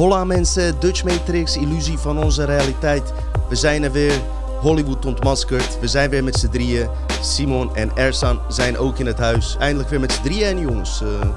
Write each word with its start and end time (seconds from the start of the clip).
Hola 0.00 0.24
mensen, 0.24 0.80
Dutch 0.80 1.04
Matrix, 1.04 1.56
illusie 1.56 1.98
van 1.98 2.18
onze 2.18 2.44
realiteit. 2.44 3.12
We 3.48 3.56
zijn 3.56 3.82
er 3.82 3.92
weer, 3.92 4.20
Hollywood 4.60 5.06
ontmaskerd. 5.06 5.80
We 5.80 5.86
zijn 5.88 6.10
weer 6.10 6.24
met 6.24 6.36
z'n 6.36 6.48
drieën. 6.48 6.88
Simon 7.22 7.76
en 7.76 7.90
Ersan 7.94 8.40
zijn 8.48 8.78
ook 8.78 8.98
in 8.98 9.06
het 9.06 9.18
huis. 9.18 9.56
Eindelijk 9.58 9.88
weer 9.90 10.00
met 10.00 10.12
z'n 10.12 10.22
drieën 10.22 10.46
en 10.46 10.60
jongens. 10.60 11.02
eh, 11.02 11.28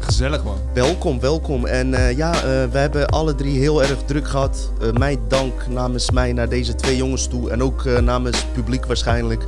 Gezellig 0.00 0.44
man. 0.44 0.56
welkom, 0.74 1.20
welkom. 1.20 1.66
En 1.66 1.94
eh, 1.94 2.16
ja, 2.16 2.34
eh, 2.34 2.42
we 2.70 2.78
hebben 2.78 3.06
alle 3.06 3.34
drie 3.34 3.58
heel 3.58 3.82
erg 3.82 4.02
druk 4.04 4.28
gehad. 4.28 4.70
Eh 4.80 4.92
mij 4.92 5.18
dank 5.28 5.66
namens 5.68 6.10
mij 6.10 6.32
naar 6.32 6.48
deze 6.48 6.74
twee 6.74 6.96
jongens 6.96 7.26
toe. 7.26 7.50
En 7.50 7.62
ook 7.62 7.84
namens 7.84 8.36
het 8.42 8.52
publiek 8.52 8.86
waarschijnlijk. 8.86 9.44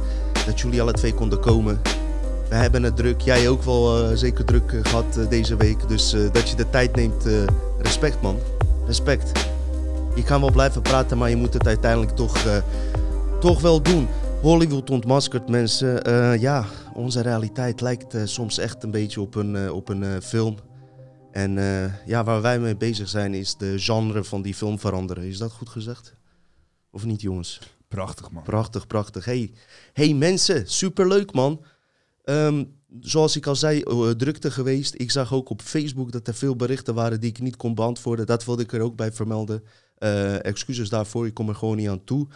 Dat 0.47 0.61
jullie 0.61 0.80
alle 0.83 0.92
twee 0.92 1.14
konden 1.14 1.41
komen. 1.41 1.80
We 2.48 2.55
hebben 2.55 2.83
het 2.83 2.97
druk. 2.97 3.20
Jij 3.20 3.48
ook 3.48 3.62
wel 3.62 4.16
zeker 4.16 4.45
druk 4.45 4.73
eh, 4.73 4.78
gehad 4.83 5.16
eh, 5.16 5.28
deze 5.28 5.56
week. 5.56 5.89
Dus 5.89 6.16
dat 6.33 6.48
je 6.50 6.56
de 6.56 6.70
tijd 6.70 6.97
neemt, 6.97 7.25
respect 7.83 8.23
man. 8.23 8.39
Respect. 8.87 9.45
Je 10.16 10.23
kan 10.25 10.41
wel 10.41 10.51
blijven 10.51 10.83
praten, 10.83 11.19
maar 11.19 11.30
je 11.30 11.37
moet 11.37 11.52
het 11.52 11.66
uiteindelijk 11.66 12.16
toch, 12.16 12.37
eh, 12.37 12.62
toch 13.41 13.61
wel 13.61 13.83
doen. 13.83 14.09
Hollywood 14.42 14.91
ontmaskerd 14.91 15.48
mensen. 15.48 16.05
Eh, 16.05 16.41
ja, 16.41 16.65
onze 16.95 17.20
realiteit 17.20 17.81
lijkt 17.81 18.14
eh, 18.14 18.22
soms 18.25 18.59
echt 18.59 18.83
een 18.83 18.91
beetje 18.91 19.20
op 19.20 19.34
een, 19.34 19.70
op 19.70 19.89
een 19.89 20.22
film. 20.22 20.56
En 21.33 21.53
ja, 22.06 22.25
waar 22.25 22.42
wij 22.42 22.59
mee 22.59 22.77
bezig 22.77 23.09
zijn 23.09 23.34
is 23.34 23.56
de 23.56 23.78
genre 23.78 24.25
van 24.25 24.42
die 24.42 24.55
film 24.55 24.78
veranderen. 24.78 25.25
Is 25.25 25.39
dat 25.39 25.53
goed 25.53 25.69
gezegd? 25.69 26.14
Of 26.91 27.05
niet 27.05 27.20
jongens? 27.20 27.61
Prachtig 27.89 28.31
man. 28.31 28.42
Prachtig, 28.42 28.87
prachtig. 28.87 29.25
Hey, 29.25 29.53
hey 29.92 30.14
mensen, 30.14 30.67
superleuk 30.67 31.33
man. 31.33 31.64
Ehm, 32.25 32.64
zoals 33.00 33.37
ik 33.37 33.47
al 33.47 33.56
zei, 33.56 33.83
drukte 34.17 34.50
geweest. 34.50 34.94
Ik 34.97 35.11
zag 35.11 35.33
ook 35.33 35.48
op 35.48 35.62
Facebook 35.62 36.12
dat 36.12 36.28
er 36.28 36.34
veel 36.34 36.56
berichten 36.56 36.94
waren 36.94 37.20
die 37.20 37.31
ik 37.31 37.41
niet 37.41 37.56
kon 37.56 37.75
beantwoorden. 37.75 38.27
Dat 38.27 38.44
wilde 38.44 38.62
ik 38.62 38.72
er 38.72 38.81
ook 38.81 38.97
bij 38.97 39.12
vermelden. 39.12 39.62
Eh, 39.97 40.44
excuses 40.44 40.89
daarvoor, 40.89 41.27
ik 41.27 41.34
kom 41.34 41.48
er 41.48 41.55
gewoon 41.55 41.77
niet 41.77 41.89
aan 41.89 42.05
toe. 42.05 42.27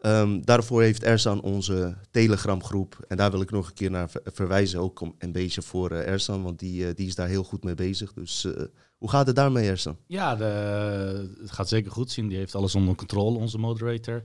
Ehm, 0.00 0.40
daarvoor 0.40 0.82
heeft 0.82 1.02
Ersan 1.02 1.40
onze 1.40 1.96
Telegram 2.10 2.62
groep. 2.64 2.98
En 3.08 3.16
daar 3.16 3.30
wil 3.30 3.40
ik 3.40 3.50
nog 3.50 3.68
een 3.68 3.74
keer 3.74 3.90
naar 3.90 4.10
ver- 4.10 4.22
verwijzen. 4.24 4.80
Ook 4.80 5.00
om, 5.00 5.14
een 5.18 5.32
beetje 5.32 5.62
voor 5.62 5.90
eh, 5.90 6.12
Ersan, 6.12 6.42
want 6.42 6.58
die, 6.58 6.86
eh, 6.88 6.94
die 6.94 7.06
is 7.06 7.14
daar 7.14 7.28
heel 7.28 7.44
goed 7.44 7.64
mee 7.64 7.74
bezig. 7.74 8.12
Dus 8.12 8.46
hoe 8.96 9.10
gaat 9.10 9.26
het 9.26 9.36
daarmee, 9.36 9.68
Ersan? 9.68 9.96
Ja, 10.06 10.36
de, 10.36 10.44
het 11.40 11.50
gaat 11.50 11.68
zeker 11.68 11.90
goed 11.90 12.10
zien. 12.10 12.28
Die 12.28 12.38
heeft 12.38 12.54
alles 12.54 12.74
onder 12.74 12.94
controle, 12.94 13.38
onze 13.38 13.58
moderator. 13.58 14.22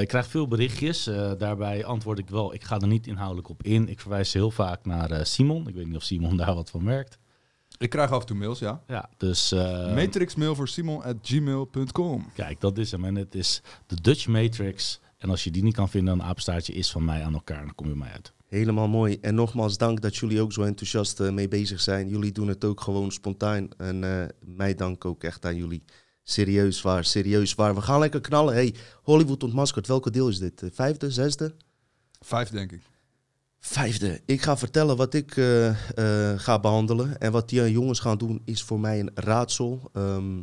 Ik 0.00 0.08
krijg 0.08 0.26
veel 0.26 0.48
berichtjes. 0.48 1.04
Daarbij 1.38 1.84
antwoord 1.84 2.18
ik 2.18 2.28
wel. 2.30 2.54
Ik 2.54 2.64
ga 2.64 2.78
er 2.80 2.86
niet 2.86 3.06
inhoudelijk 3.06 3.48
op 3.48 3.62
in. 3.62 3.88
Ik 3.88 4.00
verwijs 4.00 4.32
heel 4.32 4.50
vaak 4.50 4.84
naar 4.84 5.26
Simon. 5.26 5.68
Ik 5.68 5.74
weet 5.74 5.86
niet 5.86 5.96
of 5.96 6.02
Simon 6.02 6.36
daar 6.42 6.54
wat 6.54 6.70
van 6.70 6.84
merkt. 6.84 7.18
Ik 7.82 7.90
krijg 7.90 8.10
af 8.10 8.20
en 8.20 8.26
toe 8.26 8.36
mails, 8.36 8.58
ja. 8.58 8.82
Ja, 8.86 9.08
dus 9.16 9.52
eh, 9.52 9.94
Matrixmail 9.94 10.54
voor 10.54 10.68
Simon 10.68 11.02
at 11.02 11.16
gmail.com. 11.22 12.30
kijk, 12.34 12.60
dat 12.60 12.78
is 12.78 12.90
hem. 12.90 13.04
En 13.04 13.14
het 13.14 13.34
is 13.34 13.62
de 13.86 14.00
Dutch 14.00 14.26
Matrix. 14.26 15.00
En 15.18 15.30
als 15.30 15.44
je 15.44 15.50
die 15.50 15.62
niet 15.62 15.74
kan 15.74 15.88
vinden, 15.88 16.14
een 16.14 16.22
apenstaartje 16.22 16.72
is 16.72 16.90
van 16.90 17.04
mij 17.04 17.24
aan 17.24 17.34
elkaar. 17.34 17.64
Dan 17.64 17.74
kom 17.74 17.88
je 17.88 17.94
mij 17.94 18.10
uit. 18.10 18.32
Helemaal 18.46 18.88
mooi. 18.88 19.18
En 19.20 19.34
nogmaals 19.34 19.78
dank 19.78 20.00
dat 20.00 20.16
jullie 20.16 20.40
ook 20.40 20.52
zo 20.52 20.62
enthousiast 20.62 21.20
eh, 21.20 21.30
mee 21.30 21.48
bezig 21.48 21.80
zijn. 21.80 22.08
Jullie 22.08 22.32
doen 22.32 22.48
het 22.48 22.64
ook 22.64 22.80
gewoon 22.80 23.10
spontaan. 23.12 23.68
En 23.76 24.04
eh, 24.04 24.28
mij 24.40 24.74
dank 24.74 25.04
ook 25.04 25.24
echt 25.24 25.44
aan 25.44 25.56
jullie. 25.56 25.84
Serieus 26.22 26.82
waar, 26.82 27.04
serieus 27.04 27.54
waar. 27.54 27.74
We 27.74 27.80
gaan 27.80 28.00
lekker 28.00 28.20
knallen. 28.20 28.54
Hey, 28.54 28.74
Hollywood 29.02 29.42
ontmaskerd. 29.42 29.86
Welke 29.86 30.10
deel 30.10 30.28
is 30.28 30.38
dit? 30.38 30.62
Eh, 30.62 30.68
Vijfde, 30.72 31.10
zesde? 31.10 31.54
Vijf, 32.20 32.48
denk 32.48 32.72
ik. 32.72 32.82
Vijfde. 33.64 34.20
Ik 34.24 34.42
ga 34.42 34.56
vertellen 34.56 34.96
wat 34.96 35.14
ik 35.14 35.36
eh, 35.36 35.68
eh, 35.68 36.38
ga 36.38 36.60
behandelen. 36.60 37.20
En 37.20 37.32
wat 37.32 37.48
die 37.48 37.70
jongens 37.70 38.00
gaan 38.00 38.18
doen 38.18 38.42
is 38.44 38.62
voor 38.62 38.80
mij 38.80 39.00
een 39.00 39.10
raadsel. 39.14 39.90
Ehm, 39.92 40.42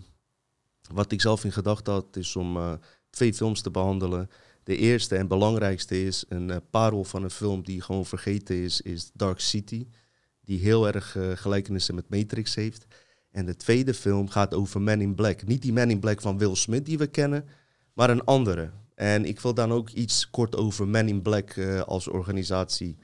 wat 0.94 1.12
ik 1.12 1.22
zelf 1.22 1.44
in 1.44 1.52
gedachten 1.52 1.94
had 1.94 2.16
is 2.16 2.36
om 2.36 2.58
eh, 2.58 2.74
twee 3.10 3.34
films 3.34 3.62
te 3.62 3.72
behandelen. 3.72 4.30
De 4.64 4.78
eerste 4.78 5.16
en 5.16 5.28
belangrijkste 5.28 6.06
is 6.06 6.26
een 6.30 6.62
parel 6.70 7.04
van 7.04 7.24
een 7.24 7.30
film 7.30 7.64
die 7.64 7.82
gewoon 7.82 8.06
vergeten 8.06 8.56
is, 8.56 8.82
is 8.82 9.12
Dark 9.14 9.40
City. 9.40 9.88
Die 10.42 10.60
heel 10.60 10.88
erg 10.88 11.18
gelijkenissen 11.34 11.96
met 11.96 12.10
Matrix 12.10 12.56
heeft. 12.56 12.86
En 13.32 13.46
de 13.46 13.56
tweede 13.56 13.94
film 13.94 14.30
gaat 14.30 14.54
over 14.54 14.82
Man 14.82 15.02
in 15.02 15.16
Black. 15.16 15.46
Niet 15.46 15.62
die 15.62 15.74
Man 15.74 15.90
in 15.90 16.00
Black 16.00 16.22
van 16.22 16.38
Will 16.38 16.56
Smith 16.56 16.86
die 16.86 16.98
we 16.98 17.08
kennen, 17.08 17.46
maar 17.94 18.10
een 18.10 18.24
andere. 18.24 18.72
En 18.96 19.26
ik 19.26 19.40
wil 19.40 19.54
dan 19.54 19.72
ook 19.72 19.90
iets 19.90 20.30
kort 20.30 20.56
over 20.56 20.88
Man 20.88 21.08
in 21.08 21.22
Black 21.22 21.58
als 21.86 22.08
organisatie 22.08 22.98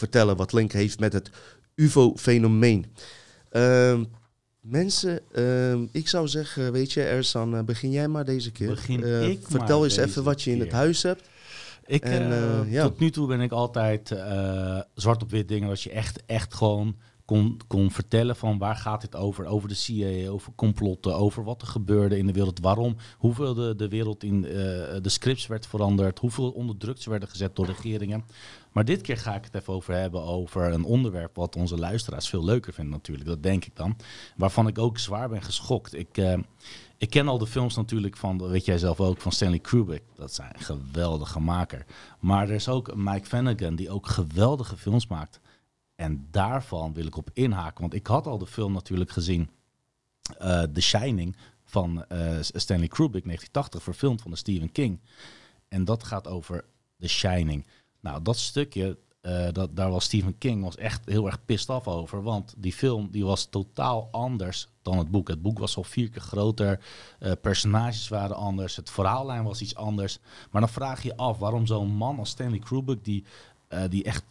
vertellen, 0.00 0.36
wat 0.36 0.52
link 0.52 0.72
heeft 0.72 1.00
met 1.00 1.12
het 1.12 1.30
UFO-fenomeen. 1.74 2.86
Ehm, 3.50 4.04
mensen, 4.60 5.20
ehm, 5.32 5.86
ik 5.92 6.08
zou 6.08 6.28
zeggen, 6.28 6.72
weet 6.72 6.92
je, 6.92 7.02
Ersan, 7.02 7.56
eh, 7.56 7.62
begin 7.62 7.90
jij 7.90 8.08
maar 8.08 8.24
deze 8.24 8.50
keer. 8.50 8.68
Begin 8.68 9.04
Eh, 9.04 9.28
ik 9.28 9.40
vertel 9.42 9.78
maar 9.80 9.88
eens 9.88 9.96
even 9.96 10.24
wat 10.24 10.42
je 10.42 10.50
in 10.50 10.60
het 10.60 10.72
huis 10.72 11.02
hebt. 11.02 11.28
Ik, 11.86 12.04
En, 12.04 12.32
eh, 12.32 12.72
ja. 12.72 12.82
Tot 12.82 12.98
nu 12.98 13.10
toe 13.10 13.26
ben 13.26 13.40
ik 13.40 13.52
altijd 13.52 14.14
zwart 14.94 15.22
op 15.22 15.30
wit 15.30 15.48
dingen. 15.48 15.68
Dat 15.68 15.82
je 15.82 15.90
echt, 15.90 16.22
echt 16.26 16.54
gewoon 16.54 16.96
kon, 17.24 17.60
kon 17.66 17.90
vertellen 17.90 18.36
van 18.36 18.58
waar 18.58 18.76
gaat 18.76 19.00
dit 19.00 19.16
over. 19.16 19.46
Over 19.46 19.68
de 19.68 19.74
CIA, 19.74 20.30
over 20.30 20.52
complotten, 20.54 21.16
over 21.16 21.44
wat 21.44 21.62
er 21.62 21.68
gebeurde 21.68 22.18
in 22.18 22.26
de 22.26 22.32
wereld. 22.32 22.60
Waarom, 22.60 22.96
hoeveel 23.18 23.54
de, 23.54 23.76
de 23.76 23.88
wereld 23.88 24.22
in 24.24 24.40
de 24.40 25.00
scripts 25.02 25.46
werd 25.46 25.66
veranderd. 25.66 26.18
Hoeveel 26.18 26.50
onder 26.50 26.76
druk 26.76 27.02
ze 27.02 27.10
werden 27.10 27.28
gezet 27.28 27.56
door 27.56 27.66
regeringen. 27.66 28.24
Maar 28.72 28.84
dit 28.84 29.00
keer 29.00 29.16
ga 29.16 29.34
ik 29.34 29.44
het 29.44 29.54
even 29.54 29.72
over 29.72 29.94
hebben 29.94 30.22
over 30.22 30.72
een 30.72 30.84
onderwerp 30.84 31.36
wat 31.36 31.56
onze 31.56 31.76
luisteraars 31.76 32.28
veel 32.28 32.44
leuker 32.44 32.72
vinden 32.72 32.92
natuurlijk. 32.92 33.28
Dat 33.28 33.42
denk 33.42 33.64
ik 33.64 33.76
dan. 33.76 33.96
Waarvan 34.36 34.66
ik 34.66 34.78
ook 34.78 34.98
zwaar 34.98 35.28
ben 35.28 35.42
geschokt. 35.42 35.94
Ik... 35.94 36.18
eh, 36.18 36.38
ik 37.00 37.10
ken 37.10 37.28
al 37.28 37.38
de 37.38 37.46
films 37.46 37.76
natuurlijk 37.76 38.16
van, 38.16 38.48
weet 38.48 38.64
jij 38.64 38.78
zelf 38.78 39.00
ook, 39.00 39.20
van 39.20 39.32
Stanley 39.32 39.58
Kubrick. 39.58 40.02
Dat 40.14 40.34
zijn 40.34 40.52
een 40.52 40.60
geweldige 40.64 41.40
maker. 41.40 41.84
Maar 42.18 42.48
er 42.48 42.54
is 42.54 42.68
ook 42.68 42.94
Mike 42.94 43.26
Flanagan 43.26 43.74
die 43.74 43.90
ook 43.90 44.06
geweldige 44.06 44.76
films 44.76 45.06
maakt. 45.06 45.40
En 45.94 46.28
daarvan 46.30 46.92
wil 46.92 47.06
ik 47.06 47.16
op 47.16 47.30
inhaken. 47.32 47.80
Want 47.80 47.94
ik 47.94 48.06
had 48.06 48.26
al 48.26 48.38
de 48.38 48.46
film 48.46 48.72
natuurlijk 48.72 49.10
gezien, 49.10 49.50
eh 50.38 50.62
The 50.62 50.80
Shining 50.80 51.36
van 51.64 52.04
eh, 52.04 52.36
Stanley 52.40 52.88
Kubrick, 52.88 53.24
1980, 53.24 53.82
verfilmd 53.82 54.22
van 54.22 54.30
de 54.30 54.36
Stephen 54.36 54.72
King. 54.72 55.00
En 55.68 55.84
dat 55.84 56.04
gaat 56.04 56.28
over 56.28 56.64
The 56.98 57.08
Shining. 57.08 57.66
Nou, 58.00 58.22
dat 58.22 58.38
stukje, 58.38 58.98
eh, 59.20 59.48
dat, 59.52 59.76
daar 59.76 59.90
was 59.90 60.04
Stephen 60.04 60.38
King 60.38 60.62
was 60.62 60.76
echt 60.76 61.06
heel 61.06 61.26
erg 61.26 61.44
pissed 61.44 61.70
af 61.70 61.88
over. 61.88 62.22
Want 62.22 62.54
die 62.56 62.72
film 62.72 63.08
die 63.10 63.24
was 63.24 63.44
totaal 63.44 64.08
anders 64.10 64.68
dan 64.82 64.98
het 64.98 65.10
boek. 65.10 65.28
Het 65.28 65.42
boek 65.42 65.58
was 65.58 65.76
al 65.76 65.84
vier 65.84 66.10
keer 66.10 66.20
groter. 66.20 66.80
eh, 67.18 67.32
personages 67.40 68.08
waren 68.08 68.36
anders. 68.36 68.76
Het 68.76 68.90
verhaallijn 68.90 69.44
was 69.44 69.60
iets 69.60 69.74
anders. 69.74 70.18
Maar 70.50 70.60
dan 70.60 70.70
vraag 70.70 71.02
je 71.02 71.08
je 71.08 71.16
af 71.16 71.38
waarom 71.38 71.66
zo'n 71.66 71.88
man 71.90 72.18
als 72.18 72.30
Stanley 72.30 72.58
Kubrick... 72.58 73.04
die, 73.04 73.24
eh, 73.68 73.82
die 73.88 74.04
echt 74.04 74.24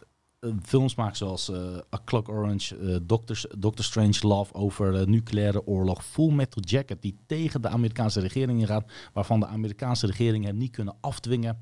films 0.62 0.94
maakt 0.94 1.16
zoals 1.16 1.50
A 1.94 2.00
Clock 2.04 2.28
Orange, 2.28 3.00
Doctor, 3.06 3.40
Doctor 3.58 3.84
Strange 3.84 4.18
Love 4.20 4.54
over 4.54 5.08
nucleaire 5.08 5.66
oorlog, 5.66 6.04
Full 6.04 6.32
Metal 6.32 6.62
Jacket 6.66 7.02
die 7.02 7.16
tegen 7.26 7.62
de 7.62 7.68
Amerikaanse 7.68 8.20
regering 8.20 8.60
ingaat, 8.60 8.92
waarvan 9.12 9.40
de 9.40 9.46
Amerikaanse 9.46 10.06
regering 10.06 10.44
hem 10.44 10.56
niet 10.56 10.70
kunnen 10.70 10.96
afdwingen 11.00 11.58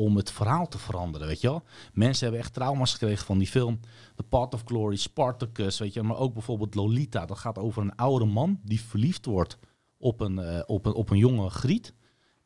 om 0.00 0.16
het 0.16 0.30
verhaal 0.30 0.68
te 0.68 0.78
veranderen, 0.78 1.26
weet 1.26 1.40
je 1.40 1.48
wel. 1.48 1.62
Mensen 1.92 2.22
hebben 2.22 2.40
echt 2.40 2.54
trauma's 2.54 2.92
gekregen 2.92 3.26
van 3.26 3.38
die 3.38 3.46
film. 3.46 3.80
The 4.14 4.22
Path 4.22 4.54
of 4.54 4.62
Glory, 4.64 4.96
Spartacus, 4.96 5.78
weet 5.78 5.92
je, 5.92 6.02
maar 6.02 6.16
ook 6.16 6.32
bijvoorbeeld 6.32 6.74
Lolita. 6.74 7.26
Dat 7.26 7.38
gaat 7.38 7.58
over 7.58 7.82
een 7.82 7.96
oude 7.96 8.24
man 8.24 8.60
die 8.64 8.80
verliefd 8.80 9.26
wordt 9.26 9.58
op 9.98 10.20
een, 10.20 10.38
eh, 10.38 10.62
op 10.66 10.86
een, 10.86 10.92
op 10.92 11.10
een 11.10 11.18
jonge 11.18 11.50
griet 11.50 11.94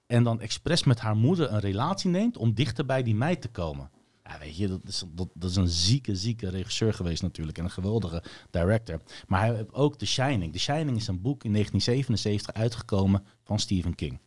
en 0.07 0.25
dan 0.25 0.41
expres 0.41 0.85
met 0.85 1.01
haar 1.01 1.17
moeder 1.17 1.53
een 1.53 1.61
relatie 1.61 2.11
neemt 2.11 2.37
om 2.37 2.55
dichter 2.55 2.87
bij 2.87 3.03
die 3.03 3.15
meid 3.15 3.41
te 3.41 3.49
komen. 3.49 3.91
Ja, 4.25 4.39
weet 4.39 4.57
je, 4.57 4.69
dat 4.69 4.81
is, 4.85 5.05
dat, 5.09 5.29
dat 5.35 5.51
is 5.51 5.57
een 5.57 5.69
zieke, 5.69 6.17
zieke 6.17 6.49
regisseur 6.49 6.95
geweest 6.95 7.23
natuurlijk 7.23 7.59
en 7.59 7.65
een 7.65 7.71
geweldige 7.71 8.23
director. 8.51 9.01
Maar 9.27 9.41
hij 9.41 9.55
heeft 9.55 9.73
ook 9.73 9.99
The 9.99 10.07
Shining. 10.07 10.53
The 10.53 10.59
Shining 10.59 10.97
is 10.97 11.07
een 11.07 11.21
boek 11.21 11.45
in 11.45 11.53
1977 11.53 12.55
uitgekomen 12.55 13.25
van 13.43 13.59
Stephen 13.59 13.95
King. 13.95 14.19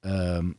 Ehm, 0.00 0.50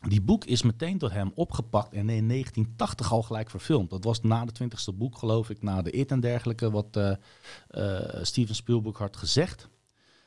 die 0.00 0.20
boek 0.20 0.44
is 0.44 0.62
meteen 0.62 0.98
door 0.98 1.10
hem 1.10 1.32
opgepakt 1.34 1.92
en 1.92 2.08
in 2.08 2.28
1980 2.28 3.12
al 3.12 3.22
gelijk 3.22 3.50
verfilmd. 3.50 3.90
Dat 3.90 4.04
was 4.04 4.22
na 4.22 4.44
de 4.44 4.52
twintigste 4.52 4.92
boek, 4.92 5.18
geloof 5.18 5.50
ik, 5.50 5.62
na 5.62 5.82
de 5.82 5.90
It 5.90 6.10
en 6.10 6.20
dergelijke, 6.20 6.70
wat 6.70 6.96
eh, 6.96 7.12
eh, 7.68 8.24
Steven 8.24 8.54
Spielberg 8.54 8.98
had 8.98 9.16
gezegd, 9.16 9.68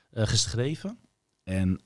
eh, 0.09 0.27
geschreven. 0.27 0.99
En, 1.43 1.81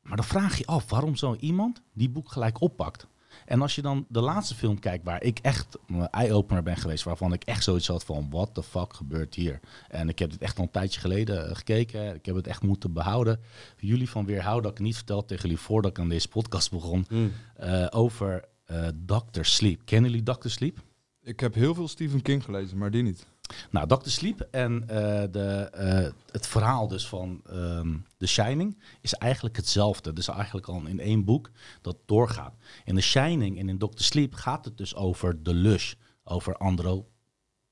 maar 0.00 0.16
dan 0.16 0.24
vraag 0.24 0.58
je 0.58 0.66
af 0.66 0.90
waarom 0.90 1.16
zo 1.16 1.34
iemand 1.34 1.82
die 1.92 2.10
boek 2.10 2.32
gelijk 2.32 2.60
oppakt. 2.60 3.06
En 3.50 3.62
als 3.62 3.74
je 3.74 3.82
dan 3.82 4.06
de 4.08 4.20
laatste 4.20 4.54
film 4.54 4.78
kijkt 4.78 5.04
waar 5.04 5.22
ik 5.22 5.38
echt 5.38 5.78
een 5.86 6.08
eye-opener 6.08 6.62
ben 6.62 6.76
geweest, 6.76 7.04
waarvan 7.04 7.32
ik 7.32 7.44
echt 7.44 7.62
zoiets 7.64 7.86
had 7.86 8.04
van, 8.04 8.26
what 8.30 8.54
the 8.54 8.62
fuck 8.62 8.94
gebeurt 8.94 9.34
hier? 9.34 9.60
En 9.88 10.08
ik 10.08 10.18
heb 10.18 10.30
dit 10.30 10.40
echt 10.42 10.56
al 10.58 10.64
een 10.64 10.70
tijdje 10.70 11.00
geleden 11.00 11.48
eh, 11.48 11.56
gekeken. 11.56 12.14
Ik 12.14 12.26
heb 12.26 12.34
het 12.34 12.46
echt 12.46 12.62
moeten 12.62 12.92
behouden. 12.92 13.40
Jullie 13.78 14.10
van 14.10 14.24
weerhouden 14.26 14.62
dat 14.62 14.78
ik 14.78 14.84
niet 14.84 14.96
verteld 14.96 15.28
tegen 15.28 15.42
jullie 15.42 15.62
voordat 15.62 15.90
ik 15.90 15.98
aan 15.98 16.08
deze 16.08 16.28
podcast 16.28 16.70
begon, 16.70 17.06
Mm. 17.10 17.32
eh, 17.56 17.86
over 17.90 18.44
eh 18.64 18.86
Dr. 19.06 19.42
Sleep. 19.42 19.80
Kennen 19.84 20.10
jullie 20.10 20.24
Dr. 20.36 20.48
Sleep? 20.48 20.78
Ik 21.22 21.40
heb 21.40 21.54
heel 21.54 21.74
veel 21.74 21.88
Stephen 21.88 22.22
King 22.22 22.44
gelezen, 22.44 22.78
maar 22.78 22.90
die 22.90 23.02
niet. 23.02 23.26
Nou, 23.70 23.86
Dr. 23.86 24.08
Sleep 24.08 24.40
en 24.50 24.88
eh, 24.88 24.96
de, 25.30 25.68
eh, 25.72 26.12
het 26.32 26.46
verhaal 26.46 26.88
dus 26.88 27.08
van 27.08 27.40
ehm 27.50 27.96
The 28.16 28.26
Shining 28.26 28.82
is 29.00 29.14
eigenlijk 29.14 29.56
hetzelfde. 29.56 30.12
Dus 30.12 30.28
eigenlijk 30.28 30.66
al 30.66 30.82
in 30.86 31.00
één 31.00 31.24
boek 31.24 31.50
dat 31.82 31.96
doorgaat. 32.06 32.54
In 32.84 32.94
The 32.94 33.00
Shining 33.00 33.58
en 33.58 33.68
in 33.68 33.78
Dr. 33.78 33.86
Sleep 33.94 34.34
gaat 34.34 34.64
het 34.64 34.76
dus 34.76 34.94
over 34.94 35.42
de 35.42 35.54
Lush. 35.54 35.94
Over 36.24 36.56
Andro 36.56 37.08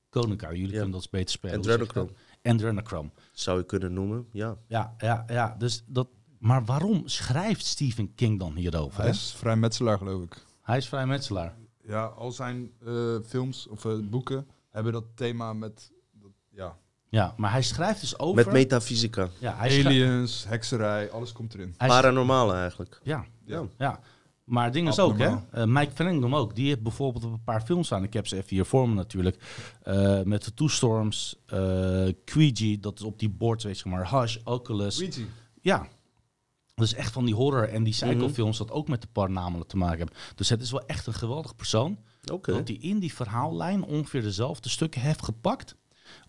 Konica. 0.09 0.47
Jullie 0.49 0.65
Ja. 0.65 0.71
kunnen 0.71 0.91
dat 0.91 1.01
eens 1.01 1.09
beter 1.09 1.29
spelen. 1.29 1.61
Dat? 1.61 2.13
Adrenochrome. 2.41 3.09
Zou 3.31 3.57
je 3.57 3.65
kunnen 3.65 3.93
noemen, 3.93 4.27
ja. 4.31 4.57
Ja, 4.67 4.93
ja, 4.97 5.23
ja. 5.27 5.55
Dus 5.57 5.83
dat, 5.87 6.07
maar 6.39 6.65
waarom 6.65 7.07
schrijft 7.07 7.65
Stephen 7.65 8.15
King 8.15 8.39
dan 8.39 8.55
hierover? 8.55 9.01
Hij 9.01 9.09
is 9.09 9.33
vrij 9.37 9.55
metselaar, 9.55 9.97
geloof 9.97 10.23
ik. 10.23 10.45
Hij 10.61 10.77
is 10.77 10.87
vrijmetselaar. 10.87 11.55
Ja, 11.83 12.05
al 12.05 12.31
zijn 12.31 12.71
eh, 12.85 13.15
films 13.25 13.67
of 13.67 13.85
boeken 14.09 14.47
hebben 14.83 15.01
dat 15.01 15.05
thema 15.15 15.53
met 15.53 15.91
dat, 16.11 16.31
ja, 16.49 16.77
Ja, 17.09 17.33
maar 17.37 17.51
hij 17.51 17.61
schrijft 17.61 18.01
dus 18.01 18.19
over... 18.19 18.35
Met 18.35 18.53
metafysica. 18.53 19.29
ja, 19.39 19.55
hij 19.55 19.85
aliens, 19.85 20.45
hekserij, 20.47 21.11
alles 21.11 21.31
komt 21.31 21.53
erin. 21.53 21.75
Paranormale 21.77 22.53
eigenlijk. 22.53 22.99
Ja, 23.03 23.25
Ja. 23.45 23.63
Ja, 23.77 23.99
maar 24.43 24.63
het 24.63 24.73
ding 24.73 24.87
is 24.87 24.99
ook, 24.99 25.17
hè? 25.17 25.35
Eh, 25.51 25.63
Mike 25.65 25.91
Flanagan 25.91 26.33
ook. 26.33 26.55
Die 26.55 26.67
heeft 26.67 26.83
bijvoorbeeld 26.83 27.23
op 27.25 27.31
een 27.31 27.43
paar 27.43 27.61
films 27.61 27.85
staan. 27.85 28.03
Ik 28.03 28.13
heb 28.13 28.27
ze 28.27 28.35
even 28.35 28.49
hier 28.49 28.65
voor 28.65 28.89
me 28.89 28.95
natuurlijk. 28.95 29.37
eh, 29.83 30.21
met 30.21 30.43
de 30.43 30.53
Two 30.53 30.67
Storms, 30.67 31.35
eh 31.45 31.57
Ouija, 32.35 32.77
dat 32.79 32.99
is 32.99 33.05
op 33.05 33.19
die 33.19 33.29
board, 33.29 33.63
weet 33.63 33.79
je 33.79 33.89
maar. 33.89 34.19
Hush, 34.21 34.37
Oculus. 34.43 34.97
Ja. 35.61 35.87
Dus 36.75 36.93
echt 36.93 37.11
van 37.11 37.25
die 37.25 37.35
horror 37.35 37.69
en 37.69 37.83
die 37.83 37.93
psychofilms 37.93 38.57
dat 38.57 38.71
ook 38.71 38.87
met 38.87 39.01
de 39.01 39.07
paranormale 39.11 39.65
te 39.65 39.77
maken 39.77 39.97
hebben. 39.97 40.15
Dus 40.35 40.49
het 40.49 40.61
is 40.61 40.71
wel 40.71 40.85
echt 40.85 41.07
een 41.07 41.13
geweldig 41.13 41.55
persoon. 41.55 41.99
Oké. 42.31 42.51
Dat 42.51 42.67
hij 42.67 42.77
in 42.77 42.99
die 42.99 43.13
verhaallijn 43.13 43.83
ongeveer 43.83 44.21
dezelfde 44.21 44.69
stukken 44.69 45.01
heeft 45.01 45.23
gepakt. 45.23 45.75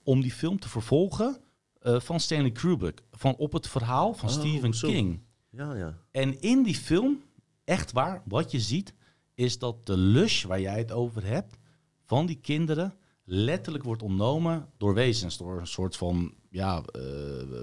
Om 0.02 0.20
die 0.20 0.32
film 0.32 0.58
te 0.58 0.68
vervolgen 0.68 1.40
eh, 1.80 2.00
van 2.00 2.20
Stanley 2.20 2.50
Kubrick. 2.50 3.02
Van 3.10 3.36
op 3.36 3.52
het 3.52 3.68
verhaal 3.68 4.14
van 4.14 4.28
Oh, 4.28 4.34
Stephen 4.34 4.74
zo. 4.74 4.88
King. 4.88 5.20
Ja, 5.50 5.74
ja. 5.74 5.98
En 6.10 6.40
in 6.40 6.62
die 6.62 6.74
film, 6.74 7.22
echt 7.64 7.92
waar, 7.92 8.22
wat 8.24 8.50
je 8.50 8.60
ziet, 8.60 8.94
is 9.34 9.58
dat 9.58 9.86
de 9.86 9.96
lush 9.96 10.44
waar 10.44 10.60
jij 10.60 10.78
het 10.78 10.92
over 10.92 11.26
hebt, 11.26 11.56
van 12.04 12.26
die 12.26 12.38
kinderen, 12.40 12.94
letterlijk 13.24 13.84
wordt 13.84 14.02
ontnomen 14.02 14.68
door 14.76 14.94
wezens. 14.94 15.36
Door 15.36 15.60
een 15.60 15.66
soort 15.66 15.96
van, 15.96 16.34
ja, 16.50 16.82
eh, 16.82 17.02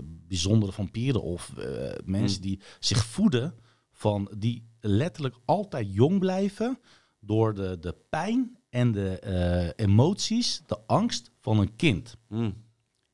bijzondere 0.04 0.72
vampieren 0.72 1.22
of 1.22 1.58
eh, 1.58 1.92
mensen 2.06 2.42
die 2.42 2.60
zich 2.80 3.06
voeden 3.06 3.56
van, 3.92 4.32
die 4.38 4.68
letterlijk 4.80 5.36
altijd 5.46 5.94
jong 5.94 6.20
blijven 6.20 6.80
door 7.28 7.54
de, 7.54 7.78
de 7.80 7.96
pijn 8.10 8.58
en 8.70 8.92
de 8.92 9.20
eh, 9.20 9.86
emoties, 9.86 10.62
de 10.66 10.80
angst 10.86 11.32
van 11.40 11.60
een 11.60 11.76
kind 11.76 12.16
Mm. 12.28 12.64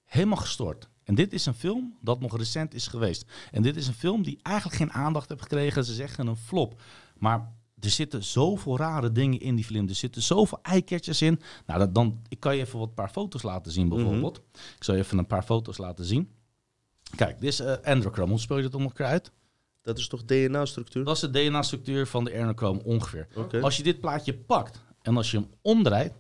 helemaal 0.03 0.37
gestoord. 0.37 0.89
En 1.03 1.15
dit 1.15 1.33
is 1.33 1.45
een 1.45 1.53
film 1.53 1.97
dat 2.01 2.19
nog 2.19 2.37
recent 2.37 2.73
is 2.73 2.87
geweest. 2.87 3.31
En 3.51 3.61
dit 3.61 3.75
is 3.75 3.87
een 3.87 3.93
film 3.93 4.23
die 4.23 4.39
eigenlijk 4.41 4.77
geen 4.77 4.91
aandacht 4.91 5.29
heeft 5.29 5.41
gekregen. 5.41 5.85
Ze 5.85 5.93
zeggen 5.93 6.27
een 6.27 6.35
flop. 6.35 6.81
Maar 7.17 7.51
er 7.79 7.89
zitten 7.89 8.23
zoveel 8.23 8.77
rare 8.77 9.11
dingen 9.11 9.39
in 9.39 9.55
die 9.55 9.65
film. 9.65 9.87
Er 9.87 9.95
zitten 9.95 10.21
zoveel 10.21 10.59
eiketjes 10.61 11.21
in. 11.21 11.39
Nou, 11.65 11.79
dat, 11.79 11.95
dan, 11.95 12.21
ik 12.27 12.39
kan 12.39 12.55
je 12.55 12.61
even 12.61 12.79
wat 12.79 12.93
paar 12.93 13.09
foto's 13.09 13.41
laten 13.43 13.71
zien 13.71 13.89
bijvoorbeeld. 13.89 14.37
Ik 14.75 14.83
zal 14.83 14.95
je 14.95 15.01
even 15.01 15.17
een 15.17 15.27
paar 15.27 15.43
foto's 15.43 15.77
laten 15.77 16.05
zien. 16.05 16.29
Kijk, 17.15 17.39
dit 17.39 17.49
is 17.49 17.61
uh, 17.61 17.73
Androchrome. 17.83 18.29
Hoe 18.29 18.39
speel 18.39 18.57
je 18.57 18.63
dat 18.63 18.75
om 18.75 18.83
elkaar 18.83 19.07
uit? 19.07 19.31
Dat 19.83 19.97
is 19.97 20.07
toch 20.07 20.23
DNA-structuur? 20.25 21.03
Dat 21.03 21.15
is 21.15 21.21
de 21.21 21.29
DNA-structuur 21.29 22.07
van 22.07 22.23
de 22.23 22.37
Androchrome 22.37 22.83
ongeveer. 22.83 23.27
Als 23.61 23.77
je 23.77 23.83
dit 23.83 23.99
plaatje 23.99 24.33
pakt 24.33 24.81
en 25.01 25.17
als 25.17 25.31
je 25.31 25.37
hem 25.37 25.47
omdraait, 25.61 26.13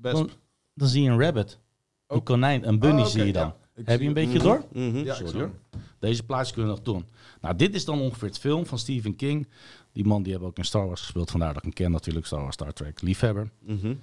dan, 0.00 0.30
dan 0.74 0.88
zie 0.88 1.02
je 1.02 1.10
een 1.10 1.20
rabbit. 1.20 1.58
Een 2.06 2.16
Oh. 2.16 2.24
konijn, 2.24 2.68
een 2.68 2.78
bunny 2.78 3.00
Ah, 3.00 3.06
zie 3.06 3.24
je 3.24 3.32
dan. 3.32 3.46
ja. 3.74 3.82
Heb 3.84 4.00
je 4.00 4.08
een 4.08 4.16
het. 4.16 4.24
beetje 4.24 4.38
door? 4.38 4.64
Mhm. 4.72 4.96
Ja, 4.96 5.14
Sorry 5.14 5.38
hoor. 5.38 5.50
Deze 5.98 6.22
plaatjes 6.22 6.52
kunnen 6.52 6.70
we 6.70 6.76
nog 6.76 6.86
doen. 6.94 7.04
Nou, 7.40 7.56
dit 7.56 7.74
is 7.74 7.84
dan 7.84 8.00
ongeveer 8.00 8.28
het 8.28 8.38
film 8.38 8.66
van 8.66 8.78
Stephen 8.78 9.16
King. 9.16 9.48
Die 9.92 10.04
man 10.04 10.22
die 10.22 10.30
hebben 10.32 10.50
ook 10.50 10.58
in 10.58 10.64
Star 10.64 10.86
Wars 10.86 11.00
gespeeld. 11.00 11.30
Vandaar 11.30 11.48
dat 11.48 11.56
ik 11.56 11.62
hem 11.62 11.72
ken 11.72 11.90
natuurlijk. 11.90 12.26
Star 12.26 12.40
Wars, 12.42 12.54
Star 12.54 12.72
Trek, 12.72 13.00
liefhebber. 13.02 13.50
Mhm. 13.58 13.94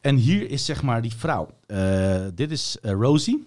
En 0.00 0.16
hier 0.16 0.50
is 0.50 0.64
zeg 0.64 0.82
maar 0.82 1.02
die 1.02 1.14
vrouw. 1.14 1.48
Eh, 1.66 2.26
dit 2.34 2.50
is 2.50 2.78
eh, 2.80 2.92
Rosie. 2.92 3.46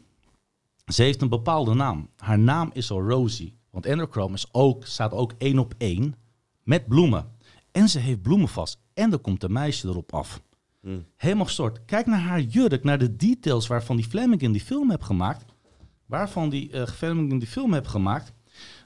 Ze 0.85 1.03
heeft 1.03 1.21
een 1.21 1.29
bepaalde 1.29 1.73
naam. 1.73 2.09
Haar 2.17 2.39
naam 2.39 2.69
is 2.73 2.91
al 2.91 3.01
Rosie. 3.01 3.57
Want 3.71 3.85
Enderchrome 3.85 4.33
is 4.33 4.47
ook, 4.51 4.85
staat 4.85 5.11
ook 5.11 5.33
één 5.37 5.59
op 5.59 5.73
één 5.77 6.15
met 6.63 6.87
bloemen. 6.87 7.31
En 7.71 7.89
ze 7.89 7.99
heeft 7.99 8.21
bloemen 8.21 8.47
vast. 8.47 8.79
En 8.93 9.11
er 9.11 9.19
komt 9.19 9.43
een 9.43 9.51
meisje 9.51 9.87
erop 9.87 10.13
af. 10.13 10.41
Mm. 10.81 11.05
Helemaal 11.15 11.45
gestort. 11.45 11.85
Kijk 11.85 12.05
naar 12.05 12.19
haar 12.19 12.41
jurk, 12.41 12.83
naar 12.83 12.97
de 12.99 13.15
details 13.15 13.67
waarvan 13.67 13.95
die 13.95 14.05
Flanagan 14.05 14.51
die 14.51 14.61
film 14.61 14.89
heeft 14.89 15.03
gemaakt. 15.03 15.45
Waarvan 16.05 16.49
die 16.49 16.71
uh, 16.71 16.85
Flanagan 16.85 17.39
die 17.39 17.47
film 17.47 17.73
heeft 17.73 17.87
gemaakt. 17.87 18.33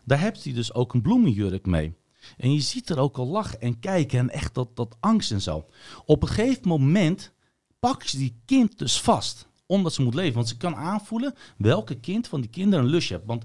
Daar 0.06 0.20
heeft 0.20 0.44
hij 0.44 0.54
dus 0.54 0.74
ook 0.74 0.94
een 0.94 1.02
bloemenjurk 1.02 1.66
mee. 1.66 1.96
En 2.38 2.54
je 2.54 2.60
ziet 2.60 2.90
er 2.90 3.00
ook 3.00 3.18
al 3.18 3.28
lachen 3.28 3.62
en 3.62 3.80
kijken 3.80 4.20
en 4.20 4.30
echt 4.30 4.54
dat, 4.54 4.76
dat 4.76 4.98
angst 5.00 5.32
en 5.32 5.42
zo. 5.42 5.66
Op 6.06 6.22
een 6.22 6.28
gegeven 6.28 6.68
moment 6.68 7.34
pakt 7.80 8.10
ze 8.10 8.18
die 8.18 8.42
kind 8.46 8.80
dus 8.80 9.02
vast. 9.02 9.48
Omdat 9.66 9.94
ze 9.94 10.02
moet 10.02 10.14
leven. 10.14 10.34
Want 10.34 10.48
ze 10.48 10.58
kan 10.58 10.76
aanvoelen 10.76 11.34
welke 11.58 12.00
kind 12.00 12.28
van 12.28 12.42
die 12.42 12.50
kinderen 12.50 12.86
een 12.86 12.92
lust 12.92 13.10
heeft. 13.10 13.26
Want 13.26 13.44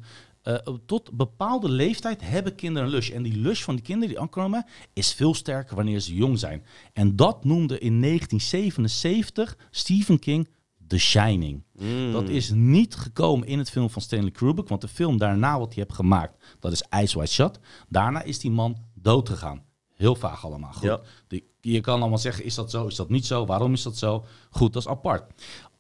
uh, 0.49 0.55
tot 0.87 1.13
bepaalde 1.13 1.69
leeftijd 1.69 2.21
hebben 2.21 2.55
kinderen 2.55 2.89
een 2.89 2.95
lust. 2.95 3.11
En 3.11 3.23
die 3.23 3.37
lust 3.37 3.63
van 3.63 3.75
die 3.75 3.85
kinderen 3.85 4.09
die 4.09 4.21
aankomen 4.21 4.67
is 4.93 5.13
veel 5.13 5.35
sterker 5.35 5.77
wanneer 5.77 6.01
ze 6.01 6.15
jong 6.15 6.39
zijn. 6.39 6.65
En 6.93 7.17
dat 7.17 7.45
noemde 7.45 7.79
in 7.79 8.01
1977 8.01 9.57
Stephen 9.71 10.19
King 10.19 10.49
The 10.87 10.99
Shining. 10.99 11.63
Mm. 11.73 12.13
Dat 12.13 12.29
is 12.29 12.51
niet 12.51 12.95
gekomen 12.95 13.49
in 13.49 13.59
het 13.59 13.71
film 13.71 13.91
van 13.91 14.03
Stanley 14.03 14.31
Kubrick. 14.31 14.69
Want 14.69 14.81
de 14.81 14.89
film 14.89 15.19
daarna 15.19 15.59
wat 15.59 15.75
hij 15.75 15.83
heeft 15.83 15.97
gemaakt, 15.97 16.45
dat 16.61 16.73
is 16.73 16.83
Ice 17.03 17.17
White 17.17 17.33
Shut. 17.33 17.59
Daarna 17.89 18.23
is 18.23 18.39
die 18.39 18.51
man 18.51 18.77
dood 18.95 19.29
gegaan. 19.29 19.63
Heel 19.95 20.15
vaag 20.15 20.45
allemaal. 20.45 20.73
Goed. 20.73 20.83
Ja. 20.83 21.01
Die, 21.27 21.45
je 21.61 21.81
kan 21.81 22.01
allemaal 22.01 22.19
zeggen, 22.19 22.45
is 22.45 22.55
dat 22.55 22.71
zo, 22.71 22.87
is 22.87 22.97
dat 22.97 23.09
niet 23.09 23.27
zo? 23.27 23.47
Waarom 23.47 23.73
is 23.73 23.83
dat 23.83 23.97
zo? 23.97 24.25
Goed, 24.51 24.73
dat 24.73 24.83
is 24.83 24.89
apart. 24.89 25.33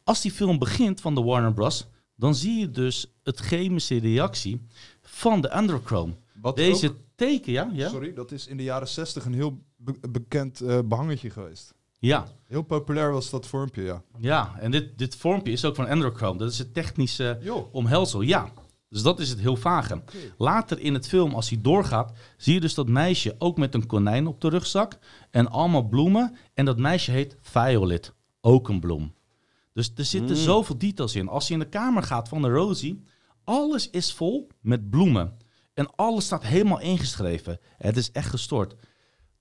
Als 0.04 0.20
die 0.20 0.32
film 0.32 0.58
begint 0.58 1.00
van 1.00 1.14
de 1.14 1.22
Warner 1.22 1.52
Bros., 1.52 1.86
dan 2.18 2.34
zie 2.34 2.58
je 2.60 2.70
dus 2.70 3.12
het 3.22 3.38
chemische 3.38 3.98
reactie 3.98 4.66
van 5.02 5.40
de 5.40 5.56
Underchrome. 5.56 6.12
Wat 6.40 6.56
Deze 6.56 6.88
ook- 6.88 6.96
teken, 7.14 7.52
ja? 7.52 7.70
ja? 7.72 7.88
Sorry, 7.88 8.14
dat 8.14 8.32
is 8.32 8.46
in 8.46 8.56
de 8.56 8.62
jaren 8.62 8.88
60 8.88 9.24
een 9.24 9.34
heel 9.34 9.58
be- 9.76 10.08
bekend 10.10 10.60
eh, 10.60 10.78
behangetje 10.84 11.30
geweest. 11.30 11.74
Ja, 12.00 12.26
Heel 12.44 12.62
populair 12.62 13.12
was 13.12 13.30
dat 13.30 13.46
vormpje, 13.46 13.82
ja. 13.82 14.02
ja. 14.18 14.54
En 14.58 14.70
dit, 14.70 14.98
dit 14.98 15.14
vormpje 15.16 15.52
is 15.52 15.64
ook 15.64 15.74
van 15.74 15.88
Androchrome. 15.88 16.38
Dat 16.38 16.50
is 16.50 16.58
het 16.58 16.74
technische 16.74 17.38
Joh. 17.42 17.74
omhelsel, 17.74 18.20
ja. 18.20 18.52
Dus 18.88 19.02
dat 19.02 19.20
is 19.20 19.30
het 19.30 19.38
heel 19.40 19.56
vage. 19.56 20.02
Later 20.38 20.80
in 20.80 20.94
het 20.94 21.08
film, 21.08 21.34
als 21.34 21.48
hij 21.50 21.60
doorgaat, 21.60 22.12
zie 22.36 22.54
je 22.54 22.60
dus 22.60 22.74
dat 22.74 22.88
meisje 22.88 23.34
ook 23.38 23.56
met 23.58 23.74
een 23.74 23.86
konijn 23.86 24.26
op 24.26 24.40
de 24.40 24.48
rugzak. 24.48 24.98
En 25.30 25.50
allemaal 25.50 25.88
bloemen. 25.88 26.36
En 26.54 26.64
dat 26.64 26.78
meisje 26.78 27.10
heet 27.10 27.36
Violet. 27.40 28.12
Ook 28.40 28.68
een 28.68 28.80
bloem. 28.80 29.12
Dus 29.78 29.92
er 29.96 30.04
zitten 30.04 30.36
Mm. 30.36 30.42
zoveel 30.42 30.78
details 30.78 31.14
in. 31.14 31.28
Als 31.28 31.46
je 31.48 31.52
in 31.52 31.58
de 31.58 31.68
kamer 31.68 32.02
gaat 32.02 32.28
van 32.28 32.42
de 32.42 32.48
Rosie, 32.48 33.02
alles 33.44 33.90
is 33.90 34.12
vol 34.12 34.48
met 34.60 34.90
bloemen. 34.90 35.36
En 35.74 35.94
alles 35.96 36.24
staat 36.24 36.44
helemaal 36.44 36.80
ingeschreven. 36.80 37.58
Het 37.76 37.96
is 37.96 38.10
echt 38.12 38.28
gestoord. 38.30 38.74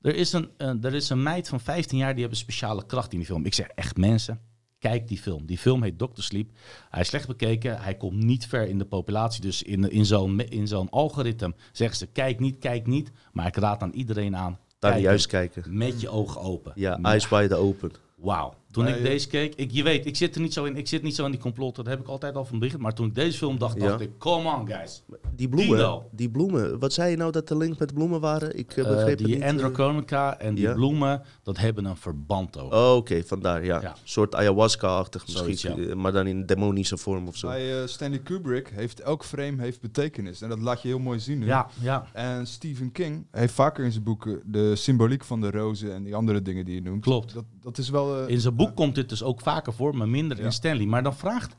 Er 0.02 0.16
is 0.16 0.34
een, 0.34 0.50
eh, 0.58 0.84
er 0.84 0.94
is 0.94 1.10
een 1.10 1.24
meid 1.24 1.48
van 1.50 1.60
15 1.60 1.98
jaar 1.98 2.12
die 2.14 2.20
heeft 2.22 2.32
een 2.36 2.42
speciale 2.42 2.86
kracht 2.86 3.12
in 3.12 3.18
die 3.18 3.28
film. 3.28 3.46
Ik 3.46 3.54
zeg 3.54 3.68
echt 3.68 3.98
mensen, 3.98 4.42
kijk 4.80 5.08
die 5.08 5.18
film. 5.18 5.46
Die 5.46 5.58
film 5.58 5.84
heet 5.84 6.00
Doctor 6.00 6.24
Sleep. 6.24 6.50
Hij 6.90 7.02
is 7.02 7.08
slecht 7.08 7.28
bekeken. 7.28 7.82
Hij 7.82 7.96
komt 7.96 8.24
niet 8.24 8.48
ver 8.48 8.68
in 8.68 8.78
de 8.78 8.86
populatie. 8.86 9.42
Dus 9.42 9.64
in, 9.64 9.92
in 9.92 10.06
zo'n 10.06 10.40
in 10.40 10.68
zo'n 10.68 10.90
algoritme 10.90 11.56
zeggen 11.72 11.98
ze 11.98 12.06
kijk 12.06 12.40
niet, 12.40 12.58
kijk 12.58 12.88
niet. 12.88 13.12
Maar 13.32 13.48
ik 13.48 13.56
raad 13.56 13.82
aan 13.82 13.94
iedereen 13.94 14.36
aan. 14.36 14.60
Daar 14.80 15.00
juist 15.00 15.28
kijken. 15.28 15.78
Met 15.78 16.02
je 16.02 16.10
ogen 16.10 16.42
open. 16.42 16.72
Ja, 16.76 17.00
eyes 17.02 17.30
wide 17.30 17.56
open. 17.56 17.92
Wauw. 18.18 18.54
Toen 18.78 18.88
ik 18.88 18.96
eh, 18.96 19.04
deze 19.04 19.28
keek, 19.28 19.56
ik, 19.56 19.72
je 19.72 19.84
weet, 19.84 20.06
ik 20.06 20.16
zit 20.16 20.36
er 20.36 20.42
niet 20.42 20.54
zo 20.54 20.64
in, 20.64 20.76
ik 20.78 20.88
zit 20.88 21.04
niet 21.04 21.16
zo 21.16 21.26
in 21.26 21.32
die 21.32 21.40
complotten, 21.40 21.84
dat 21.84 21.94
heb 21.94 22.02
ik 22.02 22.08
altijd 22.10 22.36
al 22.36 22.46
van 22.46 22.60
begin. 22.60 22.82
Maar 22.82 22.94
toen 22.94 23.08
ik 23.08 23.16
deze 23.16 23.38
film 23.38 23.58
dacht, 23.58 23.80
dacht 23.80 24.00
Ja. 24.00 24.06
ik, 24.06 24.12
come 24.18 24.56
on 24.56 24.68
guys. 24.68 25.04
Die 25.36 25.50
bloemen, 25.50 25.78
Dino. 25.78 26.10
die 26.12 26.30
bloemen. 26.30 26.80
Wat 26.80 26.94
zei 26.94 27.12
je 27.12 27.18
nou 27.18 27.32
dat 27.32 27.48
de 27.48 27.58
link 27.58 27.80
met 27.80 27.94
bloemen 27.94 28.20
waren? 28.20 28.58
Ik 28.58 28.72
eh, 28.78 28.84
Eh, 28.84 28.90
begreep 28.90 29.18
het 29.18 29.18
die 29.28 29.28
niet. 29.36 29.44
eh. 29.44 29.50
Androconica 29.50 30.40
en 30.40 30.56
die 30.56 30.64
ja. 30.64 30.74
bloemen, 30.74 31.22
dat 31.44 31.58
hebben 31.58 31.86
een 31.86 31.98
verband 31.98 32.58
ook. 32.60 32.74
Oh, 32.74 32.96
oké, 32.96 33.24
vandaar, 33.24 33.66
ja. 33.66 33.82
Ja. 33.82 33.90
Een 33.90 33.96
soort 34.04 34.36
ayahuasca-achtig 34.36 35.22
misschien, 35.22 35.44
Zoiets, 35.58 35.62
ja. 35.62 35.90
eh, 35.90 35.94
maar 35.96 36.12
dan 36.12 36.28
in 36.28 36.46
demonische 36.46 36.98
vorm 36.98 37.28
of 37.28 37.36
zo. 37.36 37.48
Bij 37.48 37.82
eh, 37.82 37.88
Stanley 37.88 38.20
Kubrick 38.20 38.70
heeft 38.76 39.00
elk 39.00 39.24
frame 39.26 39.62
heeft 39.62 39.82
betekenis. 39.82 40.42
En 40.42 40.50
dat 40.50 40.60
laat 40.60 40.82
je 40.82 40.88
heel 40.88 41.00
mooi 41.00 41.20
zien 41.20 41.40
nu. 41.40 41.46
Ja, 41.46 41.68
ja, 41.82 42.08
En 42.14 42.48
Stephen 42.48 42.92
King 42.92 43.26
heeft 43.32 43.54
vaker 43.54 43.84
in 43.86 43.92
zijn 43.92 44.04
boeken 44.04 44.42
de 44.46 44.76
symboliek 44.76 45.24
van 45.24 45.42
de 45.42 45.52
rozen 45.52 45.94
en 45.94 46.04
die 46.04 46.16
andere 46.16 46.42
dingen 46.42 46.66
die 46.66 46.76
je 46.76 46.82
noemt. 46.82 47.04
Klopt. 47.04 47.34
Dat, 47.34 47.44
dat 47.62 47.78
is 47.78 47.90
wel... 47.90 48.22
eh, 48.22 48.30
in 48.30 48.40
zijn 48.40 48.56
boek 48.56 48.67
komt 48.74 48.96
dit 48.96 49.10
dus 49.10 49.24
ook 49.24 49.42
vaker 49.42 49.74
voor, 49.74 49.96
maar 49.98 50.10
minder 50.10 50.40
in 50.40 50.52
Stanley. 50.52 50.86
Maar 50.86 51.04
dan, 51.04 51.16
vraagt, 51.16 51.56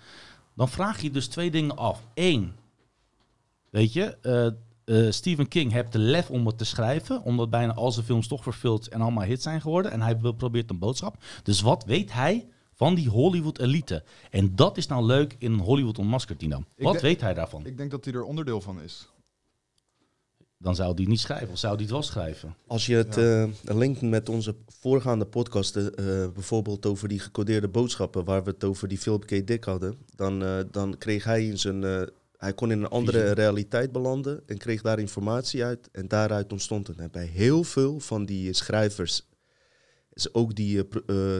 dan 0.54 0.68
vraag 0.68 1.00
je 1.02 1.10
dus 1.10 1.26
twee 1.26 1.50
dingen 1.50 1.76
af. 1.76 2.00
Eén, 2.14 2.52
weet 3.70 3.92
je, 3.92 4.16
eh, 4.22 4.46
eh, 5.06 5.12
Stephen 5.12 5.48
King 5.48 5.72
heeft 5.72 5.92
de 5.92 5.98
lef 5.98 6.30
om 6.30 6.46
het 6.46 6.58
te 6.58 6.64
schrijven, 6.64 7.22
omdat 7.22 7.50
bijna 7.50 7.74
al 7.74 7.92
zijn 7.92 8.06
films 8.06 8.28
toch 8.28 8.42
vervuld 8.42 8.88
en 8.88 9.00
allemaal 9.00 9.24
hits 9.24 9.42
zijn 9.42 9.60
geworden. 9.60 9.92
En 9.92 10.00
hij 10.00 10.20
wil- 10.20 10.32
probeert 10.32 10.70
een 10.70 10.78
boodschap. 10.78 11.16
Dus 11.42 11.60
wat 11.60 11.84
weet 11.84 12.12
hij 12.12 12.46
van 12.74 12.94
die 12.94 13.08
Hollywood-elite? 13.08 14.04
En 14.30 14.56
dat 14.56 14.76
is 14.76 14.86
nou 14.86 15.04
leuk 15.04 15.36
in 15.38 15.52
Hollywood 15.58 15.98
ontmaskerd, 15.98 16.38
Tino. 16.38 16.64
Ik 16.76 16.84
Wat 16.84 17.00
weet 17.00 17.20
hij 17.20 17.34
daarvan? 17.34 17.66
Ik 17.66 17.76
denk 17.76 17.90
dat 17.90 18.04
hij 18.04 18.14
er 18.14 18.22
onderdeel 18.24 18.60
van 18.60 18.80
is. 18.80 19.08
Dan 20.60 20.74
zou 20.74 20.94
hij 20.94 21.04
niet 21.04 21.20
schrijven, 21.20 21.48
of 21.48 21.58
zou 21.58 21.72
hij 21.74 21.82
het 21.82 21.92
wel 21.92 22.02
schrijven? 22.02 22.56
Als 22.66 22.86
je 22.86 22.94
het 22.94 23.16
eh, 23.16 23.44
linkt 23.62 24.00
met 24.02 24.28
onze 24.28 24.54
voorgaande 24.66 25.26
podcasten, 25.26 25.94
eh, 25.94 26.04
bijvoorbeeld 26.34 26.86
over 26.86 27.08
die 27.08 27.18
gecodeerde 27.18 27.68
boodschappen, 27.68 28.24
waar 28.24 28.44
we 28.44 28.50
het 28.50 28.64
over 28.64 28.88
die 28.88 28.98
Philip 28.98 29.24
K. 29.26 29.46
Dick 29.46 29.64
hadden, 29.64 29.94
dan, 30.14 30.42
eh, 30.44 30.58
dan 30.70 30.98
kreeg 30.98 31.24
hij 31.24 31.46
in 31.46 31.58
zijn. 31.58 31.84
eh, 31.84 32.02
hij 32.36 32.52
kon 32.54 32.70
in 32.70 32.78
een 32.82 32.88
andere 32.88 33.18
Visie. 33.18 33.34
realiteit 33.34 33.92
belanden 33.92 34.42
en 34.46 34.58
kreeg 34.58 34.82
daar 34.82 34.98
informatie 34.98 35.64
uit. 35.64 35.88
En 35.92 36.08
daaruit 36.08 36.52
ontstond 36.52 36.86
het. 36.86 36.98
En 36.98 37.10
bij 37.10 37.26
heel 37.26 37.64
veel 37.64 38.00
van 38.00 38.24
die 38.24 38.52
schrijvers, 38.52 39.26
is 40.12 40.34
ook 40.34 40.54
die 40.54 40.88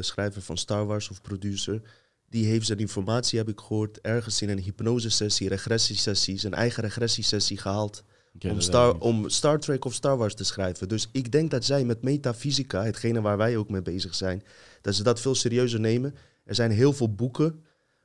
schrijver 0.01 0.43
van 0.43 0.57
Star 0.57 0.87
Wars 0.87 1.11
of 1.11 1.21
producer, 1.23 1.83
die 2.29 2.47
heeft 2.47 2.67
zijn 2.67 2.79
informatie, 2.79 3.39
heb 3.39 3.49
ik 3.49 3.61
gehoord, 3.61 4.01
ergens 4.01 4.43
in 4.43 4.49
een 4.49 4.59
hypnosesessie, 4.59 5.49
regressiesessie, 5.49 6.39
zijn 6.39 6.55
eigen 6.55 6.83
regressiesessie 6.83 7.59
gehaald 7.59 8.03
Om, 8.51 8.61
Star, 8.61 8.99
om 8.99 9.29
Trek 9.61 9.85
of 9.85 9.95
Star 9.95 10.17
Wars 10.17 10.35
te 10.35 10.45
schrijven. 10.45 10.89
Dus 10.89 11.09
ik 11.13 11.33
denk 11.33 11.51
dat 11.51 11.65
zij 11.65 11.85
met 11.85 12.03
metafysica, 12.03 12.83
hetgene 12.85 13.21
waar 13.21 13.37
wij 13.37 13.57
ook 13.57 13.69
mee 13.69 13.83
bezig 13.83 14.15
zijn, 14.15 14.43
dat 14.81 14.95
ze 14.95 15.03
dat 15.03 15.21
veel 15.21 15.35
serieuzer 15.35 15.81
nemen. 15.81 16.15
Er 16.45 16.55
zijn 16.55 16.71
heel 16.71 16.93
veel 16.93 17.15
boeken 17.15 17.63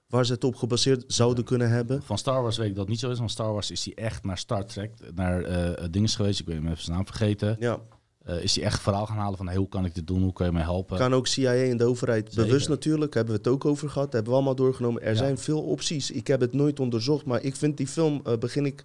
waar 0.08 0.26
ze 0.26 0.34
het 0.34 0.44
op 0.44 0.56
gebaseerd 0.56 1.04
zouden 1.08 1.44
kunnen 1.44 1.70
hebben. 1.70 2.04
Van 2.04 2.18
Star 2.18 2.42
Wars 2.42 2.58
weet 2.58 2.70
ik 2.70 2.76
dat 2.76 2.88
niet 2.88 3.00
zo 3.00 3.10
is. 3.10 3.18
Want 3.18 3.32
Star 3.32 3.54
Wars 3.54 3.72
is 3.72 3.86
hij 3.86 3.94
echt 3.94 4.24
naar 4.24 4.38
Star 4.38 4.66
Trek, 4.66 4.92
naar 5.16 5.44
eh 5.44 5.84
dingen 5.92 6.10
geweest. 6.10 6.40
Ik 6.40 6.46
weet 6.46 6.56
hem 6.56 6.68
even 6.68 6.84
zijn 6.84 6.96
naam 6.96 7.06
vergeten. 7.06 7.56
Ja, 7.60 7.80
Eh, 8.24 8.44
is 8.44 8.56
hij 8.56 8.66
echt 8.66 8.82
verhaal 8.82 9.06
gaan 9.06 9.18
halen 9.18 9.38
van 9.38 9.48
hey, 9.48 9.56
hoe 9.56 9.70
kan 9.70 9.86
ik 9.86 9.96
dit 9.96 10.08
doen? 10.08 10.22
Hoe 10.22 10.34
kan 10.34 10.46
je 10.46 10.52
mij 10.52 10.62
helpen? 10.62 10.98
kan 10.98 11.14
ook 11.14 11.28
CIA 11.28 11.54
en 11.54 11.78
de 11.78 11.84
overheid 11.86 12.28
Zeker. 12.34 12.46
bewust 12.46 12.70
natuurlijk, 12.70 13.14
hebben 13.14 13.34
we 13.34 13.40
het 13.40 13.48
ook 13.50 13.66
over 13.66 13.90
gehad, 13.90 14.14
hebben 14.14 14.32
we 14.32 14.38
allemaal 14.38 14.56
doorgenomen. 14.56 15.02
Er 15.02 15.12
Ja. 15.12 15.18
zijn 15.18 15.38
veel 15.38 15.62
opties. 15.62 16.12
Ik 16.12 16.28
heb 16.28 16.40
het 16.40 16.54
nooit 16.54 16.80
onderzocht, 16.80 17.26
maar 17.26 17.42
ik 17.44 17.56
vind 17.56 17.78
die 17.78 17.88
film, 17.88 18.22
eh, 18.24 18.38
begin 18.38 18.66
ik... 18.66 18.84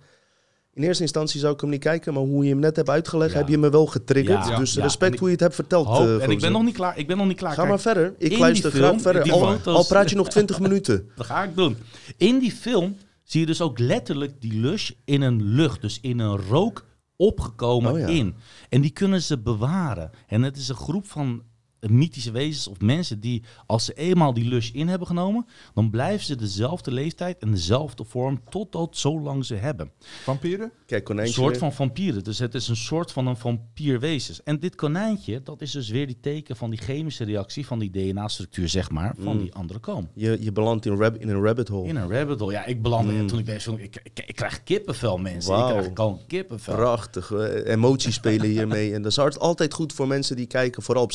In 0.79 0.85
eerste 0.85 1.03
instantie 1.03 1.41
zou 1.41 1.55
ik 1.55 1.61
hem 1.61 1.71
niet 1.71 1.81
kijken, 1.81 2.13
maar 2.15 2.23
hoe 2.23 2.45
je 2.45 2.51
hem 2.51 2.59
net 2.59 2.77
hebt 2.77 2.89
uitgelegd, 2.89 3.33
Ja. 3.33 3.39
heb 3.39 3.49
je 3.49 3.59
me 3.59 3.71
wel 3.71 3.87
getriggerd. 3.87 4.49
Ja. 4.49 4.57
dus 4.59 4.77
respect 4.77 5.13
ik- 5.13 5.19
hoe 5.19 5.29
je 5.29 5.33
het 5.35 5.43
hebt 5.43 5.55
verteld. 5.55 5.87
Hoop, 5.87 6.07
eh, 6.07 6.23
en 6.23 6.31
ik 6.31 6.41
ben 6.41 6.53
nog 6.53 6.63
niet 6.65 6.75
klaar. 6.75 6.99
Ik 6.99 7.07
ben 7.07 7.17
nog 7.17 7.27
niet 7.27 7.37
klaar. 7.37 7.51
Ga 7.51 7.57
Kijk, 7.57 7.69
maar 7.69 7.81
verder. 7.81 8.15
Ik 8.19 8.39
luister 8.39 8.71
die 8.71 8.79
graag 8.81 8.91
film, 8.91 9.03
verder. 9.03 9.33
Al, 9.33 9.39
foto's- 9.41 9.75
al 9.77 9.87
praat 9.87 10.11
je 10.11 10.17
nog 10.17 10.29
20 10.29 10.61
minuten. 10.61 11.09
Dat 11.17 11.27
ga 11.27 11.43
ik 11.45 11.57
doen. 11.57 11.77
In 12.17 12.39
die 12.39 12.53
film 12.53 12.97
zie 13.25 13.41
je 13.41 13.47
dus 13.47 13.61
ook 13.61 13.79
letterlijk 13.79 14.41
die 14.41 14.61
lush 14.61 14.91
in 15.05 15.23
een 15.23 15.43
lucht, 15.43 15.81
dus 15.81 15.99
in 16.01 16.19
een 16.19 16.37
rook 16.37 16.85
opgekomen 17.17 17.93
Oh 17.93 17.99
ja. 17.99 18.07
in. 18.07 18.35
En 18.69 18.81
die 18.81 18.91
kunnen 18.91 19.23
ze 19.23 19.39
bewaren. 19.39 20.11
En 20.27 20.43
het 20.43 20.57
is 20.57 20.69
een 20.69 20.75
groep 20.77 21.07
van 21.07 21.43
mythische 21.81 22.31
wezens 22.31 22.69
of 22.69 22.81
mensen 22.81 23.21
die, 23.21 23.43
als 23.67 23.85
ze 23.85 23.93
eenmaal 23.95 24.35
die 24.35 24.45
lush 24.49 24.71
in 24.71 24.89
hebben 24.89 25.07
genomen, 25.07 25.47
dan 25.75 25.91
blijven 25.91 26.27
ze 26.27 26.37
dezelfde 26.37 26.91
leeftijd 26.91 27.39
en 27.39 27.51
dezelfde 27.51 28.05
vorm 28.05 28.41
totdat 28.51 28.97
zolang 28.97 29.45
ze 29.45 29.55
hebben. 29.55 29.91
Vampieren? 30.23 30.73
Kijk, 30.87 31.01
Een 31.01 31.07
konijntje. 31.07 31.35
soort 31.35 31.51
weer. 31.51 31.59
van 31.59 31.73
vampieren. 31.73 32.25
Dus 32.25 32.39
het 32.39 32.55
is 32.55 32.69
een 32.69 32.77
soort 32.77 33.13
van 33.13 33.27
een 33.27 33.37
vampierwezens. 33.37 34.43
En 34.43 34.59
dit 34.61 34.75
konijntje, 34.75 35.43
dat 35.43 35.61
is 35.63 35.71
dus 35.71 35.89
weer 35.89 36.07
die 36.07 36.19
teken 36.21 36.57
van 36.57 36.71
die 36.71 36.79
chemische 36.79 37.25
reactie 37.25 37.67
van 37.67 37.79
die 37.79 37.91
DNA-structuur, 37.91 38.69
zeg 38.69 38.91
maar, 38.91 39.15
van 39.19 39.33
Mm. 39.37 39.43
die 39.43 39.55
andere 39.55 39.79
koom. 39.79 40.09
Je, 40.15 40.37
je 40.41 40.53
belandt 40.53 40.87
in, 40.87 40.97
rab- 40.97 41.17
in 41.17 41.29
een 41.29 41.43
rabbit 41.43 41.69
hole. 41.69 41.89
In 41.89 41.97
een 41.97 42.11
rabbit 42.11 42.41
hole. 42.41 42.53
Ja, 42.53 42.65
ik 42.65 42.83
belandde 42.83 43.13
Mm. 43.13 43.27
toen 43.27 43.39
ik 43.39 43.47
deze 43.47 43.61
film... 43.61 43.77
Ik, 43.79 44.01
ik, 44.03 44.25
ik 44.27 44.37
krijg 44.37 44.63
kippenvel, 44.63 45.19
mensen. 45.19 45.59
Ik 45.59 45.65
krijg 45.67 45.91
gewoon 45.95 46.21
kippenvel. 46.27 46.75
Prachtig. 46.75 47.33
eh, 47.33 47.73
emoties 47.73 48.15
spelen 48.15 48.47
hiermee. 48.49 48.95
En 48.95 49.03
dat 49.03 49.11
is 49.11 49.17
hard- 49.17 49.39
altijd 49.39 49.75
goed 49.75 49.93
voor 49.93 50.07
mensen 50.07 50.37
die 50.37 50.47
kijken. 50.47 50.83
Vooral 50.83 51.03
op 51.03 51.13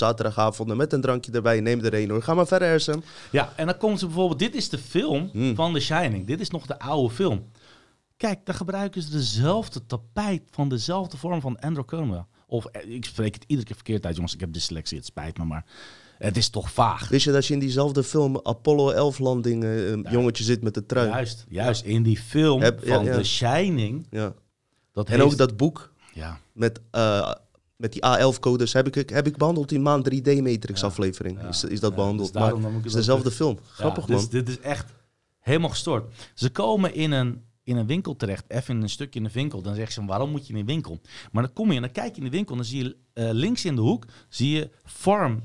zaterdagavonden 0.53 0.77
met 0.77 0.93
een 0.93 1.01
drankje 1.01 1.31
erbij. 1.31 1.59
Neem 1.61 1.83
er 1.85 1.93
een 1.93 2.09
hoor. 2.09 2.23
Ga 2.23 2.33
maar 2.33 2.47
verder, 2.47 2.67
Ersem. 2.67 3.03
Ja, 3.31 3.53
en 3.55 3.65
dan 3.65 3.77
komt 3.77 3.99
ze 3.99 4.05
bijvoorbeeld... 4.05 4.39
Dit 4.39 4.55
is 4.55 4.69
de 4.69 4.77
film 4.77 5.29
Mm. 5.33 5.55
van 5.55 5.73
The 5.73 5.79
Shining. 5.79 6.27
Dit 6.27 6.39
is 6.39 6.49
nog 6.49 6.65
de 6.65 6.79
oude 6.79 7.13
film. 7.13 7.51
Kijk, 8.17 8.45
daar 8.45 8.55
gebruiken 8.55 9.01
ze 9.01 9.09
dezelfde 9.09 9.85
tapijt 9.85 10.43
van 10.51 10.69
dezelfde 10.69 11.17
vorm 11.17 11.41
van 11.41 11.59
Androcoma. 11.59 12.27
Of, 12.47 12.65
eh, 12.65 12.89
ik 12.95 13.05
spreek 13.05 13.33
het 13.33 13.43
iedere 13.47 13.67
keer 13.67 13.75
verkeerd 13.75 14.05
uit, 14.05 14.15
jongens. 14.15 14.33
Ik 14.33 14.39
heb 14.39 14.53
dyslexie, 14.53 14.97
het 14.97 15.05
spijt 15.05 15.37
me, 15.37 15.43
maar... 15.45 15.65
Het 16.17 16.37
is 16.37 16.49
toch 16.49 16.71
vaag. 16.71 17.09
Wist 17.09 17.25
je 17.25 17.31
dat 17.31 17.45
je 17.45 17.53
in 17.53 17.59
diezelfde 17.59 18.03
film 18.03 18.39
Apollo 18.43 18.89
11 18.89 19.19
landing 19.19 19.63
eh, 19.63 19.89
een 19.89 20.07
jongetje 20.09 20.43
zit 20.43 20.61
met 20.61 20.73
de 20.73 20.85
trui? 20.85 21.07
Juist, 21.09 21.45
juist. 21.49 21.83
In 21.83 22.03
die 22.03 22.17
film 22.17 22.61
Heb- 22.61 22.87
van 22.87 23.03
ja. 23.03 23.17
The 23.17 23.23
Shining... 23.23 24.07
Ja. 24.09 24.33
Dat 24.91 25.07
En 25.09 25.13
heeft, 25.19 25.25
ook 25.31 25.37
dat 25.37 25.57
boek 25.57 25.93
Ja, 26.13 26.39
met, 26.51 26.79
eh, 26.91 27.31
met 27.83 27.93
die 27.93 28.01
A11-codes 28.05 28.73
heb 28.73 28.95
ik, 28.95 29.09
heb 29.09 29.27
ik 29.27 29.37
behandeld 29.37 29.71
in 29.71 29.81
maand 29.81 30.09
3D 30.13 30.41
Matrix 30.41 30.81
Ja. 30.81 30.87
aflevering. 30.87 31.41
Ja. 31.41 31.47
Is, 31.47 31.63
is 31.63 31.79
dat 31.79 31.89
Ja, 31.89 31.95
behandeld? 31.95 32.33
dus 32.33 32.41
maar 32.41 32.71
het 32.73 32.85
is 32.85 32.93
dezelfde 32.93 33.31
film. 33.31 33.57
Grappig 33.65 34.07
man. 34.07 34.17
dus 34.17 34.29
dit 34.29 34.49
is 34.49 34.59
echt 34.59 34.91
helemaal 35.39 35.69
gestoord. 35.69 36.13
Ze 36.33 36.49
komen 36.49 36.93
in 36.95 37.11
een, 37.11 37.41
in 37.63 37.77
een 37.77 37.85
winkel 37.87 38.15
terecht, 38.15 38.45
even 38.47 38.75
in 38.75 38.81
een 38.81 38.89
stukje 38.89 39.19
in 39.19 39.25
de 39.25 39.31
winkel. 39.33 39.61
Dan 39.61 39.75
zeggen 39.75 39.93
ze, 39.93 40.05
waarom 40.05 40.29
moet 40.29 40.47
je 40.47 40.53
in 40.53 40.59
een 40.59 40.65
winkel? 40.65 41.01
Maar 41.31 41.43
dan 41.43 41.53
kom 41.53 41.69
je 41.69 41.75
en 41.75 41.81
dan 41.81 41.91
kijk 41.91 42.11
je 42.15 42.17
in 42.17 42.23
de 42.29 42.35
winkel 42.35 42.51
en 42.55 42.61
dan 42.61 42.69
zie 42.69 42.83
je 42.83 42.95
eh, 43.13 43.29
links 43.31 43.65
in 43.65 43.75
de 43.75 43.81
hoek, 43.81 44.05
zie 44.29 44.49
je 44.55 44.69
Farm 44.85 45.41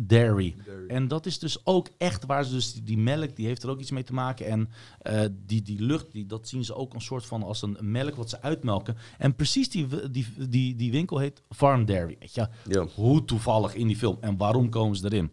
Dairy. 0.00 0.56
Dairy. 0.64 0.88
En 0.88 1.08
dat 1.08 1.26
is 1.26 1.38
dus 1.38 1.66
ook 1.66 1.88
echt 1.98 2.26
waar 2.26 2.44
ze 2.44 2.52
dus 2.52 2.72
die, 2.72 2.82
die 2.82 2.98
melk, 2.98 3.36
die 3.36 3.46
heeft 3.46 3.62
er 3.62 3.70
ook 3.70 3.80
iets 3.80 3.90
mee 3.90 4.02
te 4.02 4.12
maken. 4.12 4.46
En 4.46 4.70
eh, 4.98 5.24
die, 5.46 5.62
die 5.62 5.82
lucht, 5.82 6.12
die, 6.12 6.26
dat 6.26 6.48
zien 6.48 6.64
ze 6.64 6.74
ook 6.74 6.94
een 6.94 7.00
soort 7.00 7.26
van 7.26 7.42
als 7.42 7.62
een 7.62 7.76
melk 7.80 8.14
wat 8.14 8.30
ze 8.30 8.42
uitmelken. 8.42 8.96
En 9.18 9.34
precies 9.34 9.70
die, 9.70 10.10
die, 10.10 10.26
die, 10.48 10.76
die 10.76 10.90
winkel 10.90 11.18
heet 11.18 11.42
Farm 11.50 11.84
Dairy. 11.84 12.16
Weet 12.18 12.34
je? 12.34 12.48
Ja. 12.68 12.86
Hoe 12.94 13.24
toevallig 13.24 13.74
in 13.74 13.86
die 13.86 13.96
film 13.96 14.16
en 14.20 14.36
waarom 14.36 14.68
komen 14.68 14.96
ze 14.96 15.04
erin? 15.04 15.30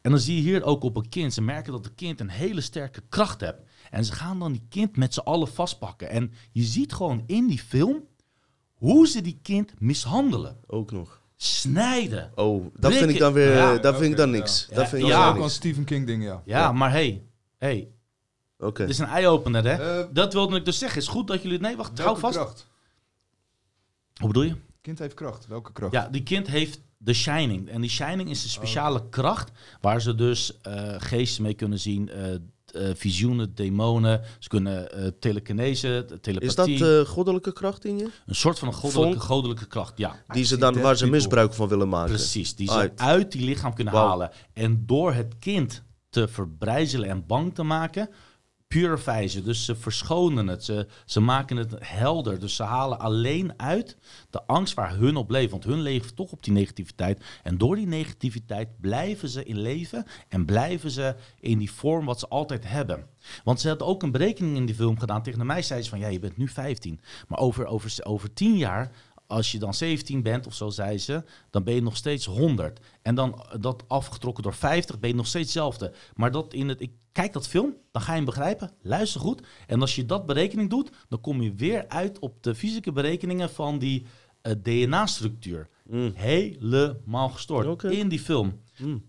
En 0.00 0.10
dan 0.10 0.20
zie 0.20 0.36
je 0.36 0.42
hier 0.42 0.64
ook 0.64 0.82
op 0.82 0.96
een 0.96 1.08
kind. 1.08 1.32
Ze 1.32 1.42
merken 1.42 1.72
dat 1.72 1.84
het 1.84 1.94
kind 1.94 2.20
een 2.20 2.30
hele 2.30 2.60
sterke 2.60 3.02
kracht 3.08 3.40
heeft. 3.40 3.60
En 3.90 4.04
ze 4.04 4.12
gaan 4.12 4.38
dan 4.38 4.52
die 4.52 4.66
kind 4.68 4.96
met 4.96 5.14
z'n 5.14 5.20
allen 5.20 5.48
vastpakken. 5.48 6.10
En 6.10 6.32
je 6.52 6.62
ziet 6.62 6.92
gewoon 6.92 7.22
in 7.26 7.46
die 7.46 7.58
film 7.58 8.04
hoe 8.72 9.08
ze 9.08 9.20
die 9.20 9.38
kind 9.42 9.80
mishandelen. 9.80 10.56
Ook 10.66 10.92
nog. 10.92 11.24
Snijden. 11.36 12.32
Oh, 12.34 12.66
dat 12.76 12.92
vind 12.94 13.10
ik 13.10 13.18
dan 13.18 13.32
weer, 13.32 13.52
Ja, 13.56 13.78
dat 13.78 13.96
vind 13.96 14.10
ik 14.10 14.16
dan 14.16 14.30
niks. 14.30 14.66
ja. 14.70 14.74
Dat 14.76 14.88
vind 14.88 15.02
ik 15.02 15.08
Ja, 15.08 15.28
ook 15.28 15.36
een 15.42 15.50
Stephen 15.50 15.84
King 15.84 16.06
ding, 16.06 16.22
ja. 16.24 16.42
Ja, 16.44 16.72
maar 16.72 16.90
hey, 16.90 17.22
hey, 17.56 17.88
Oké. 18.58 18.80
dit 18.82 18.90
is 18.90 18.98
een 18.98 19.06
eye-opener 19.08 19.64
hè. 19.64 20.00
Eh, 20.00 20.06
dat 20.12 20.32
wilde 20.32 20.56
ik 20.56 20.64
dus 20.64 20.78
zeggen. 20.78 21.00
Is 21.00 21.08
goed 21.08 21.26
dat 21.26 21.42
jullie... 21.42 21.58
Nee, 21.60 21.76
wacht, 21.76 21.98
hou 21.98 22.18
vast. 22.18 22.36
kracht? 22.36 22.66
Hoe 24.14 24.26
bedoel 24.26 24.42
je? 24.42 24.54
Kind 24.80 24.98
heeft 24.98 25.14
kracht. 25.14 25.46
Welke 25.46 25.72
kracht? 25.72 25.92
Ja, 25.92 26.08
die 26.08 26.22
kind 26.22 26.46
heeft 26.46 26.80
de 26.98 27.12
Shining. 27.14 27.68
En 27.68 27.80
die 27.80 27.90
Shining 27.90 28.30
is 28.30 28.42
een 28.44 28.50
speciale 28.50 29.08
kracht 29.08 29.50
waar 29.80 30.00
ze 30.00 30.14
dus 30.14 30.60
eh, 30.60 30.94
geesten 30.98 31.42
mee 31.42 31.54
kunnen 31.54 31.78
zien. 31.78 32.08
eh, 32.08 32.34
eh, 32.76 32.94
visioenen, 32.94 33.54
demonen. 33.54 34.20
Ze 34.38 34.48
kunnen 34.48 34.92
eh 34.92 35.06
telekinese, 35.20 35.88
Is 35.88 36.06
dat 36.08 36.22
telepathie. 36.22 36.98
eh, 37.00 37.06
goddelijke 37.06 37.52
kracht 37.52 37.84
in 37.84 37.98
je? 37.98 38.08
een 38.26 38.34
soort 38.34 38.58
van 38.58 38.68
een 38.68 38.74
goddelijke, 38.74 39.16
Vonk? 39.16 39.24
goddelijke 39.30 39.66
kracht, 39.66 39.98
ja. 39.98 40.16
Die 40.28 40.44
ze 40.44 40.56
dan, 40.56 40.80
waar 40.80 40.96
ze 40.96 41.06
misbruik 41.06 41.54
van 41.54 41.68
willen 41.68 41.88
maken. 41.88 42.14
Precies, 42.14 42.54
die 42.54 42.68
ze 42.68 42.74
Uit. 42.74 43.00
uit 43.00 43.32
die 43.32 43.44
lichaam 43.44 43.74
kunnen 43.74 43.94
halen. 43.94 44.30
En 44.52 44.82
door 44.86 45.12
het 45.12 45.34
kind 45.38 45.82
te 46.10 46.28
verbrijzelen 46.28 47.08
en 47.08 47.26
bang 47.26 47.54
te 47.54 47.62
maken, 47.62 48.08
purify. 48.80 49.42
Dus 49.42 49.64
ze 49.64 49.76
verschonen 49.76 50.46
het, 50.46 50.64
ze, 50.64 50.86
ze 51.04 51.20
maken 51.20 51.56
het 51.56 51.74
helder. 51.78 52.40
Dus 52.40 52.56
ze 52.56 52.62
halen 52.62 52.98
alleen 52.98 53.52
uit 53.56 53.96
de 54.30 54.42
angst 54.46 54.74
waar 54.74 54.96
hun 54.96 55.16
op 55.16 55.30
leven. 55.30 55.50
Want 55.50 55.64
hun 55.64 55.80
leven 55.80 56.14
toch 56.14 56.32
op 56.32 56.42
die 56.42 56.52
negativiteit. 56.52 57.24
En 57.42 57.58
door 57.58 57.76
die 57.76 57.86
negativiteit 57.86 58.80
blijven 58.80 59.28
ze 59.28 59.44
in 59.44 59.58
leven 59.58 60.06
en 60.28 60.44
blijven 60.44 60.90
ze 60.90 61.14
in 61.40 61.58
die 61.58 61.70
vorm 61.70 62.04
wat 62.04 62.18
ze 62.18 62.28
altijd 62.28 62.68
hebben. 62.68 63.06
Want 63.44 63.60
ze 63.60 63.68
hadden 63.68 63.86
ook 63.86 64.02
een 64.02 64.10
berekening 64.10 64.56
in 64.56 64.66
die 64.66 64.74
film 64.74 64.98
gedaan. 64.98 65.22
Tegen 65.22 65.46
mij 65.46 65.62
zei 65.62 65.82
ze 65.82 65.90
van, 65.90 65.98
ja, 65.98 66.08
je 66.08 66.18
bent 66.18 66.36
nu 66.36 66.48
15. 66.48 67.00
Maar 67.28 67.38
over, 67.38 67.66
over, 67.66 67.92
over 68.02 68.32
10 68.32 68.56
jaar 68.56 68.90
als 69.26 69.52
je 69.52 69.58
dan 69.58 69.74
17 69.74 70.22
bent 70.22 70.46
of 70.46 70.54
zo, 70.54 70.70
zei 70.70 70.98
ze, 70.98 71.24
dan 71.50 71.64
ben 71.64 71.74
je 71.74 71.82
nog 71.82 71.96
steeds 71.96 72.24
100. 72.24 72.80
En 73.02 73.14
dan 73.14 73.34
eh, 73.34 73.60
dat 73.60 73.84
afgetrokken 73.86 74.42
door 74.42 74.54
50, 74.54 74.98
ben 74.98 75.10
je 75.10 75.16
nog 75.16 75.26
steeds 75.26 75.44
hetzelfde. 75.44 75.92
Maar 76.14 76.30
dat 76.30 76.52
in 76.52 76.68
het, 76.68 76.80
ik 76.80 76.92
kijk 77.12 77.32
dat 77.32 77.48
film, 77.48 77.74
dan 77.90 78.02
ga 78.02 78.10
je 78.10 78.16
hem 78.16 78.24
begrijpen. 78.24 78.70
Luister 78.82 79.20
goed. 79.20 79.42
En 79.66 79.80
als 79.80 79.94
je 79.94 80.06
dat 80.06 80.26
berekening 80.26 80.70
doet, 80.70 80.90
dan 81.08 81.20
kom 81.20 81.42
je 81.42 81.54
weer 81.54 81.88
uit 81.88 82.18
op 82.18 82.42
de 82.42 82.54
fysieke 82.54 82.92
berekeningen 82.92 83.50
van 83.50 83.78
die 83.78 84.06
eh, 84.42 84.52
DNA-structuur. 84.62 85.68
Mm. 85.86 86.12
Helemaal 86.14 87.28
gestoord 87.28 87.82
in 87.82 88.08
die 88.08 88.20
film. 88.20 88.60
Mm. 88.78 89.02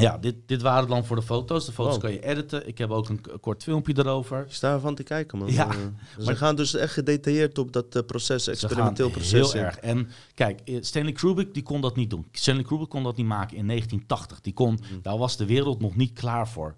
Ja, 0.00 0.18
dit, 0.18 0.34
dit 0.46 0.62
waren 0.62 0.88
dan 0.88 1.04
voor 1.04 1.16
de 1.16 1.22
foto's. 1.22 1.66
De 1.66 1.72
foto's 1.72 1.92
Wow. 1.92 2.02
kan 2.02 2.12
je 2.12 2.20
editen. 2.24 2.68
Ik 2.68 2.78
heb 2.78 2.90
ook 2.90 3.08
een 3.08 3.20
kort 3.40 3.62
filmpje 3.62 3.94
erover. 3.98 4.44
Ik 4.46 4.52
sta 4.52 4.72
ervan 4.72 4.94
te 4.94 5.02
kijken, 5.02 5.38
man. 5.38 5.52
Ja, 5.52 5.68
Eh, 5.68 5.76
ze 6.18 6.24
maar- 6.24 6.36
gaan 6.36 6.56
dus 6.56 6.74
echt 6.74 6.92
gedetailleerd 6.92 7.58
op 7.58 7.72
dat 7.72 7.96
eh, 7.96 8.02
proces, 8.06 8.46
experimenteel 8.46 9.10
proces. 9.10 9.30
Heel 9.52 9.54
in. 9.60 9.66
erg. 9.66 9.76
En 9.78 10.08
kijk, 10.34 10.60
eh, 10.64 10.76
Stanley 10.80 11.12
Kubrick 11.12 11.54
die 11.54 11.62
kon 11.62 11.80
dat 11.80 11.96
niet 11.96 12.10
doen. 12.10 12.26
Stanley 12.32 12.64
Kubrick 12.64 12.88
kon 12.88 13.02
dat 13.02 13.16
niet 13.16 13.26
maken 13.26 13.56
in 13.56 13.66
1980. 13.66 14.40
Die 14.40 14.52
kon, 14.52 14.68
Mm. 14.92 14.98
Daar 15.02 15.18
was 15.18 15.36
de 15.36 15.46
wereld 15.46 15.80
nog 15.80 15.96
niet 15.96 16.12
klaar 16.12 16.48
voor. 16.48 16.76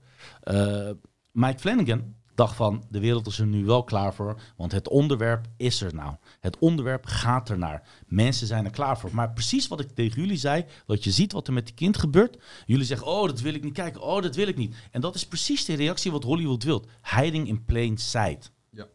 Mike 1.33 1.59
Flanagan 1.59 2.15
dacht 2.35 2.57
van, 2.57 2.85
de 2.91 3.01
wereld 3.01 3.27
is 3.27 3.39
er 3.39 3.47
nu 3.47 3.65
wel 3.65 3.85
klaar 3.85 4.15
voor. 4.15 4.41
Want 4.57 4.73
het 4.73 4.89
onderwerp 4.89 5.47
is 5.57 5.81
er 5.81 5.95
nou. 5.95 6.15
Het 6.41 6.59
onderwerp 6.59 7.07
gaat 7.07 7.49
er 7.49 7.59
naar. 7.59 7.89
Mensen 8.07 8.47
zijn 8.47 8.65
er 8.65 8.71
klaar 8.71 8.99
voor. 8.99 9.11
Maar 9.15 9.33
precies 9.33 9.69
wat 9.69 9.81
ik 9.81 9.91
tegen 9.91 10.21
jullie 10.21 10.37
zei, 10.37 10.65
dat 10.87 11.05
je 11.05 11.11
ziet 11.11 11.33
wat 11.33 11.47
er 11.47 11.53
met 11.53 11.67
die 11.67 11.75
kind 11.75 11.97
gebeurt. 11.97 12.37
Jullie 12.67 12.85
zeggen, 12.85 13.07
oh, 13.07 13.27
dat 13.27 13.41
wil 13.41 13.55
ik 13.55 13.65
niet 13.65 13.73
kijken. 13.73 14.03
Oh, 14.03 14.23
dat 14.23 14.35
wil 14.35 14.49
ik 14.49 14.57
niet. 14.57 14.75
En 14.91 15.01
dat 15.01 15.15
is 15.15 15.27
precies 15.27 15.65
de 15.65 15.75
reactie 15.75 16.13
wat 16.13 16.25
Hollywood 16.25 16.65
wil. 16.65 16.85
Hiding 17.17 17.49
in 17.49 17.65
plain 17.65 17.99
sight. 17.99 18.53
Ja. 18.71 18.87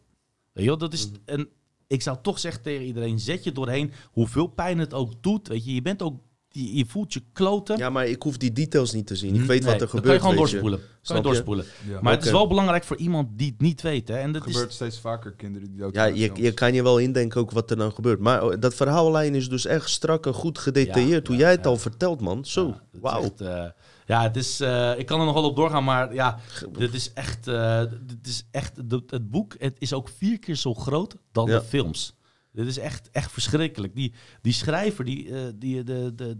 Weet 0.52 0.64
je 0.64 0.76
dat 0.76 0.92
is... 0.92 1.10
En 1.24 1.48
ik 1.86 2.02
zou 2.02 2.18
toch 2.22 2.38
zeggen 2.38 2.62
tegen 2.62 2.84
iedereen, 2.84 3.18
zet 3.18 3.44
je 3.44 3.52
doorheen. 3.52 3.92
Hoeveel 4.10 4.46
pijn 4.46 4.78
het 4.78 4.94
ook 4.94 5.22
doet. 5.22 5.48
Weet 5.48 5.64
je, 5.64 5.74
je 5.74 5.82
bent 5.82 6.02
ook... 6.02 6.20
Je, 6.60 6.76
je 6.76 6.84
voelt 6.86 7.12
je 7.12 7.22
kloten. 7.32 7.76
Ja, 7.78 7.90
maar 7.90 8.06
ik 8.06 8.22
hoef 8.22 8.36
die 8.36 8.52
details 8.52 8.92
niet 8.92 9.06
te 9.06 9.16
zien. 9.16 9.34
Ik 9.34 9.40
weet 9.40 9.48
Nee, 9.48 9.58
wat 9.60 9.72
er 9.72 9.78
dan 9.78 9.88
gebeurt. 9.88 10.04
kan 10.04 10.14
je 10.14 10.20
gewoon 10.20 10.34
weet 10.34 10.38
doorspoelen. 10.50 10.80
Kan 11.02 11.16
je 11.16 11.22
doorspoelen. 11.22 11.64
Ja. 11.88 11.98
Maar 12.00 12.12
het 12.12 12.24
is 12.24 12.30
wel 12.30 12.46
belangrijk 12.46 12.84
voor 12.84 12.96
iemand 12.96 13.28
die 13.38 13.50
het 13.50 13.60
niet 13.60 13.82
weet. 13.82 14.08
Hè? 14.08 14.16
En 14.18 14.32
dat 14.32 14.40
Het 14.40 14.50
is, 14.50 14.56
gebeurt 14.56 14.74
steeds 14.74 14.98
vaker 14.98 15.32
kinderen 15.32 15.68
die 15.68 15.78
dood 15.78 15.94
Ja, 15.94 16.04
je, 16.04 16.30
je 16.34 16.52
kan 16.54 16.74
je 16.74 16.82
wel 16.82 16.98
indenken 16.98 17.40
ook 17.40 17.50
wat 17.50 17.70
er 17.70 17.76
dan 17.76 17.92
gebeurt. 17.92 18.20
Maar 18.20 18.44
oh, 18.44 18.54
dat 18.60 18.74
verhaallijn 18.74 19.34
is 19.34 19.48
dus 19.48 19.66
echt 19.66 19.90
strak 19.90 20.26
en 20.26 20.34
goed 20.34 20.58
gedetailleerd. 20.58 21.26
Ja, 21.26 21.32
hoe 21.32 21.36
ja, 21.36 21.42
jij 21.42 21.50
het 21.50 21.64
ja. 21.64 21.70
al 21.70 21.76
vertelt, 21.76 22.20
man. 22.20 22.44
Zo, 22.44 22.74
wauw. 23.00 23.32
eh, 23.38 23.64
ja, 24.06 24.22
het 24.22 24.36
is, 24.36 24.60
eh, 24.60 24.92
ik 24.98 25.06
kan 25.06 25.18
er 25.20 25.26
nog 25.26 25.34
wel 25.34 25.44
op 25.44 25.56
doorgaan, 25.56 25.84
maar 25.84 26.14
ja, 26.14 26.38
dit 26.78 26.94
is 26.94 27.12
echt, 27.12 27.46
eh, 27.48 27.82
dit 28.06 28.26
is 28.26 28.44
echt 28.50 28.90
de- 28.90 29.02
het 29.06 29.30
boek 29.30 29.54
het 29.58 29.76
is 29.78 29.92
ook 29.92 30.08
vier 30.16 30.38
keer 30.38 30.56
zo 30.56 30.74
groot 30.74 31.16
dan 31.32 31.46
Ja. 31.50 31.58
de 31.58 31.64
films. 31.64 32.16
Dit 32.58 32.66
is 32.66 32.78
echt, 32.78 33.10
echt 33.10 33.32
verschrikkelijk. 33.32 33.94
Die, 33.94 34.12
die 34.42 34.52
schrijver, 34.52 35.04
die, 35.04 35.34
eh, 35.34 35.52
die, 35.54 35.84
de, 35.84 36.14
de, 36.14 36.36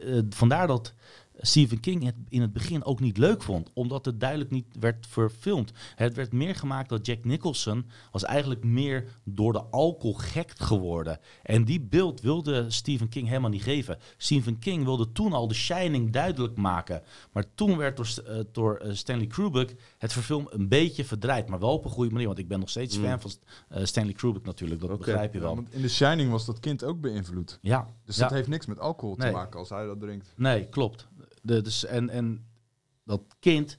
eh, 0.00 0.22
vandaar 0.28 0.66
dat 0.66 0.94
Stephen 1.40 1.80
King 1.80 2.04
het 2.04 2.14
in 2.28 2.40
het 2.40 2.52
begin 2.52 2.84
ook 2.84 3.00
niet 3.00 3.18
leuk 3.18 3.42
vond, 3.42 3.70
omdat 3.74 4.04
het 4.04 4.20
duidelijk 4.20 4.50
niet 4.50 4.66
werd 4.80 5.06
verfilmd. 5.06 5.72
Het 5.94 6.14
werd 6.14 6.32
meer 6.32 6.54
gemaakt 6.54 6.88
dat 6.88 7.06
Jack 7.06 7.24
Nicholson 7.24 7.86
was 8.10 8.24
eigenlijk 8.24 8.64
meer 8.64 9.04
door 9.24 9.52
de 9.52 9.62
alcohol 9.64 10.14
gek 10.14 10.52
geworden. 10.56 11.18
En 11.42 11.64
die 11.64 11.80
beeld 11.80 12.20
wilde 12.20 12.70
Stephen 12.70 13.08
King 13.08 13.28
helemaal 13.28 13.50
niet 13.50 13.62
geven. 13.62 13.98
Stephen 14.16 14.58
King 14.58 14.84
wilde 14.84 15.12
toen 15.12 15.32
al 15.32 15.46
The 15.46 15.54
Shining 15.54 16.12
duidelijk 16.12 16.56
maken. 16.56 17.02
Maar 17.32 17.44
toen 17.54 17.76
werd 17.76 17.96
door, 17.96 18.08
eh, 18.26 18.40
door 18.52 18.76
eh, 18.76 18.92
Stanley 18.94 19.26
Kubrick 19.26 19.74
het 19.98 20.12
verfilm 20.12 20.46
een 20.50 20.68
beetje 20.68 21.04
verdraaid. 21.04 21.48
Maar 21.48 21.58
wel 21.58 21.72
op 21.72 21.84
een 21.84 21.90
goede 21.90 22.10
manier, 22.10 22.26
want 22.26 22.38
ik 22.38 22.48
ben 22.48 22.58
nog 22.60 22.68
steeds 22.70 22.98
Mm. 22.98 23.04
fan 23.04 23.20
van 23.20 23.30
eh, 23.68 23.84
Stanley 23.84 24.12
Kubrick 24.14 24.44
natuurlijk. 24.44 24.80
Dat 24.80 24.90
Oké. 24.90 24.98
begrijp 24.98 25.32
je 25.32 25.38
Ja, 25.38 25.44
wel. 25.44 25.54
want 25.54 25.72
in 25.74 25.80
The 25.82 25.88
Shining 25.88 26.30
was 26.30 26.44
dat 26.46 26.60
kind 26.60 26.84
ook 26.84 27.00
beïnvloed. 27.00 27.58
Ja, 27.62 27.86
Dus 28.04 28.16
ja. 28.16 28.22
dat 28.22 28.30
heeft 28.32 28.48
niks 28.48 28.66
met 28.66 28.78
alcohol 28.78 29.14
te 29.16 29.30
maken 29.30 29.58
als 29.58 29.68
hij 29.68 29.86
dat 29.86 30.00
drinkt. 30.00 30.32
Nee, 30.36 30.68
klopt. 30.68 31.06
De, 31.46 31.62
dus, 31.62 31.84
en, 31.84 32.10
en 32.10 32.44
dat 33.04 33.22
kind, 33.40 33.78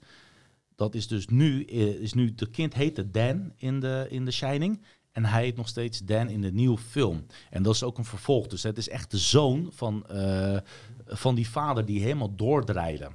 dat 0.75 0.95
is 0.95 1.07
dus 1.07 1.27
nu, 1.27 1.63
eh, 1.63 1.87
is 1.87 2.13
nu, 2.13 2.35
de 2.35 2.49
kind 2.49 2.73
heette 2.73 3.11
Dan 3.11 3.53
in 3.55 3.79
de, 3.79 4.05
in 4.09 4.25
The 4.25 4.31
Shining. 4.31 4.81
En 5.11 5.25
hij 5.25 5.43
heet 5.43 5.55
nog 5.55 5.67
steeds 5.67 5.99
Dan 5.99 6.29
in 6.29 6.41
de 6.41 6.51
nieuwe 6.51 6.77
film. 6.77 7.25
En 7.49 7.63
dat 7.63 7.73
is 7.73 7.83
ook 7.83 7.97
een 7.97 8.05
vervolg. 8.05 8.47
Dus 8.47 8.63
het 8.63 8.77
is 8.77 8.89
echt 8.89 9.11
de 9.11 9.17
zoon 9.17 9.69
van, 9.73 10.07
eh, 10.07 10.57
van 11.05 11.35
die 11.35 11.49
vader 11.49 11.85
die 11.85 12.01
helemaal 12.01 12.35
doordraaide. 12.35 13.09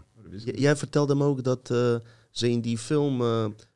Jij 0.44 0.76
vertelde 0.76 1.14
me 1.14 1.24
ook 1.24 1.44
dat 1.44 1.70
eh, 1.70 1.96
ze 2.30 2.50
in 2.50 2.60
die 2.60 2.78
film 2.78 3.22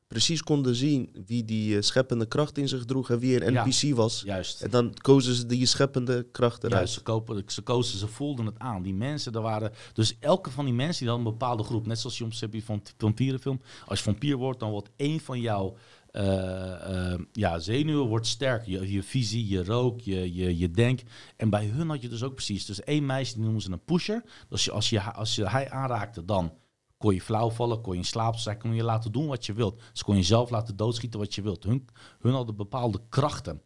precies 0.07 0.43
konden 0.43 0.75
zien 0.75 1.25
wie 1.27 1.45
die 1.45 1.77
eh, 1.77 1.83
scheppende 1.83 2.27
kracht 2.27 2.59
in 2.59 2.69
zich 2.69 2.85
droeg 2.85 3.11
en 3.11 3.19
wie 3.19 3.45
een 3.45 3.53
Ja. 3.53 3.65
NPC 3.67 3.97
was. 3.97 4.23
Juist. 4.25 4.63
En 4.63 4.71
dan 4.71 4.95
kozen 4.95 5.35
ze 5.35 5.47
die 5.47 5.67
scheppende 5.67 6.27
kracht 6.33 6.59
eruit. 6.59 6.73
Juist, 6.75 6.95
ze, 6.95 7.03
kopen, 7.03 7.43
ze 7.47 7.63
kozen, 7.63 7.99
ze 7.99 8.07
voelden 8.07 8.47
het 8.47 8.59
aan. 8.59 8.83
Die 8.83 8.95
mensen, 8.95 9.33
er 9.33 9.41
waren... 9.41 9.73
Dus 9.93 10.17
elke 10.21 10.51
van 10.51 10.65
die 10.65 10.75
mensen 10.75 11.01
die 11.01 11.09
had 11.09 11.19
een 11.19 11.31
bepaalde 11.31 11.63
groep. 11.63 11.87
Net 11.87 11.99
zoals 11.99 12.41
heb 12.41 12.55
je 12.55 12.63
van 12.63 12.83
vampierenfilm. 12.97 13.61
Als 13.87 13.99
je 13.99 14.05
vampier 14.05 14.37
wordt, 14.37 14.61
dan 14.61 14.71
wordt 14.71 14.91
één 14.97 15.21
van 15.21 15.41
jouw 15.41 15.77
eh, 16.17 17.13
eh, 17.13 17.21
ja, 17.33 17.59
zenuwen 17.59 18.07
wordt 18.07 18.27
sterker. 18.27 18.71
Je, 18.71 18.93
je 18.93 19.03
visie, 19.03 19.49
je 19.49 19.65
rook, 19.65 20.01
je, 20.01 20.35
je, 20.35 20.59
je 20.59 20.71
denk. 20.71 21.01
En 21.37 21.51
bij 21.51 21.67
hun 21.67 21.89
had 21.89 22.03
je 22.03 22.09
dus 22.09 22.23
ook 22.23 22.35
precies. 22.35 22.67
Dus 22.67 22.81
één 22.81 23.07
meisje, 23.07 23.35
die 23.35 23.43
noemen 23.43 23.63
ze 23.63 23.73
een 23.73 23.85
pusher. 23.85 24.23
Dus 24.49 24.65
je, 24.65 24.71
als, 24.71 24.91
je, 24.91 25.01
als 25.01 25.35
je 25.35 25.49
hij 25.49 25.71
aanraakte, 25.71 26.25
dan 26.25 26.53
kon 26.99 27.15
je 27.15 27.21
flauw 27.21 27.51
vallen, 27.51 27.81
kon 27.81 27.93
je 27.93 27.99
in 27.99 28.05
slaap 28.05 28.37
zijn, 28.37 28.59
kon 28.59 28.75
je 28.75 28.83
laten 28.83 29.13
doen 29.13 29.27
wat 29.27 29.47
je 29.47 29.53
wilt. 29.53 29.83
Dus 29.93 30.03
kon 30.03 30.17
je 30.17 30.23
zelf 30.23 30.51
laten 30.51 30.77
doodschieten 30.77 31.21
wat 31.21 31.35
je 31.35 31.43
wilt. 31.43 31.65
Hun, 31.65 31.89
hun 32.21 32.33
hadden 32.33 32.57
bepaalde 32.57 33.01
krachten. 33.09 33.63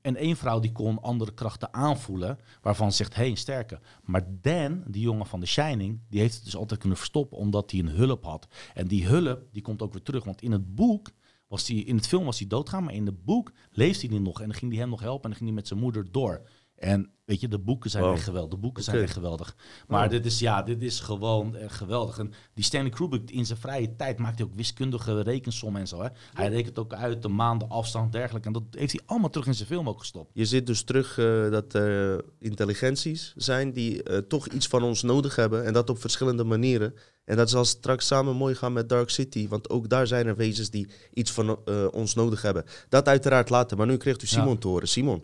En 0.00 0.16
één 0.16 0.36
vrouw 0.36 0.60
die 0.60 0.72
kon 0.72 1.02
andere 1.02 1.34
krachten 1.34 1.74
aanvoelen, 1.74 2.38
waarvan 2.62 2.90
ze 2.90 2.96
zegt, 2.96 3.14
hé, 3.14 3.20
hey, 3.20 3.30
een 3.30 3.36
sterke. 3.36 3.80
Maar 4.02 4.26
Dan, 4.40 4.82
die 4.86 5.02
jongen 5.02 5.26
van 5.26 5.40
The 5.40 5.46
Shining, 5.46 6.00
die 6.08 6.20
heeft 6.20 6.34
het 6.34 6.44
dus 6.44 6.56
altijd 6.56 6.80
kunnen 6.80 6.98
verstoppen, 6.98 7.38
omdat 7.38 7.70
hij 7.70 7.80
een 7.80 7.88
hulp 7.88 8.24
had. 8.24 8.46
En 8.74 8.86
die 8.86 9.06
hulp, 9.06 9.42
die 9.52 9.62
komt 9.62 9.82
ook 9.82 9.92
weer 9.92 10.02
terug, 10.02 10.24
want 10.24 10.42
in 10.42 10.52
het 10.52 10.74
boek 10.74 11.10
was 11.48 11.68
hij, 11.68 11.76
in 11.76 11.96
het 11.96 12.06
film 12.06 12.24
was 12.24 12.38
hij 12.38 12.48
doodgaan, 12.48 12.84
maar 12.84 12.94
in 12.94 13.06
het 13.06 13.24
boek 13.24 13.52
leefde 13.70 14.08
hij 14.08 14.18
nog. 14.18 14.40
En 14.40 14.48
dan 14.48 14.56
ging 14.56 14.70
hij 14.72 14.80
hem 14.80 14.90
nog 14.90 15.00
helpen 15.00 15.22
en 15.22 15.28
dan 15.28 15.38
ging 15.38 15.50
hij 15.50 15.58
met 15.58 15.68
zijn 15.68 15.80
moeder 15.80 16.12
door. 16.12 16.42
En 16.78 17.10
weet 17.24 17.40
je, 17.40 17.48
de 17.48 17.58
boeken 17.58 17.90
zijn 17.90 18.04
Wow. 18.04 18.12
echt 18.12 18.22
geweldig. 18.24 18.50
De 18.50 18.56
boeken 18.56 18.82
zijn 18.82 19.02
echt 19.02 19.12
geweldig. 19.12 19.56
Maar 19.88 20.02
Wow. 20.02 20.10
dit 20.10 20.26
is, 20.26 20.38
ja, 20.38 20.62
dit 20.62 20.82
is 20.82 21.00
gewoon 21.00 21.56
eh, 21.56 21.64
geweldig. 21.70 22.18
En 22.18 22.32
die 22.54 22.64
Stanley 22.64 22.90
Kubrick, 22.90 23.30
in 23.30 23.46
zijn 23.46 23.58
vrije 23.58 23.96
tijd 23.96 24.18
maakt 24.18 24.38
hij 24.38 24.46
ook 24.46 24.54
wiskundige 24.54 25.20
rekensommen 25.22 25.80
en 25.80 25.88
zo. 25.88 26.02
Hè. 26.02 26.08
Hij 26.34 26.48
rekent 26.48 26.78
ook 26.78 26.92
uit 26.94 27.22
de 27.22 27.28
maanden 27.28 27.68
afstand 27.68 28.12
dergelijke. 28.12 28.46
En 28.46 28.52
dat 28.52 28.62
heeft 28.70 28.92
hij 28.92 29.00
allemaal 29.06 29.30
terug 29.30 29.46
in 29.46 29.54
zijn 29.54 29.68
film 29.68 29.88
ook 29.88 29.98
gestopt. 29.98 30.30
Je 30.34 30.44
ziet 30.44 30.66
dus 30.66 30.82
terug 30.82 31.18
eh, 31.18 31.50
dat 31.50 31.74
er 31.74 32.24
intelligenties 32.38 33.32
zijn 33.36 33.72
die 33.72 34.02
eh, 34.02 34.18
toch 34.18 34.46
iets 34.48 34.66
van 34.66 34.82
ons 34.82 35.02
nodig 35.02 35.36
hebben. 35.36 35.64
En 35.64 35.72
dat 35.72 35.90
op 35.90 36.00
verschillende 36.00 36.44
manieren. 36.44 36.94
En 37.24 37.36
dat 37.36 37.50
zal 37.50 37.64
straks 37.64 38.06
samen 38.06 38.36
mooi 38.36 38.54
gaan 38.54 38.72
met 38.72 38.88
Dark 38.88 39.10
City. 39.10 39.48
Want 39.48 39.70
ook 39.70 39.88
daar 39.88 40.06
zijn 40.06 40.26
er 40.26 40.36
wezens 40.36 40.70
die 40.70 40.88
iets 41.14 41.32
van 41.32 41.58
eh, 41.64 41.86
ons 41.90 42.14
nodig 42.14 42.42
hebben. 42.42 42.64
Dat 42.88 43.08
uiteraard 43.08 43.50
later. 43.50 43.76
Maar 43.76 43.86
nu 43.86 43.96
krijgt 43.96 44.22
u 44.22 44.26
Simon 44.26 44.52
Ja. 44.52 44.58
te 44.58 44.68
horen. 44.68 44.88
Simon, 44.88 45.22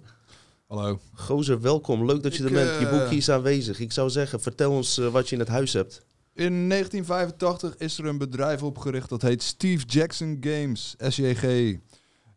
Hallo. 0.67 1.01
gozer, 1.15 1.61
welkom. 1.61 2.05
Leuk 2.05 2.23
dat 2.23 2.37
je 2.37 2.43
Ik, 2.43 2.49
er 2.49 2.55
bent. 2.55 2.81
Je 2.81 2.87
eh, 2.87 2.99
boekje 2.99 3.17
is 3.17 3.31
aanwezig. 3.31 3.81
Ik 3.81 3.93
zou 3.93 4.11
zeggen, 4.11 4.41
vertel 4.41 4.73
ons 4.73 4.99
eh, 4.99 5.09
wat 5.09 5.29
je 5.29 5.35
in 5.35 5.41
het 5.41 5.51
huis 5.51 5.73
hebt. 5.73 6.03
In 6.35 6.69
1985 6.69 7.77
is 7.77 7.99
er 7.99 8.07
een 8.07 8.19
bedrijf 8.19 8.63
opgericht 8.63 9.09
dat 9.09 9.23
heet 9.23 9.43
Steve 9.43 9.85
Jackson 9.87 10.37
Games, 10.41 10.95
SJG. 10.99 11.43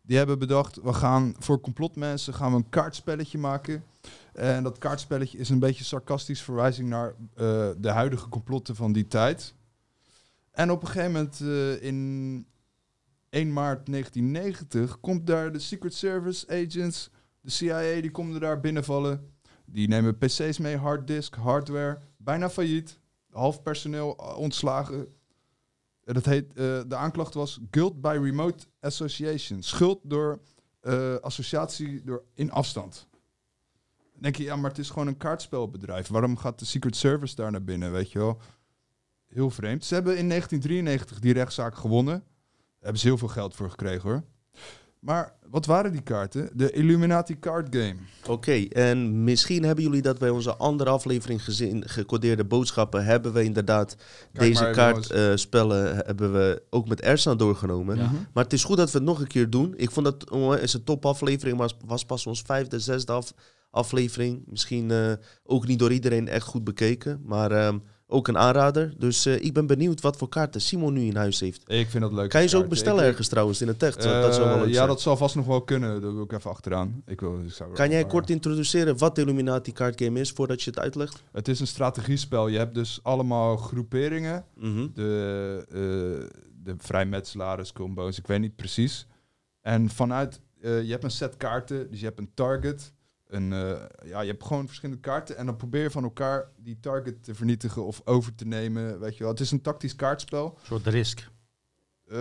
Die 0.02 0.16
hebben 0.16 0.38
bedacht, 0.38 0.80
we 0.82 0.92
gaan 0.92 1.34
voor 1.38 1.60
complotmensen 1.60 2.34
gaan 2.34 2.50
we 2.50 2.56
een 2.56 2.68
kaartspelletje 2.68 3.38
maken. 3.38 3.84
En 4.32 4.62
dat 4.62 4.78
kaartspelletje 4.78 5.38
is 5.38 5.48
een 5.48 5.58
beetje 5.58 5.84
sarcastisch 5.84 6.42
verwijzing 6.42 6.88
naar 6.88 7.14
eh, 7.34 7.68
de 7.78 7.90
huidige 7.90 8.28
complotten 8.28 8.76
van 8.76 8.92
die 8.92 9.06
tijd. 9.06 9.54
En 10.50 10.70
op 10.70 10.82
een 10.82 10.88
gegeven 10.88 11.12
moment 11.12 11.40
eh, 11.40 11.82
in 11.82 12.46
1 13.30 13.52
maart 13.52 13.86
1990 13.86 15.00
komt 15.00 15.26
daar 15.26 15.52
de 15.52 15.58
Secret 15.58 15.94
Service 15.94 16.46
agents, 16.48 17.10
de 17.48 17.54
CIA, 17.54 18.00
die 18.00 18.10
komen 18.10 18.40
daar 18.40 18.60
binnenvallen. 18.60 19.32
Die 19.64 19.88
nemen 19.88 20.18
PC's 20.18 20.58
mee, 20.58 20.76
harddisk, 20.76 21.34
hardware, 21.34 21.98
bijna 22.16 22.50
failliet 22.50 23.00
half 23.30 23.62
personeel 23.62 24.16
eh, 24.16 24.38
ontslagen. 24.38 25.06
En 26.04 26.14
Dat 26.14 26.24
heet, 26.24 26.48
eh, 26.48 26.80
de 26.86 26.96
aanklacht 26.96 27.34
was 27.34 27.60
guilt 27.70 28.00
by 28.00 28.18
remote 28.22 28.66
association. 28.80 29.62
Schuld 29.62 30.00
door 30.02 30.40
eh, 30.80 31.14
associatie 31.14 32.04
door 32.04 32.24
in 32.34 32.50
afstand. 32.50 33.08
Dan 34.12 34.22
denk 34.22 34.36
je, 34.36 34.42
ja, 34.42 34.56
maar 34.56 34.70
het 34.70 34.78
is 34.78 34.90
gewoon 34.90 35.06
een 35.06 35.16
kaartspelbedrijf. 35.16 36.08
Waarom 36.08 36.36
gaat 36.36 36.58
de 36.58 36.64
Secret 36.64 36.96
Service 36.96 37.34
daar 37.34 37.50
naar 37.50 37.64
binnen, 37.64 37.92
weet 37.92 38.12
je 38.12 38.18
wel? 38.18 38.40
Heel 39.26 39.50
vreemd. 39.50 39.84
Ze 39.84 39.94
hebben 39.94 40.18
in 40.18 40.28
1993 40.28 41.18
die 41.20 41.32
rechtszaak 41.32 41.74
gewonnen. 41.74 42.18
Daar 42.18 42.80
hebben 42.80 43.00
ze 43.00 43.06
heel 43.06 43.18
veel 43.18 43.28
geld 43.28 43.54
voor 43.54 43.70
gekregen, 43.70 44.10
hoor. 44.10 44.22
Maar 45.00 45.32
wat 45.50 45.66
waren 45.66 45.92
die 45.92 46.00
kaarten? 46.00 46.50
De 46.52 46.70
Illuminati 46.70 47.38
Card 47.38 47.76
Game. 47.76 47.94
Oké, 48.26 48.64
en 48.68 49.24
misschien 49.24 49.64
hebben 49.64 49.84
jullie 49.84 50.02
dat 50.02 50.18
bij 50.18 50.30
onze 50.30 50.56
andere 50.56 50.90
aflevering 50.90 51.44
gezien, 51.44 51.88
gecodeerde 51.88 52.44
boodschappen, 52.44 53.04
hebben 53.04 53.32
we 53.32 53.42
inderdaad 53.42 53.96
Kijk 53.96 54.44
deze 54.44 54.62
maar 54.62 54.70
even, 54.70 54.84
jongens. 54.84 55.06
kaartspellen 55.06 55.96
hebben 55.96 56.32
we 56.32 56.62
ook 56.70 56.88
met 56.88 57.00
Ersan 57.00 57.36
doorgenomen. 57.36 57.96
Ja. 57.96 58.10
Maar 58.32 58.44
het 58.44 58.52
is 58.52 58.64
goed 58.64 58.76
dat 58.76 58.90
we 58.90 58.98
het 58.98 59.06
nog 59.06 59.20
een 59.20 59.26
keer 59.26 59.50
doen. 59.50 59.74
Ik 59.76 59.90
vond 59.90 60.06
dat 60.06 60.30
oh, 60.30 60.56
is 60.56 60.72
een 60.72 60.84
top 60.84 61.06
aflevering, 61.06 61.58
maar 61.58 61.66
het 61.66 61.76
was 61.86 62.04
pas 62.04 62.26
ons 62.26 62.42
vijfde, 62.46 62.80
zesde 62.80 63.12
af, 63.12 63.32
aflevering. 63.70 64.42
Misschien 64.46 64.90
eh, 64.90 65.12
ook 65.44 65.66
niet 65.66 65.78
door 65.78 65.92
iedereen 65.92 66.28
echt 66.28 66.46
goed 66.46 66.64
bekeken, 66.64 67.20
maar 67.24 67.50
ehm, 67.50 67.78
ook 68.10 68.28
een 68.28 68.38
aanrader. 68.38 68.92
Dus 68.98 69.26
eh, 69.26 69.44
ik 69.44 69.52
ben 69.52 69.66
benieuwd 69.66 70.00
wat 70.00 70.16
voor 70.16 70.28
kaarten 70.28 70.60
Simon 70.60 70.92
nu 70.92 71.00
in 71.00 71.16
huis 71.16 71.40
heeft. 71.40 71.62
Ik 71.70 71.88
vind 71.88 72.02
dat 72.02 72.12
leuk. 72.12 72.30
Kan 72.30 72.42
je 72.42 72.48
ze 72.48 72.56
ook 72.56 72.68
bestellen 72.68 73.02
Ik- 73.04 73.08
ergens 73.08 73.28
trouwens 73.28 73.60
in 73.60 73.68
het 73.68 73.82
echt? 73.82 74.02
dat 74.02 74.34
zou 74.34 74.48
wel 74.48 74.62
Eh, 74.62 74.68
ja, 74.68 74.74
zijn. 74.74 74.86
dat 74.88 75.00
zal 75.00 75.16
vast 75.16 75.34
nog 75.34 75.46
wel 75.46 75.62
kunnen. 75.62 76.00
Dat 76.00 76.12
wil 76.12 76.22
ik 76.22 76.32
even 76.32 76.50
achteraan. 76.50 77.02
Ik 77.06 77.20
wil, 77.20 77.38
ik 77.46 77.52
zou 77.52 77.72
Kan 77.74 77.90
jij 77.90 78.06
kort 78.06 78.30
introduceren 78.30 78.98
wat 78.98 79.14
de 79.14 79.20
Illuminati 79.20 79.72
kaartgame 79.72 80.20
is 80.20 80.30
voordat 80.30 80.62
je 80.62 80.70
het 80.70 80.78
uitlegt? 80.78 81.22
Het 81.32 81.48
is 81.48 81.60
een 81.60 81.66
strategiespel. 81.66 82.48
Je 82.48 82.58
hebt 82.58 82.74
dus 82.74 83.00
allemaal 83.02 83.56
groeperingen. 83.56 84.44
Mhm. 84.54 84.86
De, 84.94 85.64
eh 85.68 86.38
de 86.62 86.74
vrijmetselaars, 86.78 87.68
scumbo's, 87.68 88.18
ik 88.18 88.26
weet 88.26 88.40
niet 88.40 88.56
precies. 88.56 89.06
En 89.60 89.88
vanuit, 89.88 90.40
eh, 90.60 90.82
je 90.82 90.90
hebt 90.90 91.04
een 91.04 91.10
set 91.10 91.36
kaarten, 91.36 91.90
dus 91.90 92.00
je 92.00 92.06
hebt 92.06 92.18
een 92.18 92.30
target. 92.34 92.92
Een, 93.28 93.52
eh, 93.52 93.82
ja, 94.04 94.20
je 94.20 94.30
hebt 94.30 94.44
gewoon 94.44 94.66
verschillende 94.66 95.00
kaarten 95.00 95.36
en 95.36 95.46
dan 95.46 95.56
probeer 95.56 95.82
je 95.82 95.90
van 95.90 96.02
elkaar 96.02 96.48
die 96.56 96.80
target 96.80 97.24
te 97.24 97.34
vernietigen 97.34 97.84
of 97.84 98.00
over 98.04 98.34
te 98.34 98.46
nemen. 98.46 99.00
Weet 99.00 99.16
je 99.16 99.22
wel. 99.22 99.32
Het 99.32 99.40
is 99.40 99.50
een 99.50 99.60
tactisch 99.62 99.96
kaartspel. 99.96 100.44
Een 100.46 100.66
soort 100.66 100.86
risk. 100.86 101.28
Eh, 102.06 102.18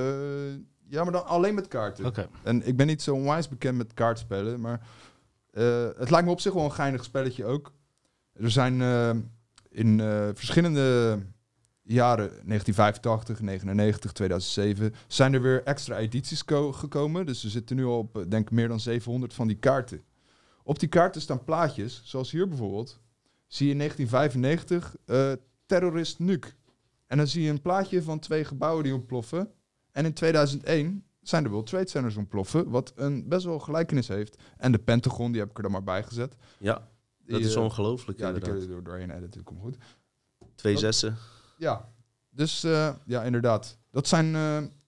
ja, 0.90 1.04
maar 1.04 1.12
dan 1.12 1.26
alleen 1.26 1.56
met 1.56 1.68
kaarten. 1.68 2.06
Oké. 2.06 2.28
En 2.44 2.68
ik 2.68 2.78
ben 2.78 2.88
niet 2.88 3.02
zo 3.02 3.14
onwijs 3.16 3.48
bekend 3.48 3.78
met 3.78 3.94
kaartspellen, 3.94 4.60
maar 4.62 4.88
eh, 5.52 5.88
het 5.98 6.10
lijkt 6.10 6.26
me 6.26 6.32
op 6.32 6.40
zich 6.40 6.54
wel 6.54 6.64
een 6.64 6.72
geinig 6.72 7.04
spelletje 7.04 7.46
ook. 7.46 7.74
Er 8.34 8.52
zijn 8.52 8.82
in 9.70 10.00
verschillende 10.34 11.20
jaren, 11.84 12.28
1985, 12.28 13.42
99, 13.42 14.12
2007, 14.12 14.94
zijn 15.08 15.34
er 15.34 15.42
weer 15.42 15.64
extra 15.64 15.98
edities 15.98 16.46
ko- 16.46 16.72
gekomen. 16.72 17.26
Dus 17.26 17.44
we 17.44 17.50
zitten 17.50 17.76
nu 17.76 17.86
al 17.86 17.98
op, 17.98 18.26
denk 18.30 18.46
ik, 18.46 18.52
meer 18.52 18.68
dan 18.68 18.80
700 18.80 19.34
van 19.34 19.48
die 19.48 19.58
kaarten. 19.58 20.02
Op 20.68 20.80
die 20.80 20.90
kaarten 20.90 21.22
staan 21.22 21.44
plaatjes, 21.44 22.02
zoals 22.06 22.32
hier 22.32 22.48
bijvoorbeeld. 22.48 23.00
Zie 23.48 23.66
je 23.66 23.72
in 23.72 23.78
1995 23.78 24.96
eh, 25.06 25.32
terrorist 25.66 26.20
Nuke. 26.20 26.48
En 27.06 27.18
dan 27.18 27.28
zie 27.28 27.44
je 27.44 27.50
een 27.50 27.62
plaatje 27.62 28.04
van 28.04 28.20
twee 28.20 28.46
gebouwen 28.46 28.84
die 28.84 28.94
ontploffen. 28.94 29.52
En 29.92 30.06
in 30.06 30.14
2001 30.14 31.04
zijn 31.22 31.44
er 31.44 31.52
wel 31.52 31.64
Trade 31.64 31.90
Centers 31.90 32.16
ontploffen, 32.16 32.70
wat 32.70 32.94
een 32.96 33.28
best 33.28 33.46
wel 33.46 33.60
gelijkenis 33.60 34.08
heeft. 34.08 34.38
En 34.58 34.72
de 34.72 34.78
Pentagon, 34.78 35.32
die 35.32 35.42
heb 35.42 35.50
ik 35.50 35.58
er 35.58 35.64
dan 35.64 35.72
maar 35.72 35.84
bij 35.84 36.04
gezet. 36.04 36.36
Ja, 36.60 36.74
dat 36.74 37.38
Die, 37.38 37.48
is 37.48 37.56
eh, 37.56 37.64
ongelooflijk 37.64 38.20
Ja, 38.20 38.26
die 38.26 38.34
inderdaad. 38.36 38.60
kun 38.60 38.70
je 38.70 38.76
er 38.76 38.84
doorheen 38.84 39.12
editen, 39.12 39.44
komt 39.44 39.62
goed. 39.62 39.78
Twee 40.56 40.78
zessen. 40.78 41.18
Ja, 41.58 41.90
dus 42.30 42.64
eh, 42.64 42.94
ja, 43.06 43.24
inderdaad. 43.24 43.78
Dat 43.92 44.08
zijn 44.08 44.32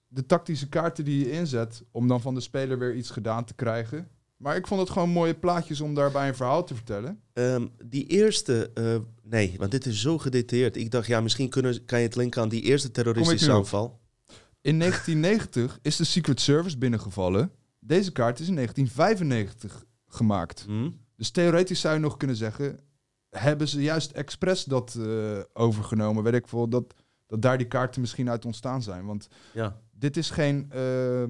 de 0.08 0.26
tactische 0.26 0.68
kaarten 0.68 1.04
die 1.04 1.18
je 1.18 1.30
inzet 1.30 1.84
om 1.90 2.08
dan 2.08 2.20
van 2.20 2.34
de 2.34 2.40
speler 2.40 2.78
weer 2.78 2.94
iets 2.94 3.10
gedaan 3.10 3.44
te 3.44 3.54
krijgen. 3.54 4.08
Maar 4.40 4.56
ik 4.56 4.66
vond 4.66 4.80
het 4.80 4.90
gewoon 4.90 5.08
mooie 5.08 5.34
plaatjes 5.34 5.80
om 5.80 5.94
daarbij 5.94 6.28
een 6.28 6.34
verhaal 6.34 6.64
te 6.64 6.74
vertellen. 6.74 7.20
Ehm, 7.32 7.66
die 7.84 8.06
eerste, 8.06 8.70
eh, 8.74 8.96
nee, 9.22 9.54
want 9.58 9.70
dit 9.70 9.86
is 9.86 10.00
zo 10.00 10.18
gedetailleerd. 10.18 10.76
Ik 10.76 10.90
dacht, 10.90 11.06
ja, 11.06 11.20
misschien 11.20 11.48
kunnen, 11.48 11.84
kan 11.84 11.98
je 11.98 12.06
het 12.06 12.16
linken 12.16 12.42
aan 12.42 12.48
die 12.48 12.62
eerste 12.62 12.90
terroristische 12.90 13.52
aanval. 13.52 14.00
In 14.60 14.78
1990 14.78 15.78
is 15.82 15.96
de 15.96 16.04
Secret 16.04 16.40
Service 16.40 16.78
binnengevallen. 16.78 17.50
Deze 17.78 18.12
kaart 18.12 18.40
is 18.40 18.48
in 18.48 18.54
1995 18.54 19.84
gemaakt. 20.06 20.64
Hm? 20.66 20.90
Dus 21.16 21.30
theoretisch 21.30 21.80
zou 21.80 21.94
je 21.94 22.00
nog 22.00 22.16
kunnen 22.16 22.36
zeggen, 22.36 22.78
hebben 23.30 23.68
ze 23.68 23.82
juist 23.82 24.10
expres 24.10 24.64
dat 24.64 24.94
eh, 24.98 25.38
overgenomen? 25.52 26.22
Weet 26.22 26.34
ik 26.34 26.48
veel, 26.48 26.68
dat, 26.68 26.94
dat 27.26 27.42
daar 27.42 27.58
die 27.58 27.66
kaarten 27.66 28.00
misschien 28.00 28.30
uit 28.30 28.44
ontstaan 28.44 28.82
zijn. 28.82 29.06
Want 29.06 29.28
Ja, 29.52 29.80
dit 29.90 30.16
is 30.16 30.30
geen 30.30 30.66
eh, 30.70 31.24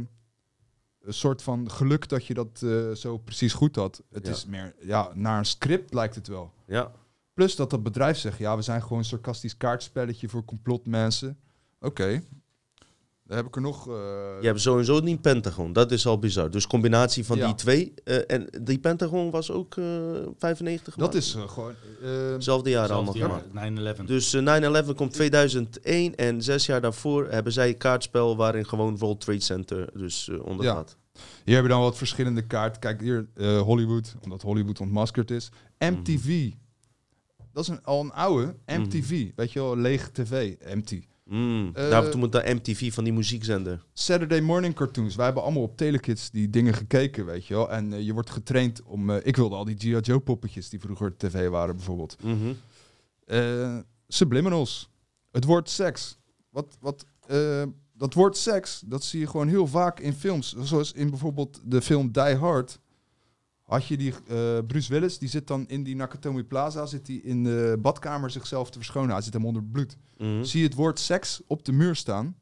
een 1.03 1.15
soort 1.15 1.43
van 1.43 1.71
geluk 1.71 2.09
dat 2.09 2.27
je 2.27 2.35
dat 2.35 2.63
eh, 2.65 2.91
zo 2.91 3.19
precies 3.19 3.53
goed 3.53 3.77
had. 3.77 4.03
Het 4.13 4.27
Ja. 4.27 4.33
is 4.33 4.47
meer, 4.47 4.75
ja, 4.81 5.11
naar 5.15 5.39
een 5.39 5.45
script 5.47 5.95
lijkt 5.95 6.15
het 6.15 6.29
wel. 6.29 6.53
ja. 6.65 6.93
Plus 7.35 7.57
dat 7.57 7.71
dat 7.71 7.83
bedrijf 7.83 8.19
zegt, 8.19 8.39
ja, 8.39 8.57
we 8.57 8.63
zijn 8.63 8.83
gewoon 8.83 8.99
een 8.99 9.05
sarcastisch 9.05 9.57
kaartspelletje 9.57 10.29
voor 10.29 10.45
complotmensen. 10.45 11.39
Oké. 11.81 12.23
Dan 13.31 13.39
heb 13.39 13.49
ik 13.49 13.57
er 13.57 13.63
nog... 13.63 13.89
eh, 13.89 13.95
Je 14.41 14.47
hebt 14.47 14.61
sowieso 14.61 15.01
niet 15.01 15.21
Pentagon. 15.21 15.73
Dat 15.73 15.91
is 15.93 16.07
al 16.07 16.19
bizar. 16.19 16.51
Dus 16.51 16.67
combinatie 16.67 17.25
van 17.27 17.37
Ja. 17.37 17.47
die 17.47 17.55
twee. 17.55 17.95
eh, 18.05 18.17
en 18.27 18.49
die 18.63 18.79
Pentagon 18.79 19.31
was 19.31 19.51
ook 19.51 19.77
eh 19.77 19.85
95 20.39 20.85
dat 20.85 20.95
gemaakt. 20.95 21.15
is 21.15 21.35
eh, 21.35 21.49
gewoon... 21.49 21.75
eh, 22.03 22.09
Hetzelfde 22.33 22.71
jaar 22.71 22.93
allemaal 22.93 23.13
gemaakt. 23.13 23.45
jaar, 23.53 23.97
9-11. 23.97 24.05
Dus 24.07 24.35
eh, 24.35 24.83
9-11 24.85 24.95
komt 24.95 25.13
2001 25.13 26.15
en 26.15 26.43
zes 26.43 26.67
jaar 26.67 26.81
daarvoor 26.81 27.27
hebben 27.29 27.53
zij 27.53 27.69
een 27.69 27.77
kaartspel 27.77 28.37
waarin 28.37 28.67
gewoon 28.67 28.99
World 28.99 29.21
Trade 29.21 29.41
Center 29.41 29.89
dus 29.99 30.29
eh 30.29 30.45
ondergaat. 30.47 30.97
Hier 31.45 31.55
hebben 31.55 31.63
we 31.73 31.79
dan 31.79 31.81
wat 31.87 31.97
verschillende 31.97 32.47
kaarten. 32.47 32.81
Kijk 32.81 33.01
hier, 33.01 33.29
eh, 33.35 33.61
Hollywood, 33.61 34.15
omdat 34.23 34.43
Hollywood 34.43 34.81
ontmaskerd 34.81 35.31
is. 35.31 35.51
MTV. 35.79 36.51
Dat 37.53 37.63
is 37.63 37.69
een, 37.69 37.83
al 37.85 38.01
een 38.01 38.13
oude 38.13 38.55
MTV. 38.67 39.31
Weet 39.37 39.53
je 39.53 39.61
wel, 39.61 39.77
lege 39.77 40.13
tv, 40.13 40.55
empty. 40.59 41.03
Mm. 41.31 41.71
Eh, 41.75 41.91
Daarom 41.91 42.11
toen 42.11 42.21
moet 42.21 42.33
de 42.33 42.43
MTV 42.55 42.93
van 42.93 43.05
die 43.05 43.13
muziekzender. 43.13 43.85
Saturday 43.93 44.41
morning 44.41 44.75
cartoons. 44.75 45.17
Wij 45.17 45.25
hebben 45.25 45.43
allemaal 45.43 45.63
op 45.63 45.77
Telekids 45.77 46.31
die 46.31 46.51
dingen 46.51 46.75
gekeken, 46.75 47.27
weet 47.27 47.47
je 47.47 47.55
wel. 47.55 47.71
En 47.71 47.93
eh, 47.93 48.01
je 48.01 48.13
wordt 48.13 48.31
getraind 48.31 48.83
om... 48.83 49.11
eh, 49.11 49.17
ik 49.27 49.37
wilde 49.37 49.55
al 49.57 49.65
die 49.65 49.77
G.I. 49.77 49.97
Joe 49.99 50.21
poppetjes 50.21 50.69
die 50.69 50.81
vroeger 50.81 51.17
tv 51.17 51.49
waren 51.49 51.77
bijvoorbeeld. 51.77 52.17
Mhm. 52.23 52.53
Subliminals. 54.09 54.91
Het 55.31 55.45
woord 55.45 55.69
seks. 55.71 56.19
Wat, 56.51 56.77
wat, 56.81 57.05
dat 57.93 58.15
woord 58.15 58.37
seks, 58.37 58.83
dat 58.87 59.05
zie 59.05 59.21
je 59.21 59.27
gewoon 59.27 59.49
heel 59.49 59.67
vaak 59.67 60.01
in 60.01 60.13
films. 60.13 60.55
Zoals 60.63 60.93
in 60.93 61.11
bijvoorbeeld 61.11 61.61
de 61.65 61.83
film 61.83 62.13
Die 62.13 62.35
Hard. 62.35 62.79
Had 63.71 63.87
je 63.87 63.97
die 63.97 64.13
eh, 64.29 64.59
Bruce 64.67 64.93
Willis, 64.93 65.19
die 65.19 65.29
zit 65.29 65.47
dan 65.47 65.69
in 65.69 65.83
die 65.83 65.97
Nakatomi 65.97 66.45
Plaza, 66.45 66.87
zit 66.87 67.07
hij 67.07 67.17
in 67.17 67.45
de 67.45 67.79
badkamer 67.81 68.31
zichzelf 68.31 68.71
te 68.71 68.79
verschonen. 68.79 69.11
Hij 69.11 69.23
zit 69.23 69.33
hem 69.33 69.47
onder 69.47 69.63
het 69.63 69.73
bloed. 69.73 69.97
Mhm. 70.19 70.43
Zie 70.45 70.61
je 70.61 70.67
het 70.67 70.75
woord 70.77 70.99
seks 70.99 71.43
op 71.47 71.65
de 71.65 71.73
muur 71.73 71.95
staan. 71.97 72.37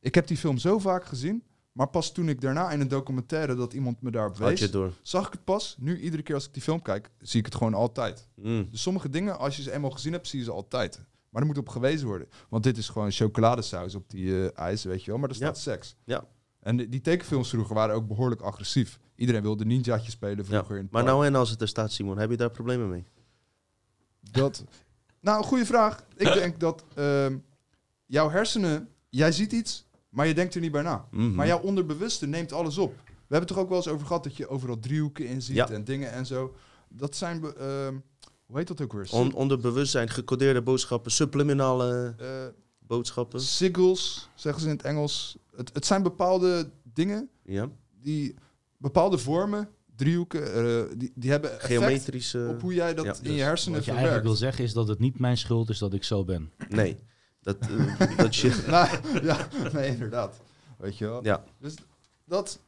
Ik 0.00 0.14
heb 0.14 0.26
die 0.26 0.36
film 0.36 0.58
zo 0.58 0.78
vaak 0.78 1.04
gezien, 1.04 1.42
maar 1.72 1.88
pas 1.88 2.12
toen 2.12 2.28
ik 2.28 2.40
daarna 2.40 2.70
in 2.70 2.80
een 2.80 2.88
documentaire 2.88 3.54
dat 3.54 3.72
iemand 3.72 4.02
me 4.02 4.10
daarop 4.10 4.36
wees, 4.36 4.70
zag 5.02 5.26
ik 5.26 5.32
het 5.32 5.44
pas. 5.44 5.76
Nu, 5.78 5.98
iedere 6.00 6.22
keer 6.22 6.34
als 6.34 6.46
ik 6.46 6.52
die 6.52 6.62
film 6.62 6.82
kijk, 6.82 7.10
zie 7.20 7.38
ik 7.40 7.46
het 7.46 7.54
gewoon 7.54 7.74
altijd. 7.74 8.28
Mm. 8.34 8.68
Dus 8.70 8.82
sommige 8.82 9.08
dingen, 9.08 9.38
als 9.38 9.56
je 9.56 9.62
ze 9.62 9.72
eenmaal 9.72 9.90
gezien 9.90 10.12
hebt, 10.12 10.28
zie 10.28 10.38
je 10.38 10.44
ze 10.44 10.52
altijd. 10.52 11.00
Maar 11.30 11.40
er 11.42 11.48
moet 11.48 11.58
op 11.58 11.68
gewezen 11.68 12.06
worden. 12.06 12.28
Want 12.48 12.62
dit 12.62 12.76
is 12.76 12.88
gewoon 12.88 13.10
chocoladesaus 13.10 13.94
op 13.94 14.10
die 14.10 14.48
eh, 14.50 14.58
ijs, 14.58 14.84
weet 14.84 15.04
je 15.04 15.10
wel. 15.10 15.20
Maar 15.20 15.28
er 15.28 15.34
staat 15.34 15.56
Ja. 15.56 15.62
seks. 15.62 15.96
Ja. 16.04 16.24
En 16.60 16.76
die, 16.76 16.88
die 16.88 17.00
tekenfilms 17.00 17.48
vroeger 17.48 17.74
waren 17.74 17.94
ook 17.94 18.06
behoorlijk 18.08 18.40
agressief. 18.40 18.98
Iedereen 19.18 19.42
wilde 19.42 19.64
ninjaatje 19.64 20.10
spelen 20.10 20.36
Ja. 20.38 20.44
vroeger 20.44 20.76
in 20.76 20.82
het 20.82 20.92
Maar 20.92 21.04
nou 21.04 21.26
en 21.26 21.34
als 21.34 21.50
het 21.50 21.60
er 21.60 21.68
staat, 21.68 21.92
Simon, 21.92 22.18
heb 22.18 22.30
je 22.30 22.36
daar 22.36 22.50
problemen 22.50 22.88
mee? 22.88 23.04
Dat... 24.30 24.64
Nou, 25.20 25.44
goede 25.44 25.66
vraag. 25.66 26.04
Ik 26.16 26.32
denk 26.32 26.60
dat 26.60 26.84
ehm, 26.94 27.36
jouw 28.06 28.30
hersenen... 28.30 28.88
Jij 29.10 29.32
ziet 29.32 29.52
iets, 29.52 29.86
maar 30.08 30.26
je 30.26 30.34
denkt 30.34 30.54
er 30.54 30.60
niet 30.60 30.72
bij 30.72 30.82
na. 30.82 31.08
Mhm. 31.10 31.34
Maar 31.34 31.46
jouw 31.46 31.60
onderbewuste 31.60 32.26
neemt 32.26 32.52
alles 32.52 32.78
op. 32.78 32.94
We 33.04 33.12
hebben 33.34 33.38
het 33.38 33.48
toch 33.48 33.58
ook 33.58 33.68
wel 33.68 33.76
eens 33.76 33.88
over 33.88 34.06
gehad 34.06 34.22
dat 34.24 34.36
je 34.36 34.48
overal 34.48 34.78
driehoeken 34.78 35.26
in 35.26 35.42
ziet 35.42 35.56
Ja. 35.56 35.68
en 35.70 35.84
dingen 35.84 36.12
en 36.12 36.26
zo. 36.26 36.54
Dat 36.88 37.16
zijn... 37.16 37.44
ehm, 37.44 37.96
hoe 38.46 38.56
heet 38.58 38.66
dat 38.68 38.80
ook 38.80 38.92
weer? 38.92 39.08
On, 39.10 39.32
onder 39.32 39.58
bewustzijn, 39.58 40.08
gecodeerde 40.08 40.62
boodschappen, 40.62 41.10
subliminale 41.10 42.14
Eh, 42.18 42.26
boodschappen. 42.78 43.40
Signals, 43.40 44.28
zeggen 44.34 44.62
ze 44.62 44.68
in 44.68 44.76
het 44.76 44.84
Engels. 44.84 45.36
Het, 45.56 45.70
het 45.74 45.86
zijn 45.86 46.02
bepaalde 46.02 46.70
dingen 46.82 47.28
Ja. 47.42 47.68
die 48.00 48.34
bepaalde 48.78 49.18
vormen, 49.18 49.68
driehoeken, 49.96 50.54
eh, 50.54 50.98
die, 50.98 51.12
die 51.14 51.30
hebben 51.30 51.50
effect 51.52 51.66
Geometrische. 51.72 52.46
op 52.50 52.60
hoe 52.60 52.74
jij 52.74 52.94
dat 52.94 53.04
Ja, 53.04 53.14
in 53.14 53.22
dus 53.22 53.34
je 53.36 53.42
hersenen 53.42 53.76
Wat 53.76 53.84
je 53.84 53.90
eigenlijk 53.92 54.22
verwerkt. 54.24 54.24
wil 54.24 54.34
zeggen 54.48 54.64
is 54.64 54.72
dat 54.72 54.88
het 54.88 54.98
niet 54.98 55.18
mijn 55.18 55.36
schuld 55.36 55.68
is 55.70 55.78
dat 55.78 55.92
ik 55.92 56.04
zo 56.04 56.24
ben. 56.24 56.50
Nee. 56.68 56.96
Dat, 57.42 57.56
eh, 57.60 58.16
dat 58.16 58.34
shit. 58.34 58.66
nou, 58.66 58.88
ja, 59.22 59.48
nee, 59.72 59.88
inderdaad. 59.88 60.40
Weet 60.78 60.98
je 60.98 61.04
wel. 61.06 61.24
Ja. 61.24 61.44
Dus 61.60 61.74
dat 62.24 62.58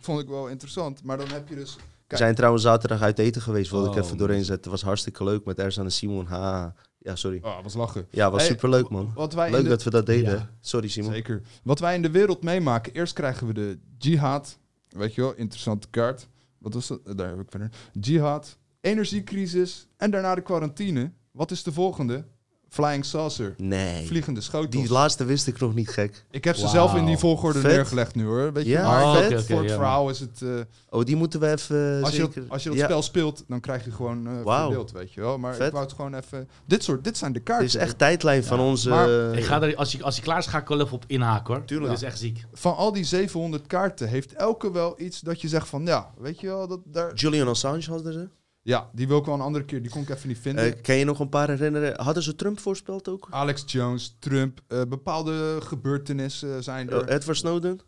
vond 0.00 0.20
ik 0.20 0.28
wel 0.28 0.48
interessant. 0.48 1.02
Maar 1.02 1.16
dan 1.16 1.28
heb 1.28 1.48
je 1.48 1.54
dus... 1.54 1.76
We 2.06 2.16
zijn 2.16 2.34
trouwens 2.34 2.62
zaterdag 2.62 3.02
uit 3.02 3.18
eten 3.18 3.42
geweest, 3.42 3.70
wilde 3.70 3.88
ik 3.90 3.94
Oh, 3.96 4.04
even 4.04 4.16
doorheen 4.16 4.44
zetten. 4.44 4.70
was 4.70 4.82
hartstikke 4.82 5.24
leuk 5.24 5.44
met 5.44 5.58
Erzan 5.58 5.84
en 5.84 5.92
Simon. 5.92 6.26
Ha. 6.26 6.74
Ja, 6.98 7.16
sorry. 7.16 7.38
Oh, 7.42 7.62
was 7.62 7.74
lachen. 7.74 8.06
Ja, 8.10 8.30
was 8.30 8.40
Hey, 8.42 8.50
superleuk, 8.50 8.88
man. 8.88 9.12
Wat 9.14 9.34
wij 9.34 9.46
in 9.46 9.52
Leuk 9.52 9.62
de- 9.62 9.68
dat 9.68 9.82
we 9.82 9.90
dat 9.90 10.06
deden. 10.06 10.34
Ja. 10.34 10.50
Sorry, 10.60 10.88
Simon. 10.88 11.12
Zeker. 11.12 11.42
Wat 11.62 11.78
wij 11.78 11.94
in 11.94 12.02
de 12.02 12.10
wereld 12.10 12.42
meemaken. 12.42 12.92
Eerst 12.92 13.12
krijgen 13.12 13.46
we 13.46 13.52
de 13.52 13.78
jihad. 13.98 14.58
Weet 14.88 15.14
je 15.14 15.20
wel, 15.20 15.34
interessante 15.34 15.88
kaart. 15.90 16.28
Wat 16.58 16.74
was 16.74 16.86
dat? 16.86 17.18
Daar 17.18 17.28
heb 17.28 17.40
ik 17.40 17.50
verder. 17.50 17.70
Jihad, 18.00 18.58
energiecrisis 18.80 19.88
en 19.96 20.10
daarna 20.10 20.34
de 20.34 20.42
quarantine. 20.42 21.12
Wat 21.30 21.50
is 21.50 21.62
de 21.62 21.72
volgende? 21.72 22.24
Flying 22.68 23.04
saucer. 23.04 23.54
Nee. 23.56 24.06
Vliegende 24.06 24.40
schotels. 24.40 24.82
Die 24.84 24.92
laatste 24.92 25.24
wist 25.24 25.46
ik 25.46 25.60
nog 25.60 25.74
niet 25.74 25.88
gek. 25.88 26.24
ik 26.30 26.44
heb 26.44 26.56
ze 26.56 26.68
zelf 26.68 26.94
in 26.94 27.04
die 27.04 27.16
volgorde 27.18 27.58
Vet. 27.60 27.70
neergelegd 27.70 28.14
nu 28.14 28.24
hoor. 28.24 28.52
Weet 28.52 28.64
je, 28.64 28.70
Ja, 28.70 28.82
maar 28.90 29.02
Oh, 29.04 29.12
voor 29.14 29.22
het 29.32 29.46
ja. 29.68 29.74
verhaal 29.74 30.10
is 30.10 30.20
het... 30.20 30.42
eh, 30.42 30.48
Oh, 30.90 31.04
die 31.04 31.16
moeten 31.16 31.40
we 31.40 31.50
even 31.52 32.00
als, 32.02 32.10
je 32.10 32.16
zeker... 32.22 32.40
dat, 32.42 32.50
als 32.50 32.62
je 32.62 32.68
dat 32.68 32.78
Ja, 32.78 32.84
spel 32.84 33.02
speelt, 33.02 33.44
dan 33.48 33.60
krijg 33.60 33.84
je 33.84 33.90
gewoon 33.90 34.26
eh 34.26 34.42
Wauw. 34.42 34.66
verdeeld, 34.66 34.90
weet 34.92 35.12
je 35.12 35.20
wel. 35.20 35.38
Maar 35.38 35.54
Vet. 35.54 35.66
ik 35.66 35.72
wou 35.72 35.84
het 35.84 35.94
gewoon 35.94 36.14
even... 36.14 36.48
Dit 36.66 36.84
soort, 36.84 37.04
dit 37.04 37.16
zijn 37.18 37.32
de 37.32 37.38
Dit 37.38 37.46
kaarten. 37.48 37.66
is 37.66 37.74
echt 37.76 37.98
tijdlijn 37.98 38.44
van 38.44 38.60
onze... 38.60 38.88
Maar- 38.88 39.34
Ik 39.34 39.44
ga 39.44 39.62
er, 39.62 39.76
als, 39.76 39.92
je, 39.92 40.02
als 40.02 40.16
je 40.16 40.22
klaar 40.22 40.38
is, 40.38 40.46
ga 40.46 40.58
ik 40.58 40.68
wel 40.68 40.80
even 40.80 40.92
op 40.92 41.04
inhaken 41.06 41.54
hoor. 41.54 41.64
Tuurlijk. 41.64 41.88
Dat 41.90 41.96
is 42.02 42.06
echt 42.08 42.18
ziek. 42.18 42.44
Van 42.52 42.76
al 42.76 42.92
die 42.92 43.04
700 43.04 43.66
kaarten 43.66 44.08
heeft 44.08 44.32
elke 44.32 44.70
wel 44.72 44.94
iets 45.00 45.20
dat 45.20 45.40
je 45.40 45.48
zegt 45.48 45.68
van... 45.68 45.86
Ja, 45.86 46.10
weet 46.18 46.40
je 46.40 46.46
wel, 46.46 46.68
dat 46.68 46.80
daar... 46.84 47.14
Julian 47.14 47.48
Assange 47.48 47.84
hadden 47.88 48.12
ze. 48.12 48.28
Ja, 48.68 48.90
die 48.92 49.08
wil 49.08 49.18
ik 49.18 49.24
wel 49.24 49.34
een 49.34 49.40
andere 49.40 49.64
keer. 49.64 49.82
Die 49.82 49.90
kon 49.90 50.02
ik 50.02 50.08
even 50.08 50.28
niet 50.28 50.38
vinden. 50.38 50.64
Eh, 50.76 50.82
kan 50.82 50.94
je 50.94 51.04
nog 51.04 51.20
een 51.20 51.28
paar 51.28 51.48
herinneren? 51.48 52.00
Hadden 52.00 52.22
ze 52.22 52.34
Trump 52.34 52.60
voorspeld 52.60 53.08
ook? 53.08 53.26
Alex 53.30 53.64
Jones, 53.66 54.16
Trump, 54.18 54.60
eh, 54.66 54.82
bepaalde 54.88 55.60
gebeurtenissen 55.60 56.62
zijn 56.62 56.90
er. 56.90 57.08
Eh, 57.08 57.14
Edward 57.14 57.38
Snowden? 57.38 57.80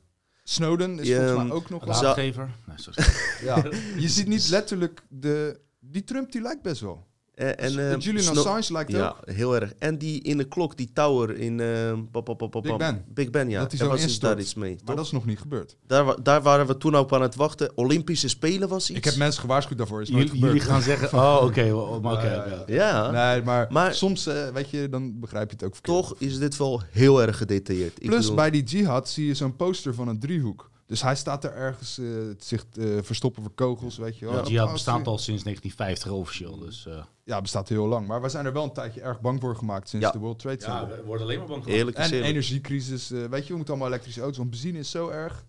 Snowden 0.44 0.98
is 0.98 1.14
volgens 1.14 1.42
mij 1.42 1.50
ook 1.50 1.70
nog 1.70 1.84
Raadgever. 1.84 2.50
Nee, 2.66 2.76
sorry. 2.78 3.04
Ja. 3.42 3.64
Je 3.96 4.08
ziet 4.08 4.26
niet 4.26 4.48
letterlijk 4.48 5.02
de... 5.08 5.60
Die 5.80 6.04
Trump 6.04 6.32
die 6.32 6.40
lijkt 6.42 6.62
best 6.62 6.80
wel. 6.80 7.06
Eh, 7.40 7.48
en, 7.64 7.90
eh, 7.90 7.98
Julian 7.98 8.22
Snow- 8.22 8.36
Assange 8.38 8.72
lijkt 8.72 8.90
Ja, 8.92 9.08
ook. 9.08 9.30
heel 9.34 9.54
erg. 9.54 9.72
En 9.78 9.98
die 9.98 10.22
in 10.22 10.36
de 10.36 10.44
klok, 10.44 10.76
die 10.76 10.90
tower 10.92 11.36
in 11.38 11.60
eh, 11.60 11.92
pap, 12.10 12.58
Big 12.62 12.76
Ben. 12.76 13.04
Big 13.14 13.30
Ben, 13.30 13.48
ja. 13.48 13.60
Dat 13.60 13.72
zo 13.72 13.88
was 13.88 14.18
daar 14.18 14.38
iets 14.40 14.54
mee. 14.54 14.70
Maar 14.70 14.84
toch? 14.84 14.96
dat 14.96 15.04
is 15.04 15.10
nog 15.10 15.26
niet 15.26 15.38
gebeurd. 15.38 15.76
Daar, 15.86 16.04
wa- 16.04 16.16
daar 16.22 16.42
waren 16.42 16.66
we 16.66 16.76
toen 16.76 16.96
op 16.96 17.12
aan 17.14 17.22
het 17.22 17.34
wachten. 17.34 17.70
Olympische 17.74 18.28
Spelen 18.28 18.68
was 18.68 18.88
iets. 18.90 18.98
Ik 18.98 19.04
heb 19.04 19.16
mensen 19.16 19.40
gewaarschuwd 19.40 19.78
daarvoor. 19.78 20.00
Is 20.02 20.08
nooit 20.10 20.22
Jullie, 20.22 20.40
gebeurd. 20.40 20.56
jullie 20.62 20.72
gaan 20.72 20.82
zeggen, 20.82 21.18
oh 21.18 21.40
oké, 21.44 21.72
oké. 21.72 22.26
Ja, 22.26 22.34
ja, 22.34 22.60
oké. 22.60 22.72
Ja, 22.72 23.10
Nee, 23.32 23.42
maar, 23.42 23.66
Maar- 23.70 23.94
soms, 23.94 24.26
eh, 24.26 24.48
weet 24.48 24.70
je, 24.70 24.88
dan 24.88 25.20
begrijp 25.20 25.50
je 25.50 25.56
het 25.56 25.64
ook 25.64 25.74
verkeerd. 25.74 25.96
toch 25.96 26.14
is 26.18 26.38
dit 26.38 26.56
wel 26.56 26.82
heel 26.90 27.22
erg 27.22 27.36
gedetailleerd. 27.36 27.92
Ik 28.02 28.06
Plus 28.08 28.20
bedoel- 28.20 28.34
bij 28.34 28.50
die 28.50 28.62
jihad 28.62 29.08
zie 29.08 29.26
je 29.26 29.34
zo'n 29.34 29.56
poster 29.56 29.94
van 29.94 30.08
een 30.08 30.18
driehoek. 30.20 30.70
Dus 30.90 31.02
hij 31.02 31.16
staat 31.16 31.44
er 31.44 31.52
ergens 31.54 31.98
eh, 31.98 32.06
zich 32.38 32.64
te 32.70 33.00
verstoppen 33.02 33.42
voor 33.42 33.52
kogels, 33.54 33.96
weet 33.96 34.18
je 34.18 34.26
wel. 34.26 34.34
Ja, 34.34 34.42
Jihad 34.50 34.72
bestaat 34.72 35.06
al 35.06 35.18
sinds 35.18 35.42
1950 35.42 36.10
officieel. 36.10 36.58
Dus, 36.58 36.86
eh, 36.86 37.02
Ja, 37.24 37.40
bestaat 37.40 37.68
heel 37.68 37.86
lang. 37.86 38.06
Maar 38.06 38.22
we 38.22 38.28
zijn 38.28 38.46
er 38.46 38.52
wel 38.52 38.64
een 38.64 38.72
tijdje 38.72 39.00
erg 39.00 39.20
bang 39.20 39.40
voor 39.40 39.56
gemaakt 39.56 39.88
sinds 39.88 40.06
Ja. 40.06 40.12
de 40.12 40.18
World 40.18 40.38
Trade 40.38 40.60
Center. 40.62 40.88
we 40.96 41.02
worden 41.02 41.26
alleen 41.26 41.38
maar 41.38 41.46
bang 41.46 41.66
Eerlijk 41.66 41.98
is 41.98 42.04
en 42.04 42.10
eerlijk. 42.12 42.30
energiecrisis. 42.30 43.10
eh, 43.10 43.24
weet 43.24 43.42
je, 43.42 43.48
we 43.50 43.56
moeten 43.56 43.74
allemaal 43.74 43.88
elektrische 43.92 44.20
auto's. 44.20 44.38
Want 44.38 44.50
benzine 44.50 44.78
is 44.78 44.90
zo 44.90 45.08
erg. 45.08 45.44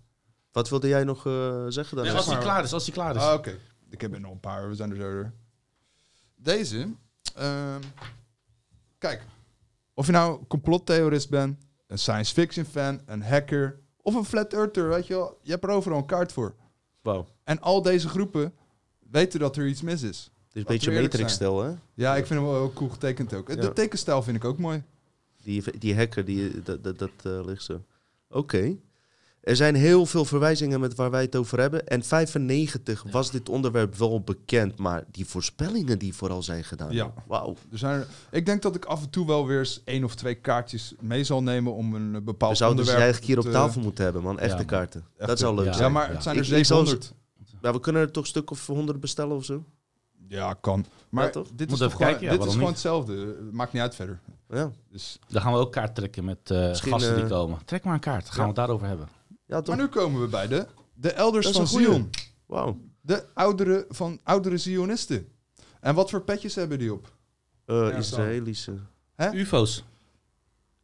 Wat 0.52 0.70
wilde 0.70 0.88
jij 0.88 1.04
nog 1.04 1.26
eh, 1.26 1.66
zeggen 1.68 1.96
dan? 1.98 2.06
Nee, 2.06 2.16
als 2.16 2.26
hij 2.26 2.38
klaar 2.38 2.64
is, 2.64 2.74
als 2.74 2.84
hij 2.86 2.94
klaar 2.94 3.16
is. 3.16 3.22
Ah, 3.22 3.34
Oké. 3.34 3.58
Ik 3.90 4.02
heb 4.02 4.14
er 4.14 4.20
nog 4.20 4.32
een 4.32 4.40
paar. 4.40 4.70
We 4.70 4.76
zijn 4.76 4.90
er 4.90 4.96
zo 4.96 5.12
door. 5.12 5.32
Deze. 6.36 6.94
ehm, 7.36 7.82
kijk. 8.98 9.22
Of 9.94 10.06
je 10.06 10.12
nou 10.12 10.46
complottheorist 10.48 11.30
bent, 11.30 11.60
een 11.88 12.00
science 12.00 12.34
fiction 12.34 12.66
fan, 12.66 13.02
een 13.06 13.24
hacker 13.24 13.80
of 14.02 14.16
een 14.16 14.26
flat 14.26 14.54
earther, 14.54 14.90
weet 14.90 15.08
je 15.08 15.14
wel. 15.14 15.38
Je 15.42 15.52
hebt 15.52 15.64
er 15.64 15.70
overal 15.70 15.98
een 15.98 16.06
kaart 16.06 16.32
voor. 16.32 16.56
Wauw. 17.02 17.28
En 17.44 17.62
al 17.62 17.82
deze 17.82 18.10
groepen 18.10 18.54
weten 19.12 19.40
dat 19.40 19.56
er 19.58 19.68
iets 19.68 19.82
mis 19.82 20.02
is. 20.02 20.32
Dit 20.52 20.56
is 20.56 20.62
een 20.62 20.92
beetje 20.92 21.02
Matrix-stijl, 21.02 21.64
hè? 21.64 21.74
Ja, 21.94 22.16
ik 22.16 22.26
vind 22.26 22.40
hem 22.40 22.50
wel 22.50 22.60
heel 22.60 22.74
cool 22.74 22.90
getekend 22.90 23.34
ook. 23.34 23.48
Ja. 23.48 23.56
De 23.56 23.74
tekenstijl 23.74 24.24
vind 24.24 24.38
ik 24.38 24.46
ook 24.46 24.58
mooi. 24.58 24.84
Die, 25.44 25.78
die 25.78 25.96
hacker, 25.96 26.26
die, 26.26 26.62
dat, 26.62 26.84
dat, 26.84 27.00
dat 27.00 27.12
eh, 27.24 27.46
ligt 27.46 27.64
zo. 27.64 27.84
Oké. 28.30 28.78
Er 29.42 29.56
zijn 29.56 29.76
heel 29.76 30.06
veel 30.06 30.26
verwijzingen 30.26 30.80
met 30.80 30.96
waar 30.96 31.12
wij 31.12 31.22
het 31.22 31.36
over 31.36 31.60
hebben. 31.60 31.88
En 31.88 32.04
95 32.04 33.04
was 33.12 33.32
dit 33.32 33.50
onderwerp 33.50 33.96
wel 33.96 34.22
bekend, 34.22 34.78
maar 34.78 35.04
die 35.12 35.26
voorspellingen 35.26 36.00
die 36.00 36.14
vooral 36.16 36.44
zijn 36.44 36.64
gedaan. 36.64 36.92
Ja. 36.92 37.14
Wauw. 37.28 37.56
Er 37.72 37.78
zijn 37.78 38.00
er, 38.00 38.08
ik 38.32 38.46
denk 38.46 38.62
dat 38.62 38.76
ik 38.76 38.86
af 38.86 39.02
en 39.04 39.10
toe 39.10 39.28
wel 39.28 39.46
weer 39.48 39.60
eens 39.60 39.82
één 39.86 40.04
of 40.04 40.16
twee 40.16 40.36
kaartjes 40.36 40.94
mee 41.00 41.24
zal 41.24 41.44
nemen 41.44 41.74
om 41.74 41.94
een 41.96 42.16
eh, 42.16 42.22
bepaald 42.22 42.52
We 42.52 42.58
zouden 42.58 42.86
ze 42.86 42.92
onderwerp 42.92 43.14
eigenlijk 43.14 43.26
hier 43.26 43.38
op 43.62 43.66
tafel 43.68 43.82
moeten 43.82 44.04
hebben, 44.04 44.22
man. 44.24 44.40
Echte 44.40 44.56
man. 44.56 44.66
kaarten. 44.66 45.06
Echte- 45.14 45.26
Dat 45.26 45.40
zou 45.40 45.56
leuk 45.56 45.66
Ja. 45.66 45.72
Ja, 45.72 45.78
zijn. 45.78 45.92
maar 45.92 46.10
het 46.10 46.24
zijn 46.24 46.36
er 46.38 46.42
Ik- 46.44 46.50
ik 46.58 46.66
zou 46.66 46.86
ze- 46.86 46.90
700. 46.92 47.14
Ja, 47.62 47.74
we 47.74 47.80
kunnen 47.80 48.02
er 48.02 48.12
toch 48.12 48.24
een 48.24 48.30
stuk 48.30 48.52
of 48.52 48.68
100 48.68 49.00
bestellen 49.00 49.36
of 49.36 49.46
zo. 49.46 49.64
Ja, 50.28 50.54
kan. 50.54 50.86
Maar 51.10 51.24
Ja, 51.26 51.30
toch? 51.30 51.48
dit 51.54 51.70
Moet 51.70 51.80
is, 51.80 51.84
toch 51.84 51.92
gewoon, 51.92 52.08
kijken, 52.08 52.26
ja, 52.26 52.38
dit 52.38 52.46
is 52.48 52.54
gewoon 52.54 52.70
hetzelfde. 52.70 53.14
Het 53.18 53.52
Maakt 53.52 53.74
niet 53.74 53.82
uit 53.82 53.96
verder. 53.96 54.20
Ja, 54.50 54.72
Dus. 54.92 55.20
Dan 55.28 55.42
gaan 55.42 55.54
we 55.54 55.60
ook 55.60 55.72
kaart 55.72 55.96
trekken 55.96 56.24
met 56.26 56.38
eh, 56.52 56.68
Misschien, 56.68 56.92
gasten 56.92 57.16
die 57.16 57.24
eh, 57.24 57.30
komen. 57.30 57.60
Trek 57.66 57.84
maar 57.84 57.94
een 57.94 58.00
kaart, 58.00 58.26
gaan 58.26 58.36
ja. 58.36 58.42
we 58.42 58.48
het 58.48 58.56
daarover 58.56 58.88
hebben. 58.88 59.08
Ja 59.52 59.62
toch? 59.62 59.76
Maar 59.76 59.86
nu 59.86 59.92
komen 59.92 60.22
we 60.22 60.28
bij 60.28 60.48
de, 60.48 60.66
de 60.94 61.12
elders 61.12 61.52
van. 61.52 61.68
Zion. 61.68 62.10
Wauw. 62.46 62.78
De 63.02 63.26
oudere 63.34 63.86
van 63.90 64.20
oudere 64.24 64.58
Zionisten. 64.58 65.28
En 65.80 65.96
wat 65.96 66.10
voor 66.10 66.22
petjes 66.22 66.56
hebben 66.56 66.80
die 66.80 66.94
op? 66.94 67.12
Eh, 67.66 67.76
Ja, 67.76 67.92
Israëlische, 67.92 68.74
Hè? 69.16 69.32
UFO's. 69.32 69.84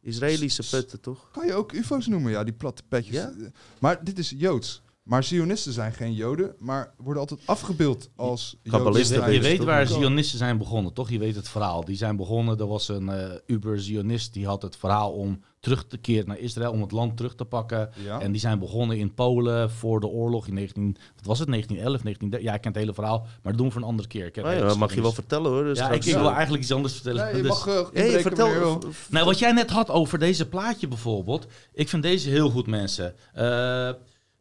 Israëlische 0.00 0.68
petten, 0.70 1.00
toch? 1.00 1.30
Kan 1.30 1.46
je 1.46 1.54
ook 1.54 1.72
UFO's 1.72 2.06
noemen, 2.06 2.30
ja, 2.30 2.44
die 2.44 2.52
platte 2.52 2.82
petjes. 2.88 3.14
Ja? 3.14 3.32
Maar 3.80 4.04
dit 4.04 4.18
is 4.18 4.32
Joods. 4.36 4.82
Maar 5.02 5.24
Zionisten 5.24 5.72
zijn 5.72 5.92
geen 5.92 6.14
Joden, 6.14 6.54
maar 6.58 6.94
worden 6.96 7.20
altijd 7.22 7.40
afgebeeld 7.44 8.10
als 8.16 8.56
Kabbalisten 8.62 9.16
Je, 9.16 9.22
Joodse 9.22 9.36
je 9.50 9.56
weet 9.56 9.64
waar? 9.66 9.86
Zionisten 9.86 10.38
zijn 10.38 10.58
begonnen, 10.58 10.92
toch? 10.92 11.10
Je 11.10 11.18
weet 11.18 11.34
het 11.34 11.48
verhaal. 11.48 11.84
Die 11.84 11.96
zijn 11.96 12.16
begonnen, 12.16 12.58
er 12.58 12.66
was 12.66 12.88
een 12.88 13.08
eh 13.08 13.34
Uber-Zionist, 13.46 14.32
die 14.32 14.46
had 14.46 14.62
het 14.62 14.76
verhaal 14.76 15.12
om 15.12 15.40
terug 15.60 15.86
te 15.86 15.96
keren 15.96 16.28
naar 16.28 16.38
Israël, 16.38 16.72
om 16.72 16.80
het 16.80 16.92
land 16.92 17.16
terug 17.16 17.34
te 17.34 17.44
pakken. 17.44 17.90
Ja. 18.04 18.20
En 18.20 18.32
die 18.32 18.40
zijn 18.40 18.58
begonnen 18.58 18.98
in 18.98 19.14
Polen 19.14 19.70
voor 19.70 20.00
de 20.00 20.06
oorlog 20.06 20.46
in 20.46 20.54
19... 20.54 20.96
Wat 21.16 21.24
was 21.26 21.38
het? 21.38 21.48
1911, 21.48 22.04
19... 22.04 22.42
Ja, 22.42 22.54
ik 22.54 22.60
ken 22.60 22.70
het 22.70 22.80
hele 22.80 22.94
verhaal, 22.94 23.18
maar 23.20 23.52
dat 23.52 23.56
doen 23.56 23.66
we 23.66 23.72
voor 23.72 23.82
een 23.82 23.88
andere 23.88 24.08
keer. 24.08 24.26
Ik 24.26 24.38
Ah, 24.38 24.44
de 24.50 24.56
ja, 24.56 24.74
mag 24.74 24.94
je 24.94 25.02
wel 25.02 25.12
vertellen, 25.12 25.50
hoor. 25.50 25.64
Dus 25.64 25.78
Ja, 25.78 25.90
ik, 25.90 26.02
wil 26.02 26.30
eigenlijk 26.30 26.62
iets 26.62 26.72
anders 26.72 26.94
vertellen. 26.94 27.24
Nee, 27.24 27.36
je 27.36 27.42
Dus- 27.42 27.48
mag 27.50 27.68
uh, 27.68 27.80
Hey, 27.92 28.20
vertel. 28.20 28.82
Nou, 29.10 29.26
wat 29.26 29.38
jij 29.38 29.52
net 29.52 29.70
had 29.70 29.90
over 29.90 30.18
deze 30.18 30.48
plaatje 30.48 30.88
bijvoorbeeld. 30.88 31.46
Ik 31.72 31.88
vind 31.88 32.02
deze 32.02 32.30
heel 32.30 32.50
goed, 32.50 32.66
mensen. 32.66 33.14
Eh, 33.32 33.90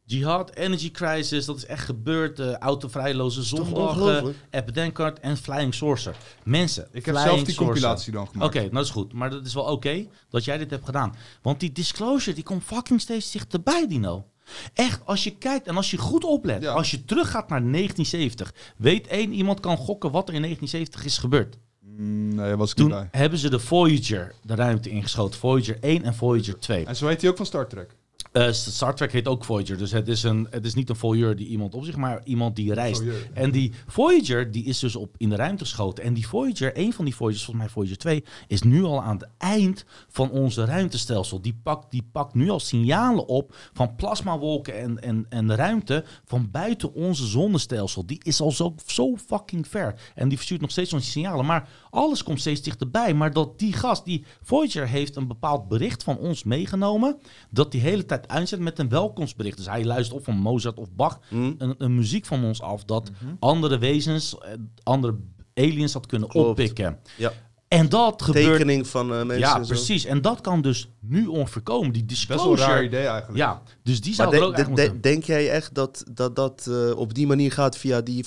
Jihad, 0.09 0.55
Energy 0.55 0.91
Crisis, 0.91 1.45
dat 1.45 1.57
is 1.57 1.65
echt 1.65 1.85
gebeurd. 1.85 2.39
Uh, 2.39 2.53
autovrijloze 2.55 3.43
zondag? 3.43 4.23
App 4.51 4.73
Denkart 4.73 5.19
en 5.19 5.37
Flying 5.37 5.73
Saucer. 5.73 6.15
Mensen, 6.43 6.87
Ik 6.91 7.05
heb 7.05 7.15
zelf 7.17 7.43
die 7.43 7.55
compilatie 7.55 8.11
dan 8.11 8.21
Oké, 8.21 8.31
gemaakt. 8.31 8.53
nou 8.55 8.69
dat 8.73 8.83
is 8.83 8.89
goed. 8.89 9.13
Maar 9.13 9.29
dat 9.29 9.45
is 9.45 9.53
wel 9.53 9.63
oké 9.63 10.05
dat 10.29 10.45
jij 10.45 10.57
dit 10.57 10.69
hebt 10.69 10.85
gedaan. 10.85 11.15
Want 11.41 11.59
die 11.59 11.71
disclosure, 11.71 12.35
die 12.35 12.43
komt 12.43 12.63
fucking 12.63 13.01
steeds 13.01 13.31
dichterbij, 13.31 13.87
Dino. 13.87 14.25
Echt, 14.73 15.01
als 15.05 15.23
je 15.23 15.35
kijkt 15.37 15.67
en 15.67 15.75
als 15.75 15.91
je 15.91 15.97
goed 15.97 16.23
oplet, 16.23 16.61
Ja. 16.61 16.71
als 16.73 16.91
je 16.91 17.05
teruggaat 17.05 17.49
naar 17.49 17.61
1970, 17.61 18.53
weet 18.77 19.07
één 19.07 19.33
iemand 19.33 19.59
kan 19.59 19.77
gokken 19.77 20.11
wat 20.11 20.27
er 20.29 20.33
in 20.35 20.41
1970 20.41 21.05
is 21.05 21.17
gebeurd. 21.17 21.57
Mm, 21.81 22.35
nee, 22.35 22.55
was 22.55 22.71
ik 22.71 22.77
niet 22.77 22.89
Toen 22.89 22.97
bij. 22.99 23.07
hebben 23.11 23.39
ze 23.39 23.49
de 23.49 23.59
Voyager 23.59 24.33
de 24.43 24.55
ruimte 24.55 24.89
ingeschoten. 24.89 25.39
Voyager 25.39 25.77
1 25.81 26.03
en 26.03 26.15
Voyager 26.15 26.59
2. 26.59 26.85
En 26.85 26.95
zo 26.95 27.07
heet 27.07 27.21
hij 27.21 27.29
ook 27.29 27.37
van 27.37 27.45
Star 27.45 27.67
Trek. 27.67 27.95
Eh, 28.31 28.51
Star 28.51 28.95
Trek 28.95 29.11
heet 29.11 29.27
ook 29.27 29.45
Voyager. 29.45 29.77
Dus 29.77 29.91
het 29.91 30.07
is, 30.07 30.23
een, 30.23 30.47
het 30.49 30.65
is 30.65 30.73
niet 30.73 30.89
een 30.89 30.95
Voyager 30.95 31.35
die 31.35 31.47
iemand 31.47 31.73
op 31.73 31.85
zich, 31.85 31.95
maar 31.95 32.21
iemand 32.23 32.55
die 32.55 32.73
reist. 32.73 33.01
Voyeur. 33.01 33.29
En 33.33 33.51
die 33.51 33.73
Voyager, 33.87 34.51
die 34.51 34.63
is 34.63 34.79
dus 34.79 34.95
op 34.95 35.15
in 35.17 35.29
de 35.29 35.35
ruimte 35.35 35.63
geschoten. 35.63 36.03
En 36.03 36.13
die 36.13 36.27
Voyager, 36.27 36.71
een 36.77 36.93
van 36.93 37.05
die 37.05 37.15
Voyagers, 37.15 37.45
volgens 37.45 37.65
mij 37.65 37.73
Voyager 37.73 37.97
2, 37.97 38.23
is 38.47 38.61
nu 38.61 38.83
al 38.83 39.03
aan 39.03 39.17
het 39.17 39.29
eind 39.37 39.85
van 40.07 40.31
onze 40.31 40.65
ruimtestelsel. 40.65 41.41
Die 41.41 41.59
pakt, 41.63 41.91
die 41.91 42.07
pakt 42.11 42.33
nu 42.33 42.49
al 42.49 42.59
signalen 42.59 43.27
op 43.27 43.55
van 43.73 43.95
plasmawolken 43.95 44.79
en, 44.79 45.01
en, 45.01 45.25
en 45.29 45.47
de 45.47 45.55
ruimte 45.55 46.03
van 46.25 46.51
buiten 46.51 46.93
onze 46.93 47.25
zonnestelsel. 47.25 48.05
Die 48.05 48.19
is 48.23 48.41
al 48.41 48.51
zo, 48.51 48.75
zo 48.85 49.15
fucking 49.15 49.67
ver. 49.67 49.95
En 50.15 50.27
die 50.27 50.37
verstuurt 50.37 50.61
nog 50.61 50.71
steeds 50.71 50.93
onze 50.93 51.11
signalen. 51.11 51.45
Maar 51.45 51.69
alles 51.89 52.23
komt 52.23 52.39
steeds 52.39 52.61
dichterbij. 52.61 53.13
Maar 53.13 53.33
dat 53.33 53.59
die 53.59 53.73
gast, 53.73 54.05
die 54.05 54.25
Voyager, 54.41 54.87
heeft 54.87 55.15
een 55.15 55.27
bepaald 55.27 55.67
bericht 55.67 56.03
van 56.03 56.17
ons 56.17 56.43
meegenomen. 56.43 57.17
Dat 57.49 57.71
die 57.71 57.81
hele 57.81 58.05
tijd 58.05 58.26
uitzet 58.27 58.59
met 58.59 58.79
een 58.79 58.89
welkomstbericht. 58.89 59.57
Dus 59.57 59.65
hij 59.69 59.85
luistert 59.85 60.19
of 60.19 60.25
van 60.25 60.37
Mozart 60.37 60.77
of 60.77 60.91
Bach 60.91 61.19
Hm? 61.29 61.51
een, 61.57 61.75
een 61.77 61.95
muziek 61.95 62.25
van 62.25 62.43
ons 62.43 62.61
af 62.61 62.83
dat 62.83 63.11
andere 63.39 63.77
wezens, 63.77 64.37
eh, 64.37 64.51
andere 64.83 65.15
aliens 65.53 65.91
dat 65.91 66.05
kunnen 66.05 66.29
Klopt. 66.29 66.47
oppikken. 66.49 66.99
Ja. 67.17 67.31
En 67.67 67.89
dat 67.89 68.21
gebeurt. 68.21 68.45
Tekening 68.45 68.87
van 68.87 69.11
eh, 69.13 69.17
mensen. 69.17 69.39
Ja, 69.39 69.55
en 69.57 69.65
zo. 69.65 69.73
precies. 69.73 70.05
En 70.05 70.21
dat 70.21 70.41
kan 70.41 70.61
dus 70.61 70.89
nu 70.99 71.25
onverkomen. 71.25 71.91
Die 71.91 72.05
Best 72.05 72.25
wel 72.27 72.37
een 72.37 72.43
disclosure. 72.43 72.75
raar 72.75 72.83
idee 72.83 73.05
eigenlijk. 73.05 73.37
Ja, 73.37 73.61
dus 73.83 74.01
die 74.01 74.15
Maar 74.17 74.25
zou 74.25 74.33
er 74.33 74.39
de- 74.39 74.45
ook 74.45 74.51
de- 74.55 74.57
echt 74.61 74.75
de- 74.75 74.81
moeten. 74.81 75.01
denk 75.01 75.23
jij 75.23 75.49
echt 75.49 75.73
dat 75.75 76.03
dat, 76.11 76.35
dat 76.35 76.67
eh, 76.69 76.97
op 76.97 77.13
die 77.13 77.27
manier 77.27 77.51
gaat 77.51 77.77
via 77.77 78.01
die 78.01 78.25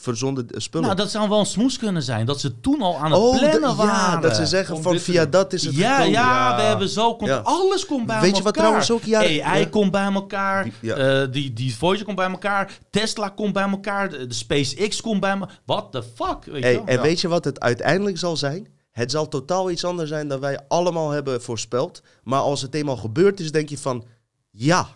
verzonden 0.00 0.48
eh, 0.50 0.60
spullen? 0.60 0.86
Nou, 0.86 0.98
dat 1.00 1.10
zou 1.10 1.28
wel 1.28 1.38
een 1.38 1.46
smoes 1.46 1.78
kunnen 1.78 2.02
zijn. 2.02 2.26
Dat 2.26 2.40
ze 2.40 2.60
toen 2.60 2.82
al 2.82 2.96
aan 2.98 3.10
het 3.12 3.20
oh, 3.20 3.38
plannen 3.38 3.76
waren. 3.76 3.86
ja, 3.94 4.16
dat 4.16 4.36
ze 4.36 4.46
zeggen 4.46 4.74
Om 4.74 4.82
van 4.82 4.92
te 4.92 5.00
via 5.00 5.26
dat 5.26 5.52
is 5.52 5.64
het 5.64 5.74
ja, 5.74 5.90
gekomen. 5.96 6.12
ja, 6.12 6.48
Ja. 6.50 6.56
we 6.56 6.62
hebben 6.62 6.88
zo... 6.88 7.16
Komt, 7.16 7.30
Ja. 7.30 7.36
Alles 7.38 7.86
komt 7.86 8.06
bij 8.06 8.20
Weet 8.20 8.24
je 8.24 8.28
elkaar. 8.30 8.44
wat 8.44 8.54
trouwens 8.54 8.90
ook 8.90 9.02
jaren- 9.02 9.42
AI 9.44 9.60
ja. 9.60 9.66
komt 9.68 9.90
bij 9.90 10.12
elkaar. 10.12 10.64
Die- 10.64 10.72
ja. 10.80 10.94
eh, 11.22 11.32
die, 11.32 11.52
die 11.52 11.76
Voyager 11.76 12.04
komt 12.04 12.16
bij 12.16 12.30
elkaar. 12.30 12.78
Tesla 12.90 13.28
komt 13.28 13.52
bij 13.52 13.68
elkaar. 13.70 14.10
De, 14.10 14.26
de 14.26 14.34
SpaceX 14.34 15.00
komt 15.00 15.20
bij 15.20 15.30
elkaar. 15.30 15.60
What 15.64 15.92
the 15.92 16.02
fuck? 16.14 16.44
Weet 16.44 16.62
Hey, 16.62 16.82
en 16.84 16.94
Ja. 16.96 17.02
weet 17.02 17.20
je 17.20 17.28
wat 17.28 17.44
het 17.44 17.60
uiteindelijk 17.60 18.18
zal 18.18 18.36
zijn? 18.36 18.68
Het 18.90 19.10
zal 19.10 19.28
totaal 19.28 19.70
iets 19.70 19.84
anders 19.84 20.08
zijn 20.08 20.28
dan 20.28 20.40
wij 20.40 20.58
allemaal 20.68 21.10
hebben 21.10 21.42
voorspeld. 21.42 22.02
Maar 22.22 22.40
als 22.40 22.62
het 22.62 22.74
eenmaal 22.74 22.96
gebeurd 22.96 23.40
is, 23.40 23.52
denk 23.52 23.68
je 23.68 23.78
van... 23.78 24.04
Ja, 24.50 24.88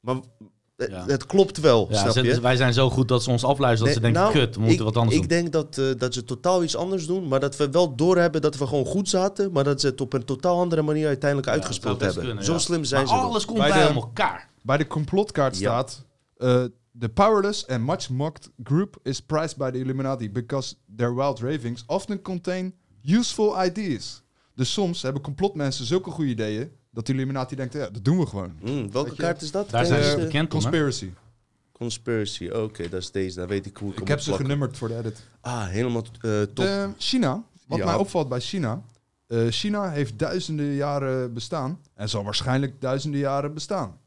maar 0.00 0.16
Ja. 0.76 1.04
het 1.06 1.26
klopt 1.26 1.60
wel, 1.60 1.86
Ja, 1.90 1.98
snap 2.00 2.12
ze- 2.12 2.22
je? 2.22 2.40
wij 2.40 2.56
zijn 2.56 2.72
zo 2.72 2.90
goed 2.90 3.08
dat 3.08 3.22
ze 3.22 3.30
ons 3.30 3.44
afluisteren 3.44 3.92
dat 3.94 4.02
Nee, 4.02 4.10
ze 4.12 4.18
denken, 4.18 4.34
nou, 4.40 4.46
kut, 4.46 4.54
we 4.54 4.60
moeten 4.60 4.78
ik, 4.78 4.84
wat 4.84 4.96
anders 4.96 5.16
Ik 5.16 5.28
doen. 5.28 5.38
denk 5.38 5.52
dat, 5.52 5.78
eh, 5.78 5.84
dat 5.98 6.14
ze 6.14 6.24
totaal 6.24 6.62
iets 6.62 6.76
anders 6.76 7.06
doen. 7.06 7.28
Maar 7.28 7.40
dat 7.40 7.56
we 7.56 7.70
wel 7.70 7.94
doorhebben 7.96 8.40
dat 8.40 8.56
we 8.56 8.66
gewoon 8.66 8.84
goed 8.86 9.08
zaten. 9.08 9.52
Maar 9.52 9.64
dat 9.64 9.80
ze 9.80 9.86
het 9.86 10.00
op 10.00 10.12
een 10.12 10.24
totaal 10.24 10.58
andere 10.60 10.82
manier 10.82 11.06
uiteindelijk 11.06 11.48
Ja, 11.48 11.54
uitgespeeld 11.54 12.00
hebben. 12.00 12.24
kunnen, 12.24 12.44
Zo 12.44 12.52
ja. 12.52 12.58
slim 12.58 12.84
zijn 12.84 13.06
maar 13.06 13.16
ze 13.18 13.22
alles 13.22 13.44
komt 13.44 13.58
Bij 13.58 13.68
bij, 13.68 13.86
de- 13.86 13.94
elkaar. 13.94 14.50
Bij 14.62 14.76
de 14.76 14.86
complotkaart 14.86 15.58
Ja. 15.58 15.60
staat... 15.68 16.04
eh, 16.36 16.64
The 16.98 17.08
powerless 17.08 17.66
and 17.66 17.86
much 17.86 18.08
mocked 18.10 18.50
group 18.62 18.96
is 19.02 19.20
prized 19.20 19.56
by 19.56 19.70
the 19.70 19.78
Illuminati 19.78 20.30
because 20.30 20.74
their 20.96 21.14
wild 21.14 21.40
ravings 21.40 21.84
often 21.86 22.22
contain 22.22 22.74
useful 23.04 23.64
ideas. 23.64 24.22
Dus 24.54 24.72
soms 24.72 25.02
hebben 25.02 25.22
complotmensen 25.22 25.84
zulke 25.86 26.10
goede 26.10 26.30
ideeën 26.30 26.70
dat 26.92 27.06
de 27.06 27.12
Illuminati 27.12 27.56
denkt, 27.56 27.72
ja, 27.72 27.90
dat 27.90 28.04
doen 28.04 28.18
we 28.18 28.26
gewoon. 28.26 28.52
Mm, 28.62 28.92
welke 28.92 29.14
kaart 29.16 29.42
is 29.42 29.50
dat? 29.50 29.70
Daar 29.70 29.86
zijn 29.86 30.04
ze 30.04 30.16
de- 30.16 30.22
bekend 30.22 30.54
om? 30.54 30.60
Conspiracy. 30.60 31.10
Conspiracy, 31.72 32.48
oké, 32.48 32.88
dat 32.88 33.00
is 33.02 33.10
deze. 33.10 33.38
Dan 33.38 33.48
weet 33.48 33.66
ik 33.66 33.76
hoe 33.76 33.92
ik, 33.92 34.00
Ik 34.00 34.08
heb 34.08 34.18
ze 34.18 34.24
plakken. 34.24 34.46
genummerd 34.46 34.76
voor 34.78 34.88
de 34.88 34.96
edit. 34.98 35.22
Ah, 35.40 35.66
helemaal 35.68 36.02
eh, 36.20 36.42
top. 36.42 36.56
De 36.56 36.88
China, 36.98 37.44
wat 37.66 37.78
Ja. 37.78 37.84
mij 37.84 37.94
opvalt 37.94 38.28
bij 38.28 38.40
China. 38.40 38.82
eh, 39.26 39.46
China 39.48 39.90
heeft 39.90 40.18
duizenden 40.18 40.66
jaren 40.74 41.32
bestaan 41.34 41.80
en 41.94 42.08
zal 42.08 42.24
waarschijnlijk 42.24 42.80
duizenden 42.80 43.20
jaren 43.20 43.54
bestaan. 43.54 43.98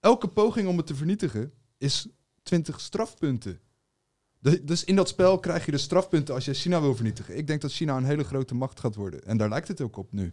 Elke 0.00 0.28
poging 0.28 0.68
om 0.68 0.76
het 0.76 0.86
te 0.86 0.94
vernietigen 0.94 1.52
is 1.78 2.06
20 2.42 2.80
strafpunten. 2.80 3.60
De- 4.38 4.64
dus 4.64 4.84
in 4.84 4.96
dat 4.96 5.08
spel 5.08 5.38
krijg 5.38 5.64
je 5.64 5.70
de 5.70 5.78
strafpunten 5.78 6.34
als 6.34 6.44
je 6.44 6.54
China 6.54 6.80
wil 6.80 6.94
vernietigen. 6.94 7.36
Ik 7.36 7.46
denk 7.46 7.60
dat 7.60 7.72
China 7.72 7.96
een 7.96 8.04
hele 8.04 8.24
grote 8.24 8.54
macht 8.54 8.80
gaat 8.80 8.94
worden. 8.94 9.24
En 9.24 9.36
daar 9.36 9.48
lijkt 9.48 9.68
het 9.68 9.80
ook 9.80 9.96
op 9.96 10.12
nu. 10.12 10.32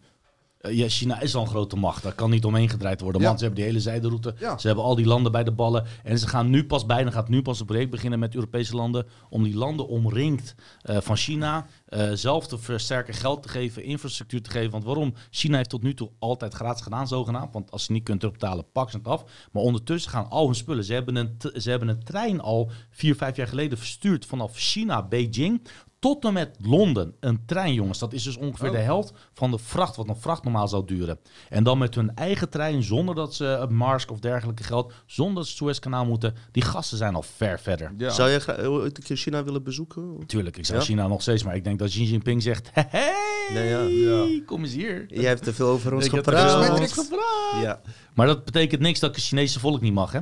Eh, 0.60 0.78
ja, 0.78 0.88
China 0.88 1.22
is 1.22 1.36
al 1.36 1.42
een 1.42 1.48
grote 1.48 1.76
macht. 1.76 2.04
Daar 2.04 2.14
kan 2.14 2.30
niet 2.30 2.46
omheen 2.46 2.70
gedraaid 2.70 3.02
worden. 3.02 3.22
Ja. 3.22 3.28
Want 3.28 3.40
ze 3.40 3.46
hebben 3.46 3.64
die 3.64 3.74
hele 3.74 3.84
zijderoute. 3.84 4.36
Ja. 4.40 4.58
Ze 4.58 4.68
hebben 4.68 4.86
al 4.86 4.96
die 4.96 5.06
landen 5.06 5.32
bij 5.32 5.44
de 5.44 5.52
ballen. 5.52 5.86
En 6.04 6.20
ze 6.20 6.28
gaan 6.28 6.50
nu 6.50 6.66
pas 6.66 6.86
bijna, 6.86 7.12
gaat 7.12 7.30
nu 7.30 7.42
pas 7.42 7.60
een 7.60 7.66
project 7.66 7.90
beginnen 7.90 8.20
met 8.20 8.36
Europese 8.36 8.76
landen. 8.76 9.06
Om 9.30 9.44
die 9.44 9.56
landen 9.56 9.88
omringd 9.88 10.56
eh, 10.82 10.98
van 11.02 11.16
China 11.16 11.66
eh, 11.86 12.12
zelf 12.14 12.48
te 12.48 12.58
versterken, 12.58 13.14
geld 13.14 13.44
te 13.44 13.50
geven, 13.50 13.84
infrastructuur 13.84 14.42
te 14.42 14.50
geven. 14.50 14.72
Want 14.72 14.84
waarom? 14.84 15.14
China 15.30 15.58
heeft 15.58 15.70
tot 15.70 15.84
nu 15.84 15.94
toe 15.94 16.10
altijd 16.20 16.54
gratis 16.54 16.82
gedaan, 16.82 17.08
zogenaamd. 17.08 17.54
Want 17.54 17.72
als 17.72 17.84
ze 17.84 17.92
niet 17.92 18.04
kunt 18.04 18.20
terugbetalen, 18.20 18.72
pak 18.72 18.90
ze 18.90 18.98
het 18.98 19.08
af. 19.08 19.24
Maar 19.52 19.64
ondertussen 19.64 20.12
gaan 20.12 20.30
al 20.30 20.46
hun 20.46 20.56
spullen. 20.56 20.84
Ze 20.84 20.94
hebben 20.94 21.16
een, 21.16 21.38
ze 21.62 21.70
hebben 21.70 21.88
een 21.88 22.04
trein 22.04 22.42
al 22.42 22.72
vier, 22.90 23.16
vijf 23.16 23.36
jaar 23.36 23.48
geleden 23.48 23.78
verstuurd 23.78 24.26
vanaf 24.26 24.58
China, 24.58 25.08
Beijing. 25.08 25.62
Tot 26.00 26.26
en 26.26 26.34
met 26.34 26.56
Londen. 26.62 27.16
Een 27.20 27.46
trein, 27.46 27.74
jongens. 27.74 28.00
Dat 28.00 28.14
is 28.14 28.24
dus 28.24 28.38
ongeveer 28.38 28.68
Oh. 28.70 28.74
de 28.76 28.82
helft 28.82 29.14
van 29.34 29.52
de 29.52 29.58
vracht, 29.58 29.96
wat 29.96 30.08
een 30.10 30.16
vracht 30.16 30.44
normaal 30.44 30.68
zou 30.68 30.86
duren. 30.86 31.20
En 31.50 31.64
dan 31.64 31.78
met 31.78 31.96
hun 31.96 32.16
eigen 32.16 32.50
trein, 32.50 32.84
zonder 32.84 33.16
dat 33.16 33.36
ze 33.36 33.46
een 33.46 33.76
Marsk 33.76 34.12
of 34.12 34.20
dergelijke 34.20 34.64
geld, 34.64 34.94
zonder 35.06 35.36
dat 35.36 35.46
ze 35.46 35.50
het 35.52 35.62
Suezkanaal 35.62 36.06
moeten. 36.06 36.36
Die 36.52 36.64
gasten 36.64 36.98
zijn 36.98 37.16
al 37.16 37.22
ver 37.22 37.60
verder. 37.60 37.94
Ja. 37.98 38.10
Zou 38.10 38.30
jij 38.30 38.40
graag 38.40 38.60
ooit 38.60 38.98
een 38.98 39.04
keer 39.04 39.18
China 39.18 39.44
willen 39.44 39.64
bezoeken? 39.64 40.24
Tuurlijk, 40.26 40.58
ik 40.58 40.66
zou 40.66 40.80
Ja? 40.80 40.86
China 40.86 41.08
nog 41.08 41.22
steeds, 41.22 41.44
maar 41.44 41.56
ik 41.56 41.64
denk 41.64 41.80
dat 41.80 41.90
Xi 41.90 42.04
Jinping 42.04 42.42
zegt: 42.44 42.70
hey, 42.74 43.14
Ja, 43.54 44.42
kom 44.46 44.64
eens 44.64 44.74
hier. 44.74 45.06
Jij 45.08 45.24
hebt 45.30 45.44
te 45.44 45.54
veel 45.54 45.68
over 45.68 45.94
ons 45.94 46.06
er 46.06 46.10
gepraat. 46.12 47.62
Ja. 47.62 47.82
Maar 48.14 48.28
dat 48.28 48.46
betekent 48.46 48.82
niks 48.82 49.00
dat 49.00 49.10
ik 49.10 49.16
het 49.16 49.26
Chinese 49.26 49.60
volk 49.60 49.82
niet 49.82 49.94
mag, 49.94 50.12
hè? 50.12 50.20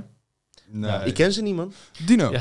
Nee. 0.70 1.00
Ik 1.06 1.14
ken 1.14 1.34
ze 1.34 1.42
niet, 1.42 1.56
man. 1.56 1.74
Dino. 2.06 2.32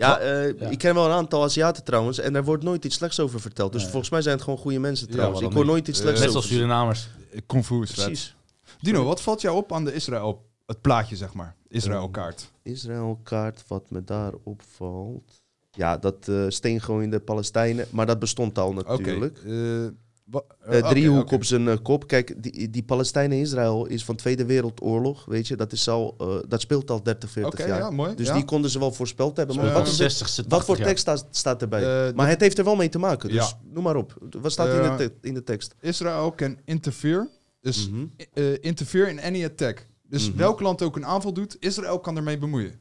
Ja. 0.00 0.08
Ja, 0.08 0.18
eh, 0.18 0.58
Ja. 0.60 0.68
ik 0.68 0.78
ken 0.78 0.94
wel 0.94 1.04
een 1.06 1.10
aantal 1.12 1.42
Aziaten 1.42 1.84
trouwens. 1.84 2.18
En 2.18 2.32
daar 2.32 2.44
wordt 2.44 2.62
nooit 2.62 2.84
iets 2.84 2.96
slechts 2.96 3.20
over 3.20 3.40
verteld. 3.40 3.72
Dus 3.72 3.80
Nee. 3.82 3.90
volgens 3.90 4.10
mij 4.10 4.22
zijn 4.22 4.34
het 4.34 4.44
gewoon 4.44 4.58
goede 4.58 4.78
mensen 4.78 5.06
Ja, 5.06 5.12
trouwens. 5.12 5.40
waarom 5.40 5.58
ik 5.58 5.64
hoor 5.64 5.74
nooit 5.74 5.88
iets 5.88 5.98
Eh, 5.98 6.04
slechts 6.04 6.20
Net 6.20 6.28
over 6.28 6.42
zoals 6.42 6.60
Surinamers. 6.60 7.08
Kung 7.46 7.64
Fu 7.66 7.82
is 7.82 7.90
vet. 7.90 8.04
Precies. 8.04 8.34
Dino, 8.80 9.04
wat 9.04 9.20
valt 9.20 9.40
jou 9.40 9.56
op 9.56 9.72
aan 9.72 9.84
de 9.84 9.92
Israël, 9.94 10.46
het 10.66 10.80
plaatje 10.80 11.16
zeg 11.16 11.32
maar, 11.34 11.56
Israël-kaart? 11.68 12.50
Israël-kaart, 12.62 13.64
wat 13.66 13.90
me 13.90 14.04
daar 14.04 14.32
opvalt. 14.44 15.42
Ja, 15.70 15.96
dat 15.98 16.28
eh 16.28 16.44
steengooiende 16.48 17.20
Palestijnen. 17.20 17.86
Maar 17.90 18.06
dat 18.06 18.18
bestond 18.18 18.58
al 18.58 18.68
Oké. 18.70 18.82
natuurlijk. 18.96 19.38
eh, 19.46 19.86
Eh, 20.30 20.78
oké, 20.78 20.88
driehoek 20.88 21.30
op 21.30 21.44
zijn 21.44 21.68
eh, 21.68 21.76
kop. 21.82 22.06
Kijk, 22.06 22.42
die, 22.42 22.70
die 22.70 22.82
Palestijnen-Israël 22.82 23.86
is 23.86 24.04
van 24.04 24.16
Tweede 24.16 24.44
Wereldoorlog. 24.44 25.24
Weet 25.24 25.48
je, 25.48 25.56
dat, 25.56 25.72
is 25.72 25.88
al, 25.88 26.14
eh, 26.18 26.36
dat 26.48 26.60
speelt 26.60 26.90
al 26.90 27.02
30, 27.02 27.30
40 27.30 27.52
Oké, 27.60 27.68
jaar. 27.68 27.78
ja, 27.78 27.90
mooi. 27.90 28.14
Dus 28.14 28.26
ja. 28.26 28.34
die 28.34 28.44
konden 28.44 28.70
ze 28.70 28.78
wel 28.78 28.92
voorspeld 28.92 29.36
hebben. 29.36 29.56
Maar 29.56 29.64
wat, 29.64 29.74
Van 29.74 29.82
is 29.82 29.96
de 29.96 30.04
het- 30.04 30.12
60ste, 30.12 30.48
wat 30.48 30.64
voor 30.64 30.76
80 30.76 30.86
tekst 30.86 31.00
staat, 31.02 31.26
staat 31.30 31.62
erbij? 31.62 32.12
Maar 32.14 32.26
de- 32.26 32.30
het 32.32 32.40
heeft 32.40 32.58
er 32.58 32.64
wel 32.64 32.76
mee 32.76 32.88
te 32.88 32.98
maken. 32.98 33.28
Dus 33.28 33.48
Ja. 33.50 33.58
noem 33.72 33.82
maar 33.84 33.96
op. 33.96 34.16
Wat 34.40 34.52
staat 34.52 34.68
in, 34.68 34.96
de 34.96 34.96
te- 35.20 35.28
in 35.28 35.34
de 35.34 35.42
tekst? 35.44 35.74
Israël 35.80 36.32
can 36.34 36.58
interfere. 36.64 37.28
Dus 37.60 37.90
eh, 38.32 38.44
interfere 38.60 39.08
in 39.10 39.20
any 39.22 39.44
attack. 39.44 39.86
Dus 40.08 40.28
Mhm. 40.28 40.38
welk 40.38 40.60
land 40.60 40.82
ook 40.82 40.96
een 40.96 41.06
aanval 41.06 41.32
doet, 41.32 41.56
Israël 41.60 42.00
kan 42.00 42.16
ermee 42.16 42.38
bemoeien. 42.38 42.74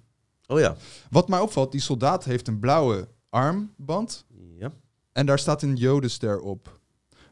Oh 0.47 0.59
ja. 0.59 0.75
Wat 1.09 1.27
mij 1.29 1.39
opvalt, 1.39 1.71
die 1.71 1.81
soldaat 1.81 2.23
heeft 2.23 2.47
een 2.47 2.59
blauwe 2.59 3.07
armband 3.29 4.25
ja. 4.57 4.71
en 5.11 5.25
daar 5.25 5.39
staat 5.39 5.61
een 5.61 5.75
jodenster 5.75 6.39
op. 6.39 6.78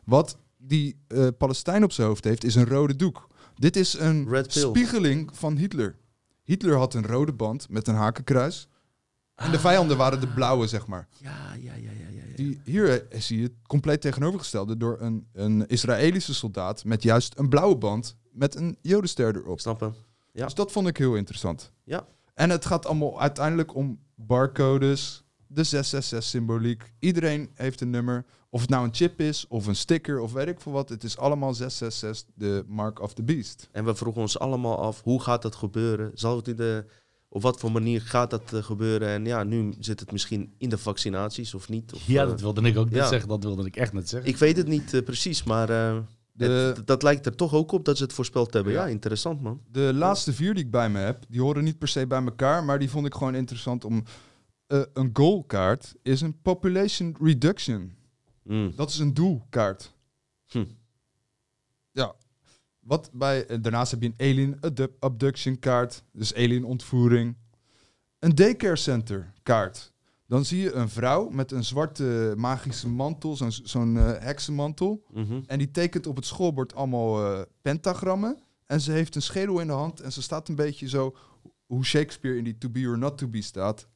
Wat 0.08 0.38
die 0.58 1.00
eh 1.08 1.28
Palestijn 1.38 1.84
op 1.84 1.92
zijn 1.92 2.08
hoofd 2.08 2.24
heeft, 2.24 2.44
is 2.44 2.56
een 2.56 2.68
rode 2.68 2.96
doek. 2.96 3.28
Dit 3.56 3.76
is 3.76 3.94
een 3.94 4.46
spiegeling 4.48 5.30
van 5.34 5.58
Hitler. 5.58 5.96
Hitler 6.44 6.76
had 6.76 6.94
een 6.94 7.06
rode 7.06 7.34
band 7.34 7.70
met 7.70 7.88
een 7.88 7.96
hakenkruis. 7.96 8.68
En 9.36 9.52
de 9.52 9.60
vijanden 9.60 9.98
waren 9.98 10.20
de 10.20 10.28
blauwe, 10.28 10.68
zeg 10.68 10.88
maar. 10.88 11.08
Ja, 11.22 11.54
ja, 11.54 11.74
ja, 11.74 11.92
ja, 11.92 12.10
ja. 12.10 12.22
ja. 12.28 12.36
Die, 12.36 12.62
hier 12.64 13.10
eh, 13.12 13.20
zie 13.20 13.38
je 13.38 13.44
het 13.44 13.54
compleet 13.68 14.02
tegenovergestelde 14.02 14.78
door 14.78 14.98
een, 15.00 15.28
een 15.34 15.68
Israëlische 15.68 16.34
soldaat 16.34 16.84
met 16.84 17.04
juist 17.04 17.40
een 17.40 17.50
blauwe 17.50 17.78
band 17.78 18.18
met 18.32 18.56
een 18.56 18.78
jodenster 18.82 19.36
erop. 19.36 19.60
Snap 19.60 19.80
hem. 19.80 19.94
Ja. 20.32 20.44
Dus 20.44 20.54
dat 20.54 20.72
vond 20.72 20.88
ik 20.88 20.98
heel 20.98 21.16
interessant. 21.16 21.72
Ja. 21.84 22.08
En 22.34 22.50
het 22.50 22.66
gaat 22.66 22.86
allemaal 22.86 23.22
uiteindelijk 23.22 23.76
om 23.76 24.00
barcodes, 24.16 25.24
de 25.48 25.66
666-symboliek. 25.66 26.82
Iedereen 27.00 27.50
heeft 27.54 27.82
een 27.82 27.90
nummer. 27.90 28.26
Of 28.50 28.62
het 28.62 28.70
nou 28.70 28.86
een 28.86 28.94
chip 28.96 29.20
is, 29.22 29.46
of 29.48 29.68
een 29.68 29.76
sticker, 29.76 30.20
of 30.20 30.34
weet 30.34 30.48
ik 30.48 30.62
veel 30.62 30.72
wat. 30.72 30.90
Het 30.90 31.04
is 31.04 31.18
allemaal 31.18 31.54
666, 31.54 32.34
de 32.36 32.64
mark 32.68 33.02
of 33.02 33.14
the 33.14 33.24
beast. 33.24 33.70
En 33.72 33.86
we 33.86 33.96
vroegen 33.96 34.22
ons 34.22 34.40
allemaal 34.40 34.78
af, 34.78 35.02
hoe 35.04 35.22
gaat 35.22 35.42
dat 35.42 35.56
gebeuren? 35.56 36.12
Zal 36.14 36.36
het 36.36 36.48
in 36.48 36.56
de... 36.56 36.86
Op 37.30 37.42
wat 37.42 37.60
voor 37.60 37.72
manier 37.72 38.02
gaat 38.02 38.30
dat 38.30 38.54
eh, 38.54 38.64
gebeuren? 38.64 39.08
En 39.08 39.26
ja, 39.26 39.44
nu 39.44 39.74
zit 39.80 40.00
het 40.00 40.12
misschien 40.12 40.54
in 40.58 40.70
de 40.70 40.78
vaccinaties 40.78 41.54
of 41.54 41.70
niet. 41.70 41.94
Of, 41.94 42.08
Ja, 42.08 42.22
eh, 42.24 42.30
dat 42.30 42.42
wilde 42.42 42.62
ik 42.62 42.78
ook 42.78 42.90
net 42.90 43.00
ja. 43.00 43.08
zeggen. 43.08 43.30
Dat 43.30 43.44
wilde 43.44 43.66
ik 43.66 43.76
echt 43.76 43.94
net 43.94 44.10
zeggen. 44.10 44.30
Ik 44.30 44.38
weet 44.38 44.58
het 44.58 44.68
niet 44.68 44.94
eh, 44.94 45.04
precies, 45.04 45.44
maar 45.44 45.70
eh, 45.70 45.98
De- 46.32 46.46
het- 46.46 46.88
dat 46.88 47.04
lijkt 47.04 47.26
er 47.26 47.36
toch 47.36 47.54
ook 47.54 47.72
op 47.72 47.86
dat 47.86 47.98
ze 47.98 48.04
het 48.04 48.14
voorspeld 48.14 48.54
hebben. 48.54 48.74
Ja, 48.74 48.86
Ja. 48.86 48.92
interessant 48.92 49.42
man. 49.42 49.62
De 49.72 49.92
laatste 49.94 50.34
vier 50.34 50.54
die 50.54 50.64
ik 50.64 50.72
bij 50.72 50.90
me 50.90 51.00
heb, 51.00 51.24
die 51.30 51.42
horen 51.42 51.64
niet 51.64 51.78
per 51.78 51.88
se 51.88 52.08
bij 52.08 52.24
elkaar, 52.24 52.64
maar 52.64 52.80
die 52.80 52.90
vond 52.90 53.06
ik 53.06 53.14
gewoon 53.14 53.36
interessant 53.36 53.86
om... 53.86 54.04
eh, 54.68 54.82
een 54.94 55.10
goalkaart 55.14 55.96
is 56.02 56.22
een 56.22 56.42
population 56.42 57.16
reduction. 57.22 57.96
Mm. 58.44 58.74
Dat 58.76 58.90
is 58.90 59.00
een 59.00 59.14
doelkaart. 59.14 59.94
Hm. 60.48 60.66
Ja. 61.92 62.16
Wat 62.80 63.10
bij, 63.14 63.46
eh, 63.46 63.58
daarnaast 63.62 63.92
heb 63.92 64.02
je 64.02 64.08
een 64.08 64.30
alien 64.32 64.58
abdu- 64.62 64.96
abduction 65.00 65.60
kaart, 65.60 66.04
dus 66.12 66.36
alien 66.36 66.64
ontvoering. 66.64 67.36
Een 68.20 68.36
daycare 68.36 68.76
center 68.76 69.34
kaart. 69.44 69.94
Dan 70.26 70.46
zie 70.46 70.60
je 70.60 70.74
een 70.74 70.90
vrouw 70.90 71.30
met 71.30 71.52
een 71.52 71.64
zwarte 71.64 72.34
magische 72.38 72.90
mantel, 72.90 73.36
zo'n 73.36 73.52
zo'n 73.52 73.98
eh, 73.98 74.20
heksenmantel. 74.20 75.04
Mhm. 75.14 75.42
En 75.46 75.58
die 75.58 75.72
tekent 75.72 76.08
op 76.08 76.16
het 76.16 76.26
schoolbord 76.26 76.76
allemaal 76.76 77.46
pentagrammen. 77.62 78.40
En 78.66 78.82
ze 78.82 78.92
heeft 78.92 79.16
een 79.16 79.22
schedel 79.22 79.60
in 79.60 79.68
de 79.68 79.74
hand 79.74 80.00
en 80.00 80.12
ze 80.12 80.22
staat 80.22 80.48
een 80.50 80.56
beetje 80.56 80.90
zo 80.90 81.16
hoe 81.66 81.86
Shakespeare 81.86 82.38
in 82.38 82.44
die 82.44 82.58
To 82.58 82.70
Be 82.70 82.88
or 82.88 82.98
Not 82.98 83.18
To 83.18 83.28
Be 83.28 83.42
staat. 83.42 83.88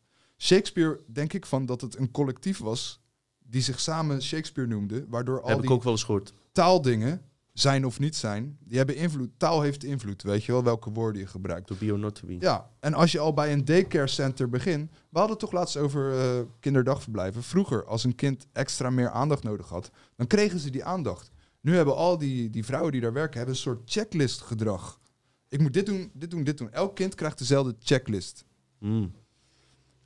Shakespeare, 0.42 1.00
denk 1.06 1.34
ik 1.34 1.46
van 1.46 1.66
dat 1.66 1.82
het 1.82 1.98
een 1.98 2.12
collectief 2.12 2.58
was 2.58 3.02
die 3.38 3.62
zich 3.62 3.80
samen 3.80 4.22
Shakespeare 4.22 4.70
noemde, 4.70 5.06
waardoor 5.08 5.42
al 5.42 5.48
Heb 5.48 5.58
die 5.58 5.66
ik 5.66 5.72
ook 5.72 5.84
wel 5.84 5.92
eens 5.92 6.04
gehoord. 6.04 6.34
taaldingen, 6.52 7.22
zijn 7.54 7.86
of 7.86 8.00
niet 8.00 8.16
zijn, 8.16 8.58
die 8.64 8.78
hebben 8.78 8.96
invloed. 8.96 9.30
Taal 9.38 9.62
heeft 9.62 9.84
invloed, 9.84 10.24
weet 10.24 10.44
je 10.44 10.52
wel, 10.52 10.64
welke 10.64 10.92
woorden 10.92 11.22
je 11.22 11.28
gebruikt. 11.28 11.68
To 11.68 11.76
be 11.80 11.92
or 11.92 12.00
not 12.00 12.16
to 12.16 12.28
be. 12.28 12.38
Ja, 12.40 12.70
en 12.80 12.94
als 12.94 13.12
je 13.12 13.20
al 13.20 13.34
bij 13.34 13.54
een 13.54 13.66
daycare 13.66 14.08
center 14.08 14.50
begint, 14.50 14.90
we 14.92 15.18
hadden 15.18 15.30
het 15.30 15.40
toch 15.40 15.52
laatst 15.52 15.78
over 15.78 16.20
eh, 16.20 16.42
kinderdagverblijven. 16.60 17.44
Vroeger, 17.44 17.86
als 17.86 18.04
een 18.04 18.16
kind 18.16 18.48
extra 18.52 18.90
meer 18.90 19.10
aandacht 19.10 19.44
nodig 19.44 19.70
had, 19.70 19.92
dan 20.16 20.28
kregen 20.28 20.60
ze 20.60 20.70
die 20.70 20.84
aandacht. 20.84 21.32
Nu 21.62 21.76
hebben 21.76 21.96
al 21.96 22.18
die, 22.18 22.50
die 22.50 22.66
vrouwen 22.66 22.92
die 22.92 23.02
daar 23.02 23.14
werken, 23.14 23.38
hebben 23.38 23.56
een 23.56 23.62
soort 23.62 23.92
checklist 23.92 24.42
gedrag. 24.42 25.00
Ik 25.48 25.60
moet 25.60 25.74
dit 25.74 25.86
doen, 25.86 26.12
dit 26.14 26.32
doen, 26.32 26.44
dit 26.44 26.58
doen. 26.58 26.72
Elk 26.72 26.96
kind 26.96 27.16
krijgt 27.16 27.38
dezelfde 27.38 27.76
checklist. 27.80 28.46
Mm. 28.80 29.12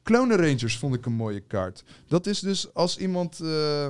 Clone 0.06 0.36
Rangers 0.36 0.78
vond 0.78 0.96
ik 0.96 1.06
een 1.06 1.14
mooie 1.14 1.40
kaart. 1.40 1.84
Dat 2.08 2.28
is 2.28 2.40
dus 2.40 2.74
als 2.74 2.98
iemand. 2.98 3.40
eh, 3.40 3.88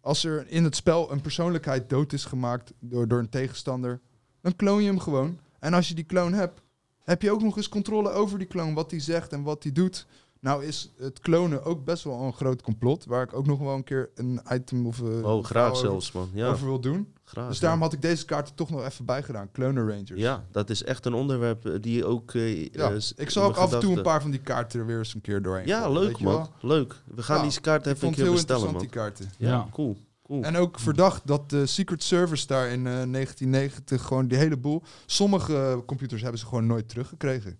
als 0.00 0.24
er 0.24 0.48
in 0.48 0.64
het 0.64 0.76
spel 0.76 1.12
een 1.12 1.20
persoonlijkheid 1.20 1.88
dood 1.88 2.12
is 2.12 2.24
gemaakt 2.24 2.72
door, 2.78 3.08
door 3.08 3.18
een 3.18 3.28
tegenstander, 3.28 4.00
dan 4.40 4.56
kloon 4.56 4.82
je 4.82 4.88
hem 4.88 4.98
gewoon. 4.98 5.38
En 5.58 5.74
als 5.74 5.88
je 5.88 5.94
die 5.94 6.06
clone 6.06 6.36
hebt, 6.36 6.60
heb 7.04 7.22
je 7.22 7.30
ook 7.30 7.42
nog 7.42 7.56
eens 7.56 7.68
controle 7.68 8.10
over 8.10 8.38
die 8.38 8.46
clone, 8.46 8.74
wat 8.74 8.90
hij 8.90 9.00
zegt 9.00 9.32
en 9.32 9.42
wat 9.42 9.62
hij 9.62 9.72
doet. 9.72 10.06
Nou 10.42 10.64
is 10.64 10.92
het 10.98 11.20
klonen 11.20 11.64
ook 11.64 11.84
best 11.84 12.04
wel 12.04 12.20
een 12.20 12.32
groot 12.32 12.62
complot, 12.62 13.04
waar 13.04 13.22
ik 13.22 13.34
ook 13.34 13.46
nog 13.46 13.58
wel 13.58 13.74
een 13.74 13.84
keer 13.84 14.10
een 14.14 14.40
item 14.50 14.86
of 14.86 15.00
eh, 15.02 15.24
Oh, 15.24 15.44
graag 15.44 15.76
zelfs 15.76 16.12
man. 16.12 16.30
Ja, 16.32 16.48
over 16.48 16.66
wil 16.66 16.80
doen. 16.80 17.12
graag. 17.24 17.46
Dus 17.48 17.56
ja. 17.56 17.62
daarom 17.62 17.80
had 17.82 17.92
ik 17.92 18.02
deze 18.02 18.24
kaart 18.24 18.48
er 18.48 18.54
toch 18.54 18.70
nog 18.70 18.84
even 18.84 19.04
bij 19.04 19.22
gedaan. 19.22 19.50
Clone 19.52 19.80
Rangers. 19.80 20.10
Ja, 20.20 20.44
dat 20.50 20.70
is 20.70 20.84
echt 20.84 21.06
een 21.06 21.14
onderwerp 21.14 21.66
eh, 21.66 21.80
die 21.80 22.04
ook... 22.04 22.34
eh, 22.34 22.68
Ja, 22.72 22.92
ik 23.16 23.30
zal 23.30 23.44
ook 23.44 23.56
af 23.56 23.72
en 23.72 23.80
toe 23.80 23.96
een 23.96 24.02
paar 24.02 24.22
van 24.22 24.30
die 24.30 24.40
kaarten 24.40 24.80
er 24.80 24.86
weer 24.86 24.98
eens 24.98 25.14
een 25.14 25.20
keer 25.20 25.42
doorheen. 25.42 25.66
Ja, 25.66 25.88
leuk 25.88 26.20
man. 26.20 26.48
Leuk. 26.60 27.02
We 27.04 27.22
gaan 27.22 27.44
Ja, 27.44 27.48
die 27.50 27.60
kaart 27.60 27.86
even 27.86 28.08
een 28.08 28.14
keer 28.14 28.22
heel 28.22 28.32
bestellen 28.32 28.66
interessant, 28.68 28.72
man. 28.72 29.12
die 29.16 29.26
kaarten. 29.28 29.30
Ja, 29.38 29.48
Ja. 29.50 29.68
cool. 29.72 29.96
cool. 30.22 30.42
En 30.42 30.56
ook 30.56 30.78
verdacht 30.78 31.26
dat 31.26 31.50
de 31.50 31.66
Secret 31.66 32.02
Service 32.02 32.46
daar 32.46 32.66
in 32.68 32.86
eh, 32.86 32.92
1990 32.92 34.02
gewoon 34.02 34.28
die 34.28 34.38
hele 34.38 34.56
boel... 34.56 34.82
Sommige 35.06 35.82
computers 35.86 36.22
hebben 36.22 36.40
ze 36.40 36.46
gewoon 36.46 36.66
nooit 36.66 36.88
teruggekregen. 36.88 37.58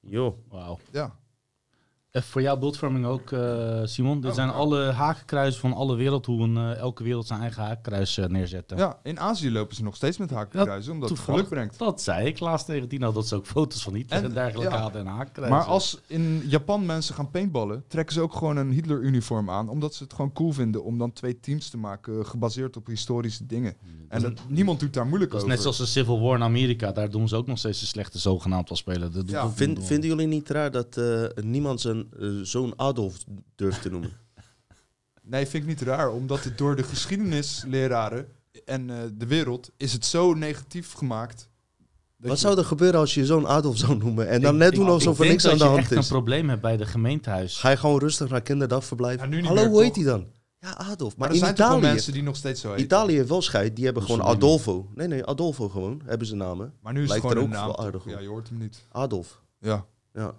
Jo. 0.00 0.38
Wauw. 0.48 0.78
Ja. 0.92 1.16
Eh, 2.16 2.22
voor 2.22 2.42
jou 2.42 2.58
beeldvorming 2.58 3.06
ook, 3.06 3.32
eh, 3.32 3.80
Simon. 3.84 4.20
Dit 4.20 4.30
Oh, 4.30 4.36
zijn 4.36 4.50
alle 4.50 4.82
hakenkruisen 4.90 5.60
van 5.60 5.72
alle 5.72 5.96
wereld, 5.96 6.26
hoe 6.26 6.42
een, 6.42 6.56
eh, 6.56 6.76
elke 6.78 7.02
wereld 7.02 7.26
zijn 7.26 7.40
eigen 7.40 7.62
hakenkruis 7.62 8.18
eh, 8.18 8.26
neerzetten. 8.26 8.76
Ja, 8.76 8.98
in 9.02 9.20
Azië 9.20 9.50
lopen 9.52 9.76
ze 9.76 9.82
nog 9.82 9.96
steeds 9.96 10.18
met 10.18 10.30
hakenkruisen, 10.30 10.92
omdat 10.92 11.08
het 11.08 11.18
geluk 11.18 11.48
brengt. 11.48 11.78
Dat 11.78 12.02
zei 12.02 12.26
ik 12.26 12.40
laatst 12.40 12.66
tegen 12.66 12.88
Dino, 12.88 13.12
dat 13.12 13.26
ze 13.28 13.34
ook 13.34 13.46
foto's 13.46 13.82
van 13.82 13.94
Hitler 13.94 14.18
en, 14.18 14.24
En, 14.24 14.32
dergelijke 14.32 14.74
ja. 14.74 14.80
hadden 14.80 15.00
en 15.00 15.06
hakenkruisen. 15.06 15.58
Maar 15.58 15.66
als 15.66 16.00
in 16.06 16.42
Japan 16.48 16.86
mensen 16.86 17.14
gaan 17.14 17.30
paintballen, 17.30 17.84
trekken 17.88 18.14
ze 18.14 18.20
ook 18.20 18.32
gewoon 18.34 18.56
een 18.56 18.70
Hitler-uniform 18.70 19.50
aan, 19.50 19.68
omdat 19.68 19.94
ze 19.94 20.02
het 20.02 20.12
gewoon 20.12 20.32
cool 20.32 20.52
vinden 20.52 20.84
om 20.84 20.98
dan 20.98 21.12
twee 21.12 21.40
teams 21.40 21.68
te 21.70 21.76
maken, 21.78 22.26
gebaseerd 22.26 22.76
op 22.76 22.86
historische 22.86 23.46
dingen. 23.46 23.74
En 24.08 24.22
dat, 24.22 24.32
niemand 24.48 24.80
doet 24.80 24.92
daar 24.94 25.06
moeilijk 25.06 25.30
Dat 25.30 25.40
is 25.40 25.46
over. 25.46 25.54
net 25.56 25.62
zoals 25.74 25.92
de 25.92 25.98
Civil 25.98 26.20
War 26.20 26.34
in 26.36 26.42
Amerika, 26.42 26.92
daar 26.92 27.10
doen 27.10 27.28
ze 27.28 27.36
ook 27.36 27.46
nog 27.46 27.58
steeds 27.58 27.80
de 27.80 27.86
slechte 27.86 28.18
zogenaamd 28.18 28.68
wel 28.68 28.78
spelen. 28.78 29.12
Dat 29.12 29.30
Ja. 29.30 29.48
Vind- 29.50 29.78
niet 29.78 29.86
vinden 29.86 30.08
jullie 30.10 30.26
niet 30.26 30.48
raar 30.50 30.70
dat 30.70 30.96
eh, 30.96 31.24
niemand 31.44 31.80
zijn 31.80 32.05
eh, 32.20 32.28
zoon 32.42 32.72
Adolf 32.76 33.16
durft 33.54 33.82
te 33.82 33.90
noemen? 33.90 34.10
Nee, 35.28 35.46
vind 35.46 35.62
ik 35.62 35.68
niet 35.68 35.80
raar, 35.82 36.10
omdat 36.12 36.44
het 36.44 36.58
door 36.58 36.76
de 36.76 36.82
geschiedenisleraren 36.82 38.28
en 38.64 38.90
eh, 38.90 38.96
de 39.14 39.26
wereld 39.26 39.70
is 39.76 39.92
het 39.92 40.04
zo 40.04 40.34
negatief 40.34 40.92
gemaakt. 40.92 41.48
Wat 42.16 42.30
je- 42.30 42.36
zou 42.36 42.58
er 42.58 42.64
gebeuren 42.64 43.00
als 43.00 43.14
je 43.14 43.20
je 43.20 43.26
zoon 43.26 43.46
Adolf 43.46 43.76
zou 43.78 43.96
noemen 43.98 44.28
en 44.28 44.40
dan 44.40 44.52
Ik- 44.54 44.58
net 44.60 44.74
doen 44.74 44.88
alsof 44.88 45.20
er 45.20 45.26
niks 45.26 45.44
aan 45.44 45.50
dat 45.50 45.58
de 45.58 45.64
je 45.64 45.70
hand 45.70 45.82
echt 45.82 45.90
een 45.92 45.98
is? 45.98 46.08
probleem 46.08 46.48
hebt 46.48 46.60
bij 46.62 46.76
de 46.76 46.86
gemeentehuis. 46.86 47.58
Ga 47.58 47.70
je 47.70 47.76
gewoon 47.76 47.98
rustig 47.98 48.28
naar 48.28 48.40
kinderdagverblijf? 48.42 49.20
Ja, 49.20 49.26
nu 49.26 49.36
niet 49.36 49.46
Hallo, 49.46 49.60
meer, 49.62 49.70
hoe 49.70 49.82
heet 49.82 49.96
hij 49.96 50.04
dan? 50.04 50.26
Ja, 50.58 50.76
Adolf. 50.76 51.16
Maar 51.16 51.18
Maar, 51.18 51.28
er 51.28 51.34
in 51.34 51.40
zijn 51.40 51.54
toch 51.54 51.66
wel 51.68 51.76
Italië, 51.78 51.92
mensen 51.92 52.12
die 52.12 52.22
nog 52.22 52.36
steeds 52.36 52.60
zo 52.60 52.68
heten. 52.68 52.84
Italië 52.84 53.14
heeft 53.16 53.28
wel 53.28 53.42
scheid, 53.42 53.76
die 53.76 53.84
hebben 53.84 54.02
gewoon. 54.02 54.22
Adolfo. 54.22 54.88
Nee, 54.94 55.06
nee, 55.08 55.24
Adolfo 55.26 55.68
gewoon, 55.68 56.00
hebben 56.04 56.26
ze 56.26 56.34
namen. 56.34 56.72
Maar 56.80 56.92
nu 56.92 57.02
is 57.02 57.08
Lijkt 57.08 57.22
het 57.22 57.32
gewoon 57.32 57.50
er 57.50 57.56
een 57.58 57.64
ook 57.68 57.76
naam. 57.78 58.00
Ja, 58.06 58.18
je 58.20 58.28
hoort 58.28 58.48
hem 58.48 58.58
niet. 58.58 58.84
Adolf. 58.92 59.42
Ja. 59.58 59.86
Ja. 60.12 60.34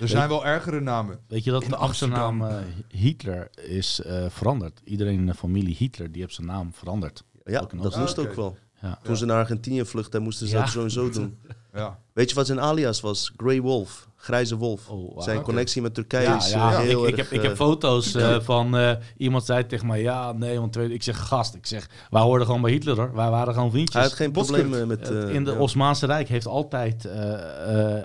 Er 0.00 0.08
zijn 0.08 0.28
wel 0.28 0.46
ergere 0.46 0.80
namen. 0.80 1.18
Weet 1.28 1.44
je 1.44 1.50
dat 1.50 1.62
In 1.62 1.68
de 1.70 1.76
achternaam 1.76 2.42
eh, 2.42 2.56
Hitler 2.88 3.48
is 3.62 4.00
eh, 4.00 4.24
veranderd? 4.28 4.80
Iedereen 4.84 5.14
in 5.18 5.26
de 5.26 5.34
familie 5.34 5.74
Hitler, 5.78 6.12
die 6.12 6.22
heeft 6.22 6.34
zijn 6.34 6.46
naam 6.46 6.72
veranderd. 6.72 7.24
Ja, 7.44 7.60
Ook 7.60 7.72
in 7.72 7.78
dat 7.78 7.94
Ah, 7.94 8.00
moest 8.00 8.18
ook 8.18 8.34
wel. 8.34 8.56
Ja. 8.82 8.98
Toen 9.02 9.16
ze 9.16 9.24
naar 9.24 9.38
Argentinië 9.38 9.84
vluchtten, 9.84 10.22
moesten 10.22 10.46
ze 10.46 10.54
Ja. 10.54 10.60
dat 10.60 10.70
sowieso 10.70 11.10
doen. 11.18 11.38
Ja. 11.74 11.98
Weet 12.12 12.28
je 12.28 12.34
wat 12.34 12.46
zijn 12.46 12.60
alias 12.60 13.00
was? 13.00 13.32
Grey 13.36 13.60
Wolf. 13.60 14.08
Grijze 14.16 14.56
wolf. 14.56 14.88
Oh, 14.88 15.22
zijn 15.22 15.42
connectie 15.42 15.82
met 15.82 15.94
Turkije 15.94 16.22
Ja, 16.22 16.36
is 16.36 16.50
ja, 16.50 16.72
eh, 16.72 16.78
heel 16.78 17.02
ik, 17.02 17.10
ik, 17.10 17.16
heb, 17.16 17.30
ik 17.30 17.42
heb 17.42 17.56
foto's 17.56 18.14
eh, 18.14 18.40
van 18.40 18.76
eh, 18.76 18.92
iemand 19.16 19.44
zei 19.44 19.66
tegen 19.66 19.86
mij, 19.86 20.00
ja, 20.02 20.32
nee, 20.32 20.60
want 20.60 20.76
ik 20.76 21.02
zeg 21.02 21.18
gast, 21.26 21.54
ik 21.54 21.66
zeg, 21.66 21.88
wij 22.10 22.22
hoorden 22.22 22.46
gewoon 22.46 22.60
bij 22.60 22.70
Hitler 22.70 22.96
hoor, 22.96 23.14
wij 23.14 23.30
waren 23.30 23.54
gewoon 23.54 23.70
vriendjes. 23.70 23.94
hij 23.94 24.04
had 24.04 24.12
geen 24.12 24.32
problemen 24.32 24.88
met... 24.88 25.08
In 25.08 25.44
de 25.44 25.50
ja. 25.50 25.58
Osmaanse 25.58 26.06
Rijk 26.06 26.28
heeft 26.28 26.46
altijd, 26.46 27.08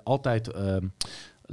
altijd 0.03 0.51
ehm, 0.51 0.87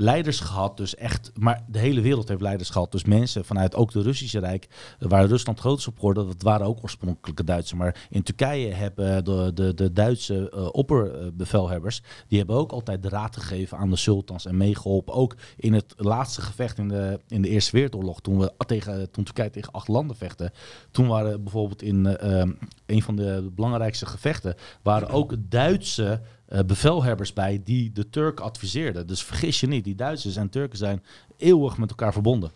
leiders 0.01 0.41
gehad. 0.41 0.77
Dus 0.77 0.95
echt, 0.95 1.31
maar 1.35 1.65
de 1.69 1.79
hele 1.79 2.01
wereld 2.01 2.29
heeft 2.29 2.41
leiders 2.41 2.71
gehad. 2.71 2.93
Dus 2.93 3.05
mensen 3.05 3.45
vanuit 3.45 3.75
ook 3.75 3.93
de 3.93 4.03
Russische 4.03 4.39
Rijk, 4.39 4.69
waar 4.99 5.27
Rusland 5.27 5.61
groot 5.61 5.79
is 5.79 5.87
op 5.87 5.95
geworden, 5.95 6.27
dat 6.27 6.43
waren 6.43 6.67
ook 6.67 6.83
oorspronkelijke 6.83 7.45
Duitsers. 7.45 7.79
Maar 7.79 8.07
in 8.11 8.23
Turkije 8.23 8.73
hebben 8.73 9.25
de, 9.25 9.51
de, 9.55 9.75
de 9.75 9.93
Duitse 9.93 10.51
eh, 10.51 10.69
opperbevelhebbers, 10.73 12.03
die 12.29 12.39
hebben 12.39 12.57
ook 12.57 12.73
altijd 12.73 13.03
de 13.03 13.09
raad 13.09 13.37
gegeven 13.37 13.79
aan 13.79 13.91
de 13.91 13.97
sultans 13.97 14.47
en 14.47 14.57
meegeholpen. 14.57 15.15
Ook 15.15 15.37
in 15.57 15.73
het 15.73 15.95
laatste 15.97 16.41
gevecht 16.41 16.79
in 16.79 16.89
de, 16.89 17.21
in 17.29 17.43
de 17.43 17.49
Eerste 17.49 17.73
Wereldoorlog, 17.73 18.21
toen, 18.21 18.39
we 18.39 18.53
tegen, 18.67 19.11
toen 19.11 19.25
Turkije 19.25 19.51
tegen 19.51 19.73
acht 19.73 19.89
landen 19.89 20.17
vechten. 20.17 20.53
Toen 20.91 21.07
waren 21.07 21.43
bijvoorbeeld 21.43 21.83
in 21.83 22.07
eh, 22.07 22.41
ehm, 22.41 22.53
een 22.87 23.03
van 23.03 23.17
de 23.17 23.51
belangrijkste 23.55 24.07
gevechten, 24.07 24.55
waren 24.83 25.09
ook 25.09 25.35
Duitse 25.49 26.21
eh, 26.51 26.61
bevelhebbers 26.67 27.33
bij 27.33 27.61
die 27.65 27.93
de 27.93 28.11
Turk 28.11 28.41
adviseerden. 28.41 29.07
Dus 29.07 29.25
vergis 29.25 29.61
je 29.61 29.67
niet, 29.67 29.85
die 29.85 29.95
Duitsers 29.95 30.37
en 30.37 30.49
Turken 30.49 30.79
zijn 30.79 31.03
eeuwig 31.37 31.79
met 31.79 31.91
elkaar 31.91 32.13
verbonden. 32.13 32.51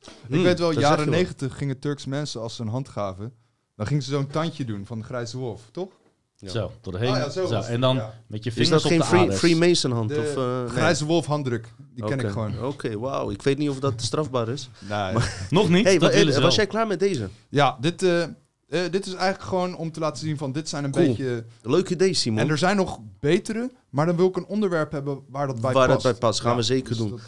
Ik 0.00 0.08
Hmm, 0.26 0.42
weet 0.42 0.58
wel, 0.58 0.72
dat 0.72 0.80
jaren 0.80 1.08
negentig 1.10 1.56
gingen 1.56 1.78
Turks 1.78 2.04
mensen 2.04 2.40
als 2.40 2.56
ze 2.56 2.62
een 2.62 2.68
hand 2.68 2.88
gaven, 2.88 3.32
dan 3.76 3.86
gingen 3.86 4.02
ze 4.02 4.10
zo'n 4.10 4.26
tandje 4.26 4.64
doen 4.64 4.86
van 4.86 4.98
de 4.98 5.04
grijze 5.04 5.38
wolf, 5.38 5.62
toch? 5.70 5.88
Ja. 6.36 6.48
Zo, 6.50 6.72
door 6.80 6.92
de 6.92 6.98
heen. 6.98 7.08
Ah 7.10 7.16
ja, 7.16 7.30
zo 7.30 7.60
En 7.60 7.80
dan 7.80 7.96
ja. 7.96 8.14
met 8.26 8.44
je 8.44 8.50
Is 8.50 8.56
vingers 8.56 8.82
dat 8.82 8.90
geen 8.90 9.00
op 9.00 9.06
de 9.06 9.10
free, 9.10 9.22
aders. 9.22 9.38
Freemason 9.38 9.92
hand? 9.92 10.08
De 10.08 10.16
of, 10.20 10.36
eh, 10.36 10.58
nee? 10.60 10.68
grijze 10.68 11.04
wolf 11.04 11.26
handdruk, 11.26 11.68
die 11.94 12.04
ken 12.04 12.20
ik 12.20 12.28
gewoon. 12.28 12.64
Oké, 12.64 12.98
wauw. 12.98 13.30
Ik 13.30 13.42
weet 13.42 13.58
niet 13.58 13.68
of 13.68 13.78
dat 13.80 14.02
strafbaar 14.02 14.48
is. 14.48 14.68
Nee. 14.88 15.14
Nog 15.50 15.68
niet, 15.68 15.84
Hey, 15.84 15.98
dat 15.98 16.08
wa- 16.10 16.16
willen 16.16 16.32
eh, 16.32 16.38
ze 16.38 16.44
was 16.44 16.54
jij 16.54 16.66
klaar 16.66 16.86
met 16.86 17.00
deze? 17.00 17.28
Ja, 17.48 17.76
dit, 17.80 18.02
eh, 18.02 18.24
eh, 18.72 18.80
dit 18.90 19.06
is 19.06 19.12
eigenlijk 19.14 19.42
gewoon 19.48 19.76
om 19.76 19.92
te 19.92 20.00
laten 20.00 20.18
zien 20.26 20.36
van 20.38 20.52
dit 20.52 20.68
zijn 20.68 20.84
een 20.84 20.90
Cool. 20.90 21.06
beetje... 21.06 21.44
Leuk 21.62 21.90
idee, 21.90 22.14
Simon. 22.14 22.38
En 22.38 22.48
er 22.50 22.58
zijn 22.58 22.76
nog 22.76 22.98
betere, 23.20 23.70
maar 23.90 24.06
dan 24.06 24.16
wil 24.16 24.28
ik 24.28 24.36
een 24.36 24.46
onderwerp 24.46 24.92
hebben 24.92 25.20
waar 25.28 25.46
dat 25.46 25.60
bij 25.60 25.72
Waar 25.72 25.86
dat 25.88 25.96
past. 26.02 26.02
bij 26.10 26.14
past, 26.28 26.40
gaan 26.40 26.56
we 26.56 26.62
zeker 26.62 26.88
dus 26.88 26.98
doen. 26.98 27.10
dat- 27.10 27.20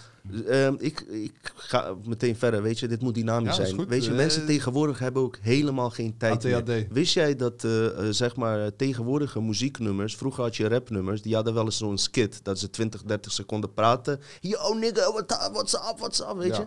Ehm, 0.48 0.74
ik, 0.78 1.00
ik 1.00 1.52
ga 1.54 1.94
meteen 2.04 2.36
verder, 2.36 2.62
weet 2.62 2.78
je, 2.78 2.88
dit 2.88 3.02
moet 3.02 3.14
dynamisch 3.14 3.56
Ja, 3.56 3.64
zijn. 3.64 3.86
Weet 3.88 4.04
je, 4.04 4.10
Eh, 4.10 4.16
mensen 4.16 4.46
tegenwoordig 4.46 4.98
hebben 4.98 5.22
ook 5.22 5.38
helemaal 5.40 5.90
geen 5.90 6.16
tijd 6.16 6.42
meer. 6.42 6.86
Wist 6.90 7.14
jij 7.14 7.36
dat, 7.36 7.64
eh, 7.64 7.86
eh, 7.86 7.92
zeg 8.10 8.36
maar, 8.36 8.60
eh, 8.64 8.70
tegenwoordige 8.76 9.40
muzieknummers, 9.42 10.16
vroeger 10.16 10.42
had 10.42 10.56
je 10.56 10.68
rapnummers, 10.68 11.22
die 11.22 11.34
hadden 11.34 11.54
wel 11.54 11.64
eens 11.64 11.76
zo'n 11.78 11.98
skit, 11.98 12.40
dat 12.44 12.58
ze 12.58 12.70
20, 12.70 13.02
30 13.02 13.32
seconden 13.32 13.72
praten. 13.72 14.20
Yo 14.40 14.74
nigga, 14.74 15.12
what's 15.12 15.74
up, 15.74 15.98
what's 15.98 16.20
up, 16.20 16.34
weet 16.36 16.56
Ja. 16.56 16.60
je. 16.60 16.66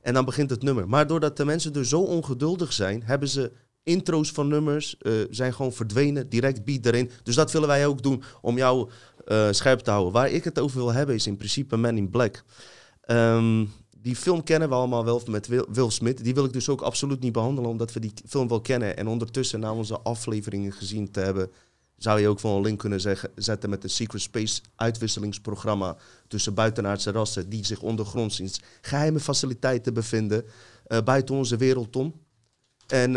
En 0.00 0.14
dan 0.14 0.24
begint 0.24 0.50
het 0.50 0.62
nummer. 0.62 0.88
Maar 0.88 1.06
doordat 1.06 1.36
de 1.36 1.44
mensen 1.44 1.72
dus 1.72 1.88
zo 1.88 2.00
ongeduldig 2.00 2.72
zijn, 2.72 3.02
hebben 3.04 3.28
ze 3.28 3.52
intro's 3.88 4.30
van 4.30 4.48
nummers, 4.48 4.98
eh, 4.98 5.12
zijn 5.30 5.54
gewoon 5.54 5.72
verdwenen, 5.72 6.28
direct 6.28 6.64
beat 6.64 6.86
erin. 6.86 7.10
Dus 7.22 7.34
dat 7.34 7.52
willen 7.52 7.68
wij 7.68 7.86
ook 7.86 8.02
doen 8.02 8.22
om 8.40 8.56
jou 8.56 8.90
eh, 9.24 9.48
scherp 9.50 9.80
te 9.80 9.90
houden. 9.90 10.12
Waar 10.12 10.30
ik 10.30 10.44
het 10.44 10.58
over 10.58 10.76
wil 10.76 10.92
hebben 10.92 11.14
is 11.14 11.26
in 11.26 11.36
principe 11.36 11.76
Man 11.76 11.96
in 11.96 12.10
Black. 12.10 12.44
Ehm, 13.00 13.64
die 14.00 14.16
film 14.16 14.42
kennen 14.42 14.68
we 14.68 14.74
allemaal 14.74 15.04
wel 15.04 15.22
met 15.26 15.46
Will, 15.46 15.90
Smith. 15.90 16.24
Die 16.24 16.34
wil 16.34 16.44
ik 16.44 16.52
dus 16.52 16.68
ook 16.68 16.80
absoluut 16.80 17.20
niet 17.20 17.32
behandelen, 17.32 17.70
omdat 17.70 17.92
we 17.92 18.00
die 18.00 18.12
film 18.26 18.48
wel 18.48 18.60
kennen. 18.60 18.96
En 18.96 19.06
ondertussen, 19.06 19.60
na 19.60 19.72
onze 19.72 20.00
afleveringen 20.00 20.72
gezien 20.72 21.10
te 21.10 21.20
hebben, 21.20 21.50
zou 21.96 22.20
je 22.20 22.28
ook 22.28 22.40
wel 22.40 22.56
een 22.56 22.62
link 22.62 22.78
kunnen 22.78 23.00
zeggen, 23.00 23.30
zetten 23.34 23.70
met 23.70 23.82
het 23.82 23.92
Secret 23.92 24.20
Space 24.20 24.60
uitwisselingsprogramma 24.76 25.96
tussen 26.28 26.54
buitenaardse 26.54 27.10
rassen 27.10 27.48
die 27.48 27.64
zich 27.64 27.80
ondergronds 27.80 28.40
in 28.40 28.50
geheime 28.80 29.20
faciliteiten 29.20 29.94
bevinden 29.94 30.44
eh, 30.86 31.02
buiten 31.02 31.34
onze 31.34 31.56
wereld 31.56 31.96
om. 31.96 32.14
En 32.86 33.16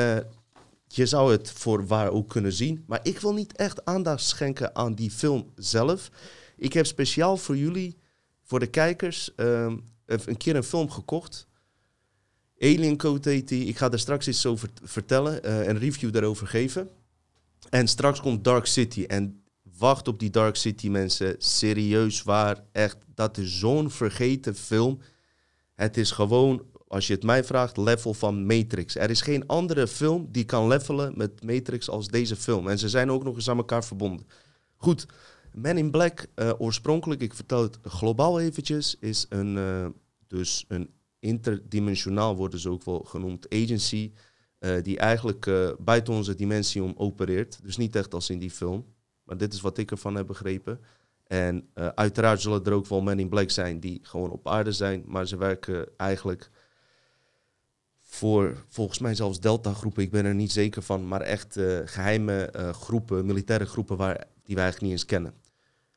je 0.95 1.05
zou 1.05 1.31
het 1.31 1.51
voor 1.51 1.87
waar 1.87 2.09
ook 2.09 2.29
kunnen 2.29 2.53
zien. 2.53 2.83
Maar 2.87 2.99
ik 3.03 3.19
wil 3.19 3.33
niet 3.33 3.55
echt 3.55 3.85
aandacht 3.85 4.23
schenken 4.23 4.75
aan 4.75 4.93
die 4.93 5.11
film 5.11 5.51
zelf. 5.55 6.11
Ik 6.57 6.73
heb 6.73 6.85
speciaal 6.85 7.37
voor 7.37 7.57
jullie, 7.57 7.97
voor 8.43 8.59
de 8.59 8.67
kijkers, 8.67 9.35
ehm, 9.35 9.77
een 10.05 10.37
keer 10.37 10.55
een 10.55 10.63
film 10.63 10.89
gekocht. 10.89 11.47
Alien 12.59 12.97
Code 12.97 13.29
heet 13.29 13.47
die. 13.47 13.65
Ik 13.65 13.77
ga 13.77 13.89
daar 13.89 13.99
straks 13.99 14.27
iets 14.27 14.45
over 14.45 14.69
vertellen, 14.83 15.43
eh, 15.43 15.67
een 15.67 15.77
review 15.77 16.11
daarover 16.13 16.47
geven. 16.47 16.89
En 17.69 17.87
straks 17.87 18.21
komt 18.21 18.43
Dark 18.43 18.65
City. 18.65 19.03
En 19.03 19.43
wacht 19.77 20.07
op 20.07 20.19
die 20.19 20.29
Dark 20.29 20.55
City, 20.55 20.89
mensen. 20.89 21.35
Serieus 21.37 22.23
waar. 22.23 22.63
Echt, 22.71 22.97
dat 23.15 23.37
is 23.37 23.59
zo'n 23.59 23.91
vergeten 23.91 24.55
film. 24.55 24.99
Het 25.75 25.97
is 25.97 26.11
gewoon, 26.11 26.65
als 26.91 27.07
je 27.07 27.13
het 27.13 27.23
mij 27.23 27.43
vraagt, 27.43 27.77
level 27.77 28.13
van 28.13 28.45
Matrix. 28.45 28.95
Er 28.95 29.09
is 29.09 29.21
geen 29.21 29.47
andere 29.47 29.87
film 29.87 30.27
die 30.31 30.45
kan 30.45 30.67
levelen 30.67 31.13
met 31.15 31.43
Matrix 31.43 31.89
als 31.89 32.07
deze 32.07 32.35
film. 32.35 32.67
En 32.67 32.79
ze 32.79 32.89
zijn 32.89 33.11
ook 33.11 33.23
nog 33.23 33.35
eens 33.35 33.49
aan 33.49 33.57
elkaar 33.57 33.83
verbonden. 33.83 34.27
Goed, 34.75 35.05
Man 35.53 35.77
in 35.77 35.91
Black, 35.91 36.25
eh, 36.35 36.51
oorspronkelijk, 36.57 37.21
ik 37.21 37.33
vertel 37.33 37.61
het 37.61 37.79
globaal 37.83 38.39
eventjes, 38.39 38.95
is 38.99 39.25
een, 39.29 39.57
eh, 39.57 39.85
dus 40.27 40.65
een 40.67 40.89
interdimensionaal, 41.19 42.35
worden 42.35 42.59
ze 42.59 42.69
ook 42.69 42.83
wel 42.83 42.99
genoemd, 42.99 43.49
agency, 43.49 44.11
eh, 44.59 44.83
die 44.83 44.97
eigenlijk 44.97 45.73
buiten 45.79 46.13
onze 46.13 46.35
dimensie 46.35 46.83
om 46.83 46.93
opereert. 46.97 47.59
Dus 47.63 47.77
niet 47.77 47.95
echt 47.95 48.13
als 48.13 48.29
in 48.29 48.39
die 48.39 48.51
film, 48.51 48.85
maar 49.23 49.37
dit 49.37 49.53
is 49.53 49.61
wat 49.61 49.77
ik 49.77 49.91
ervan 49.91 50.15
heb 50.15 50.27
begrepen. 50.27 50.79
En 51.23 51.69
uiteraard 51.73 52.41
zullen 52.41 52.63
er 52.63 52.73
ook 52.73 52.87
wel 52.87 53.01
Men 53.01 53.19
in 53.19 53.29
Black 53.29 53.49
zijn 53.49 53.79
die 53.79 53.99
gewoon 54.01 54.29
op 54.29 54.47
aarde 54.47 54.71
zijn, 54.71 55.03
maar 55.05 55.27
ze 55.27 55.37
werken 55.37 55.87
eigenlijk 55.97 56.49
voor 58.13 58.65
volgens 58.69 58.99
mij 58.99 59.15
zelfs 59.15 59.39
Delta-groepen, 59.39 60.03
ik 60.03 60.11
ben 60.11 60.25
er 60.25 60.35
niet 60.35 60.51
zeker 60.51 60.81
van, 60.81 61.07
maar 61.07 61.21
echt 61.21 61.57
eh, 61.57 61.79
geheime 61.85 62.45
eh, 62.45 62.69
groepen, 62.69 63.25
militaire 63.25 63.65
groepen 63.65 63.97
waar, 63.97 64.25
die 64.43 64.55
wij 64.55 64.63
eigenlijk 64.63 64.81
niet 64.81 64.91
eens 64.91 65.05
kennen. 65.05 65.33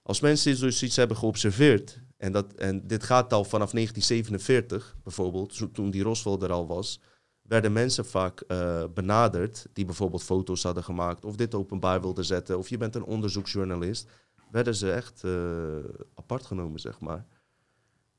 Als 0.03 0.21
mensen 0.21 0.61
dus 0.61 0.83
iets 0.83 0.97
hebben 0.97 1.17
geobserveerd, 1.17 2.01
en, 2.17 2.33
dat, 2.33 2.53
en 2.53 2.87
dit 2.87 3.03
gaat 3.03 3.33
al 3.33 3.45
vanaf 3.45 3.71
1947 3.71 4.97
bijvoorbeeld, 5.03 5.75
toen 5.75 5.91
die 5.91 6.03
Roswell 6.03 6.39
er 6.41 6.53
al 6.53 6.67
was, 6.67 7.01
werden 7.43 7.73
mensen 7.73 8.07
vaak 8.07 8.41
eh, 8.41 8.85
benaderd 8.95 9.67
die 9.73 9.85
bijvoorbeeld 9.85 10.23
foto's 10.23 10.63
hadden 10.63 10.85
gemaakt 10.85 11.25
of 11.25 11.37
dit 11.37 11.55
openbaar 11.55 12.01
wilden 12.01 12.25
zetten, 12.25 12.59
of 12.59 12.69
je 12.69 12.77
bent 12.77 12.95
een 12.95 13.05
onderzoeksjournalist, 13.05 14.09
werden 14.51 14.75
ze 14.75 14.93
echt 14.93 15.25
apart 16.15 16.47
genomen, 16.47 16.81
zeg 16.81 17.01
maar. 17.01 17.27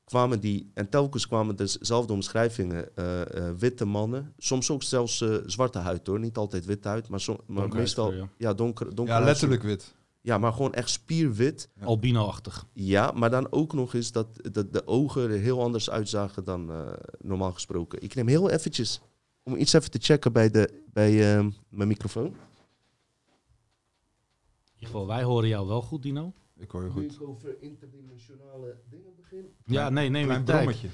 Kwamen 0.06 0.40
die, 0.40 0.70
en 0.74 0.88
telkens 0.88 1.26
kwamen 1.26 1.56
dezelfde 1.56 2.12
omschrijvingen. 2.12 2.96
eh, 2.96 3.48
eh, 3.48 3.54
witte 3.58 3.84
mannen, 3.84 4.32
soms 4.38 4.70
ook 4.70 4.82
zelfs 4.82 5.20
eh, 5.20 5.34
zwarte 5.46 5.78
huid 5.78 6.06
hoor, 6.06 6.18
niet 6.20 6.36
altijd 6.36 6.64
witte 6.64 6.88
huid, 6.88 7.08
maar, 7.08 7.20
som- 7.20 7.40
maar 7.46 7.68
meestal 7.68 8.12
ja. 8.38 8.54
donker, 8.54 8.94
donker 8.94 9.14
Ja, 9.14 9.20
letterlijk 9.20 9.62
wit. 9.62 9.94
Ja, 10.20 10.38
maar 10.38 10.52
gewoon 10.52 10.74
echt 10.74 10.90
spierwit. 10.90 11.68
Ja. 11.80 11.84
Albino-achtig. 11.86 12.66
Ja, 12.72 13.10
maar 13.10 13.30
dan 13.30 13.52
ook 13.52 13.72
nog 13.72 13.94
eens 13.94 14.12
dat, 14.12 14.26
dat 14.52 14.72
de 14.72 14.86
ogen 14.86 15.22
er 15.30 15.38
heel 15.38 15.62
anders 15.62 15.90
uitzagen 15.90 16.44
dan 16.44 16.70
eh, 16.70 16.92
normaal 17.18 17.52
gesproken. 17.52 18.02
Ik 18.02 18.14
neem 18.14 18.28
heel 18.28 18.50
eventjes, 18.50 19.00
om 19.42 19.56
iets 19.56 19.72
even 19.72 19.90
te 19.90 19.98
checken 20.00 20.32
bij, 20.32 20.50
de, 20.50 20.82
bij 20.92 21.36
eh, 21.36 21.46
mijn 21.68 21.88
microfoon. 21.88 22.26
In 22.26 22.32
ieder 24.74 24.86
geval, 24.86 25.06
wij 25.06 25.22
horen 25.22 25.48
jou 25.48 25.66
wel 25.66 25.82
goed, 25.82 26.02
Dino. 26.02 26.32
Ik 26.58 26.70
hoor 26.70 26.84
je 26.84 26.90
goed. 26.90 27.12
ik 27.12 27.22
over 27.22 27.56
interdimensionale 27.60 28.76
dingen 28.90 29.12
begin? 29.16 29.44
Ja, 29.64 29.90
nee, 29.90 30.08
neem 30.08 30.20
je 30.20 30.26
Klein 30.26 30.44
tijd. 30.44 30.58
brommetje. 30.58 30.88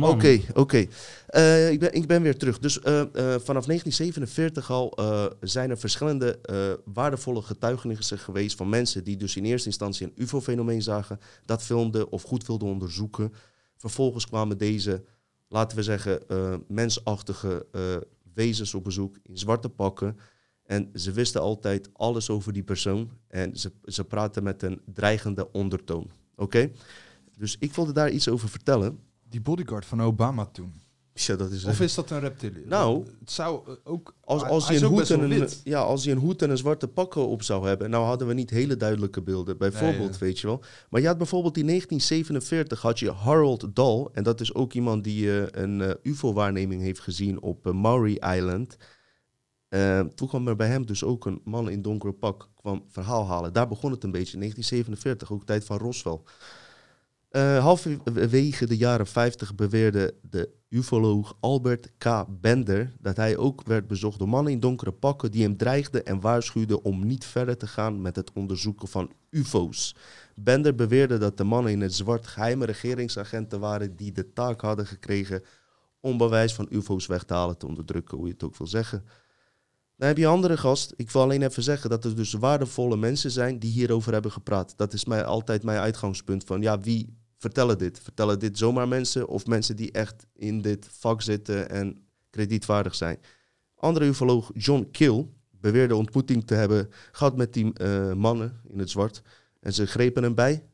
Oké, 0.00 0.40
oké. 0.60 0.86
Eh, 1.26 1.70
ik, 1.70 1.80
ben, 1.80 1.92
ik 1.94 2.06
ben 2.06 2.22
weer 2.22 2.36
terug. 2.38 2.58
Dus 2.58 2.80
eh, 2.80 3.00
eh, 3.00 3.06
vanaf 3.40 3.66
1947 3.66 4.70
al 4.70 4.92
eh, 4.96 5.26
zijn 5.40 5.70
er 5.70 5.78
verschillende 5.78 6.38
eh, 6.40 6.72
waardevolle 6.84 7.42
getuigenissen 7.42 8.18
geweest 8.18 8.56
van 8.56 8.68
mensen 8.68 9.04
die 9.04 9.16
dus 9.16 9.36
in 9.36 9.44
eerste 9.44 9.68
instantie 9.68 10.06
een 10.06 10.12
UFO-fenomeen 10.24 10.82
zagen, 10.82 11.20
dat 11.44 11.62
filmden 11.62 12.10
of 12.10 12.22
goed 12.22 12.46
wilden 12.46 12.68
onderzoeken. 12.68 13.32
Vervolgens 13.76 14.26
kwamen 14.26 14.58
deze, 14.58 15.04
laten 15.48 15.76
we 15.76 15.82
zeggen, 15.82 16.28
eh, 16.28 16.54
mensachtige 16.68 17.66
eh, 17.72 17.96
wezens 18.34 18.74
op 18.74 18.84
bezoek 18.84 19.16
in 19.22 19.38
zwarte 19.38 19.68
pakken. 19.68 20.18
En 20.64 20.90
ze 20.94 21.12
wisten 21.12 21.40
altijd 21.40 21.88
alles 21.92 22.30
over 22.30 22.52
die 22.52 22.62
persoon. 22.62 23.10
En 23.28 23.56
ze, 23.56 23.72
ze 23.84 24.04
praten 24.04 24.42
met 24.42 24.62
een 24.62 24.80
dreigende 24.94 25.52
ondertoon. 25.52 26.10
Oké? 26.36 26.70
Dus 27.36 27.56
ik 27.58 27.74
wilde 27.74 27.92
daar 27.92 28.10
iets 28.10 28.28
over 28.28 28.48
vertellen. 28.48 28.98
Die 29.28 29.40
bodyguard 29.40 29.84
van 29.86 30.02
Obama 30.02 30.46
toen. 30.46 30.82
Ja, 31.14 31.36
dat 31.36 31.50
is 31.50 31.64
Of 31.64 31.80
is 31.80 31.94
dat 31.94 32.10
een 32.10 32.20
reptiliën? 32.20 32.68
Nou, 32.68 33.04
het 33.20 33.30
zou 33.30 33.60
eh, 33.66 33.74
ook... 33.84 34.14
Als, 34.20 34.42
als, 34.42 34.68
hij 34.68 34.76
een 34.76 34.84
hoed 34.84 35.10
en 35.10 35.30
een, 35.30 35.48
ja, 35.64 35.80
als 35.80 36.04
hij 36.04 36.12
een 36.12 36.20
hoed 36.20 36.42
en 36.42 36.50
een 36.50 36.56
zwarte 36.56 36.88
pakken 36.88 37.26
op 37.28 37.42
zou 37.42 37.66
hebben, 37.66 37.90
nou 37.90 38.04
hadden 38.04 38.28
we 38.28 38.34
niet 38.34 38.50
hele 38.50 38.76
duidelijke 38.76 39.22
beelden. 39.22 39.58
Bijvoorbeeld, 39.58 40.12
ja. 40.12 40.18
weet 40.18 40.40
je 40.40 40.46
wel. 40.46 40.62
Maar 40.90 41.00
je 41.00 41.06
had 41.06 41.18
bijvoorbeeld 41.18 41.56
in 41.56 41.66
1947 41.66 42.80
had 42.82 42.98
je 42.98 43.10
Harold 43.12 43.76
Dahl. 43.76 44.08
En 44.12 44.22
dat 44.22 44.40
is 44.40 44.54
ook 44.54 44.72
iemand 44.72 45.04
die 45.04 45.40
eh, 45.40 45.62
een 45.62 45.80
eh, 45.80 45.90
UFO-waarneming 46.02 46.82
heeft 46.82 47.00
gezien 47.00 47.40
op 47.40 47.66
eh, 47.66 47.72
Maury 47.72 48.22
Island. 48.36 48.76
Eh, 49.74 50.00
toen 50.00 50.28
kwam 50.28 50.48
er 50.48 50.56
bij 50.56 50.68
hem 50.68 50.86
dus 50.86 51.04
ook 51.04 51.26
een 51.26 51.40
man 51.44 51.70
in 51.70 51.82
donkere 51.82 52.12
pak 52.12 52.48
kwam 52.54 52.84
verhaal 52.88 53.26
halen. 53.26 53.52
Daar 53.52 53.68
begon 53.68 53.90
het 53.90 54.04
een 54.04 54.10
beetje, 54.10 54.32
in 54.32 54.38
1947, 54.38 55.32
ook 55.32 55.46
tijd 55.46 55.64
van 55.64 55.78
Roswell. 55.78 56.20
Eh, 57.30 57.58
halverwege 57.58 58.66
de 58.66 58.76
jaren 58.76 59.06
50 59.06 59.54
beweerde 59.54 60.14
de 60.30 60.50
ufoloog 60.68 61.36
Albert 61.40 61.92
K. 61.98 62.24
Bender 62.40 62.92
dat 63.00 63.16
hij 63.16 63.36
ook 63.36 63.62
werd 63.62 63.86
bezocht 63.86 64.18
door 64.18 64.28
mannen 64.28 64.52
in 64.52 64.60
donkere 64.60 64.92
pakken 64.92 65.30
die 65.30 65.42
hem 65.42 65.56
dreigden 65.56 66.06
en 66.06 66.20
waarschuwden 66.20 66.84
om 66.84 67.06
niet 67.06 67.24
verder 67.24 67.56
te 67.56 67.66
gaan 67.66 68.02
met 68.02 68.16
het 68.16 68.32
onderzoeken 68.32 68.88
van 68.88 69.12
ufo's. 69.30 69.96
Bender 70.34 70.74
beweerde 70.74 71.18
dat 71.18 71.36
de 71.36 71.44
mannen 71.44 71.72
in 71.72 71.80
het 71.80 71.94
zwart 71.94 72.26
geheime 72.26 72.64
regeringsagenten 72.64 73.60
waren 73.60 73.96
die 73.96 74.12
de 74.12 74.32
taak 74.32 74.60
hadden 74.60 74.86
gekregen 74.86 75.42
om 76.00 76.18
bewijs 76.18 76.54
van 76.54 76.66
ufo's 76.70 77.06
weg 77.06 77.24
te 77.24 77.34
halen, 77.34 77.58
te 77.58 77.66
onderdrukken, 77.66 78.16
hoe 78.16 78.26
je 78.26 78.32
het 78.32 78.44
ook 78.44 78.56
wil 78.56 78.66
zeggen. 78.66 79.04
Dan 79.96 80.08
heb 80.08 80.16
je 80.16 80.26
andere 80.26 80.56
gast. 80.56 80.92
Ik 80.96 81.10
wil 81.10 81.22
alleen 81.22 81.42
even 81.42 81.62
zeggen 81.62 81.90
dat 81.90 82.04
er 82.04 82.16
dus 82.16 82.32
waardevolle 82.32 82.96
mensen 82.96 83.30
zijn 83.30 83.58
die 83.58 83.70
hierover 83.70 84.12
hebben 84.12 84.32
gepraat. 84.32 84.74
Dat 84.76 84.92
is 84.92 85.04
mij 85.04 85.24
altijd 85.24 85.62
mijn 85.62 85.78
uitgangspunt 85.78 86.44
van 86.44 86.62
ja, 86.62 86.80
wie 86.80 87.16
vertellen 87.38 87.78
dit? 87.78 88.00
Vertellen 88.00 88.38
dit 88.38 88.58
zomaar 88.58 88.88
mensen 88.88 89.28
of 89.28 89.46
mensen 89.46 89.76
die 89.76 89.92
echt 89.92 90.26
in 90.34 90.62
dit 90.62 90.88
vak 90.90 91.22
zitten 91.22 91.70
en 91.70 92.06
kredietwaardig 92.30 92.94
zijn? 92.94 93.18
Andere 93.74 94.06
ufoloog 94.06 94.50
John 94.54 94.88
Kill 94.90 95.28
beweerde 95.50 95.96
ontmoeting 95.96 96.46
te 96.46 96.54
hebben 96.54 96.90
gehad 97.12 97.36
met 97.36 97.52
die 97.52 97.72
eh, 97.72 98.12
mannen 98.12 98.60
in 98.68 98.78
het 98.78 98.90
zwart. 98.90 99.22
En 99.60 99.72
ze 99.72 99.86
grepen 99.86 100.22
hem 100.22 100.34
bij. 100.34 100.66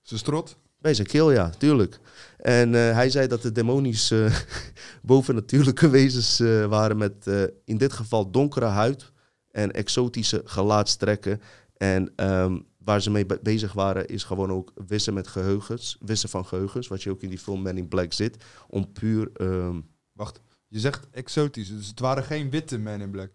Ze 0.00 0.18
strot. 0.18 0.56
Bij 0.82 0.94
zijn 0.94 1.06
keel, 1.06 1.30
ja, 1.32 1.50
tuurlijk. 1.50 1.98
En 2.38 2.74
eh, 2.74 2.92
hij 2.94 3.10
zei 3.10 3.26
dat 3.26 3.42
de 3.42 3.52
demonisch 3.52 4.10
eh, 4.10 4.36
bovennatuurlijke 5.02 5.88
wezens 5.88 6.40
eh, 6.40 6.66
waren 6.66 6.96
met 6.96 7.26
in 7.64 7.78
dit 7.78 7.92
geval 7.92 8.30
donkere 8.30 8.64
huid 8.66 9.12
en 9.50 9.70
exotische 9.72 10.42
gelaatstrekken. 10.44 11.40
En 11.76 12.12
ehm, 12.16 12.58
waar 12.78 13.02
ze 13.02 13.10
mee 13.10 13.26
be- 13.26 13.38
bezig 13.42 13.72
waren 13.72 14.06
is 14.06 14.24
gewoon 14.24 14.50
ook 14.52 14.72
wissen 14.86 15.14
met 15.14 15.28
geheugens, 15.28 15.96
wissen 16.00 16.28
van 16.28 16.44
geheugens, 16.46 16.88
wat 16.88 17.02
je 17.02 17.10
ook 17.10 17.22
in 17.22 17.28
die 17.28 17.38
film 17.38 17.62
Men 17.62 17.76
in 17.76 17.88
Black 17.88 18.12
zit, 18.12 18.44
om 18.68 18.92
puur... 18.92 19.30
ehm, 19.34 19.80
Wacht, 20.12 20.40
je 20.68 20.78
zegt 20.80 21.06
exotisch. 21.10 21.68
Dus 21.68 21.86
het 21.86 22.00
waren 22.00 22.24
geen 22.24 22.50
witte 22.50 22.78
men 22.78 23.00
in 23.00 23.10
black. 23.10 23.34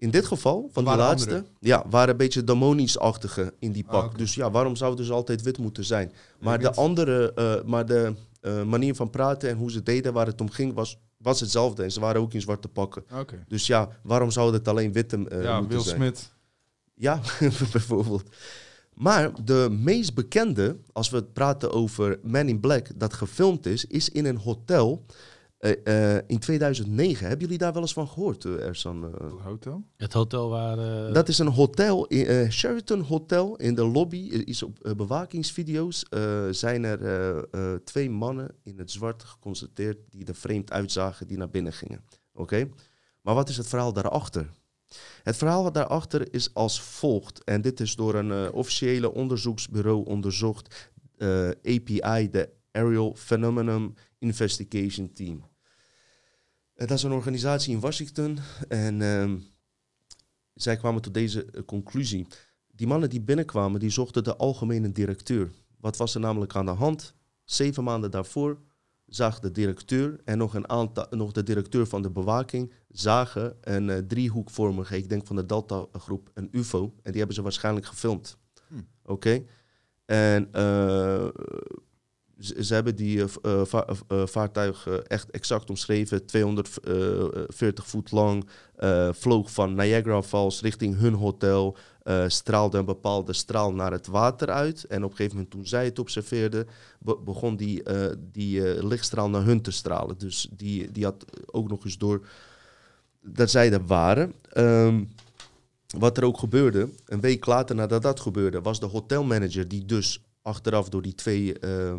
In 0.00 0.10
dit 0.10 0.26
geval, 0.26 0.68
van 0.72 0.84
die 0.84 0.92
Waren 0.92 1.08
laatste, 1.08 1.28
andere? 1.34 1.50
ja, 1.60 1.84
waren 1.90 2.08
een 2.10 2.16
beetje 2.16 2.44
demonisch-achtige 2.44 3.54
in 3.58 3.72
die 3.72 3.84
Ah, 3.86 3.90
pak. 3.90 4.04
oké. 4.04 4.16
Dus 4.16 4.34
ja, 4.34 4.50
waarom 4.50 4.76
zouden 4.76 5.04
ze 5.04 5.12
altijd 5.12 5.42
wit 5.42 5.58
moeten 5.58 5.84
zijn? 5.84 6.12
Maar 6.38 6.58
weet 6.58 6.74
de 6.74 6.80
andere, 6.80 7.32
eh, 7.34 7.62
maar 7.64 7.86
de 7.86 8.14
eh, 8.40 8.62
manier 8.62 8.94
van 8.94 9.10
praten 9.10 9.48
en 9.48 9.56
hoe 9.56 9.70
ze 9.70 9.82
deden, 9.82 10.12
waar 10.12 10.26
het 10.26 10.40
om 10.40 10.50
ging, 10.50 10.74
was, 10.74 10.98
was 11.16 11.40
hetzelfde. 11.40 11.82
En 11.82 11.92
ze 11.92 12.00
waren 12.00 12.20
ook 12.20 12.34
in 12.34 12.40
zwarte 12.40 12.68
pakken. 12.68 13.04
Oké. 13.18 13.44
Dus 13.48 13.66
ja, 13.66 13.88
waarom 14.02 14.30
zou 14.30 14.52
het 14.52 14.68
alleen 14.68 14.92
witte 14.92 15.28
eh, 15.28 15.42
ja, 15.42 15.58
moeten 15.60 15.76
Will 15.76 15.86
zijn? 15.86 15.96
Smith. 15.96 16.32
Ja, 16.94 17.20
bijvoorbeeld. 17.72 18.22
Maar 18.94 19.30
de 19.44 19.68
meest 19.80 20.14
bekende, 20.14 20.76
als 20.92 21.10
we 21.10 21.22
praten 21.22 21.72
over 21.72 22.18
Man 22.22 22.48
in 22.48 22.60
Black, 22.60 22.86
dat 22.96 23.14
gefilmd 23.14 23.66
is, 23.66 23.84
is 23.84 24.08
in 24.08 24.24
een 24.24 24.36
hotel 24.36 25.04
eh, 25.60 26.16
eh, 26.16 26.22
in 26.26 26.38
2009. 26.38 27.26
Hebben 27.26 27.44
jullie 27.44 27.58
daar 27.58 27.72
wel 27.72 27.82
eens 27.82 27.92
van 27.92 28.08
gehoord, 28.08 28.44
uh, 28.44 28.66
Ersan? 28.66 29.00
Dat 29.00 29.40
hotel? 29.42 29.84
Het 29.96 30.12
hotel 30.12 30.48
waar... 30.48 30.78
eh, 31.08 31.12
Dat 31.14 31.28
is 31.28 31.38
een 31.38 31.46
hotel, 31.48 32.06
in, 32.06 32.26
eh, 32.26 32.50
Sheraton 32.50 33.00
Hotel. 33.00 33.56
In 33.56 33.74
de 33.74 33.84
lobby 33.84 34.16
is 34.18 34.62
op 34.62 34.92
bewakingsvideo's 34.96 36.02
eh, 36.08 36.48
zijn 36.50 36.84
er 36.84 37.02
eh, 37.04 37.42
eh, 37.72 37.78
twee 37.84 38.10
mannen 38.10 38.54
in 38.62 38.78
het 38.78 38.90
zwart 38.90 39.22
geconstateerd 39.24 39.98
die 40.10 40.24
er 40.26 40.34
vreemd 40.34 40.72
uitzagen, 40.72 41.26
die 41.26 41.36
naar 41.36 41.50
binnen 41.50 41.72
gingen. 41.72 42.04
Oké? 42.34 42.68
Maar 43.22 43.34
wat 43.34 43.48
is 43.48 43.56
het 43.56 43.66
verhaal 43.68 43.92
daarachter? 43.92 44.50
Het 45.22 45.36
verhaal 45.36 45.72
daarachter 45.72 46.34
is 46.34 46.54
als 46.54 46.80
volgt. 46.82 47.44
En 47.44 47.60
dit 47.60 47.80
is 47.80 47.96
door 47.96 48.14
een 48.14 48.30
eh, 48.32 48.54
officiële 48.54 49.12
onderzoeksbureau 49.14 50.04
onderzocht. 50.06 50.90
eh, 51.16 51.48
API, 51.48 52.30
de 52.30 52.48
Aerial 52.72 53.14
Phenomenon 53.16 53.96
Investigation 54.18 55.12
Team. 55.12 55.44
Eh, 56.80 56.86
dat 56.86 56.96
is 56.96 57.02
een 57.02 57.12
organisatie 57.12 57.74
in 57.74 57.80
Washington. 57.80 58.38
En 58.68 59.02
ehm, 59.02 59.38
zij 60.54 60.76
kwamen 60.76 61.02
tot 61.02 61.14
deze 61.14 61.44
eh, 61.44 61.62
conclusie. 61.64 62.26
Die 62.66 62.86
mannen 62.86 63.10
die 63.10 63.20
binnenkwamen, 63.20 63.80
die 63.80 63.90
zochten 63.90 64.24
de 64.24 64.36
algemene 64.36 64.92
directeur. 64.92 65.50
Wat 65.80 65.96
was 65.96 66.14
er 66.14 66.20
namelijk 66.20 66.54
aan 66.54 66.64
de 66.64 66.70
hand? 66.70 67.14
Zeven 67.44 67.84
maanden 67.84 68.10
daarvoor 68.10 68.58
zag 69.06 69.40
de 69.40 69.50
directeur 69.50 70.20
en 70.24 70.38
nog, 70.38 70.54
een 70.54 70.68
aantal, 70.68 71.06
nog 71.10 71.32
de 71.32 71.42
directeur 71.42 71.86
van 71.86 72.02
de 72.02 72.10
bewaking 72.10 72.72
zagen 72.88 73.56
een 73.60 73.90
eh, 73.90 73.98
driehoekvormige, 73.98 74.96
ik 74.96 75.08
denk 75.08 75.26
van 75.26 75.36
de 75.36 75.46
Delta-groep, 75.46 76.30
een 76.34 76.48
UFO. 76.52 76.82
En 77.02 77.10
die 77.10 77.18
hebben 77.18 77.34
ze 77.34 77.42
waarschijnlijk 77.42 77.86
gefilmd. 77.86 78.38
Hm. 78.68 78.74
Oké? 79.02 79.44
En 80.04 80.50
ze, 82.40 82.74
hebben 82.74 82.96
die 82.96 83.22
eh, 83.22 83.28
eh, 83.42 83.64
va- 83.64 83.86
eh, 84.08 84.26
vaartuig 84.26 84.88
echt 84.88 85.30
exact 85.30 85.70
omschreven. 85.70 86.26
240 86.26 87.86
voet 87.86 88.10
lang, 88.10 88.48
vloog 89.10 89.52
van 89.52 89.74
Niagara 89.74 90.22
Falls 90.22 90.60
richting 90.60 90.98
hun 90.98 91.14
hotel. 91.14 91.76
eh, 92.00 92.24
straalde 92.28 92.78
een 92.78 92.84
bepaalde 92.84 93.32
straal 93.32 93.72
naar 93.72 93.92
het 93.92 94.06
water 94.06 94.48
uit. 94.50 94.84
En 94.84 95.04
op 95.04 95.10
een 95.10 95.16
gegeven 95.16 95.36
moment 95.36 95.52
toen 95.54 95.66
zij 95.66 95.84
het 95.84 95.98
observeerden, 95.98 96.66
be- 96.98 97.18
begon 97.24 97.56
die, 97.56 97.82
die 98.32 98.84
lichtstraal 98.86 99.30
naar 99.30 99.44
hun 99.44 99.62
te 99.62 99.70
stralen. 99.70 100.18
Dus 100.18 100.48
die, 100.52 100.90
die 100.92 101.04
had 101.04 101.24
ook 101.46 101.68
nog 101.68 101.84
eens 101.84 101.98
door 101.98 102.26
dat 103.22 103.50
zij 103.50 103.72
er 103.72 103.86
waren. 103.86 104.32
Ehm, 104.48 105.04
wat 105.98 106.16
er 106.16 106.24
ook 106.24 106.38
gebeurde, 106.38 106.88
een 107.06 107.20
week 107.20 107.46
later 107.46 107.74
nadat 107.76 108.02
dat 108.02 108.20
gebeurde, 108.20 108.60
was 108.60 108.80
de 108.80 108.86
hotelmanager 108.86 109.68
die 109.68 109.84
dus 109.84 110.22
achteraf 110.42 110.88
door 110.88 111.02
die 111.02 111.14
twee 111.14 111.58
eh, 111.58 111.94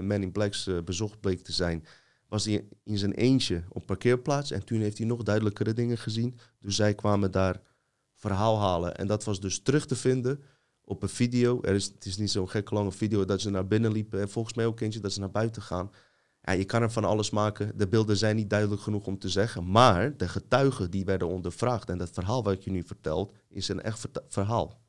Men 0.00 0.22
in 0.22 0.32
Blacks 0.32 0.66
eh, 0.66 0.82
bezocht 0.84 1.20
bleek 1.20 1.42
te 1.42 1.52
zijn, 1.52 1.84
was 2.28 2.44
hij 2.44 2.68
in 2.84 2.98
zijn 2.98 3.12
eentje 3.12 3.62
op 3.68 3.86
parkeerplaats. 3.86 4.50
En 4.50 4.64
toen 4.64 4.80
heeft 4.80 4.98
hij 4.98 5.06
nog 5.06 5.22
duidelijkere 5.22 5.72
dingen 5.72 5.98
gezien. 5.98 6.38
Dus 6.58 6.76
zij 6.76 6.94
kwamen 6.94 7.30
daar 7.30 7.60
verhaal 8.14 8.60
halen. 8.60 8.96
En 8.96 9.06
dat 9.06 9.24
was 9.24 9.40
dus 9.40 9.62
terug 9.62 9.86
te 9.86 9.96
vinden 9.96 10.42
op 10.84 11.02
een 11.02 11.08
video. 11.08 11.62
Er 11.62 11.74
is, 11.74 11.84
het 11.84 12.04
is 12.04 12.16
niet 12.16 12.30
zo'n 12.30 12.48
gekke 12.48 12.74
lange 12.74 12.92
video 12.92 13.24
dat 13.24 13.40
ze 13.40 13.50
naar 13.50 13.66
binnen 13.66 13.92
liepen. 13.92 14.20
En 14.20 14.30
volgens 14.30 14.54
mij 14.54 14.66
ook 14.66 14.80
eentje 14.80 15.00
dat 15.00 15.12
ze 15.12 15.20
naar 15.20 15.30
buiten 15.30 15.62
gaan. 15.62 15.90
Ja, 16.40 16.52
je 16.52 16.64
kan 16.64 16.82
er 16.82 16.90
van 16.90 17.04
alles 17.04 17.30
maken. 17.30 17.78
De 17.78 17.88
beelden 17.88 18.16
zijn 18.16 18.36
niet 18.36 18.50
duidelijk 18.50 18.82
genoeg 18.82 19.06
om 19.06 19.18
te 19.18 19.28
zeggen. 19.28 19.70
Maar 19.70 20.16
de 20.16 20.28
getuigen 20.28 20.90
die 20.90 21.04
werden 21.04 21.28
ondervraagd 21.28 21.90
en 21.90 21.98
dat 21.98 22.10
verhaal 22.10 22.42
wat 22.42 22.52
ik 22.52 22.62
je 22.62 22.70
nu 22.70 22.82
vertelt, 22.82 23.32
is 23.48 23.68
een 23.68 23.82
echt 23.82 24.08
verhaal. 24.28 24.81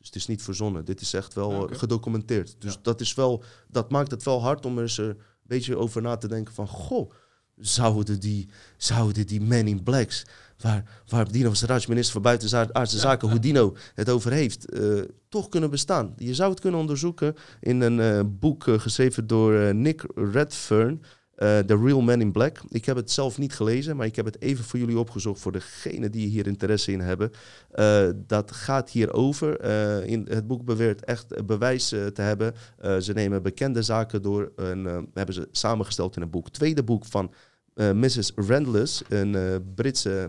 Dus 0.00 0.08
het 0.08 0.16
is 0.16 0.26
niet 0.26 0.42
verzonnen. 0.42 0.84
Dit 0.84 1.00
is 1.00 1.14
echt 1.14 1.34
wel 1.34 1.50
Ja, 1.52 1.72
eh, 1.72 1.78
gedocumenteerd. 1.78 2.56
Dus 2.58 2.72
Ja. 2.74 2.78
dat, 2.82 3.00
is 3.00 3.14
wel, 3.14 3.42
dat 3.68 3.90
maakt 3.90 4.10
het 4.10 4.22
wel 4.22 4.42
hard 4.42 4.66
om 4.66 4.76
er 4.76 4.82
eens 4.82 4.98
eh, 4.98 5.06
een 5.06 5.16
beetje 5.42 5.76
over 5.76 6.02
na 6.02 6.16
te 6.16 6.28
denken 6.28 6.54
van... 6.54 6.68
Goh, 6.68 7.10
zouden 7.56 8.20
die, 8.20 8.48
zouden 8.76 9.26
die 9.26 9.40
Men 9.40 9.66
in 9.66 9.82
Blacks 9.82 10.26
waar, 10.58 11.02
waar 11.08 11.30
Dino 11.32 11.54
Saraj, 11.54 11.84
minister 11.88 12.12
van 12.12 12.22
Buitenaardse 12.22 12.98
Zaken, 12.98 13.30
hoe 13.30 13.38
Dino 13.38 13.76
het 13.94 14.10
over 14.10 14.32
heeft, 14.32 14.70
eh, 14.70 15.00
toch 15.28 15.48
kunnen 15.48 15.70
bestaan. 15.70 16.14
Je 16.16 16.34
zou 16.34 16.50
het 16.50 16.60
kunnen 16.60 16.80
onderzoeken 16.80 17.34
in 17.60 17.80
een 17.80 18.38
boek 18.38 18.64
geschreven 18.66 19.26
door 19.26 19.74
Nick 19.74 20.04
Redfern, 20.14 21.02
The 21.40 21.80
Real 21.84 22.00
Man 22.00 22.20
in 22.20 22.32
Black. 22.32 22.60
Ik 22.68 22.84
heb 22.84 22.96
het 22.96 23.10
zelf 23.10 23.38
niet 23.38 23.52
gelezen, 23.54 23.96
maar 23.96 24.06
ik 24.06 24.16
heb 24.16 24.24
het 24.24 24.40
even 24.40 24.64
voor 24.64 24.78
jullie 24.78 24.98
opgezocht 24.98 25.40
voor 25.40 25.52
degenen 25.52 26.12
die 26.12 26.28
hier 26.28 26.46
interesse 26.46 26.92
in 26.92 27.00
hebben. 27.00 27.30
Eh, 27.70 28.08
dat 28.16 28.52
gaat 28.52 28.90
hierover. 28.90 29.60
Eh 29.60 30.06
in 30.06 30.26
het 30.30 30.46
boek 30.46 30.64
beweert 30.64 31.04
echt 31.04 31.46
bewijs 31.46 31.92
eh, 31.92 32.06
te 32.06 32.22
hebben. 32.22 32.54
Eh, 32.78 32.96
ze 32.96 33.12
nemen 33.12 33.42
bekende 33.42 33.82
zaken 33.82 34.22
door 34.22 34.52
en 34.56 34.86
eh, 34.86 34.98
hebben 35.14 35.34
ze 35.34 35.48
samengesteld 35.50 36.16
in 36.16 36.22
een 36.22 36.30
boek. 36.30 36.48
Tweede 36.50 36.82
boek 36.82 37.04
van 37.04 37.32
eh, 37.74 37.90
Mrs. 37.92 38.32
Randless, 38.36 39.02
een 39.08 39.34
eh, 39.34 39.56
Britse 39.74 40.28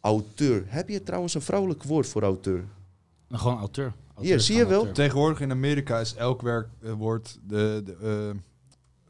auteur. 0.00 0.62
Heb 0.66 0.88
je 0.88 1.02
trouwens 1.02 1.34
een 1.34 1.42
vrouwelijk 1.42 1.82
woord 1.82 2.06
voor 2.06 2.22
auteur? 2.22 2.64
Nou, 3.28 3.42
gewoon 3.42 3.58
auteur. 3.58 3.92
Auteur 4.14 4.24
Hier, 4.32 4.40
zie 4.40 4.56
je 4.56 4.66
wel? 4.66 4.76
auteur. 4.76 4.94
Tegenwoordig 4.94 5.40
in 5.40 5.50
Amerika 5.50 5.98
is 5.98 6.14
elk 6.14 6.42
werkwoord 6.42 7.38
de, 7.46 7.82
de, 7.84 7.96
eh, 8.02 8.38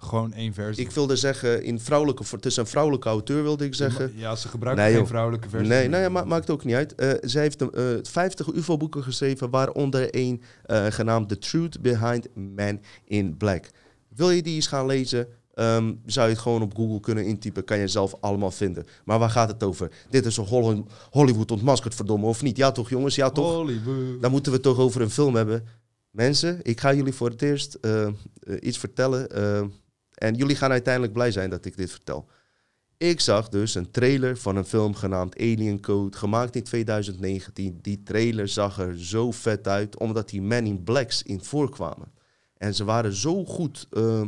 gewoon 0.01 0.33
één 0.33 0.55
versie. 0.55 0.85
Ik 0.85 0.91
wilde 0.91 1.17
zeggen, 1.17 1.63
in 1.63 1.81
vrouwelijke, 1.81 2.23
het 2.31 2.47
is 2.47 2.57
een 2.57 2.67
vrouwelijke 2.67 3.09
auteur 3.09 3.43
wilde 3.43 3.65
ik 3.65 3.75
zeggen. 3.75 4.13
Ja, 4.17 4.37
ze 4.37 4.49
gebruiken 4.49 4.85
Nee, 4.85 4.95
geen 4.95 5.07
vrouwelijke 5.07 5.49
versie. 5.49 5.69
Nee, 5.69 5.89
nee 5.89 6.09
ma 6.09 6.25
maakt 6.25 6.51
ook 6.51 6.65
niet 6.65 6.75
uit. 6.75 6.95
Eh, 6.95 7.11
zij 7.21 7.43
heeft 7.43 7.61
een, 7.61 7.73
eh, 7.73 7.85
50 8.03 8.53
UFO-boeken 8.53 9.03
geschreven, 9.03 9.51
waaronder 9.51 10.09
een 10.11 10.43
eh, 10.65 10.87
genaamd 10.87 11.29
The 11.29 11.39
Truth 11.39 11.81
Behind 11.81 12.29
Man 12.35 12.81
in 13.05 13.37
Black. 13.37 13.71
Wil 14.09 14.31
je 14.31 14.43
die 14.43 14.55
eens 14.55 14.67
gaan 14.67 14.87
lezen? 14.87 15.29
ehm, 15.55 15.95
zou 16.07 16.27
je 16.29 16.33
het 16.33 16.43
gewoon 16.43 16.63
op 16.63 16.75
Google 16.77 17.01
kunnen 17.01 17.25
intypen, 17.27 17.65
kan 17.65 17.79
je 17.79 17.89
zelf 17.89 18.15
allemaal 18.21 18.51
vinden. 18.51 18.87
Maar 19.05 19.19
waar 19.19 19.31
gaat 19.31 19.49
het 19.49 19.63
over? 19.63 19.91
Dit 20.11 20.27
is 20.27 20.37
een 20.37 20.45
Hol- 20.45 20.87
Hollywood 21.11 21.51
ontmaskerd, 21.51 21.95
verdomme, 21.95 22.27
of 22.27 22.43
niet? 22.43 22.57
Ja 22.57 22.73
toch, 22.73 22.89
jongens? 22.89 23.15
Ja 23.15 23.31
toch? 23.31 23.55
Hollywood. 23.55 24.21
Dan 24.23 24.31
moeten 24.31 24.53
we 24.53 24.59
het 24.59 24.67
toch 24.67 24.79
over 24.79 25.01
een 25.01 25.11
film 25.11 25.35
hebben. 25.35 25.65
Mensen, 26.11 26.59
ik 26.63 26.81
ga 26.81 26.95
jullie 26.95 27.13
voor 27.13 27.29
het 27.31 27.43
eerst 27.43 27.79
iets 28.61 28.79
vertellen. 28.79 29.29
En 30.21 30.35
jullie 30.35 30.57
gaan 30.57 30.71
uiteindelijk 30.71 31.12
blij 31.12 31.31
zijn 31.33 31.51
dat 31.51 31.64
ik 31.64 31.77
dit 31.77 31.91
vertel. 31.91 32.29
Ik 32.97 33.21
zag 33.21 33.49
dus 33.49 33.75
een 33.75 33.91
trailer 33.91 34.37
van 34.37 34.57
een 34.57 34.64
film 34.64 34.95
genaamd 34.95 35.39
Alien 35.39 35.81
Code, 35.81 36.16
gemaakt 36.16 36.57
in 36.57 36.62
2019. 36.62 37.79
Die 37.83 38.03
trailer 38.03 38.49
zag 38.49 38.79
er 38.79 38.99
zo 39.05 39.31
vet 39.31 39.68
uit, 39.68 39.99
omdat 39.99 40.29
die 40.29 40.43
Men 40.43 40.66
in 40.66 40.83
Blacks 40.83 41.23
in 41.23 41.45
voorkwamen. 41.45 42.12
En 42.57 42.75
ze 42.75 42.85
waren 42.85 43.12
zo 43.12 43.45
goed, 43.45 43.87
eh, 43.91 44.21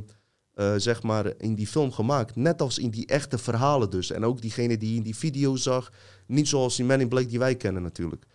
eh, 0.54 0.74
zeg 0.76 1.02
maar, 1.02 1.32
in 1.38 1.54
die 1.54 1.66
film 1.66 1.92
gemaakt. 1.92 2.36
Net 2.36 2.62
als 2.62 2.78
in 2.78 2.90
die 2.90 3.06
echte 3.06 3.38
verhalen 3.38 3.90
dus. 3.90 4.10
En 4.10 4.24
ook 4.24 4.40
diegene 4.40 4.76
die 4.76 4.96
in 4.96 5.02
die 5.02 5.16
video 5.16 5.56
zag. 5.56 5.92
Niet 6.26 6.48
zoals 6.48 6.76
die 6.76 6.84
Men 6.84 7.00
in 7.00 7.08
Black 7.08 7.28
die 7.28 7.38
wij 7.38 7.56
kennen 7.56 7.82
natuurlijk. 7.82 8.26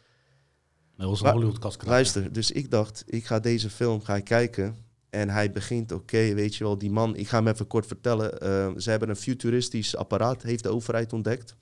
Dat 0.98 1.10
was 1.10 1.18
een 1.20 1.24
Maar- 1.26 1.34
Hollywood 1.34 1.60
kast. 1.60 1.86
Luister, 1.86 2.34
dus 2.34 2.52
ik 2.52 2.72
dacht, 2.72 3.04
ik 3.06 3.26
ga 3.26 3.40
deze 3.40 3.70
film 3.70 4.02
gaan 4.04 4.24
kijken. 4.24 4.78
En 5.18 5.30
hij 5.30 5.52
begint, 5.52 5.92
oké, 5.92 6.34
weet 6.34 6.56
je 6.56 6.64
wel, 6.64 6.78
die 6.78 6.92
man, 6.92 7.16
ik 7.16 7.28
ga 7.28 7.38
hem 7.38 7.48
even 7.48 7.68
kort 7.68 7.86
vertellen. 7.86 8.40
eh, 8.40 8.72
ze 8.78 8.90
hebben 8.90 9.10
een 9.10 9.16
futuristisch 9.16 9.96
apparaat, 9.96 10.42
heeft 10.42 10.64
de 10.64 10.70
overheid 10.70 11.14
ontdekt. 11.14 11.56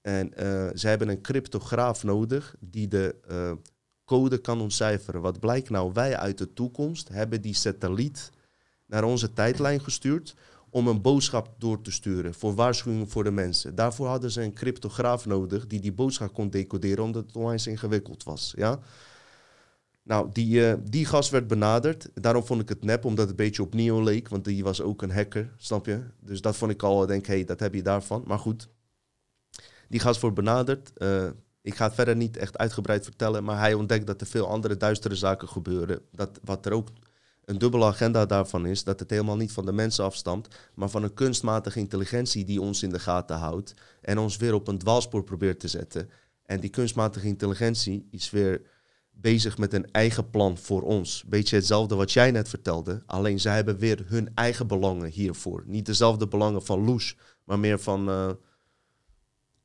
En 0.00 0.34
eh, 0.34 0.68
ze 0.74 0.88
hebben 0.88 1.08
een 1.08 1.20
cryptograaf 1.20 2.04
nodig 2.04 2.54
die 2.60 2.88
de 2.88 3.14
eh, 3.28 3.52
code 4.04 4.38
kan 4.38 4.60
ontcijferen. 4.60 5.20
Wat 5.20 5.40
blijkt 5.40 5.70
nou? 5.70 5.90
Wij 5.92 6.16
uit 6.16 6.38
de 6.38 6.52
toekomst 6.52 7.08
hebben 7.08 7.40
die 7.40 7.54
satelliet 7.54 8.30
naar 8.86 9.04
onze 9.04 9.32
tijdlijn 9.32 9.80
gestuurd 9.80 10.34
om 10.70 10.86
een 10.86 11.02
boodschap 11.02 11.54
door 11.58 11.80
te 11.80 11.90
sturen 11.92 12.34
voor 12.34 12.54
waarschuwing 12.54 13.10
voor 13.10 13.24
de 13.24 13.30
mensen. 13.30 13.74
Daarvoor 13.74 14.06
hadden 14.06 14.30
ze 14.30 14.42
een 14.42 14.54
cryptograaf 14.54 15.26
nodig 15.26 15.66
die 15.66 15.80
die 15.80 15.92
boodschap 15.92 16.34
kon 16.34 16.50
decoderen 16.50 17.04
omdat 17.04 17.26
het 17.26 17.36
onwijs 17.36 17.66
ingewikkeld 17.66 18.24
was. 18.24 18.52
Ja? 18.56 18.78
Nou, 20.08 20.28
die, 20.32 20.66
eh, 20.66 20.74
die 20.82 21.04
gast 21.04 21.30
werd 21.30 21.46
benaderd. 21.46 22.08
Daarom 22.14 22.44
vond 22.44 22.60
ik 22.60 22.68
het 22.68 22.84
nep, 22.84 23.04
omdat 23.04 23.28
het 23.28 23.30
een 23.38 23.44
beetje 23.44 23.62
op 23.62 23.74
Neo 23.74 24.02
leek. 24.02 24.28
Want 24.28 24.44
die 24.44 24.64
was 24.64 24.80
ook 24.82 25.02
een 25.02 25.10
hacker, 25.10 25.54
snap 25.56 25.86
je? 25.86 26.00
Dus 26.20 26.40
dat 26.40 26.56
vond 26.56 26.70
ik 26.70 26.82
al, 26.82 27.06
denk 27.06 27.26
hé, 27.26 27.34
hey, 27.34 27.44
dat 27.44 27.60
heb 27.60 27.74
je 27.74 27.82
daarvan. 27.82 28.22
Maar 28.26 28.38
goed, 28.38 28.68
die 29.88 30.00
gast 30.00 30.20
wordt 30.20 30.36
benaderd. 30.36 30.92
Eh, 30.96 31.28
ik 31.62 31.74
ga 31.74 31.84
het 31.84 31.94
verder 31.94 32.16
niet 32.16 32.36
echt 32.36 32.58
uitgebreid 32.58 33.04
vertellen. 33.04 33.44
Maar 33.44 33.58
hij 33.58 33.74
ontdekt 33.74 34.06
dat 34.06 34.20
er 34.20 34.26
veel 34.26 34.48
andere 34.48 34.76
duistere 34.76 35.14
zaken 35.14 35.48
gebeuren. 35.48 36.00
Dat, 36.12 36.40
wat 36.44 36.66
er 36.66 36.72
ook 36.72 36.88
een 37.44 37.58
dubbele 37.58 37.84
agenda 37.84 38.26
daarvan 38.26 38.66
is. 38.66 38.84
Dat 38.84 39.00
het 39.00 39.10
helemaal 39.10 39.36
niet 39.36 39.52
van 39.52 39.66
de 39.66 39.72
mensen 39.72 40.04
afstamt. 40.04 40.48
Maar 40.74 40.88
van 40.88 41.02
een 41.02 41.14
kunstmatige 41.14 41.78
intelligentie 41.78 42.44
die 42.44 42.60
ons 42.60 42.82
in 42.82 42.90
de 42.90 42.98
gaten 42.98 43.36
houdt. 43.36 43.74
En 44.00 44.18
ons 44.18 44.36
weer 44.36 44.54
op 44.54 44.68
een 44.68 44.78
dwaalspoor 44.78 45.24
probeert 45.24 45.60
te 45.60 45.68
zetten. 45.68 46.10
En 46.44 46.60
die 46.60 46.70
kunstmatige 46.70 47.26
intelligentie 47.26 48.08
is 48.10 48.30
weer 48.30 48.62
bezig 49.20 49.58
met 49.58 49.72
een 49.72 49.90
eigen 49.90 50.30
plan 50.30 50.58
voor 50.58 50.82
ons. 50.82 51.24
Beetje 51.26 51.56
hetzelfde 51.56 51.94
wat 51.94 52.12
jij 52.12 52.30
net 52.30 52.48
vertelde. 52.48 53.02
Alleen 53.06 53.40
zij 53.40 53.54
hebben 53.54 53.78
weer 53.78 54.04
hun 54.06 54.30
eigen 54.34 54.66
belangen 54.66 55.10
hiervoor. 55.10 55.62
Niet 55.66 55.86
dezelfde 55.86 56.28
belangen 56.28 56.62
van 56.64 56.84
Loes, 56.84 57.16
maar 57.44 57.58
meer 57.58 57.78
van... 57.80 58.08
eh, 58.08 58.30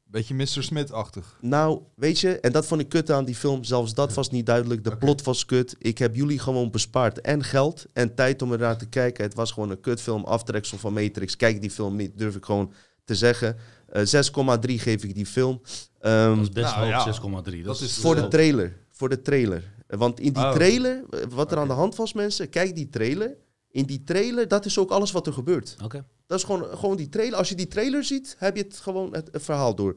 Beetje 0.03 0.33
Mr. 0.33 0.47
Smith-achtig. 0.63 1.37
nou, 1.41 1.81
weet 1.95 2.19
je, 2.19 2.39
en 2.39 2.51
dat 2.51 2.65
vond 2.65 2.81
ik 2.81 2.89
kut 2.89 3.11
aan 3.11 3.25
die 3.25 3.35
film. 3.35 3.63
Zelfs 3.63 3.93
dat 3.93 4.13
was 4.13 4.29
niet 4.29 4.45
duidelijk. 4.45 4.83
De 4.83 4.97
plot 4.97 5.23
was 5.23 5.45
kut. 5.45 5.75
Ik 5.79 5.97
heb 5.97 6.15
jullie 6.15 6.39
gewoon 6.39 6.71
bespaard. 6.71 7.21
En 7.21 7.43
geld 7.43 7.85
en 7.93 8.15
tijd 8.15 8.41
om 8.41 8.51
ernaar 8.51 8.77
te 8.77 8.85
kijken. 8.89 9.23
Het 9.23 9.33
was 9.33 9.51
gewoon 9.51 9.69
een 9.69 9.79
kutfilm. 9.79 10.23
Aftreksel 10.23 10.77
van 10.77 10.93
Matrix. 10.93 11.35
Kijk 11.35 11.61
die 11.61 11.71
film 11.71 11.95
niet, 11.95 12.17
durf 12.17 12.35
ik 12.35 12.45
gewoon 12.45 12.73
te 13.03 13.15
zeggen. 13.15 13.57
Eh 13.87 14.01
6,3 14.01 14.73
geef 14.75 15.03
ik 15.03 15.15
die 15.15 15.25
film. 15.25 15.61
Ehm, 15.99 16.29
Dat 16.35 16.41
is 16.41 16.49
best 16.49 16.75
Nou, 16.75 16.91
hoog, 16.93 17.05
ja. 17.05 17.51
6,3. 17.51 17.63
Dat 17.63 17.79
is 17.81 17.97
voor 17.97 18.15
de 18.15 18.27
trailer. 18.27 18.81
Voor 19.03 19.11
de 19.11 19.21
trailer. 19.21 19.73
Want 19.87 20.19
in 20.19 20.33
die 20.33 20.43
Oh. 20.43 20.51
trailer, 20.51 21.03
eh, 21.09 21.19
wat 21.29 21.51
er 21.51 21.57
aan 21.57 21.67
de 21.67 21.73
hand 21.73 21.95
was, 21.95 22.13
mensen, 22.13 22.49
kijk 22.49 22.75
die 22.75 22.89
trailer. 22.89 23.35
In 23.71 23.85
die 23.85 24.03
trailer, 24.03 24.47
dat 24.47 24.65
is 24.65 24.77
ook 24.77 24.91
alles 24.91 25.11
wat 25.11 25.27
er 25.27 25.33
gebeurt. 25.33 25.75
Oké. 25.83 26.05
Dat 26.27 26.37
is 26.37 26.43
gewoon, 26.43 26.77
gewoon 26.77 26.95
die 26.97 27.09
trailer. 27.09 27.37
Als 27.37 27.49
je 27.49 27.55
die 27.55 27.67
trailer 27.67 28.03
ziet, 28.03 28.35
heb 28.39 28.55
je 28.55 28.63
het 28.63 28.77
gewoon 28.77 29.13
het, 29.13 29.29
het 29.31 29.43
verhaal 29.43 29.75
door. 29.75 29.95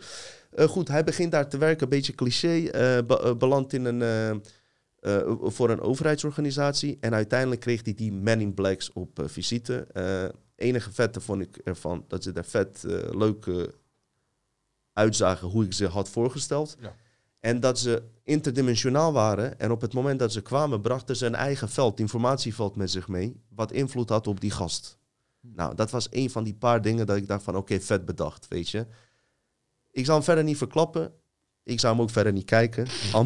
Eh, 0.50 0.66
goed, 0.68 0.88
hij 0.88 1.04
begint 1.04 1.32
daar 1.32 1.48
te 1.48 1.58
werken, 1.58 1.82
een 1.82 1.88
beetje 1.88 2.14
cliché. 2.14 2.62
be- 3.06 3.20
eh, 3.22 3.34
belandt 3.34 3.72
in 3.72 3.84
een, 3.84 4.42
voor 5.42 5.70
een 5.70 5.80
overheidsorganisatie. 5.80 6.96
En 7.00 7.14
uiteindelijk 7.14 7.60
kreeg 7.60 7.84
hij 7.84 7.94
die 7.94 8.12
Men 8.12 8.40
in 8.40 8.54
Blacks 8.54 8.92
op 8.92 9.22
visite. 9.24 9.86
Enige 10.56 10.92
vette 10.92 11.20
vond 11.20 11.42
ik 11.42 11.56
ervan 11.56 12.04
dat 12.08 12.22
ze 12.22 12.32
daar 12.32 12.44
vet 12.44 12.82
leuke 13.10 13.74
uitzagen 14.92 15.48
hoe 15.48 15.64
ik 15.64 15.72
ze 15.72 15.86
had 15.86 16.08
voorgesteld. 16.08 16.76
Ja. 16.80 16.94
En 17.40 17.60
dat 17.60 17.78
ze 17.78 18.02
interdimensionaal 18.26 19.12
waren. 19.12 19.58
En 19.58 19.70
op 19.70 19.80
het 19.80 19.92
moment 19.92 20.18
dat 20.18 20.32
ze 20.32 20.42
kwamen, 20.42 20.80
brachten 20.80 21.16
ze 21.16 21.26
een 21.26 21.34
eigen 21.34 21.68
veld, 21.68 22.00
informatieveld 22.00 22.76
met 22.76 22.90
zich 22.90 23.08
mee. 23.08 23.40
Wat 23.48 23.72
invloed 23.72 24.08
had 24.08 24.26
op 24.26 24.40
die 24.40 24.50
gast. 24.50 24.98
Nou, 25.40 25.74
dat 25.74 25.90
was 25.90 26.06
een 26.10 26.30
van 26.30 26.44
die 26.44 26.54
paar 26.54 26.82
dingen 26.82 27.06
dat 27.06 27.16
ik 27.16 27.26
dacht 27.26 27.42
van 27.42 27.56
oké, 27.56 27.80
vet 27.80 28.04
bedacht, 28.04 28.48
weet 28.48 28.68
je. 28.68 28.86
Ik 29.90 30.04
zal 30.04 30.14
hem 30.14 30.24
verder 30.24 30.44
niet 30.44 30.56
verklappen. 30.56 31.12
Ik 31.62 31.80
zou 31.80 31.94
hem 31.94 32.02
ook 32.02 32.10
verder 32.10 32.32
niet 32.32 32.44
kijken. 32.44 32.86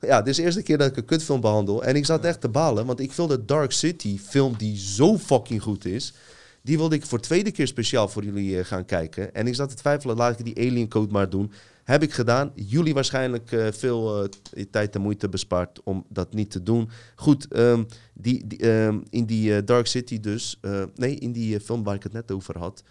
Ja, 0.00 0.18
dit 0.18 0.28
is 0.28 0.36
de 0.36 0.42
eerste 0.42 0.62
keer 0.62 0.78
dat 0.78 0.90
ik 0.90 0.96
een 0.96 1.04
kutfilm 1.04 1.40
behandel. 1.40 1.84
En 1.84 1.96
ik 1.96 2.04
zat 2.04 2.24
echt 2.24 2.40
te 2.40 2.48
balen, 2.48 2.86
want 2.86 3.00
ik 3.00 3.12
wilde 3.12 3.44
Dark 3.44 3.72
City 3.72 4.18
film 4.18 4.56
die 4.56 4.78
zo 4.78 5.18
fucking 5.18 5.62
goed 5.62 5.84
is. 5.84 6.14
Die 6.62 6.76
wilde 6.76 6.94
ik 6.96 7.06
voor 7.06 7.20
tweede 7.20 7.50
keer 7.50 7.66
speciaal 7.66 8.08
voor 8.08 8.24
jullie 8.24 8.58
eh, 8.58 8.64
gaan 8.64 8.84
kijken. 8.84 9.34
En 9.34 9.46
ik 9.46 9.54
zat 9.54 9.68
te 9.68 9.74
twijfelen, 9.74 10.16
laat 10.16 10.38
ik 10.38 10.44
die 10.44 10.56
Alien 10.56 10.88
Code 10.88 11.12
maar 11.12 11.30
doen. 11.30 11.52
Heb 11.84 12.02
ik 12.02 12.12
gedaan. 12.12 12.52
Jullie 12.54 12.94
waarschijnlijk 12.94 13.52
eh, 13.52 13.66
veel 13.70 14.28
eh, 14.52 14.64
tijd 14.70 14.94
en 14.94 15.00
moeite 15.00 15.28
bespaard 15.28 15.82
om 15.82 16.04
dat 16.08 16.34
niet 16.34 16.50
te 16.50 16.62
doen. 16.62 16.88
Goed, 17.14 17.48
ehm, 17.48 17.84
die, 18.14 18.46
die, 18.46 18.58
ehm, 18.58 19.00
in 19.10 19.26
die 19.26 19.64
Dark 19.64 19.86
City 19.86 20.20
dus... 20.20 20.60
nee, 20.94 21.14
in 21.14 21.32
die 21.32 21.60
film 21.60 21.84
waar 21.84 21.94
ik 21.94 22.02
het 22.02 22.12
net 22.12 22.32
over 22.32 22.58
had. 22.58 22.82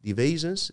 Die 0.00 0.14
wezens, 0.14 0.70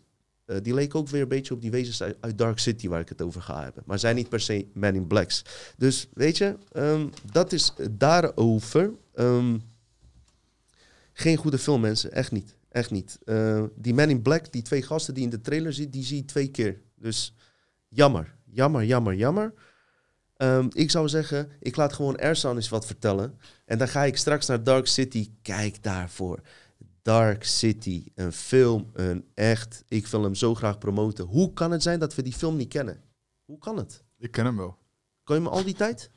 die 0.61 0.73
leken 0.73 0.99
ook 0.99 1.09
weer 1.09 1.21
een 1.21 1.27
beetje 1.27 1.53
op 1.53 1.61
die 1.61 1.71
wezens 1.71 2.01
uit, 2.01 2.37
Dark 2.37 2.59
City 2.59 2.87
waar 2.87 2.99
ik 2.99 3.09
het 3.09 3.21
over 3.21 3.41
ga 3.41 3.63
hebben. 3.63 3.83
Maar 3.85 3.99
zijn 3.99 4.15
niet 4.15 4.29
per 4.29 4.39
se 4.39 4.67
Men 4.73 4.95
in 4.95 5.07
Blacks. 5.07 5.45
Dus 5.77 6.07
weet 6.13 6.37
je, 6.37 6.55
ehm, 6.71 7.07
dat 7.31 7.51
is 7.51 7.73
daarover. 7.91 8.91
Ehm, 9.13 9.57
geen 11.13 11.37
goede 11.37 11.57
film, 11.57 11.81
mensen. 11.81 12.11
Echt 12.11 12.31
niet. 12.31 12.55
Echt 12.69 12.91
niet. 12.91 13.19
Eh, 13.23 13.63
die 13.75 13.93
Man 13.93 14.09
in 14.09 14.21
Black, 14.21 14.51
die 14.51 14.61
twee 14.61 14.81
gasten 14.81 15.13
die 15.13 15.23
in 15.23 15.29
de 15.29 15.41
trailer 15.41 15.73
zitten, 15.73 15.91
die 15.91 16.03
zie 16.03 16.17
je 16.17 16.25
twee 16.25 16.47
keer. 16.47 16.81
Dus 16.95 17.35
jammer. 17.87 18.35
Jammer, 18.45 18.83
jammer, 18.83 19.13
jammer. 19.13 19.53
Ehm, 20.33 20.67
ik 20.71 20.91
zou 20.91 21.09
zeggen, 21.09 21.49
ik 21.59 21.75
laat 21.75 21.93
gewoon 21.93 22.17
Ersan 22.17 22.55
eens 22.55 22.69
wat 22.69 22.85
vertellen. 22.85 23.37
En 23.65 23.77
dan 23.77 23.87
ga 23.87 24.03
ik 24.03 24.17
straks 24.17 24.47
naar 24.47 24.63
Dark 24.63 24.87
City. 24.87 25.29
Kijk 25.41 25.83
daarvoor. 25.83 26.41
Dark 27.01 27.43
City, 27.43 28.05
een 28.15 28.31
film, 28.31 28.89
een 28.93 29.25
echt. 29.33 29.83
Ik 29.87 30.07
wil 30.07 30.23
hem 30.23 30.35
zo 30.35 30.55
graag 30.55 30.77
promoten. 30.77 31.25
Hoe 31.25 31.53
kan 31.53 31.71
het 31.71 31.83
zijn 31.83 31.99
dat 31.99 32.15
we 32.15 32.21
die 32.21 32.33
film 32.33 32.55
niet 32.55 32.69
kennen? 32.69 33.01
Hoe 33.45 33.57
kan 33.57 33.77
het? 33.77 34.03
Ik 34.17 34.31
ken 34.31 34.45
hem 34.45 34.57
wel. 34.57 34.77
Kan 35.23 35.35
je 35.35 35.41
me 35.41 35.49
al 35.49 35.63
die 35.63 35.73
tijd? 35.73 36.09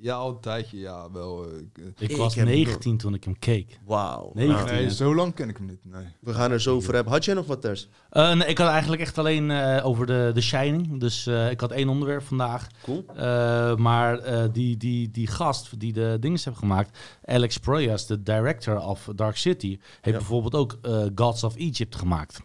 Ja, 0.00 0.14
al 0.14 0.28
een 0.30 0.40
tijdje, 0.40 0.78
ja, 0.78 1.10
wel. 1.10 1.44
eh, 1.50 1.58
ik, 1.58 1.78
eh, 1.78 1.84
Ik 1.98 2.10
Ik 2.10 2.16
was 2.16 2.34
heb- 2.34 2.46
19 2.46 2.96
toen 2.96 3.14
ik 3.14 3.24
hem 3.24 3.38
keek. 3.38 3.78
Wauw. 3.86 4.30
19. 4.34 4.66
Nou, 4.66 4.80
nee, 4.80 4.90
zo 4.94 5.14
lang 5.14 5.34
ken 5.34 5.48
ik 5.48 5.56
hem 5.56 5.66
niet. 5.66 5.84
Nee. 5.84 6.04
we 6.20 6.34
gaan 6.34 6.50
er 6.50 6.60
zo 6.60 6.74
over 6.74 6.94
hebben. 6.94 7.12
Had 7.12 7.24
jij 7.24 7.34
nog 7.34 7.46
wat, 7.46 7.60
Ters? 7.60 7.88
Eh, 8.10 8.34
nee, 8.34 8.48
ik 8.48 8.58
had 8.58 8.68
eigenlijk 8.68 9.02
echt 9.02 9.18
alleen 9.18 9.50
eh, 9.50 9.86
over 9.86 10.06
de, 10.06 10.30
de 10.34 10.40
Shining. 10.40 11.00
Dus 11.00 11.26
eh, 11.26 11.50
ik 11.50 11.60
had 11.60 11.70
één 11.70 11.88
onderwerp 11.88 12.22
vandaag. 12.22 12.66
Cool. 12.82 13.04
Eh, 13.16 13.76
maar 13.76 14.18
eh, 14.18 14.44
die, 14.52 14.76
die, 14.76 15.10
die 15.10 15.26
gast 15.26 15.80
die 15.80 15.92
de 15.92 16.16
dingen 16.20 16.40
heeft 16.44 16.58
gemaakt, 16.58 16.98
Alex 17.24 17.58
Proyas, 17.58 18.06
de 18.06 18.22
director 18.22 18.78
of 18.80 19.08
Dark 19.14 19.36
City, 19.36 19.68
heeft 19.68 20.02
Ja. 20.02 20.12
bijvoorbeeld 20.12 20.54
ook 20.54 20.78
eh, 20.82 21.04
Gods 21.14 21.44
of 21.44 21.56
Egypt 21.56 21.96
gemaakt. 21.96 22.40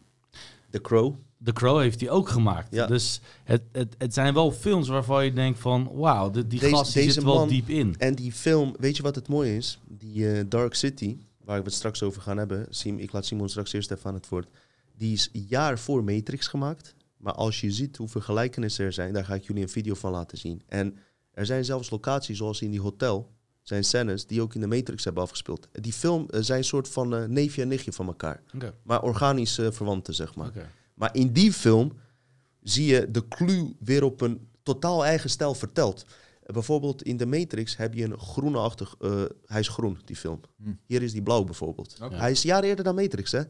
The 0.69 0.81
Crow. 0.81 1.15
The 1.43 1.53
Crow 1.53 1.79
heeft 1.79 1.99
hij 1.99 2.09
ook 2.09 2.29
gemaakt. 2.29 2.67
Ja. 2.75 2.85
Dus 2.87 3.21
het, 3.43 3.61
het, 3.71 3.95
het 3.97 4.13
zijn 4.13 4.33
wel 4.33 4.51
films 4.51 4.87
waarvan 4.87 5.25
je 5.25 5.33
denkt 5.33 5.59
van... 5.59 5.89
wauw, 5.93 6.29
de- 6.31 6.47
die 6.47 6.59
Deze- 6.59 6.75
gast 6.75 6.93
die 6.93 7.01
deze 7.01 7.13
zit 7.13 7.23
wel 7.23 7.35
man- 7.35 7.47
diep 7.47 7.69
in. 7.69 7.95
En 7.97 8.15
die 8.15 8.31
film, 8.31 8.75
weet 8.79 8.97
je 8.97 9.03
wat 9.03 9.15
het 9.15 9.27
mooie 9.27 9.55
is? 9.55 9.79
Die 9.87 10.31
eh, 10.31 10.43
Dark 10.47 10.73
City, 10.75 11.17
waar 11.43 11.57
we 11.57 11.63
het 11.65 11.73
straks 11.73 12.03
over 12.03 12.21
gaan 12.21 12.37
hebben. 12.37 12.65
Sim, 12.69 12.97
ik 12.99 13.11
laat 13.11 13.25
Simon 13.25 13.49
straks 13.49 13.73
eerst 13.73 13.91
even 13.91 14.05
aan 14.05 14.13
het 14.13 14.29
woord. 14.29 14.47
Die 14.97 15.13
is 15.13 15.29
een 15.33 15.45
jaar 15.49 15.79
voor 15.79 16.03
Matrix 16.03 16.47
gemaakt. 16.47 16.95
Maar 17.17 17.33
als 17.33 17.61
je 17.61 17.71
ziet 17.71 17.97
hoeveel 17.97 18.21
gelijkenissen 18.21 18.85
er 18.85 18.93
zijn, 18.93 19.13
daar 19.13 19.25
ga 19.25 19.33
ik 19.33 19.43
jullie 19.43 19.61
een 19.63 19.69
video 19.69 19.93
van 19.93 20.11
laten 20.11 20.37
zien. 20.37 20.61
En 20.67 20.97
er 21.31 21.45
zijn 21.45 21.65
zelfs 21.65 21.89
locaties 21.89 22.37
zoals 22.37 22.61
in 22.61 22.71
die 22.71 22.81
hotel, 22.81 23.31
zijn 23.61 23.83
scènes 23.83 24.25
die 24.25 24.41
ook 24.41 24.55
in 24.55 24.61
de 24.61 24.67
Matrix 24.67 25.03
hebben 25.03 25.23
afgespeeld. 25.23 25.67
Die 25.71 25.93
film 25.93 26.25
eh, 26.29 26.41
zijn 26.41 26.57
een 26.57 26.63
soort 26.65 26.87
van 26.89 27.15
eh, 27.15 27.23
neefje 27.25 27.61
en 27.61 27.67
nichtje 27.67 27.91
van 27.93 28.07
elkaar. 28.07 28.41
Maar 28.83 29.01
organisch 29.01 29.57
eh, 29.57 29.71
verwanten, 29.71 30.13
zeg 30.13 30.35
maar. 30.35 30.47
oké. 30.47 30.69
Maar 30.93 31.15
in 31.15 31.33
die 31.33 31.53
film 31.53 31.93
zie 32.61 32.85
je 32.85 33.11
de 33.11 33.27
clue 33.27 33.75
weer 33.79 34.03
op 34.03 34.21
een 34.21 34.47
totaal 34.63 35.05
eigen 35.05 35.29
stijl 35.29 35.53
verteld. 35.53 36.05
Bijvoorbeeld 36.45 37.03
in 37.03 37.17
de 37.17 37.25
Matrix 37.25 37.77
heb 37.77 37.93
je 37.93 38.03
een 38.03 38.19
groene-achtig... 38.19 38.95
eh, 38.99 39.23
hij 39.45 39.59
is 39.59 39.67
groen, 39.67 39.99
die 40.05 40.15
film. 40.15 40.39
Hm. 40.63 40.73
Hier 40.85 41.01
is 41.01 41.11
die 41.11 41.23
blauw 41.23 41.43
bijvoorbeeld. 41.43 41.95
Hij 42.13 42.31
is 42.31 42.41
jaren 42.41 42.69
eerder 42.69 42.83
dan 42.83 42.95
Matrix, 42.95 43.31
hè. 43.31 43.41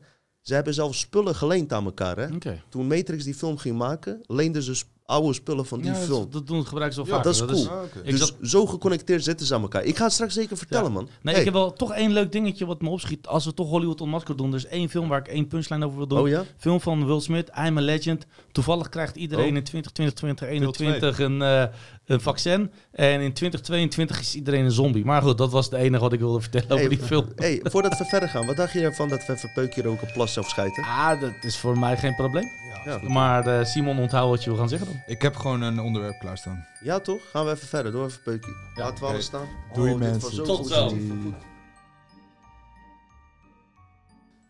Ze 0.42 0.54
hebben 0.54 0.74
zelfs 0.74 1.00
spullen 1.00 1.36
geleend 1.36 1.74
aan 1.74 1.86
elkaar, 1.86 2.18
hè. 2.18 2.28
Toen 2.70 2.88
Matrix 2.88 3.24
die 3.24 3.34
film 3.34 3.58
ging 3.58 3.78
maken, 3.78 4.20
leenden 4.22 4.64
ze 4.64 4.84
oude 5.06 5.34
spullen 5.34 5.66
van 5.66 5.82
die 5.82 5.92
Ja, 5.92 5.96
film. 5.98 6.28
dat, 6.30 6.48
doen 6.48 6.66
gebruiken 6.66 6.94
ze 7.04 7.10
wel 7.10 7.18
Ja, 7.18 7.24
vaker. 7.24 7.46
dat 7.46 7.56
is 7.58 7.64
cool. 7.66 7.78
Ah, 7.78 8.06
dus 8.06 8.20
zat- 8.20 8.36
zo 8.42 8.66
geconnecteerd 8.66 9.24
zitten 9.24 9.46
ze 9.46 9.54
aan 9.56 9.62
elkaar. 9.62 9.84
Ik 9.84 9.98
ga 9.98 10.04
het 10.04 10.14
straks 10.14 10.34
zeker 10.34 10.58
vertellen, 10.58 10.86
Ja. 10.88 10.92
man. 10.94 11.04
Nee, 11.04 11.34
Hey. 11.34 11.44
ik 11.44 11.44
heb 11.46 11.54
wel 11.54 11.74
toch 11.74 11.94
één 11.94 12.12
leuk 12.12 12.32
dingetje 12.32 12.66
wat 12.66 12.82
me 12.82 12.90
opschiet. 12.90 13.28
Als 13.28 13.46
we 13.46 13.54
toch 13.54 13.70
Hollywood 13.70 14.02
Unmasked 14.02 14.38
doen. 14.38 14.50
Er 14.50 14.56
is 14.58 14.66
één 14.66 14.90
film 14.90 15.08
waar 15.08 15.20
ik 15.20 15.28
één 15.28 15.48
punchline 15.48 15.86
over 15.86 15.98
wil 15.98 16.08
doen. 16.08 16.20
Oh 16.20 16.28
ja? 16.28 16.44
Film 16.58 16.82
van 16.82 17.06
Will 17.06 17.20
Smith, 17.20 17.50
I'm 17.58 17.78
a 17.78 17.82
Legend. 17.82 18.26
Toevallig 18.52 18.90
krijgt 18.90 19.16
iedereen 19.16 19.50
Oh. 19.52 19.56
in 19.58 19.64
2020, 19.64 20.14
2021 20.14 21.20
een, 21.20 21.42
eh, 21.42 21.64
een 22.06 22.22
vaccin. 22.22 22.72
En 22.92 23.22
in 23.22 23.34
2022 23.34 24.20
is 24.20 24.36
iedereen 24.36 24.66
een 24.66 24.72
zombie. 24.72 25.06
Maar 25.06 25.22
goed, 25.22 25.38
dat 25.38 25.52
was 25.52 25.66
het 25.66 25.74
enige 25.74 26.02
wat 26.02 26.14
ik 26.14 26.20
wilde 26.20 26.42
vertellen 26.42 26.72
over 26.72 26.90
die 26.90 27.00
film. 27.00 27.26
hey, 27.36 27.60
voordat 27.64 27.98
we 27.98 28.06
verder 28.06 28.30
gaan, 28.30 28.46
wat 28.46 28.56
dacht 28.56 28.74
je 28.74 28.82
ervan 28.82 29.10
dat 29.10 29.26
we 29.26 29.34
even 29.34 29.52
peukje 29.54 29.82
roken, 29.82 30.12
plassen 30.14 30.42
of 30.42 30.50
schijten? 30.50 30.84
Ah, 30.84 31.22
dat 31.22 31.34
is 31.42 31.58
voor 31.58 31.80
mij 31.80 31.98
geen 31.98 32.16
probleem. 32.16 32.48
Ja. 32.86 33.00
Maar 33.10 33.48
eh, 33.48 33.66
Simon, 33.66 34.00
onthoud 34.00 34.30
wat 34.30 34.44
je 34.44 34.50
wil 34.50 34.60
gaan 34.60 34.70
zeggen 34.70 34.88
dan. 34.88 35.02
Ik 35.06 35.22
heb 35.22 35.36
gewoon 35.36 35.62
een 35.62 35.80
onderwerp 35.80 36.20
klaarstaan. 36.20 36.66
Ja, 36.84 37.00
toch? 37.00 37.22
Gaan 37.32 37.46
we 37.46 37.52
even 37.52 37.68
verder. 37.68 37.92
Doe 37.92 38.06
even 38.06 38.22
peukje. 38.24 38.52
Ja, 38.76 38.84
Laten 38.84 39.04
we 39.04 39.10
alles 39.10 39.28
oké. 39.28 39.38
staan. 39.38 39.48
Doei, 39.74 39.90
dit 39.90 40.00
mensen. 40.00 40.34
zo 40.36 40.44
Tot 40.44 40.68
zo. 40.68 40.98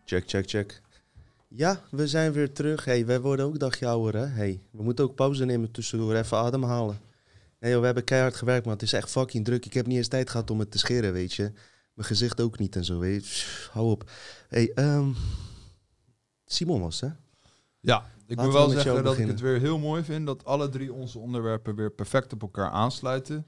Check, 0.04 0.28
check, 0.28 0.48
check. 0.48 0.82
Ja, 1.48 1.80
we 1.90 2.08
zijn 2.08 2.32
weer 2.32 2.52
terug. 2.52 2.84
Hey, 2.84 3.06
wij 3.06 3.20
worden 3.20 3.46
ook 3.46 3.52
een 3.52 3.58
dagje 3.58 3.86
ouder, 3.86 4.20
hè? 4.20 4.26
Hey, 4.26 4.60
we 4.70 4.82
moeten 4.82 5.04
ook 5.04 5.14
pauze 5.14 5.44
nemen 5.44 5.70
tussendoor, 5.70 6.14
even 6.14 6.38
ademhalen. 6.38 6.98
Nee, 7.64 7.72
joh, 7.72 7.80
we 7.80 7.86
hebben 7.86 8.04
keihard 8.04 8.36
gewerkt, 8.36 8.64
maar 8.64 8.74
het 8.74 8.82
is 8.82 8.92
echt 8.92 9.10
fucking 9.10 9.44
druk. 9.44 9.66
Ik 9.66 9.72
heb 9.72 9.86
niet 9.86 9.96
eens 9.96 10.08
tijd 10.08 10.30
gehad 10.30 10.50
om 10.50 10.58
het 10.58 10.70
te 10.70 10.78
scheren, 10.78 11.12
weet 11.12 11.34
je. 11.34 11.52
Mijn 11.94 12.08
gezicht 12.08 12.40
ook 12.40 12.58
niet 12.58 12.76
en 12.76 12.84
zo, 12.84 12.98
weet 12.98 13.28
je. 13.28 13.68
Hou 13.70 13.90
op. 13.90 14.10
Hey, 14.48 14.72
ehm, 14.74 15.12
Simon 16.46 16.80
was, 16.80 17.00
hè? 17.00 17.06
Ja, 17.06 17.14
Laten 17.80 18.10
ik 18.26 18.36
moet 18.36 18.46
we 18.46 18.52
wel 18.52 18.68
zeggen 18.68 19.04
dat 19.04 19.18
ik 19.18 19.26
het 19.26 19.40
weer 19.40 19.60
heel 19.60 19.78
mooi 19.78 20.04
vind 20.04 20.26
dat 20.26 20.44
alle 20.44 20.68
drie 20.68 20.92
onze 20.92 21.18
onderwerpen 21.18 21.74
weer 21.74 21.90
perfect 21.90 22.32
op 22.32 22.42
elkaar 22.42 22.70
aansluiten. 22.70 23.46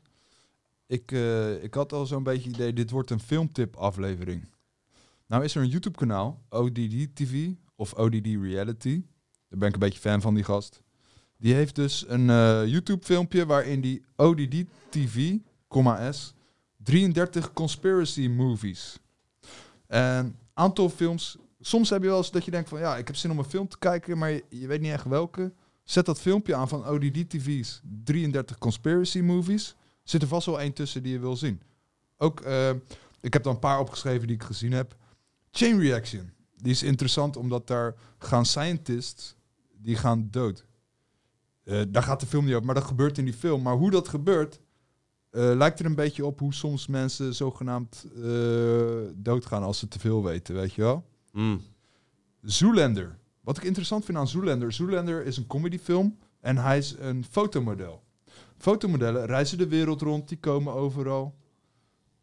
Ik, 0.86 1.12
eh, 1.12 1.62
ik 1.62 1.74
had 1.74 1.92
al 1.92 2.06
zo'n 2.06 2.22
beetje 2.22 2.50
idee, 2.50 2.72
dit 2.72 2.90
wordt 2.90 3.10
een 3.10 3.20
filmtip 3.20 3.76
aflevering. 3.76 4.48
Nou 5.26 5.44
is 5.44 5.54
er 5.54 5.62
een 5.62 5.68
YouTube 5.68 5.98
kanaal, 5.98 6.42
ODD 6.48 7.16
TV 7.16 7.50
of 7.74 7.94
ODD 7.94 8.26
Reality. 8.26 9.02
Daar 9.48 9.58
ben 9.58 9.68
ik 9.68 9.74
een 9.74 9.80
beetje 9.80 10.00
fan 10.00 10.20
van 10.20 10.34
die 10.34 10.44
gast. 10.44 10.82
Die 11.38 11.54
heeft 11.54 11.74
dus 11.74 12.04
een 12.08 12.30
eh, 12.30 12.66
YouTube 12.66 13.04
filmpje 13.04 13.46
waarin 13.46 13.80
die 13.80 14.04
ODD 14.16 14.64
TV, 14.88 15.34
S, 16.10 16.34
33 16.76 17.52
conspiracy 17.52 18.28
movies. 18.28 18.98
En 19.86 20.38
aantal 20.54 20.88
films 20.88 21.38
soms 21.60 21.90
heb 21.90 22.02
je 22.02 22.08
wel 22.08 22.16
eens 22.16 22.30
dat 22.30 22.44
je 22.44 22.50
denkt 22.50 22.68
van 22.68 22.78
ja, 22.78 22.96
ik 22.96 23.06
heb 23.06 23.16
zin 23.16 23.30
om 23.30 23.38
een 23.38 23.44
film 23.44 23.68
te 23.68 23.78
kijken, 23.78 24.18
maar 24.18 24.30
je, 24.30 24.44
je 24.48 24.66
weet 24.66 24.80
niet 24.80 24.92
echt 24.92 25.04
welke. 25.04 25.52
Zet 25.84 26.06
dat 26.06 26.20
filmpje 26.20 26.54
aan 26.54 26.68
van 26.68 26.86
ODD 26.86 27.30
TV's 27.30 27.80
33 28.04 28.58
conspiracy 28.58 29.20
movies. 29.20 29.74
Zit 30.02 30.22
er 30.22 30.28
vast 30.28 30.46
wel 30.46 30.60
één 30.60 30.72
tussen 30.72 31.02
die 31.02 31.12
je 31.12 31.18
wil 31.18 31.36
zien. 31.36 31.62
Ook, 32.16 32.40
eh, 32.40 32.70
ik 33.20 33.32
heb 33.32 33.44
er 33.44 33.50
een 33.50 33.58
paar 33.58 33.80
opgeschreven 33.80 34.26
die 34.26 34.36
ik 34.36 34.42
gezien 34.42 34.72
heb. 34.72 34.96
Chain 35.50 35.80
Reaction. 35.80 36.32
Die 36.56 36.72
is 36.72 36.82
interessant 36.82 37.36
omdat 37.36 37.66
daar 37.66 37.94
gaan 38.18 38.46
scientists 38.46 39.36
die 39.72 39.96
gaan 39.96 40.28
dood. 40.30 40.64
Eh, 41.66 41.80
daar 41.88 42.02
gaat 42.02 42.20
de 42.20 42.26
film 42.26 42.44
niet 42.44 42.54
over, 42.54 42.66
maar 42.66 42.74
dat 42.74 42.84
gebeurt 42.84 43.18
in 43.18 43.24
die 43.24 43.34
film. 43.34 43.62
Maar 43.62 43.76
hoe 43.76 43.90
dat 43.90 44.08
gebeurt, 44.08 44.60
eh, 45.30 45.42
lijkt 45.54 45.78
er 45.78 45.86
een 45.86 45.94
beetje 45.94 46.26
op 46.26 46.38
hoe 46.38 46.54
soms 46.54 46.86
mensen 46.86 47.34
zogenaamd 47.34 48.06
eh, 48.16 48.22
doodgaan 49.14 49.62
als 49.62 49.78
ze 49.78 49.88
te 49.88 49.98
veel 49.98 50.24
weten, 50.24 50.54
weet 50.54 50.72
je 50.72 50.82
wel? 50.82 51.04
Mm. 51.32 51.60
Zoolander. 52.42 53.18
Wat 53.40 53.56
ik 53.56 53.64
interessant 53.64 54.04
vind 54.04 54.18
aan 54.18 54.28
Zoolander. 54.28 54.72
Zoolander 54.72 55.24
is 55.24 55.36
een 55.36 55.46
comedyfilm 55.46 56.18
en 56.40 56.56
hij 56.56 56.78
is 56.78 56.94
een 56.98 57.24
fotomodel. 57.30 58.02
Fotomodellen 58.56 59.26
reizen 59.26 59.58
de 59.58 59.68
wereld 59.68 60.00
rond, 60.00 60.28
die 60.28 60.38
komen 60.38 60.72
overal. 60.72 61.34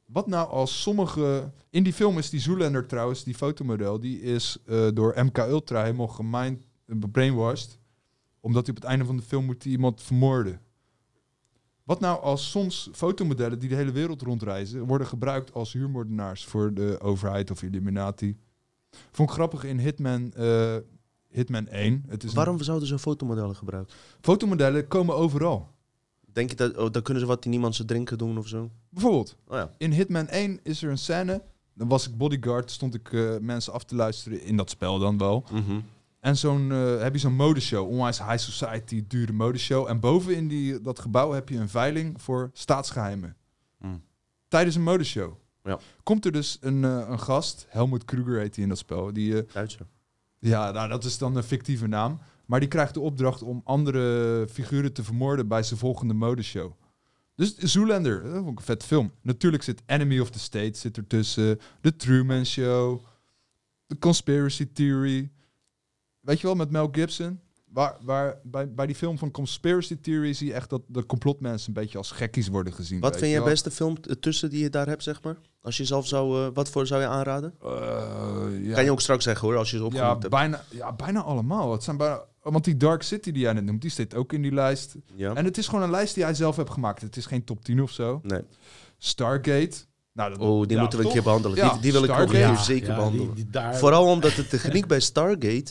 Wat 0.06 0.28
nou 0.28 0.50
als 0.50 0.82
sommige... 0.82 1.52
In 1.70 1.84
die 1.84 1.94
film 1.94 2.18
is 2.18 2.30
die 2.30 2.39
Zoolander 2.39 2.86
trouwens, 2.86 3.24
die 3.24 3.36
fotomodel, 3.36 4.00
die 4.00 4.22
is 4.22 4.58
door 4.94 5.14
MK 5.24 5.38
Ultra 5.38 5.84
helemaal 5.84 6.08
gemind, 6.08 6.68
brainwashed. 7.12 7.82
Omdat 8.44 8.66
hij 8.66 8.76
op 8.76 8.82
het 8.82 8.89
einde 8.91 9.06
van 9.06 9.18
de 9.18 9.24
film 9.24 9.46
moet 9.46 9.66
iemand 9.66 10.02
vermoorden. 10.02 10.60
Wat 11.84 12.00
nou 12.00 12.22
als 12.22 12.50
soms 12.52 12.89
fotomodellen 12.94 13.60
die 13.60 13.70
de 13.70 13.76
hele 13.76 13.91
wereld 13.91 14.22
rondreizen, 14.22 14.86
worden 14.86 15.08
gebruikt 15.08 15.54
als 15.54 15.74
huurmoordenaars 15.74 16.46
voor 16.46 16.74
de 16.74 17.00
overheid 17.02 17.52
of 17.52 17.64
Illuminati? 17.64 18.38
Vond 19.12 19.30
ik 19.30 19.36
grappig 19.36 19.64
in 19.64 19.80
Hitman, 19.80 20.34
eh, 20.34 20.76
Hitman 21.30 21.68
1. 21.70 22.04
Het 22.08 22.24
is 22.24 22.30
een- 22.30 22.36
Waarom 22.36 22.62
zouden 22.64 22.88
ze 22.88 23.00
fotomodellen 23.00 23.56
gebruiken? 23.56 23.94
Fotomodellen 24.22 24.88
komen 24.88 25.16
overal. 25.16 25.72
Denk 26.34 26.50
je 26.50 26.56
dat, 26.56 26.78
oh, 26.78 26.91
dan 26.91 27.02
kunnen 27.02 27.22
ze 27.24 27.28
wat 27.30 27.46
in 27.46 27.52
niemand 27.52 27.76
ze 27.76 27.86
drinken 27.86 28.18
doen 28.18 28.38
of 28.38 28.48
zo? 28.48 28.70
Bijvoorbeeld, 28.89 29.36
Oh 29.48 29.56
ja. 29.58 29.70
in 29.78 29.91
Hitman 29.91 30.28
1 30.30 30.60
is 30.64 30.84
er 30.84 30.89
een 30.89 30.98
scène. 30.98 31.44
Dan 31.74 31.88
was 31.88 32.08
ik 32.08 32.18
bodyguard, 32.18 32.72
stond 32.72 32.94
ik 32.96 33.14
eh, 33.14 33.38
mensen 33.41 33.74
af 33.74 33.84
te 33.84 33.96
luisteren 33.96 34.41
in 34.44 34.58
dat 34.58 34.70
spel 34.70 35.00
dan 35.00 35.18
wel. 35.18 35.46
Mhm. 35.52 35.80
En 36.24 36.38
zo'n 36.38 36.71
eh, 36.71 37.01
heb 37.01 37.13
je 37.13 37.19
zo'n 37.19 37.36
modeshow, 37.36 37.89
onwijs 37.89 38.17
high 38.17 38.38
society, 38.38 39.03
dure 39.07 39.34
modeshow. 39.34 39.88
En 39.88 39.99
boven 39.99 40.36
in 40.36 40.47
die, 40.47 40.82
dat 40.82 40.99
gebouw 40.99 41.32
heb 41.32 41.49
je 41.49 41.57
een 41.57 41.69
veiling 41.69 42.21
voor 42.21 42.49
staatsgeheimen. 42.53 43.36
Mm. 43.80 44.03
Tijdens 44.47 44.76
een 44.76 44.84
modeshow. 44.84 45.34
Ja. 45.63 45.80
Komt 46.03 46.26
er 46.26 46.32
dus 46.32 46.57
een, 46.61 46.84
eh, 46.84 47.05
een 47.09 47.19
gast, 47.19 47.65
Helmut 47.69 48.05
Kruger 48.05 48.39
heet 48.39 48.55
hij 48.55 48.63
in 48.63 48.69
dat 48.69 48.78
spel. 48.78 49.13
Die, 49.13 49.41
eh, 49.41 49.53
Duitser. 49.53 49.88
Ja, 50.39 50.71
nou, 50.71 50.89
dat 50.89 51.03
is 51.03 51.17
dan 51.17 51.36
een 51.36 51.43
fictieve 51.43 51.88
naam. 51.88 52.19
Maar 52.45 52.59
die 52.59 52.69
krijgt 52.69 52.93
de 52.93 52.99
opdracht 52.99 53.41
om 53.41 53.61
andere 53.63 54.47
figuren 54.51 54.93
te 54.93 55.03
vermoorden 55.03 55.47
bij 55.47 55.63
zijn 55.63 55.80
volgende 55.80 56.13
modeshow. 56.13 56.71
Dus 57.36 57.57
Zoolander, 57.57 58.24
dat 58.24 58.34
vond 58.34 58.51
ik 58.51 58.57
een 58.57 58.65
vet 58.65 58.84
film. 58.84 59.11
Natuurlijk 59.21 59.63
zit 59.63 59.82
Enemy 59.86 60.19
of 60.19 60.30
the 60.30 60.39
State 60.39 60.78
zit 60.78 60.97
ertussen. 60.97 61.59
The 61.82 61.95
Truman 61.95 62.45
Show. 62.45 63.03
The 63.88 63.97
Conspiracy 63.99 64.69
Theory. 64.74 65.32
Weet 66.24 66.39
je 66.39 66.47
wel, 66.47 66.55
met 66.55 66.71
Mel 66.71 66.89
Gibson. 66.91 67.39
Waar, 67.69 67.95
waar, 68.01 68.38
bij, 68.43 68.74
bij 68.74 68.86
die 68.86 68.95
film 68.95 69.17
van 69.17 69.32
Conspiracy 69.32 69.97
Theory 70.01 70.34
zie 70.34 70.47
je 70.47 70.53
echt 70.53 70.69
dat 70.69 70.82
de 70.88 71.05
complotmensen 71.05 71.67
een 71.67 71.74
beetje 71.82 71.97
als 71.97 72.11
gekkies 72.11 72.47
worden 72.47 72.74
gezien. 72.74 72.99
Wat 72.99 73.11
vind 73.11 73.26
je 73.26 73.30
jij 73.32 73.39
wel. 73.39 73.49
beste 73.49 73.71
film 73.71 73.95
tussen 74.19 74.49
die 74.49 74.59
je 74.61 74.69
daar 74.69 74.88
hebt, 74.88 75.03
zeg 75.03 75.21
maar? 75.21 75.36
Als 75.61 75.78
je 75.78 75.86
zelf 75.86 76.07
zou... 76.07 76.45
eh, 76.45 76.49
wat 76.53 76.69
voor 76.69 76.88
zou 76.88 77.01
je 77.01 77.07
aanraden? 77.07 77.53
Eh, 77.63 77.69
ja. 78.61 78.74
Kan 78.74 78.84
je 78.84 78.91
ook 78.91 79.01
straks 79.01 79.24
zeggen 79.24 79.47
hoor, 79.47 79.57
als 79.57 79.71
je 79.71 79.78
ze 79.78 79.82
Ja, 79.84 79.88
opgenoemd 79.88 80.17
hebt. 80.21 80.30
bijna, 80.34 80.63
ja, 80.69 80.93
bijna 80.93 81.21
allemaal. 81.21 81.71
Het 81.71 81.84
zijn 81.84 81.97
bijna, 81.97 82.24
want 82.41 82.63
die 82.63 82.78
Dark 82.78 83.01
City 83.03 83.32
die 83.32 83.41
jij 83.41 83.53
net 83.53 83.63
noemt, 83.65 83.82
die 83.82 83.91
zit 83.91 84.15
ook 84.15 84.34
in 84.34 84.41
die 84.41 84.53
lijst. 84.53 84.95
Ja. 85.15 85.34
En 85.34 85.45
het 85.45 85.57
is 85.57 85.67
gewoon 85.67 85.84
een 85.84 85.91
lijst 85.91 86.15
die 86.15 86.24
hij 86.24 86.34
zelf 86.34 86.55
heeft 86.55 86.69
gemaakt. 86.69 87.01
Het 87.01 87.17
is 87.17 87.26
geen 87.26 87.43
top 87.43 87.63
10 87.63 87.82
of 87.82 87.91
zo. 87.91 88.19
Nee. 88.24 88.41
Stargate. 88.97 89.71
Nou, 90.13 90.30
dat, 90.30 90.39
Oh, 90.39 90.61
die 90.67 90.76
ja, 90.76 90.82
moeten 90.82 90.99
we 90.99 91.05
een 91.05 91.11
keer 91.11 91.24
behandelen. 91.24 91.57
Ja, 91.57 91.71
die, 91.71 91.82
die 91.82 91.91
wil 91.91 92.03
ik 92.03 92.09
ook 92.11 92.57
zeker 92.57 92.88
Ja, 92.89 92.95
behandelen. 92.95 93.26
die- 93.26 93.36
die 93.43 93.49
daar- 93.51 93.76
Vooral 93.78 94.05
omdat 94.05 94.36
de 94.36 94.47
techniek 94.47 94.88
bij 94.88 94.99
Stargate 94.99 95.65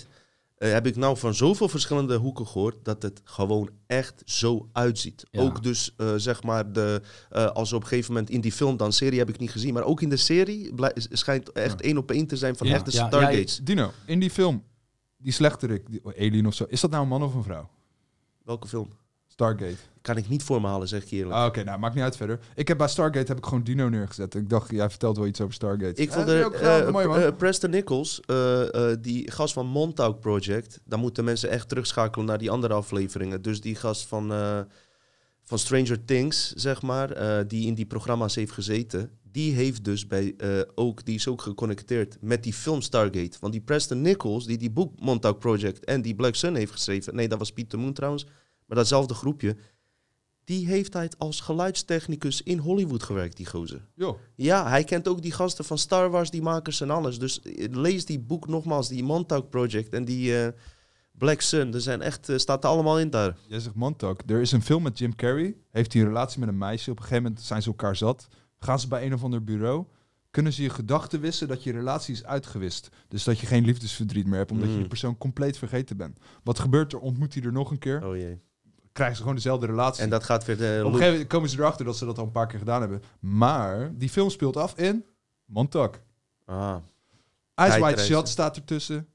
eh, 0.62 0.72
heb 0.72 0.86
ik 0.86 0.96
nou 0.96 1.16
van 1.16 1.34
zoveel 1.34 1.68
verschillende 1.68 2.16
hoeken 2.16 2.46
gehoord 2.46 2.76
dat 2.82 3.02
het 3.02 3.20
gewoon 3.24 3.70
echt 3.86 4.22
zo 4.24 4.68
uitziet. 4.72 5.24
Ja. 5.30 5.40
Ook 5.40 5.62
dus, 5.62 5.94
eh, 5.96 6.12
zeg 6.16 6.42
maar, 6.42 6.72
de, 6.72 7.02
eh, 7.30 7.46
als 7.46 7.72
op 7.72 7.82
een 7.82 7.88
gegeven 7.88 8.12
moment 8.12 8.30
in 8.30 8.40
die 8.40 8.52
film, 8.52 8.76
dan 8.76 8.92
serie 8.92 9.18
heb 9.18 9.28
ik 9.28 9.38
niet 9.38 9.50
gezien, 9.50 9.74
maar 9.74 9.84
ook 9.84 10.02
in 10.02 10.08
de 10.08 10.16
serie 10.16 10.72
schijnt 10.94 11.52
echt 11.52 11.80
één 11.80 11.98
op 11.98 12.10
één 12.10 12.26
te 12.26 12.36
zijn 12.36 12.56
van 12.56 12.66
Ja, 12.66 12.74
echte 12.74 12.90
Stargates. 12.90 13.60
Dino, 13.62 13.92
in 14.06 14.20
die 14.20 14.30
film, 14.30 14.64
die 15.16 15.32
slechterik, 15.32 15.90
die 15.90 16.00
Alien 16.04 16.46
of 16.46 16.54
zo, 16.54 16.64
is 16.68 16.80
dat 16.80 16.90
nou 16.90 17.02
een 17.02 17.08
man 17.08 17.22
of 17.22 17.34
een 17.34 17.42
vrouw? 17.42 17.68
Welke 18.44 18.68
film? 18.68 18.88
Stargate. 19.32 19.76
Kan 20.02 20.16
ik 20.16 20.28
niet 20.28 20.42
voor 20.42 20.60
me 20.60 20.66
halen, 20.66 20.88
zeg 20.88 21.02
ik 21.02 21.08
je 21.08 21.16
eerlijk. 21.16 21.34
Ah, 21.34 21.46
Oké, 21.46 21.64
nou, 21.64 21.78
maakt 21.78 21.94
niet 21.94 22.04
uit 22.04 22.16
verder. 22.16 22.38
Ik 22.54 22.68
heb 22.68 22.78
bij 22.78 22.88
Stargate 22.88 23.26
heb 23.26 23.36
ik 23.38 23.44
gewoon 23.44 23.62
Dino 23.62 23.88
neergezet. 23.88 24.34
Ik 24.34 24.48
dacht, 24.48 24.70
jij 24.70 24.90
vertelt 24.90 25.16
wel 25.16 25.26
iets 25.26 25.40
over 25.40 25.54
Stargate. 25.54 26.02
Ik 26.02 26.12
vond 26.12 26.28
er, 26.28 26.44
ook 26.44 26.52
eh, 26.52 26.90
mooi 26.90 27.06
man. 27.06 27.18
eh, 27.18 27.36
Preston 27.36 27.70
Nichols, 27.70 28.20
eh, 28.20 28.62
die 29.00 29.30
gast 29.30 29.52
van 29.52 29.66
Montauk 29.66 30.20
Project, 30.20 30.80
daar 30.84 30.98
moeten 30.98 31.24
mensen 31.24 31.50
echt 31.50 31.68
terugschakelen 31.68 32.26
naar 32.26 32.38
die 32.38 32.50
andere 32.50 32.74
afleveringen. 32.74 33.42
Dus 33.42 33.60
die 33.60 33.74
gast 33.74 34.06
van, 34.06 34.28
van 35.44 35.58
Stranger 35.58 36.04
Things, 36.04 36.52
zeg 36.52 36.82
maar, 36.82 37.08
die 37.48 37.66
in 37.66 37.74
die 37.74 37.86
programma's 37.86 38.34
heeft 38.34 38.52
gezeten, 38.52 39.10
die 39.22 39.52
heeft 39.54 39.84
dus 39.84 40.06
bij 40.06 40.34
ook, 40.74 41.04
die 41.04 41.14
is 41.14 41.28
ook 41.28 41.42
geconnecteerd 41.42 42.16
met 42.20 42.42
die 42.42 42.52
film 42.52 42.80
Stargate. 42.80 43.36
Want 43.40 43.52
die 43.52 43.62
Preston 43.62 44.00
Nichols, 44.00 44.46
die 44.46 44.58
die 44.58 44.70
boek 44.70 45.00
Montauk 45.00 45.38
Project 45.38 45.84
en 45.84 46.02
die 46.02 46.14
Black 46.14 46.34
Sun 46.34 46.54
heeft 46.54 46.72
geschreven, 46.72 47.14
nee, 47.14 47.28
dat 47.28 47.38
was 47.38 47.52
Peter 47.52 47.78
Moon 47.78 47.92
trouwens, 47.92 48.26
maar 48.66 48.76
datzelfde 48.76 49.14
groepje, 49.14 49.56
die 50.44 50.66
heeft 50.66 50.92
hij 50.92 51.10
als 51.18 51.40
geluidstechnicus 51.40 52.42
in 52.42 52.58
Hollywood 52.58 53.02
gewerkt, 53.02 53.36
die 53.36 53.46
gozer. 53.46 53.88
Joh. 53.94 54.18
Ja, 54.34 54.68
hij 54.68 54.84
kent 54.84 55.08
ook 55.08 55.22
die 55.22 55.32
gasten 55.32 55.64
van 55.64 55.78
Star 55.78 56.10
Wars, 56.10 56.30
die 56.30 56.42
makers 56.42 56.80
en 56.80 56.90
alles. 56.90 57.18
Dus 57.18 57.42
eh, 57.42 57.68
lees 57.70 58.04
die 58.06 58.20
boek 58.20 58.48
nogmaals, 58.48 58.88
die 58.88 59.04
Montauk 59.04 59.48
Project 59.50 59.92
en 59.94 60.04
die 60.04 60.42
eh, 60.44 60.52
Black 61.12 61.40
Sun. 61.40 61.74
Er 61.74 61.80
zijn 61.80 62.02
echt, 62.02 62.28
eh, 62.28 62.38
staat 62.38 62.64
er 62.64 62.70
allemaal 62.70 62.98
in 62.98 63.10
daar. 63.10 63.36
Jij 63.46 63.60
zegt 63.60 63.74
Montauk. 63.74 64.22
Er 64.26 64.40
is 64.40 64.52
een 64.52 64.62
film 64.62 64.82
met 64.82 64.98
Jim 64.98 65.14
Carrey. 65.14 65.56
Heeft 65.70 65.92
hij 65.92 66.02
een 66.02 66.08
relatie 66.08 66.40
met 66.40 66.48
een 66.48 66.58
meisje. 66.58 66.90
Op 66.90 66.96
een 66.96 67.02
gegeven 67.02 67.22
moment 67.22 67.42
zijn 67.42 67.62
ze 67.62 67.68
elkaar 67.68 67.96
zat. 67.96 68.28
Gaan 68.58 68.80
ze 68.80 68.88
bij 68.88 69.06
een 69.06 69.14
of 69.14 69.24
ander 69.24 69.44
bureau. 69.44 69.84
Kunnen 70.30 70.52
ze 70.52 70.62
je 70.62 70.70
gedachten 70.70 71.20
wissen 71.20 71.48
dat 71.48 71.62
je 71.62 71.72
relatie 71.72 72.14
is 72.14 72.24
uitgewist. 72.24 72.88
Dus 73.08 73.24
dat 73.24 73.38
je 73.38 73.46
geen 73.46 73.64
liefdesverdriet 73.64 74.26
meer 74.26 74.38
hebt. 74.38 74.50
Omdat 74.50 74.66
je 74.66 74.72
Mm. 74.72 74.78
die 74.80 74.88
persoon 74.88 75.18
compleet 75.18 75.58
vergeten 75.58 75.96
bent. 75.96 76.18
Wat 76.42 76.58
gebeurt 76.58 76.92
er? 76.92 76.98
Ontmoet 76.98 77.34
hij 77.34 77.42
er 77.42 77.52
nog 77.52 77.70
een 77.70 77.78
keer. 77.78 78.06
Oh 78.06 78.16
jee. 78.16 78.40
Krijgen 78.92 79.16
ze 79.16 79.22
gewoon 79.22 79.36
dezelfde 79.36 79.66
relatie. 79.66 80.02
En 80.02 80.10
dat 80.10 80.24
gaat 80.24 80.44
weer 80.44 80.56
de 80.56 80.62
Op 80.80 80.86
een 80.86 80.92
gegeven 80.92 81.10
moment 81.12 81.28
komen 81.28 81.48
ze 81.48 81.58
erachter 81.58 81.84
dat 81.84 81.96
ze 81.96 82.04
dat 82.04 82.18
al 82.18 82.24
een 82.24 82.30
paar 82.30 82.46
keer 82.46 82.58
gedaan 82.58 82.80
hebben. 82.80 83.02
Maar 83.20 83.90
die 83.94 84.08
film 84.08 84.30
speelt 84.30 84.56
af 84.56 84.78
in 84.78 85.04
Montauk. 85.44 86.00
Ah, 86.44 86.56
Ice 86.56 86.80
White 87.54 87.70
Tijdreizen. 87.70 88.06
Shot 88.14 88.28
staat 88.28 88.56
ertussen. 88.56 89.06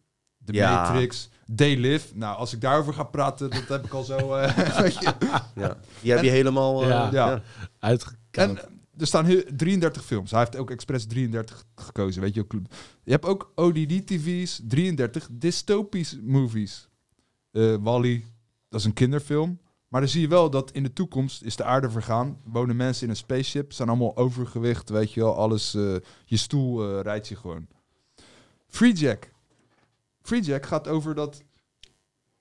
The 0.45 0.53
Ja. 0.53 0.71
Matrix. 0.83 1.29
They 1.55 1.75
Live. 1.77 2.07
Nou, 2.17 2.37
als 2.37 2.53
ik 2.53 2.61
daarover 2.61 2.93
ga 2.93 3.03
praten, 3.03 3.49
dat 3.49 3.67
heb 3.67 3.85
ik 3.85 3.93
al 3.93 4.03
zo... 4.03 4.33
eh, 4.35 4.57
weet 4.81 4.93
je. 4.99 5.13
ja. 5.55 5.77
Die 6.01 6.11
heb 6.11 6.21
je 6.23 6.27
En- 6.29 6.35
helemaal... 6.35 6.83
eh, 6.83 7.07
Ja. 7.11 7.41
En 7.81 8.57
eh, 8.57 8.63
er 8.97 9.07
staan 9.07 9.25
heel- 9.25 9.43
33 9.55 10.05
films. 10.05 10.31
Hij 10.31 10.39
heeft 10.39 10.55
ook 10.57 10.71
expres 10.71 11.05
33 11.07 11.65
gekozen, 11.75 12.21
weet 12.21 12.33
je. 12.33 12.41
ook. 12.41 12.51
Je 13.03 13.11
hebt 13.11 13.25
ook 13.25 13.51
ODD-TV's, 13.55 14.61
33 14.67 15.27
dystopisch 15.31 16.17
movies. 16.23 16.89
Eh 17.51 17.75
Wally, 17.79 18.25
dat 18.69 18.79
is 18.79 18.85
een 18.85 18.93
kinderfilm. 18.93 19.59
Maar 19.87 20.01
dan 20.01 20.09
zie 20.09 20.21
je 20.21 20.27
wel 20.27 20.49
dat 20.49 20.71
in 20.71 20.83
de 20.83 20.93
toekomst 20.93 21.43
is 21.43 21.55
de 21.55 21.63
aarde 21.63 21.89
vergaan. 21.89 22.41
Wonen 22.43 22.75
mensen 22.75 23.03
in 23.03 23.09
een 23.09 23.15
spaceship, 23.15 23.73
zijn 23.73 23.89
allemaal 23.89 24.17
overgewicht, 24.17 24.89
weet 24.89 25.13
je 25.13 25.19
wel. 25.19 25.35
Alles, 25.35 25.73
eh, 25.73 25.95
je 26.25 26.37
stoel 26.37 26.83
eh, 26.83 27.01
rijdt 27.01 27.27
je 27.27 27.35
gewoon. 27.35 27.67
Free 28.67 28.93
Jack. 28.93 29.31
Free 30.21 30.41
Jack 30.41 30.65
gaat 30.65 30.87
over 30.87 31.15
dat 31.15 31.43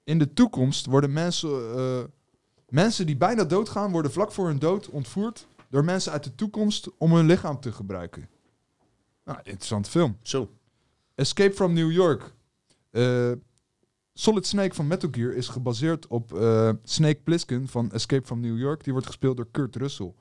in 0.04 0.18
de 0.18 0.32
toekomst 0.32 0.86
worden 0.86 1.12
mensen, 1.12 1.76
eh, 1.76 2.04
mensen 2.68 3.06
die 3.06 3.16
bijna 3.16 3.44
doodgaan, 3.44 3.90
worden 3.92 4.12
vlak 4.12 4.32
voor 4.32 4.46
hun 4.46 4.58
dood 4.58 4.88
ontvoerd 4.88 5.46
door 5.68 5.84
mensen 5.84 6.12
uit 6.12 6.24
de 6.24 6.34
toekomst 6.34 6.88
om 6.98 7.12
hun 7.12 7.26
lichaam 7.26 7.60
te 7.60 7.72
gebruiken. 7.72 8.28
Nou, 9.24 9.38
interessante 9.42 9.90
film. 9.90 10.18
Zo. 10.22 10.50
Escape 11.14 11.54
from 11.54 11.72
New 11.72 11.92
York. 11.92 12.34
Eh, 12.90 13.32
Solid 14.18 14.46
Snake 14.46 14.74
van 14.74 14.86
Metal 14.86 15.08
Gear 15.12 15.32
is 15.32 15.48
gebaseerd 15.48 16.06
op 16.06 16.34
eh, 16.34 16.70
Snake 16.82 17.20
Plissken 17.24 17.68
van 17.68 17.92
Escape 17.92 18.26
from 18.26 18.40
New 18.40 18.58
York. 18.58 18.84
Die 18.84 18.92
wordt 18.92 19.06
gespeeld 19.08 19.36
door 19.36 19.48
Kurt 19.50 19.76
Russell. 19.76 20.12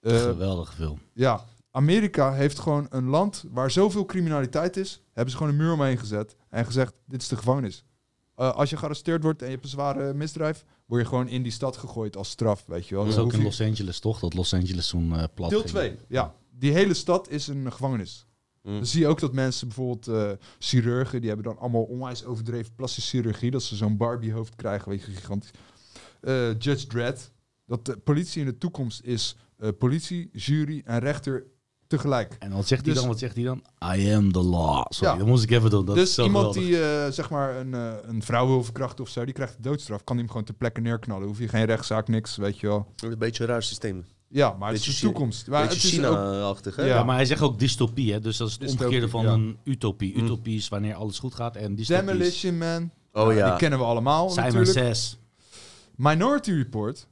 Eh, 0.00 0.20
Geweldige 0.20 0.72
film. 0.72 0.98
ja, 1.12 1.44
Amerika 1.70 2.32
heeft 2.32 2.58
gewoon 2.58 2.86
een 2.90 3.06
land 3.08 3.44
waar 3.50 3.70
zoveel 3.70 4.04
criminaliteit 4.04 4.76
is. 4.76 5.02
Hebben 5.12 5.30
ze 5.30 5.36
gewoon 5.36 5.52
een 5.52 5.58
muur 5.58 5.72
omheen 5.72 5.98
gezet 5.98 6.36
en 6.50 6.64
gezegd: 6.64 6.94
dit 7.06 7.22
is 7.22 7.28
de 7.28 7.36
gevangenis. 7.36 7.84
Eh, 8.34 8.52
als 8.54 8.70
je 8.70 8.76
gearresteerd 8.76 9.22
wordt 9.22 9.40
en 9.40 9.46
je 9.46 9.52
hebt 9.52 9.64
een 9.64 9.70
zware 9.70 10.14
misdrijf, 10.14 10.64
word 10.86 11.02
je 11.02 11.08
gewoon 11.08 11.28
in 11.28 11.42
die 11.42 11.52
stad 11.52 11.76
gegooid 11.76 12.16
als 12.16 12.30
straf, 12.30 12.64
weet 12.66 12.86
je 12.86 12.94
wel. 12.94 13.04
Dat 13.04 13.12
is 13.12 13.18
ook 13.18 13.32
in 13.32 13.38
je- 13.38 13.44
Los 13.44 13.60
Angeles, 13.60 13.98
toch? 13.98 14.18
Dat 14.20 14.34
Los 14.34 14.54
Angeles 14.54 14.92
eh 14.92 15.22
plat 15.34 15.50
Deel 15.50 15.58
ging. 15.58 15.70
2, 15.70 15.96
ja. 16.08 16.34
Die 16.50 16.72
hele 16.72 16.94
stad 16.94 17.28
is 17.30 17.46
een 17.46 17.72
gevangenis. 17.72 18.25
Mm. 18.66 18.74
Dan 18.74 18.86
zie 18.86 19.00
je 19.00 19.06
ook 19.06 19.20
dat 19.20 19.32
mensen, 19.32 19.66
bijvoorbeeld 19.68 20.08
eh, 20.08 20.30
chirurgen, 20.58 21.18
die 21.20 21.28
hebben 21.28 21.46
dan 21.46 21.58
allemaal 21.58 21.82
onwijs 21.82 22.24
overdreven 22.24 22.74
plastische 22.74 23.10
chirurgie. 23.16 23.50
Dat 23.50 23.62
ze 23.62 23.76
zo'n 23.76 23.96
Barbie-hoofd 23.96 24.54
krijgen, 24.54 24.88
weet 24.88 25.04
je, 25.04 25.10
gigantisch. 25.12 25.50
Eh, 26.20 26.58
Judge 26.58 26.86
Dredd. 26.86 27.32
Dat 27.66 27.84
de 27.84 27.96
politie 27.96 28.40
in 28.40 28.46
de 28.46 28.58
toekomst 28.58 29.02
is 29.02 29.36
eh, 29.56 29.68
politie, 29.78 30.28
jury 30.32 30.82
en 30.84 30.98
rechter 30.98 31.46
tegelijk. 31.86 32.36
En 32.38 32.52
wat 32.52 32.66
zegt 32.66 32.84
hij 32.84 32.90
Dus- 32.92 33.00
dan? 33.02 33.10
Wat 33.10 33.18
zegt 33.18 33.34
hij 33.36 33.44
dan? 33.44 33.62
I 33.96 34.12
am 34.12 34.32
the 34.32 34.42
law. 34.42 34.84
Sorry, 34.88 35.12
Ja. 35.12 35.18
dat 35.18 35.26
moest 35.26 35.42
ik 35.42 35.50
even 35.50 35.70
doen. 35.70 35.84
Dat 35.84 35.96
is 35.96 36.02
dus 36.02 36.14
zo 36.14 36.24
iemand 36.24 36.46
geweldig. 36.54 36.78
die 36.78 37.04
eh, 37.06 37.10
zeg 37.12 37.30
maar 37.30 37.56
een, 37.56 37.72
een 38.08 38.22
vrouw 38.22 38.46
wil 38.46 38.64
verkrachten 38.64 39.04
of 39.04 39.10
zo, 39.10 39.24
die 39.24 39.34
krijgt 39.34 39.56
de 39.56 39.62
doodstraf. 39.62 40.04
Kan 40.04 40.14
die 40.16 40.24
hem 40.24 40.30
gewoon 40.32 40.46
ter 40.46 40.54
plekke 40.56 40.80
neerknallen. 40.80 41.26
Hoef 41.26 41.38
je 41.38 41.48
geen 41.48 41.64
rechtszaak, 41.64 42.08
niks, 42.08 42.36
weet 42.36 42.58
je 42.58 42.66
wel. 42.66 42.86
Een 42.96 43.18
beetje 43.18 43.42
een 43.42 43.48
raar 43.50 43.62
systeem. 43.62 44.04
Ja, 44.28 44.56
maar 44.58 44.72
het 44.72 44.86
is 44.86 45.00
de 45.00 45.06
toekomst. 45.06 45.46
Maar 45.46 45.62
beetje 45.62 45.76
het 45.76 45.84
is 45.84 45.98
ook, 45.98 46.16
China-achtig, 46.16 46.76
hè? 46.76 46.82
Ja. 46.82 46.94
Ja, 46.94 47.04
maar 47.04 47.16
hij 47.16 47.24
zegt 47.24 47.40
ook 47.40 47.58
dystopie, 47.58 48.12
hè? 48.12 48.20
dus 48.20 48.36
dat 48.36 48.46
is 48.46 48.52
het 48.52 48.62
Dystopie, 48.62 48.86
omgekeerde 48.86 49.10
van 49.10 49.24
ja. 49.24 49.32
een 49.32 49.58
utopie. 49.64 50.16
Mm. 50.16 50.24
Utopie 50.24 50.56
is 50.56 50.68
wanneer 50.68 50.94
alles 50.94 51.18
goed 51.18 51.34
gaat 51.34 51.56
en 51.56 51.74
dystopie 51.74 52.02
is 52.02 52.06
Demolition 52.08 52.58
Man. 52.58 52.90
Oh 53.12 53.22
Nou, 53.22 53.34
ja. 53.34 53.48
Die 53.48 53.58
kennen 53.58 53.78
we 53.78 53.84
allemaal 53.84 54.30
Simon 54.30 54.44
natuurlijk. 54.44 54.72
Says. 54.72 55.18
Minority 55.96 56.50
Report. 56.52 57.06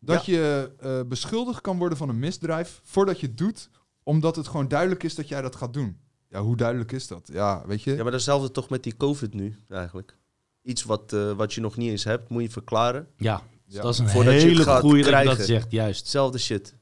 Dat 0.00 0.24
je 0.24 0.70
eh, 0.80 1.00
beschuldigd 1.08 1.60
kan 1.60 1.78
worden 1.78 1.98
van 1.98 2.08
een 2.08 2.18
misdrijf 2.18 2.80
voordat 2.84 3.20
je 3.20 3.26
het 3.26 3.38
doet, 3.38 3.70
omdat 4.02 4.36
het 4.36 4.48
gewoon 4.48 4.68
duidelijk 4.68 5.02
is 5.02 5.14
dat 5.14 5.28
jij 5.28 5.42
dat 5.42 5.56
gaat 5.56 5.72
doen. 5.72 5.96
Ja, 6.28 6.40
hoe 6.40 6.56
duidelijk 6.56 6.92
is 6.92 7.06
dat? 7.06 7.30
Ja, 7.32 7.62
weet 7.66 7.82
je? 7.82 7.96
Ja, 7.96 8.02
maar 8.02 8.12
datzelfde 8.12 8.50
toch 8.50 8.68
met 8.68 8.82
die 8.82 8.96
COVID 8.96 9.34
nu, 9.34 9.56
eigenlijk. 9.68 10.16
Iets 10.62 10.84
wat, 10.84 11.12
eh, 11.12 11.32
wat 11.32 11.54
je 11.54 11.60
nog 11.60 11.76
niet 11.76 11.90
eens 11.90 12.04
hebt, 12.04 12.28
moet 12.28 12.42
je 12.42 12.50
verklaren. 12.50 13.08
Ja, 13.16 13.42
Ja. 13.70 13.82
dat 13.82 13.92
is 13.92 13.98
een 13.98 14.08
Voordat 14.08 14.32
hele 14.32 14.62
gaat 14.62 14.80
goede 14.80 15.10
dat 15.10 15.18
je 15.20 15.24
dat 15.36 15.46
zegt, 15.46 15.70
juist. 15.70 16.00
Hetzelfde 16.00 16.38
shit. 16.38 16.74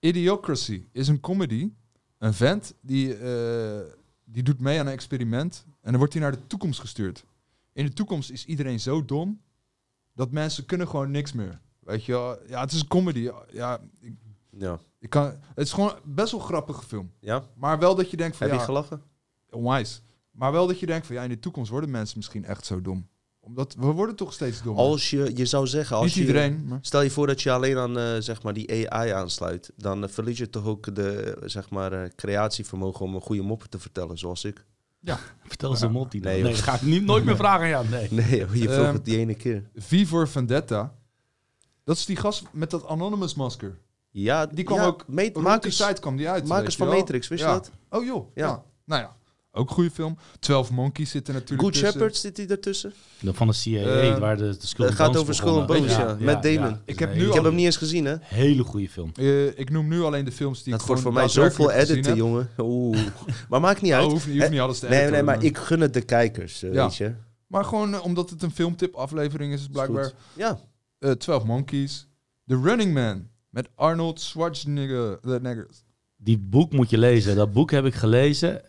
Idiocracy 0.00 0.84
is 0.92 1.08
een 1.08 1.20
comedy. 1.20 1.70
Een 2.18 2.34
vent 2.34 2.74
die, 2.80 3.14
eh, 3.16 3.80
die 4.24 4.42
doet 4.42 4.60
mee 4.60 4.80
aan 4.80 4.86
een 4.86 4.92
experiment 4.92 5.64
en 5.66 5.90
dan 5.90 5.96
wordt 5.96 6.12
hij 6.12 6.22
naar 6.22 6.32
de 6.32 6.46
toekomst 6.46 6.80
gestuurd. 6.80 7.24
In 7.72 7.84
de 7.86 7.92
toekomst 7.92 8.30
is 8.30 8.44
iedereen 8.44 8.80
zo 8.80 9.04
dom 9.04 9.40
dat 10.14 10.30
mensen 10.30 10.66
kunnen 10.66 10.88
gewoon 10.88 11.10
niks 11.10 11.32
meer. 11.32 11.60
Weet 11.80 12.04
je 12.04 12.12
wel? 12.12 12.38
Ja, 12.48 12.60
het 12.60 12.72
is 12.72 12.80
een 12.80 12.86
comedy. 12.88 13.30
Ja, 13.52 13.80
ik, 14.00 14.12
Ja. 14.50 14.78
ik 14.98 15.10
kan, 15.10 15.24
het 15.54 15.66
is 15.66 15.72
gewoon 15.72 15.94
best 16.04 16.30
wel 16.32 16.40
een 16.40 16.46
grappige 16.46 16.82
film. 16.86 17.12
Ja? 17.20 17.44
Maar 17.56 17.78
wel 17.78 17.94
dat 17.94 18.10
je 18.10 18.16
denkt 18.16 18.36
van 18.36 18.46
Heb 18.46 18.54
ja, 18.56 18.60
je 18.62 18.66
gelachen? 18.68 19.02
onwijs. 19.50 20.02
Maar 20.30 20.52
wel 20.52 20.66
dat 20.66 20.80
je 20.80 20.86
denkt 20.86 21.06
van 21.06 21.16
ja, 21.16 21.22
in 21.22 21.28
de 21.28 21.38
toekomst 21.38 21.70
worden 21.70 21.90
mensen 21.90 22.16
misschien 22.18 22.44
echt 22.44 22.66
zo 22.66 22.80
dom. 22.80 23.08
Omdat 23.44 23.74
we 23.78 23.86
worden 23.86 24.16
toch 24.16 24.32
steeds 24.32 24.62
dommer. 24.62 24.84
Als 24.84 25.10
je, 25.10 25.30
je 25.36 25.46
zou 25.46 25.66
zeggen, 25.66 25.96
als 25.96 26.04
Niet 26.04 26.14
je, 26.14 26.20
iedereen, 26.20 26.64
maar 26.66 26.78
Stel 26.82 27.02
je 27.02 27.10
voor 27.10 27.26
dat 27.26 27.42
je 27.42 27.50
alleen 27.50 27.76
aan 27.78 27.98
eh, 27.98 28.04
zeg 28.18 28.42
maar 28.42 28.52
die 28.52 28.90
AI 28.92 29.10
aansluit. 29.10 29.72
Dan 29.76 30.02
eh, 30.04 30.08
verlies 30.10 30.38
je 30.38 30.50
toch 30.50 30.64
ook 30.64 30.94
de 30.94 31.36
zeg 31.44 31.70
maar, 31.70 31.92
eh, 31.92 32.10
creatievermogen 32.16 33.04
om 33.04 33.14
een 33.14 33.20
goede 33.20 33.42
moppen 33.42 33.70
te 33.70 33.78
vertellen, 33.78 34.18
zoals 34.18 34.44
ik. 34.44 34.64
Vertel 35.46 35.70
eens 35.70 35.80
een 35.80 35.92
mot 35.92 36.10
die 36.10 36.20
Nee, 36.20 36.32
nee, 36.32 36.42
nee, 36.42 36.50
joh. 36.52 36.60
dat 36.60 36.68
ga 36.70 36.74
ik 36.80 36.82
niet, 36.90 37.04
nooit 37.04 37.24
meer 37.24 37.36
vragen 37.36 37.60
aan 37.62 37.68
jou. 37.68 37.88
Nee. 37.88 38.08
Nee, 38.10 38.38
je 38.38 38.46
vroeg 38.46 38.68
Ehm, 38.84 38.92
het 38.92 39.04
die 39.04 39.18
ene 39.18 39.34
keer. 39.34 39.70
V 39.74 40.06
voor 40.08 40.28
Vendetta. 40.28 40.94
Dat 41.84 41.96
is 41.96 42.06
die 42.06 42.16
gast 42.16 42.42
met 42.52 42.70
dat 42.70 42.86
Anonymous 42.86 43.34
masker. 43.34 43.78
Ja, 44.10 44.46
Die 44.46 44.64
kwam 44.64 44.78
ja, 44.78 44.84
ook 44.86 45.04
die 45.06 45.14
makers, 45.40 45.82
kwam 46.00 46.16
die 46.16 46.28
uit. 46.28 46.46
makers 46.46 46.76
je 46.76 46.84
van. 46.84 46.96
Matrix, 46.96 47.28
wist 47.28 47.42
Ja. 47.42 47.48
je 47.48 47.54
dat? 47.54 47.70
Oh 47.90 48.04
joh, 48.04 48.26
ja. 48.34 48.46
Ja. 48.46 48.62
Nou 48.84 49.02
ja, 49.02 49.16
ook 49.54 49.68
een 49.68 49.74
goede 49.74 49.90
film. 49.90 50.16
12 50.38 50.70
Monkeys 50.70 51.10
zitten 51.10 51.34
natuurlijk 51.34 51.60
Good 51.62 51.72
tussen. 51.72 51.90
Shepherd 51.92 52.16
zit 52.16 52.36
hij 52.36 52.46
ertussen? 52.46 52.92
De 53.20 53.34
Van 53.34 53.46
de 53.46 53.52
CIA, 53.52 53.82
Eh, 53.82 54.18
waar 54.18 54.36
de, 54.36 54.56
de 54.60 54.66
Skull 54.66 54.86
Het 54.86 54.94
gaat 54.94 55.16
over 55.16 55.34
Skull. 55.34 55.64
Bones, 55.64 55.96
ja, 55.96 56.16
met 56.20 56.42
Damon. 56.42 56.70
is 56.72 56.76
Ik 56.84 56.98
heb 56.98 57.14
nu 57.14 57.26
Ik 57.26 57.32
heb 57.32 57.44
hem 57.44 57.54
niet 57.54 57.64
eens 57.64 57.76
gezien, 57.76 58.04
hè? 58.04 58.14
Hele 58.20 58.62
goede 58.64 58.88
film. 58.88 59.10
Eh, 59.14 59.58
ik 59.58 59.70
noem 59.70 59.88
nu 59.88 60.02
alleen 60.02 60.24
de 60.24 60.32
films 60.32 60.62
die 60.62 60.72
Dat 60.72 60.80
ik 60.80 60.86
wordt 60.86 61.02
voor 61.02 61.12
gewoon 61.12 61.26
mij 61.26 61.34
zoveel 61.34 61.70
editen, 61.70 62.16
jongen. 62.16 62.48
Oeh. 62.58 62.98
Maar 63.48 63.60
maakt 63.60 63.80
niet 63.82 63.92
uit. 63.92 64.04
Oh, 64.04 64.10
hoeft, 64.10 64.24
niet- 64.26 64.34
je 64.34 64.40
hoeft 64.40 64.52
niet 64.52 64.60
alles 64.60 64.78
te 64.78 64.84
nee, 64.86 64.94
editen, 64.94 65.12
nee, 65.12 65.22
hoor, 65.24 65.34
maar 65.34 65.44
ik 65.44 65.58
gun 65.58 65.80
het 65.80 65.94
de 65.94 66.02
kijkers, 66.02 66.62
eh, 66.62 66.72
Ja. 66.72 66.82
weet 66.84 66.96
je. 66.96 67.12
Maar 67.46 67.64
gewoon 67.64 68.00
omdat 68.00 68.30
het 68.30 68.42
een 68.42 68.50
filmtip 68.50 68.94
aflevering 68.94 69.52
is, 69.52 69.60
is 69.60 69.68
blijkbaar. 69.68 70.04
goed. 70.04 70.14
Ja, 70.36 70.58
Eh 70.98 71.10
12 71.10 71.44
Monkeys. 71.44 72.08
The 72.46 72.60
Running 72.62 72.94
Man. 72.94 73.28
Met 73.50 73.68
Arnold 73.74 74.20
Schwarzenegger. 74.20 75.18
Die 76.16 76.38
boek 76.38 76.72
moet 76.72 76.90
je 76.90 76.98
lezen. 76.98 77.36
Dat 77.36 77.52
boek 77.52 77.70
heb 77.70 77.84
ik 77.84 77.94
gelezen. 77.94 78.60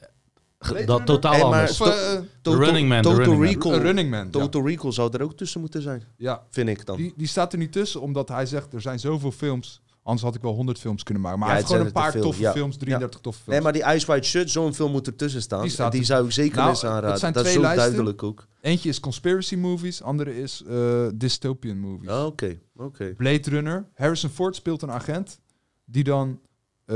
Dat 0.86 1.06
totaal 1.06 1.32
Hey, 1.32 1.42
maar 1.42 1.52
anders. 1.60 1.82
Of, 1.82 1.88
eh, 1.88 2.20
Running 2.54 2.90
Man, 2.90 3.02
The 3.02 3.10
Total 3.10 3.24
Running 3.26 3.40
Man. 3.44 3.54
Recall, 3.54 3.78
Running 3.80 4.10
Man. 4.10 4.24
ja. 4.26 4.30
Total 4.32 4.68
Recall 4.68 4.92
zou 4.92 5.10
er 5.14 5.22
ook 5.22 5.34
tussen 5.38 5.60
moeten 5.62 5.82
zijn, 5.82 6.04
Ja, 6.18 6.44
vind 6.50 6.70
ik 6.70 6.86
dan. 6.86 6.98
die, 6.98 7.14
die 7.18 7.28
staat 7.28 7.52
er 7.54 7.60
niet 7.60 7.72
tussen, 7.72 8.02
omdat 8.02 8.30
hij 8.30 8.46
zegt, 8.46 8.74
er 8.74 8.82
zijn 8.82 9.00
zoveel 9.00 9.32
films. 9.32 9.82
Anders 10.04 10.26
had 10.26 10.36
ik 10.36 10.42
wel 10.42 10.54
100 10.54 10.80
films 10.80 11.04
kunnen 11.04 11.24
maken. 11.24 11.40
Maar 11.40 11.48
Ja, 11.48 11.54
hij 11.54 11.64
heeft 11.64 11.74
het 11.74 11.82
gewoon 11.84 12.04
een 12.04 12.10
paar 12.12 12.16
er 12.16 12.26
toffe 12.28 12.42
ja. 12.42 12.52
films, 12.52 12.78
33 12.78 13.20
toffe 13.20 13.40
films. 13.44 13.54
Nee, 13.54 13.64
maar 13.64 13.74
die 13.74 13.96
Ice 13.96 14.06
White 14.06 14.28
Shirt, 14.28 14.50
zo'n 14.50 14.74
film 14.74 14.92
moet 14.92 15.08
ertussen 15.08 15.42
staan. 15.42 15.58
Die 15.60 15.68
Die, 15.68 15.76
staat 15.78 15.92
die 15.92 16.00
er- 16.02 16.06
zou 16.06 16.26
ik 16.26 16.32
zeker 16.32 16.58
Nou, 16.58 16.72
het 16.72 16.84
aanraden. 16.84 17.20
zijn 17.20 17.34
dat 17.34 17.46
is 17.46 17.50
twee 17.52 17.62
zo 17.62 17.68
lijsten. 17.68 17.92
duidelijk 17.92 18.24
ook. 18.24 18.48
Eentje 18.62 18.90
is 18.90 19.00
conspiracy 19.00 19.56
movies, 19.56 20.02
andere 20.02 20.42
is 20.42 20.64
eh, 20.70 21.08
dystopian 21.16 21.80
movies. 21.80 22.10
Ah, 22.10 22.26
Oké, 22.26 22.60
oké. 22.76 23.14
Blade 23.18 23.50
Runner. 23.50 23.86
Harrison 23.96 24.30
Ford 24.30 24.56
speelt 24.56 24.82
een 24.82 24.92
agent 24.92 25.40
die 25.86 26.04
dan 26.04 26.40
eh, 26.86 26.96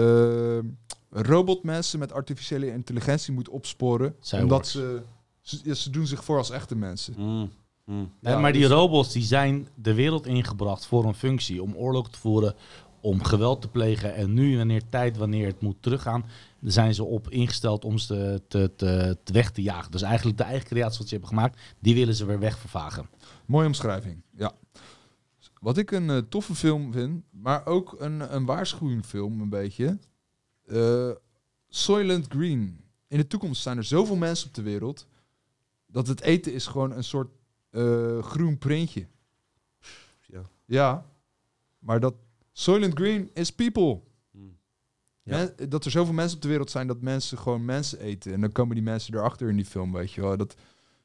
robotmensen 1.09 1.99
met 1.99 2.13
artificiële 2.13 2.71
intelligentie 2.71 3.33
moet 3.33 3.49
opsporen. 3.49 4.15
Cyborgs. 4.19 4.43
Omdat 4.43 4.67
ze, 4.67 5.01
ze, 5.41 5.59
ja, 5.63 5.73
ze 5.73 5.89
doen 5.89 6.07
zich 6.07 6.23
voor 6.23 6.37
als 6.37 6.49
echte 6.49 6.75
mensen. 6.75 7.13
Mm, 7.17 7.49
mm. 7.85 8.11
Ja, 8.21 8.39
maar 8.39 8.51
die 8.51 8.61
dus- 8.61 8.71
robots 8.71 9.11
die 9.13 9.23
zijn 9.23 9.67
de 9.75 9.93
wereld 9.93 10.25
ingebracht 10.25 10.85
voor 10.85 11.05
een 11.05 11.13
functie. 11.13 11.63
Om 11.63 11.75
oorlog 11.75 12.09
te 12.09 12.19
voeren, 12.19 12.55
om 13.01 13.23
geweld 13.23 13.61
te 13.61 13.67
plegen. 13.67 14.15
En 14.15 14.33
nu, 14.33 14.57
wanneer 14.57 14.89
tijd, 14.89 15.17
wanneer 15.17 15.47
het 15.47 15.61
moet 15.61 15.81
teruggaan, 15.81 16.25
zijn 16.61 16.93
ze 16.93 17.03
op 17.03 17.29
ingesteld 17.29 17.85
om 17.85 17.97
ze 17.97 18.41
te, 18.47 18.71
te, 18.75 19.17
te 19.23 19.33
weg 19.33 19.51
te 19.51 19.61
jagen. 19.61 19.91
Dus 19.91 20.01
eigenlijk 20.01 20.37
de 20.37 20.43
eigen 20.43 20.67
creatie 20.67 20.97
wat 20.97 21.07
ze 21.07 21.13
hebben 21.13 21.29
gemaakt, 21.29 21.59
die 21.79 21.95
willen 21.95 22.15
ze 22.15 22.25
weer 22.25 22.39
wegvervagen. 22.39 23.09
Mooie 23.45 23.67
omschrijving, 23.67 24.21
ja. 24.35 24.51
Wat 25.61 25.77
ik 25.77 25.91
een 25.91 26.09
eh, 26.09 26.17
toffe 26.17 26.55
film 26.55 26.91
vind, 26.91 27.23
maar 27.29 27.65
ook 27.65 27.95
een, 27.97 28.35
een 28.35 28.45
waarschuwingfilm 28.45 29.41
een 29.41 29.49
beetje. 29.49 29.97
Eh, 30.69 31.11
Soylent 31.67 32.27
Green. 32.27 32.83
In 33.07 33.17
de 33.17 33.27
toekomst 33.27 33.61
zijn 33.61 33.77
er 33.77 33.83
zoveel 33.83 34.15
mensen 34.15 34.47
op 34.47 34.53
de 34.53 34.61
wereld... 34.61 35.07
dat 35.87 36.07
het 36.07 36.21
eten 36.21 36.53
is 36.53 36.67
gewoon 36.67 36.91
een 36.91 37.03
soort 37.03 37.29
eh, 37.69 38.23
groen 38.23 38.57
printje. 38.57 39.07
Ja. 40.25 40.41
Ja, 40.65 41.05
maar 41.79 41.99
dat... 41.99 42.15
Soylent 42.51 42.93
Green 42.93 43.29
is 43.33 43.51
people. 43.51 44.01
Mm. 44.31 44.57
Ja. 45.23 45.37
Men- 45.37 45.69
dat 45.69 45.85
er 45.85 45.91
zoveel 45.91 46.13
mensen 46.13 46.35
op 46.35 46.41
de 46.41 46.47
wereld 46.47 46.71
zijn 46.71 46.87
dat 46.87 47.01
mensen 47.01 47.37
gewoon 47.37 47.65
mensen 47.65 47.99
eten. 47.99 48.33
En 48.33 48.41
dan 48.41 48.51
komen 48.51 48.75
die 48.75 48.83
mensen 48.83 49.13
erachter 49.13 49.49
in 49.49 49.55
die 49.55 49.65
film, 49.65 49.91
weet 49.91 50.11
je 50.11 50.21
wel. 50.21 50.37
Dat, 50.37 50.55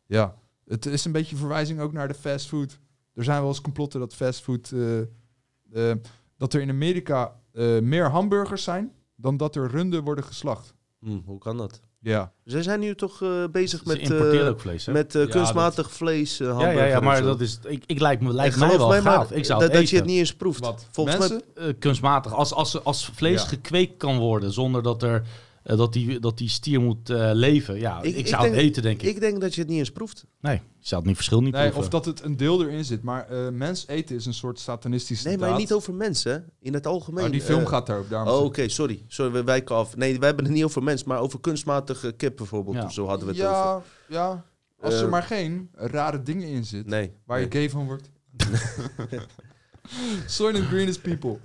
ja, 0.06 0.38
het 0.64 0.86
is 0.86 1.04
een 1.04 1.12
beetje 1.12 1.36
verwijzing 1.36 1.80
ook 1.80 1.92
naar 1.92 2.08
de 2.08 2.14
fastfood. 2.14 2.78
Er 3.14 3.24
zijn 3.24 3.40
wel 3.40 3.48
eens 3.48 3.60
complotten 3.60 4.00
dat 4.00 4.14
fastfood... 4.14 4.72
eh, 4.72 5.00
eh, 5.00 5.96
dat 6.36 6.54
er 6.54 6.60
in 6.60 6.70
Amerika 6.70 7.40
eh, 7.52 7.80
meer 7.80 8.10
hamburgers 8.10 8.62
zijn 8.62 8.92
dan 9.16 9.36
dat 9.36 9.56
er 9.56 9.70
runden 9.70 10.04
worden 10.04 10.24
geslacht. 10.24 10.74
Mm, 11.00 11.22
hoe 11.26 11.38
kan 11.38 11.56
dat? 11.56 11.80
Ja. 12.00 12.32
Ze 12.44 12.62
zijn 12.62 12.80
nu 12.80 12.94
toch 12.94 13.22
eh, 13.22 13.44
bezig 13.52 13.80
Ze 13.82 13.88
met, 13.88 13.98
importeren 13.98 14.44
eh, 14.44 14.50
ook 14.50 14.60
vlees, 14.60 14.86
hè? 14.86 14.92
met 14.92 15.14
eh, 15.14 15.22
Ja, 15.24 15.28
kunstmatig 15.28 15.92
vlees, 15.92 16.40
eh 16.40 16.46
ja, 16.60 16.70
ja, 16.70 16.84
ja, 16.84 17.00
maar 17.00 17.22
dat 17.22 17.40
is, 17.40 17.58
ik, 17.64 17.82
ik 17.86 18.00
lijkt 18.00 18.22
me, 18.22 18.32
lijkt 18.32 18.56
mij 18.56 18.76
wel 18.76 18.88
mij 18.88 19.00
gaaf. 19.00 19.28
maar 19.28 19.38
Ik 19.38 19.44
zou 19.44 19.60
dat, 19.60 19.68
het 19.68 19.78
dat 19.80 19.90
je 19.90 19.96
het 19.96 20.04
niet 20.04 20.18
eens 20.18 20.34
proeft. 20.34 20.60
Wat? 20.60 20.86
Volgens 20.90 21.18
Mensen? 21.18 21.42
mij... 21.54 21.66
Eh, 21.66 21.74
kunstmatig. 21.78 22.32
Als, 22.32 22.52
als, 22.52 22.84
als 22.84 23.10
vlees 23.14 23.42
Ja. 23.42 23.48
gekweekt 23.48 23.96
kan 23.96 24.18
worden 24.18 24.52
zonder 24.52 24.82
dat, 24.82 25.02
er, 25.02 25.26
eh, 25.64 25.76
dat, 25.76 25.92
die, 25.92 26.18
dat 26.20 26.38
die 26.38 26.48
stier 26.48 26.80
moet 26.80 27.10
eh, 27.10 27.30
leven. 27.32 27.78
Ja, 27.78 27.98
ik, 27.98 28.04
Ik- 28.04 28.16
ik 28.16 28.26
zou 28.26 28.42
denk- 28.42 28.54
het 28.54 28.64
eten, 28.64 28.82
denk 28.82 29.02
ik. 29.02 29.08
Ik 29.08 29.20
denk 29.20 29.40
dat 29.40 29.54
je 29.54 29.60
het 29.60 29.70
niet 29.70 29.78
eens 29.78 29.90
proeft. 29.92 30.24
Nee, 30.40 30.54
ik 30.54 30.62
zou 30.80 30.96
het 31.00 31.06
niet 31.06 31.16
verschil 31.16 31.40
niet 31.40 31.52
Nee, 31.52 31.62
proeven. 31.62 31.80
of 31.82 31.88
dat 31.88 32.04
het 32.04 32.22
een 32.24 32.36
deel 32.36 32.62
erin 32.62 32.84
zit. 32.84 33.02
Maar 33.02 33.28
eh, 33.28 33.48
mens 33.48 33.86
eten 33.86 34.16
is 34.16 34.26
een 34.26 34.34
soort 34.34 34.58
satanistische 34.58 35.28
Nee, 35.28 35.38
maar 35.38 35.48
daad. 35.48 35.58
niet 35.58 35.72
over 35.72 35.94
mensen. 35.94 36.50
In 36.60 36.74
het 36.74 36.86
algemeen. 36.86 37.24
Oh, 37.24 37.30
die 37.30 37.40
film 37.40 37.66
gaat 37.66 37.86
daarop. 37.86 38.10
Daarom 38.10 38.32
Oh, 38.32 38.44
oké, 38.44 38.68
sorry. 38.68 39.04
Sorry, 39.08 39.32
we 39.32 39.44
wijken 39.44 39.74
af. 39.76 39.96
Nee, 39.96 40.18
we 40.18 40.24
hebben 40.24 40.44
het 40.44 40.54
niet 40.54 40.64
over 40.64 40.82
mens, 40.82 41.04
maar 41.04 41.18
over 41.18 41.40
kunstmatige 41.40 42.12
kip 42.12 42.36
bijvoorbeeld. 42.36 42.76
Ja. 42.76 42.84
Of 42.84 42.92
zo 42.92 43.06
hadden 43.06 43.26
we 43.28 43.34
het 43.34 43.42
over. 43.42 43.56
ja, 43.56 43.82
ja. 44.08 44.44
Als 44.80 44.94
er 44.94 45.08
maar 45.08 45.22
geen 45.22 45.68
rare 45.72 46.22
dingen 46.22 46.48
in 46.48 46.64
zitten. 46.64 46.90
Nee. 46.90 47.12
Waar 47.26 47.38
nee. 47.38 47.46
je 47.50 47.52
gay 47.58 47.70
van 47.70 47.86
wordt. 47.86 48.10
Soylent 50.26 50.66
Green 50.66 50.88
is 50.88 50.98
people. 50.98 51.38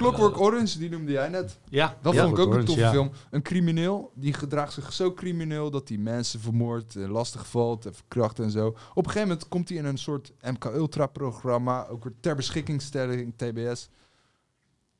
Clockwork 0.00 0.40
Orange, 0.40 0.78
die 0.78 0.90
noemde 0.90 1.12
jij 1.12 1.28
net. 1.28 1.58
ja, 1.68 1.96
Dat 2.02 2.14
ja, 2.14 2.22
vond 2.24 2.38
ik 2.38 2.44
ook 2.46 2.54
een 2.54 2.64
toffe 2.64 2.80
ja. 2.80 2.90
film. 2.90 3.10
Een 3.30 3.42
crimineel, 3.42 4.10
die 4.14 4.32
gedraagt 4.32 4.72
zich 4.72 4.92
zo 4.92 5.12
crimineel 5.14 5.70
dat 5.70 5.88
hij 5.88 5.98
mensen 5.98 6.40
vermoordt, 6.40 6.96
eh, 6.96 7.08
lastig 7.08 7.46
valt, 7.48 7.86
en 7.86 7.94
verkracht 7.94 8.38
en 8.38 8.50
zo. 8.50 8.66
Op 8.66 8.76
een 8.96 9.10
gegeven 9.10 9.28
moment 9.28 9.48
komt 9.48 9.68
hij 9.68 9.78
in 9.78 9.84
een 9.84 9.98
soort 9.98 10.32
MK-Ultra-programma, 10.40 11.86
ook 11.86 12.04
weer 12.04 12.12
ter 12.20 12.36
beschikkingstelling, 12.36 13.32
TBS. 13.36 13.88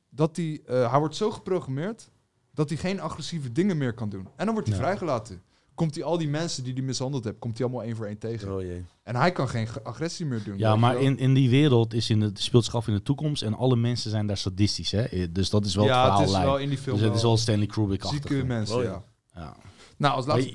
Dat 0.08 0.36
hij, 0.36 0.60
eh, 0.66 0.90
hij 0.90 0.98
wordt 0.98 1.16
zo 1.16 1.30
geprogrammeerd 1.30 2.10
dat 2.54 2.68
hij 2.68 2.78
geen 2.78 3.00
agressieve 3.00 3.52
dingen 3.52 3.76
meer 3.76 3.94
kan 3.94 4.08
doen. 4.08 4.28
En 4.36 4.44
dan 4.44 4.54
wordt 4.54 4.68
hij 4.68 4.78
Ja. 4.78 4.82
vrijgelaten. 4.84 5.42
Komt 5.76 5.94
hij 5.94 6.04
al 6.04 6.18
die 6.18 6.28
mensen 6.28 6.64
die 6.64 6.72
hij 6.72 6.82
mishandeld 6.82 7.24
heeft, 7.24 7.38
komt 7.38 7.58
hij 7.58 7.66
allemaal 7.66 7.84
één 7.86 7.96
voor 7.96 8.06
één 8.06 8.18
tegen. 8.18 8.54
Oh 8.54 8.62
jee. 8.62 8.84
En 9.02 9.16
hij 9.16 9.32
kan 9.32 9.48
geen 9.48 9.66
ge- 9.66 9.84
agressie 9.84 10.26
meer 10.26 10.42
doen. 10.44 10.58
Ja, 10.58 10.76
maar 10.76 11.00
in, 11.00 11.18
in 11.18 11.34
die 11.34 11.50
wereld 11.50 11.94
is 11.94 12.10
in 12.10 12.20
de, 12.20 12.30
speelt 12.34 12.64
zich 12.64 12.74
af 12.74 12.88
in 12.88 12.94
de 12.94 13.02
toekomst 13.02 13.42
en 13.42 13.54
alle 13.54 13.76
mensen 13.76 14.10
zijn 14.10 14.26
daar 14.26 14.36
sadistisch. 14.36 14.90
Hè? 14.90 15.02
Eh, 15.02 15.26
Dus 15.30 15.50
dat 15.50 15.64
is 15.64 15.74
wel 15.74 15.84
het 15.84 15.92
ja, 15.94 16.02
verhaal. 16.02 16.20
het 16.20 16.28
is 16.30 16.36
wel 16.36 16.58
in 16.58 16.68
die 16.68 16.78
film 16.78 16.96
dus 16.96 17.06
het 17.06 17.14
is 17.16 17.22
wel 17.22 17.36
Stanley 17.36 17.66
Kubrick-achtig. 17.66 18.28
zieke 18.30 18.44
mensen, 18.46 18.76
Oh, 18.76 18.82
ja. 18.82 19.02
ja. 19.34 19.56
Nou, 19.96 20.14
als 20.14 20.26
laatste... 20.26 20.52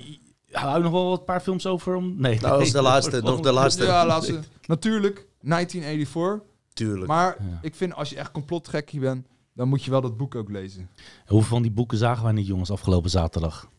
Hou 0.52 0.78
je 0.78 0.84
nog 0.84 0.92
wel 0.92 1.10
wat 1.10 1.26
paar 1.26 1.40
films 1.42 1.66
over? 1.68 1.96
Om... 1.96 2.16
Nee, 2.22 2.40
Nou, 2.40 2.54
dat 2.58 2.62
is 2.62 2.72
de 2.72 2.82
laatste, 2.82 3.22
nog 3.22 3.40
de 3.40 3.52
laatste. 3.52 3.84
Ja, 3.84 4.06
laatste. 4.06 4.40
Natuurlijk, 4.66 5.28
1984. 5.42 6.48
Tuurlijk. 6.74 7.08
Maar 7.08 7.36
Ja. 7.40 7.60
ik 7.62 7.76
vind 7.76 7.94
als 7.96 8.10
je 8.10 8.16
echt 8.16 8.32
complotgekkie 8.32 9.00
bent, 9.00 9.28
dan 9.54 9.68
moet 9.68 9.84
je 9.84 9.92
wel 9.92 10.02
dat 10.02 10.18
boek 10.18 10.36
ook 10.36 10.50
lezen. 10.50 10.90
Hoeveel 11.26 11.50
van 11.50 11.62
die 11.62 11.72
boeken 11.72 11.98
zagen 11.98 12.24
wij 12.24 12.34
niet, 12.34 12.48
jongens, 12.48 12.72
afgelopen 12.72 13.10
zaterdag? 13.10 13.70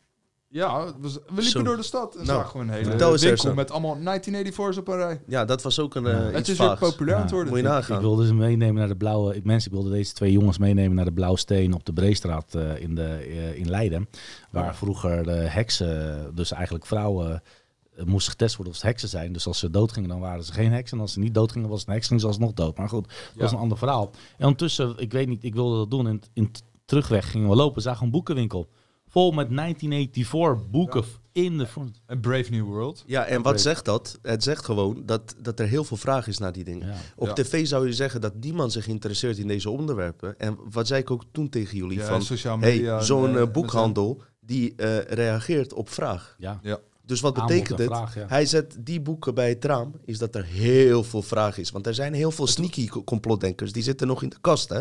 Ja, 0.53 0.85
we, 0.87 0.93
we 1.01 1.19
liepen 1.27 1.45
Zo. 1.45 1.63
door 1.63 1.77
de 1.77 1.83
stad 1.83 2.15
en 2.17 2.27
Nou, 2.27 2.41
zagen 2.43 2.59
we 2.59 2.65
een 2.65 2.71
hele 2.71 3.11
eens, 3.11 3.23
winkel 3.23 3.55
met 3.55 3.71
allemaal 3.71 3.97
1984's 3.97 4.77
op 4.79 4.89
een 4.89 4.97
rij. 4.97 5.21
Ja, 5.27 5.45
dat 5.45 5.63
was 5.63 5.79
ook 5.79 5.95
een 5.95 6.03
Ja. 6.05 6.11
eh, 6.11 6.25
Het 6.25 6.39
iets 6.39 6.49
is 6.49 6.59
weer 6.59 6.67
vaags. 6.67 6.81
populair 6.81 7.15
aan 7.17 7.21
het 7.23 7.31
Ja. 7.31 7.37
worden. 7.37 7.53
Moet 7.55 7.87
je 7.87 7.95
Ik 7.95 8.01
wilde 8.01 8.27
ze 8.27 8.35
meenemen 8.35 8.75
naar 8.75 8.89
de 8.89 8.97
blauwe. 8.97 9.37
Ik, 9.37 9.45
mensen, 9.45 9.71
ik 9.71 9.77
wilde 9.77 9.91
deze 9.91 10.13
twee 10.13 10.33
jongens 10.33 10.59
meenemen 10.59 10.95
naar 10.97 11.05
de 11.05 11.13
Blauwe 11.13 11.39
Steen 11.39 11.73
op 11.75 11.85
de 11.85 11.93
Breestraat 11.93 12.55
eh, 12.55 12.81
in, 12.81 12.95
de, 12.95 13.05
eh, 13.05 13.55
in 13.59 13.71
Leiden. 13.71 14.09
Waar 14.51 14.65
Ja. 14.65 14.75
vroeger 14.75 15.23
de 15.25 15.31
heksen, 15.33 16.31
dus 16.35 16.53
eigenlijk 16.53 16.87
vrouwen, 16.87 17.43
eh, 17.97 18.05
moesten 18.05 18.31
getest 18.33 18.57
worden 18.57 18.73
of 18.75 18.79
ze 18.81 18.87
heksen 18.87 19.09
zijn. 19.09 19.33
Dus 19.33 19.47
als 19.47 19.59
ze 19.59 19.71
doodgingen, 19.71 20.09
dan 20.09 20.21
waren 20.21 20.45
ze 20.45 20.53
geen 20.53 20.73
heksen. 20.73 20.97
En 20.97 21.03
als 21.03 21.13
ze 21.13 21.19
niet 21.19 21.35
doodgingen, 21.35 21.69
was 21.69 21.79
het 21.79 21.89
een 21.89 21.95
heks, 21.95 22.07
gingen 22.07 22.23
ze 22.23 22.29
alsnog 22.29 22.53
dood. 22.53 22.77
Maar 22.79 22.89
goed, 22.89 23.05
dat 23.09 23.15
Ja. 23.35 23.41
was 23.43 23.53
een 23.53 23.59
ander 23.59 23.79
verhaal. 23.79 24.11
En 24.39 24.45
ondertussen, 24.45 24.95
ik 24.99 25.13
weet 25.13 25.29
niet, 25.29 25.45
ik 25.45 25.55
wilde 25.55 25.77
dat 25.77 25.91
doen. 25.91 26.07
En 26.07 26.21
in 26.33 26.53
t- 26.53 26.63
terugweg 26.85 27.31
gingen 27.31 27.49
we 27.49 27.55
lopen, 27.57 27.83
zagen 27.83 28.05
een 28.05 28.11
boekenwinkel. 28.11 28.69
Vol 29.13 29.31
met 29.33 29.57
1984 29.57 30.71
boeken 30.71 31.05
in 31.33 31.59
de 31.59 31.67
front. 31.67 32.01
Een 32.07 32.21
Brave 32.21 32.51
New 32.51 32.65
World. 32.65 33.05
Ja, 33.07 33.25
en 33.25 33.43
wat 33.43 33.61
zegt 33.61 33.85
dat? 33.85 34.19
Het 34.23 34.43
zegt 34.43 34.65
gewoon 34.65 35.03
dat, 35.07 35.35
dat 35.43 35.61
er 35.61 35.67
heel 35.67 35.85
veel 35.85 35.97
vraag 35.97 36.27
is 36.27 36.39
naar 36.39 36.53
die 36.53 36.65
dingen. 36.65 36.87
Ja. 36.89 36.95
Op 37.17 37.27
Ja. 37.27 37.33
tv 37.33 37.67
zou 37.67 37.87
je 37.87 37.93
zeggen 37.93 38.21
dat 38.21 38.35
niemand 38.41 38.73
zich 38.73 38.87
interesseert 38.87 39.39
in 39.39 39.47
deze 39.49 39.71
onderwerpen. 39.71 40.39
En 40.39 40.59
wat 40.71 40.87
zei 40.87 41.01
ik 41.01 41.11
ook 41.11 41.23
toen 41.33 41.49
tegen 41.49 41.77
jullie? 41.77 41.99
Ja, 41.99 42.07
van, 42.07 42.23
sociale 42.23 42.59
media. 42.59 42.95
hey, 42.97 43.05
zo'n 43.05 43.35
eh, 43.37 43.41
eh, 43.43 43.51
boekhandel 43.51 44.23
die 44.41 44.75
eh, 44.77 44.99
reageert 44.99 45.73
op 45.73 45.89
vraag. 45.89 46.37
Ja. 46.39 46.61
Dus 47.07 47.21
wat 47.21 47.37
Aanbod 47.39 47.49
betekent 47.55 47.79
en 47.81 47.85
het? 47.87 47.95
vraag, 47.95 48.15
ja. 48.15 48.27
Hij 48.29 48.47
zet 48.47 48.77
die 48.81 49.01
boeken 49.01 49.35
bij 49.35 49.49
het 49.49 49.65
raam, 49.65 49.93
is 50.05 50.19
dat 50.19 50.35
er 50.35 50.45
heel 50.45 51.05
veel 51.05 51.23
vraag 51.23 51.59
is. 51.59 51.71
Want 51.71 51.87
er 51.87 51.95
zijn 51.95 52.15
heel 52.15 52.31
veel 52.31 52.47
sneaky 52.47 52.87
co- 52.89 53.05
complotdenkers, 53.05 53.73
die 53.73 53.83
zitten 53.83 54.07
nog 54.07 54.23
in 54.23 54.29
de 54.29 54.37
kast, 54.41 54.69
hè? 54.69 54.81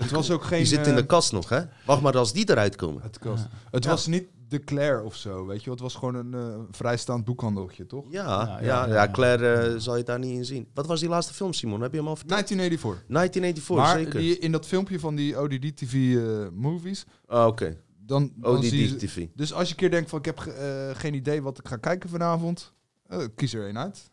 Het 0.00 0.10
was 0.10 0.30
ook 0.30 0.42
geen... 0.44 0.58
Die 0.58 0.66
zitten 0.66 0.88
in 0.88 0.94
de 0.96 1.02
eh, 1.02 1.08
kast 1.08 1.32
nog, 1.32 1.48
hè? 1.48 1.60
Wacht 1.86 2.02
maar 2.02 2.16
als 2.18 2.32
die 2.32 2.50
eruit 2.50 2.76
komen. 2.76 3.02
Het, 3.02 3.18
kost. 3.18 3.46
het 3.70 3.84
was 3.84 4.06
niet 4.06 4.24
de 4.48 4.64
Claire 4.64 5.02
of 5.02 5.16
zo, 5.16 5.46
weet 5.46 5.64
je. 5.64 5.70
Het 5.70 5.80
was 5.80 5.94
gewoon 5.94 6.14
een 6.14 6.34
eh, 6.34 6.58
vrijstaand 6.70 7.24
boekhandeltje, 7.24 7.86
toch? 7.86 8.04
Ja, 8.10 8.24
Ja, 8.24 8.46
ja, 8.46 8.60
ja, 8.60 8.86
ja, 8.86 8.94
ja. 8.94 9.10
Claire 9.10 9.52
eh, 9.52 9.74
zal 9.78 9.96
je 9.96 10.02
daar 10.02 10.18
niet 10.18 10.36
in 10.36 10.44
zien. 10.44 10.68
Wat 10.74 10.86
was 10.86 11.00
die 11.00 11.08
laatste 11.08 11.34
film, 11.34 11.52
Simon? 11.52 11.80
Heb 11.80 11.90
je 11.92 11.98
hem 11.98 12.06
al 12.08 12.16
verteld? 12.16 12.48
1984. 12.48 13.08
1984, 13.08 13.76
maar 13.76 13.98
zeker. 14.04 14.20
die, 14.20 14.38
in 14.38 14.52
dat 14.52 14.66
filmpje 14.66 15.00
van 15.00 15.14
die 15.14 15.38
ODD-TV 15.38 16.16
eh, 16.16 16.48
movies, 16.52 17.04
Ah, 17.26 17.46
oké. 17.46 17.76
dan, 18.06 18.32
dan 18.36 18.54
Oh, 18.54 18.60
die 18.60 18.68
zie 18.70 18.88
je... 18.88 18.96
TV. 18.96 19.26
Dus 19.34 19.52
als 19.52 19.64
je 19.66 19.70
een 19.74 19.78
keer 19.80 19.90
denkt 19.90 20.10
van 20.10 20.18
ik 20.18 20.24
heb 20.24 20.38
ge- 20.38 20.52
eh, 20.52 20.98
geen 21.00 21.14
idee 21.14 21.42
wat 21.42 21.58
ik 21.58 21.68
ga 21.68 21.76
kijken 21.76 22.10
vanavond, 22.10 22.72
eh, 23.06 23.18
kies 23.34 23.54
er 23.54 23.64
één 23.66 23.78
uit. 23.78 24.10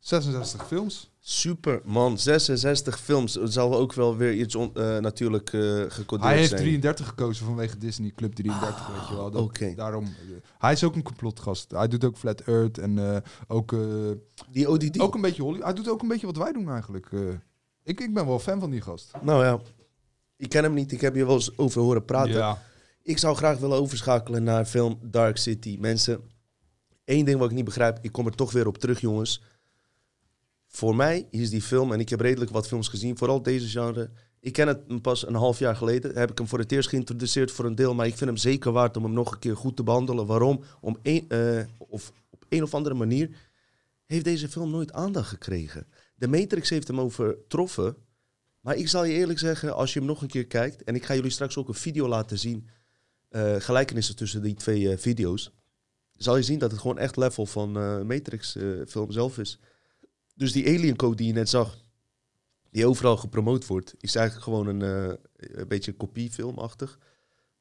66 0.00 0.66
films. 0.66 1.10
Super, 1.26 1.80
man. 1.84 2.18
66 2.18 2.98
films. 3.00 3.34
Het 3.34 3.52
zal 3.52 3.74
ook 3.76 3.92
wel 3.92 4.16
weer 4.16 4.32
iets 4.34 4.54
on- 4.54 4.74
eh, 4.74 4.98
natuurlijk 4.98 5.52
eh 5.52 5.60
gecodeerd 5.88 6.28
Hij 6.28 6.36
heeft 6.36 6.48
zijn. 6.48 6.60
33 6.62 7.06
gekozen 7.08 7.46
vanwege 7.46 7.78
Disney 7.78 8.12
Club 8.16 8.34
33, 8.34 8.86
weet 8.88 9.08
je 9.08 9.14
wel. 9.14 9.30
Dat, 9.30 9.42
oké. 9.42 9.74
Daarom. 9.74 10.04
eh, 10.04 10.10
hij 10.58 10.72
is 10.72 10.84
ook 10.84 10.94
een 10.94 11.02
complotgast. 11.02 11.70
Hij 11.70 11.88
doet 11.88 12.04
ook 12.04 12.16
Flat 12.16 12.40
Earth 12.40 12.78
en 12.78 13.22
ook, 13.48 13.74
Die 14.50 14.68
ODD. 14.68 15.00
ook 15.00 15.14
een 15.14 15.20
beetje 15.20 15.42
Holly. 15.42 15.60
Hij 15.62 15.72
doet 15.72 15.88
ook 15.88 16.02
een 16.02 16.08
beetje 16.08 16.26
wat 16.26 16.36
wij 16.36 16.52
doen 16.52 16.70
eigenlijk. 16.70 17.08
ik, 17.84 18.00
ik 18.00 18.14
ben 18.14 18.26
wel 18.26 18.38
fan 18.38 18.60
van 18.60 18.70
die 18.70 18.80
gast. 18.80 19.10
Nou 19.22 19.44
ja, 19.44 19.58
ik 20.36 20.48
ken 20.48 20.62
hem 20.62 20.74
niet. 20.74 20.92
Ik 20.92 21.00
heb 21.00 21.14
je 21.14 21.24
wel 21.26 21.34
eens 21.34 21.58
over 21.58 21.80
horen 21.80 22.04
praten. 22.04 22.32
Ja. 22.32 22.62
Ik 23.02 23.18
zou 23.18 23.36
graag 23.36 23.58
willen 23.58 23.78
overschakelen 23.78 24.42
naar 24.42 24.64
film 24.64 24.98
Dark 25.02 25.36
City. 25.36 25.76
Mensen, 25.80 26.20
één 27.04 27.24
ding 27.24 27.38
wat 27.38 27.48
ik 27.50 27.54
niet 27.56 27.64
begrijp. 27.64 27.98
Ik 28.02 28.12
kom 28.12 28.26
er 28.26 28.34
toch 28.34 28.52
weer 28.52 28.66
op 28.66 28.78
terug, 28.78 29.00
jongens. 29.00 29.42
Voor 30.74 30.96
mij 30.96 31.26
is 31.30 31.50
die 31.50 31.62
film, 31.62 31.92
en 31.92 32.00
ik 32.00 32.08
heb 32.08 32.20
redelijk 32.20 32.50
wat 32.50 32.66
films 32.66 32.88
gezien, 32.88 33.18
vooral 33.18 33.42
deze 33.42 33.68
genre. 33.68 34.10
Ik 34.40 34.52
ken 34.52 34.68
het 34.68 35.02
pas 35.02 35.26
een 35.26 35.34
half 35.34 35.58
jaar 35.58 35.76
geleden. 35.76 36.14
Heb 36.18 36.30
ik 36.30 36.38
hem 36.38 36.48
voor 36.48 36.58
het 36.58 36.72
eerst 36.72 36.88
geïntroduceerd 36.88 37.50
voor 37.50 37.64
een 37.64 37.74
deel. 37.74 37.94
Maar 37.94 38.06
ik 38.06 38.16
vind 38.16 38.30
hem 38.30 38.38
zeker 38.38 38.72
waard 38.72 38.96
om 38.96 39.02
hem 39.02 39.12
nog 39.12 39.32
een 39.32 39.38
keer 39.38 39.56
goed 39.56 39.76
te 39.76 39.82
behandelen. 39.82 40.26
Waarom? 40.26 40.64
Om 40.80 40.98
een, 41.02 41.24
eh, 41.28 41.64
of 41.78 42.12
op 42.30 42.44
een 42.48 42.62
of 42.62 42.74
andere 42.74 42.94
manier 42.94 43.30
heeft 44.06 44.24
deze 44.24 44.48
film 44.48 44.70
nooit 44.70 44.92
aandacht 44.92 45.28
gekregen. 45.28 45.86
De 46.14 46.28
Matrix 46.28 46.70
heeft 46.70 46.88
hem 46.88 47.00
overtroffen. 47.00 47.96
Maar 48.60 48.76
ik 48.76 48.88
zal 48.88 49.04
je 49.04 49.12
eerlijk 49.12 49.38
zeggen, 49.38 49.74
als 49.74 49.92
je 49.92 49.98
hem 49.98 50.08
nog 50.08 50.22
een 50.22 50.28
keer 50.28 50.46
kijkt... 50.46 50.84
en 50.84 50.94
ik 50.94 51.04
ga 51.04 51.14
jullie 51.14 51.30
straks 51.30 51.56
ook 51.56 51.68
een 51.68 51.74
video 51.74 52.08
laten 52.08 52.38
zien... 52.38 52.68
eh, 53.28 53.54
gelijkenissen 53.58 54.16
tussen 54.16 54.42
die 54.42 54.54
twee 54.54 54.90
eh, 54.90 54.98
video's... 54.98 55.50
zal 56.16 56.36
je 56.36 56.42
zien 56.42 56.58
dat 56.58 56.70
het 56.70 56.80
gewoon 56.80 56.98
echt 56.98 57.16
level 57.16 57.46
van 57.46 57.72
Matrix-film 58.06 59.12
zelf 59.12 59.38
is. 59.38 59.58
Dus 60.34 60.52
die 60.52 60.66
Alien 60.66 60.96
Code 60.96 61.16
die 61.16 61.26
je 61.26 61.32
net 61.32 61.48
zag... 61.48 61.78
die 62.70 62.86
overal 62.86 63.16
gepromoot 63.16 63.66
wordt... 63.66 63.94
is 63.98 64.14
eigenlijk 64.14 64.44
gewoon 64.46 64.66
een, 64.66 64.82
eh, 64.82 65.16
een 65.36 65.68
beetje 65.68 65.92
kopiefilmachtig. 65.92 66.98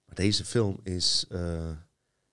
Maar 0.06 0.16
deze 0.16 0.46
film 0.46 0.80
is 0.84 1.26
eh, 1.30 1.72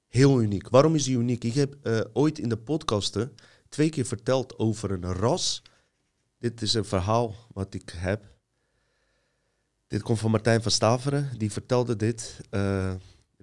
heel 0.07 0.43
uniek. 0.43 0.69
Waarom 0.69 0.95
is 0.95 1.05
die 1.05 1.17
uniek? 1.17 1.45
Ik 1.45 1.55
heb 1.55 1.77
eh, 1.83 2.01
ooit 2.13 2.39
in 2.39 2.49
de 2.49 2.59
podcasten 2.59 3.35
twee 3.69 3.89
keer 3.89 4.07
verteld 4.07 4.59
over 4.59 4.91
een 4.91 5.13
ras. 5.13 5.63
Dit 6.39 6.63
is 6.63 6.75
een 6.75 6.85
verhaal 6.85 7.35
wat 7.53 7.75
ik 7.75 7.93
heb. 7.97 8.39
Dit 9.87 10.03
komt 10.03 10.19
van 10.19 10.31
Martijn 10.31 10.63
van 10.63 10.71
Staveren. 10.71 11.39
Die 11.39 11.53
vertelde 11.53 11.97
dit. 11.97 12.41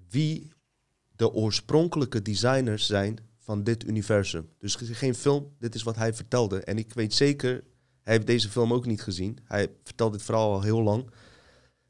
wie 0.10 0.52
de 1.16 1.32
oorspronkelijke 1.32 2.22
designers 2.22 2.86
zijn 2.86 3.20
van 3.48 3.64
dit 3.64 3.84
universum. 3.86 4.50
Dus 4.60 4.76
geen 4.76 5.16
film, 5.16 5.56
dit 5.60 5.76
is 5.76 5.84
wat 5.84 5.95
hij 5.95 6.14
vertelde. 6.14 6.60
En 6.60 6.78
ik 6.78 6.93
weet 6.93 7.14
zeker, 7.14 7.64
hij 8.02 8.14
heeft 8.14 8.28
deze 8.28 8.50
film 8.50 8.74
ook 8.74 8.86
niet 8.86 9.02
gezien. 9.02 9.38
Hij 9.43 9.68
vertelt 9.84 10.12
dit 10.12 10.24
verhaal 10.24 10.54
al 10.54 10.62
heel 10.62 10.82
lang. 10.82 11.10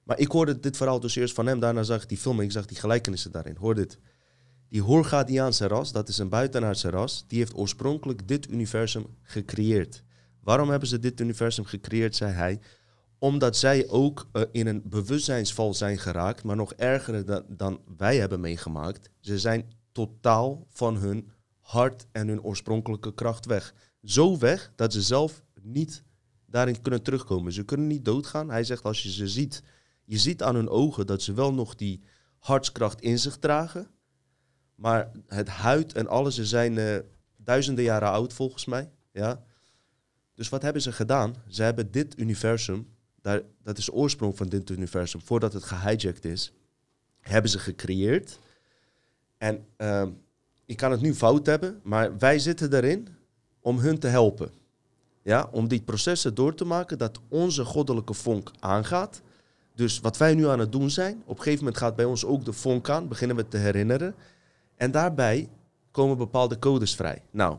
Maar 0.03 0.19
ik 0.19 0.31
hoorde 0.31 0.59
dit 0.59 0.77
verhaal 0.77 0.99
dus 0.99 1.15
eerst 1.15 1.33
van 1.33 1.47
hem. 1.47 1.59
Daarna 1.59 1.83
zag 1.83 2.03
ik 2.03 2.09
die 2.09 2.17
film 2.17 2.39
en 2.39 2.45
ik 2.45 2.51
zag 2.51 2.65
die 2.65 2.77
gelijkenissen 2.77 3.31
daarin. 3.31 3.55
Hoor 3.55 3.75
dit. 3.75 3.97
Die 4.69 4.81
Horgadiaanse 4.81 5.67
ras, 5.67 5.91
dat 5.91 6.09
is 6.09 6.17
een 6.17 6.29
buitenaardse 6.29 6.89
ras, 6.89 7.25
die 7.27 7.39
heeft 7.39 7.55
oorspronkelijk 7.55 8.27
dit 8.27 8.49
universum 8.49 9.05
gecreëerd. 9.21 10.03
Waarom 10.41 10.69
hebben 10.69 10.87
ze 10.87 10.99
dit 10.99 11.19
universum 11.19 11.65
gecreëerd, 11.65 12.15
zei 12.15 12.31
hij? 12.31 12.59
Omdat 13.19 13.57
zij 13.57 13.87
ook 13.87 14.27
eh, 14.31 14.41
in 14.51 14.67
een 14.67 14.81
bewustzijnsval 14.85 15.73
zijn 15.73 15.97
geraakt, 15.97 16.43
maar 16.43 16.55
nog 16.55 16.73
erger 16.73 17.25
dan, 17.25 17.43
dan 17.47 17.81
wij 17.97 18.17
hebben 18.17 18.39
meegemaakt. 18.39 19.09
Ze 19.19 19.39
zijn 19.39 19.71
totaal 19.91 20.65
van 20.69 20.97
hun 20.97 21.29
hart 21.67 22.05
en 22.11 22.27
hun 22.27 22.41
oorspronkelijke 22.41 23.13
kracht 23.13 23.45
weg. 23.45 23.73
Zo 24.03 24.37
weg 24.37 24.71
dat 24.75 24.93
ze 24.93 25.01
zelf 25.01 25.43
niet 25.61 26.03
daarin 26.45 26.81
kunnen 26.81 27.01
terugkomen. 27.01 27.53
Ze 27.53 27.63
kunnen 27.63 27.87
niet 27.87 28.05
doodgaan. 28.05 28.49
Hij 28.49 28.63
zegt 28.63 28.83
als 28.83 29.03
je 29.03 29.11
ze 29.11 29.27
ziet, 29.27 29.63
je 30.03 30.17
ziet 30.17 30.43
aan 30.43 30.55
hun 30.55 30.69
ogen 30.69 31.07
dat 31.07 31.21
ze 31.21 31.33
wel 31.33 31.53
nog 31.53 31.75
die 31.75 32.03
hartskracht 32.37 33.01
in 33.01 33.19
zich 33.19 33.37
dragen. 33.37 33.87
Maar 34.75 35.11
het 35.27 35.47
huid 35.47 35.93
en 35.93 36.07
alles, 36.07 36.35
ze 36.35 36.45
zijn 36.45 36.77
eh, 36.77 36.99
duizenden 37.37 37.83
jaren 37.83 38.09
oud 38.09 38.33
volgens 38.33 38.65
mij. 38.65 38.91
Ja. 39.11 39.43
Dus 40.33 40.49
wat 40.49 40.61
hebben 40.61 40.81
ze 40.81 40.91
gedaan? 40.91 41.35
Ze 41.47 41.63
hebben 41.63 41.91
dit 41.91 42.19
universum, 42.19 42.87
daar, 43.21 43.41
dat 43.63 43.77
is 43.77 43.85
de 43.85 43.93
oorsprong 43.93 44.37
van 44.37 44.49
dit 44.49 44.69
universum, 44.69 45.21
voordat 45.21 45.53
het 45.53 45.63
gehijacked 45.63 46.25
is, 46.25 46.53
hebben 47.19 47.51
ze 47.51 47.59
gecreëerd. 47.59 48.39
En 49.37 49.65
ehm, 49.77 50.11
ik 50.67 50.77
kan 50.77 50.91
het 50.91 51.01
nu 51.01 51.13
fout 51.13 51.45
hebben, 51.45 51.79
maar 51.83 52.17
wij 52.17 52.39
zitten 52.39 52.73
erin 52.73 53.07
om 53.59 53.79
hun 53.79 53.99
te 53.99 54.07
helpen. 54.07 54.51
Ja, 55.23 55.49
om 55.51 55.67
die 55.67 55.81
processen 55.81 56.35
door 56.35 56.55
te 56.55 56.65
maken 56.65 56.97
dat 56.97 57.19
onze 57.29 57.65
goddelijke 57.65 58.13
vonk 58.13 58.51
aangaat. 58.59 59.21
Dus 59.75 59.99
wat 59.99 60.17
wij 60.17 60.33
nu 60.33 60.47
aan 60.47 60.59
het 60.59 60.71
doen 60.71 60.89
zijn, 60.89 61.21
op 61.25 61.37
een 61.37 61.43
gegeven 61.43 61.63
moment 61.63 61.77
gaat 61.77 61.95
bij 61.95 62.05
ons 62.05 62.25
ook 62.25 62.45
de 62.45 62.53
vonk 62.53 62.89
aan, 62.89 63.07
beginnen 63.07 63.35
we 63.35 63.47
te 63.47 63.57
herinneren. 63.57 64.15
En 64.75 64.91
daarbij 64.91 65.49
komen 65.91 66.17
bepaalde 66.17 66.59
codes 66.59 66.95
vrij. 66.95 67.23
Nou, 67.31 67.57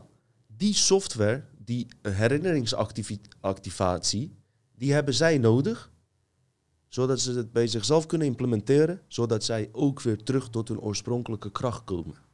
die 0.57 0.73
software, 0.73 1.43
die 1.65 1.87
herinneringsactivatie, 2.01 4.35
die 4.75 4.93
hebben 4.93 5.13
zij 5.13 5.37
nodig, 5.37 5.91
zodat 6.87 7.19
ze 7.19 7.33
het 7.33 7.51
bij 7.51 7.67
zichzelf 7.67 8.05
kunnen 8.05 8.27
implementeren, 8.27 9.01
zodat 9.07 9.43
zij 9.43 9.69
ook 9.71 10.01
weer 10.01 10.23
terug 10.23 10.49
tot 10.49 10.67
hun 10.67 10.79
oorspronkelijke 10.79 11.51
kracht 11.51 11.83
komen. 11.83 12.27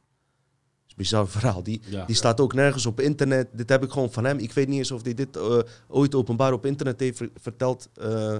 Bizar 0.96 1.28
verhaal. 1.28 1.62
Die, 1.62 1.80
Ja. 1.88 2.04
die 2.04 2.16
staat 2.16 2.40
ook 2.40 2.54
nergens 2.54 2.86
op 2.86 3.00
internet. 3.00 3.48
Dit 3.52 3.68
heb 3.68 3.82
ik 3.82 3.90
gewoon 3.90 4.12
van 4.12 4.24
hem. 4.24 4.38
Ik 4.38 4.52
weet 4.52 4.68
niet 4.68 4.78
eens 4.78 4.90
of 4.90 5.02
hij 5.02 5.14
dit 5.14 5.36
eh, 5.36 5.58
ooit 5.88 6.14
openbaar 6.14 6.52
op 6.52 6.66
internet 6.66 7.00
heeft 7.00 7.16
ver- 7.16 7.30
verteld. 7.40 7.88
eh, 7.94 8.36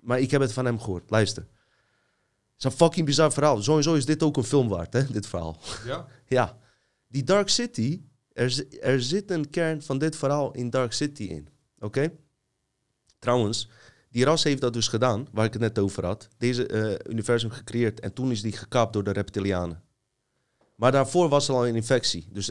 maar 0.00 0.20
ik 0.20 0.30
heb 0.30 0.40
het 0.40 0.52
van 0.52 0.64
hem 0.64 0.80
gehoord. 0.80 1.10
Luister. 1.10 1.42
Het 1.42 2.58
is 2.58 2.64
een 2.64 2.70
fucking 2.70 3.06
bizar 3.06 3.32
verhaal. 3.32 3.62
Sowieso 3.62 3.94
is 3.94 4.04
dit 4.06 4.22
ook 4.22 4.36
een 4.36 4.44
film 4.44 4.68
waard, 4.68 4.92
hè, 4.92 5.04
dit 5.12 5.26
verhaal. 5.26 5.56
Ja? 5.86 6.06
Ja, 6.26 6.58
die 7.08 7.24
Dark 7.24 7.48
City, 7.48 8.00
er, 8.32 8.64
er 8.80 9.02
zit 9.02 9.30
een 9.30 9.50
kern 9.50 9.82
van 9.82 9.98
dit 9.98 10.16
verhaal 10.16 10.52
in 10.54 10.70
Dark 10.70 10.92
City 10.92 11.22
in. 11.22 11.48
Oké? 11.78 12.12
Trouwens, 13.18 13.68
die 14.10 14.24
ras 14.24 14.42
heeft 14.42 14.60
dat 14.60 14.72
dus 14.72 14.88
gedaan, 14.88 15.26
waar 15.32 15.44
ik 15.44 15.52
het 15.52 15.62
net 15.62 15.78
over 15.78 16.04
had. 16.04 16.28
Deze 16.38 16.66
eh, 16.66 17.12
universum 17.12 17.50
gecreëerd 17.50 18.00
en 18.00 18.12
toen 18.12 18.30
is 18.30 18.42
die 18.42 18.52
gekaapt 18.52 18.92
door 18.92 19.04
de 19.04 19.10
reptilianen. 19.12 19.82
Maar 20.74 20.92
daarvoor 20.92 21.28
was 21.28 21.48
er 21.48 21.54
al 21.54 21.66
een 21.66 21.74
infectie. 21.74 22.28
Dus 22.32 22.50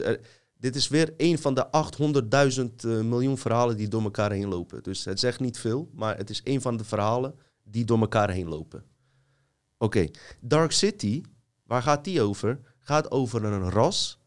dit 0.64 0.76
is 0.76 0.88
weer 0.88 1.14
een 1.16 1.38
van 1.38 1.54
de 1.54 1.66
800.000 2.58 2.74
eh, 2.76 3.00
miljoen 3.00 3.38
verhalen 3.38 3.76
die 3.76 3.88
door 3.88 4.02
elkaar 4.02 4.32
heen 4.32 4.48
lopen. 4.48 4.82
Dus 4.82 5.04
het 5.04 5.20
zegt 5.20 5.40
niet 5.40 5.58
veel, 5.58 5.90
maar 5.94 6.16
het 6.16 6.30
is 6.30 6.40
een 6.44 6.60
van 6.60 6.76
de 6.76 6.84
verhalen 6.84 7.34
die 7.62 7.84
door 7.84 8.00
elkaar 8.00 8.30
heen 8.30 8.48
lopen. 8.48 8.84
Oké, 9.78 10.06
Dark 10.40 10.72
City, 10.72 11.22
waar 11.66 11.82
gaat 11.82 12.04
die 12.04 12.22
over? 12.22 12.60
Gaat 12.78 13.10
over 13.10 13.44
een 13.44 13.70
ras 13.70 14.18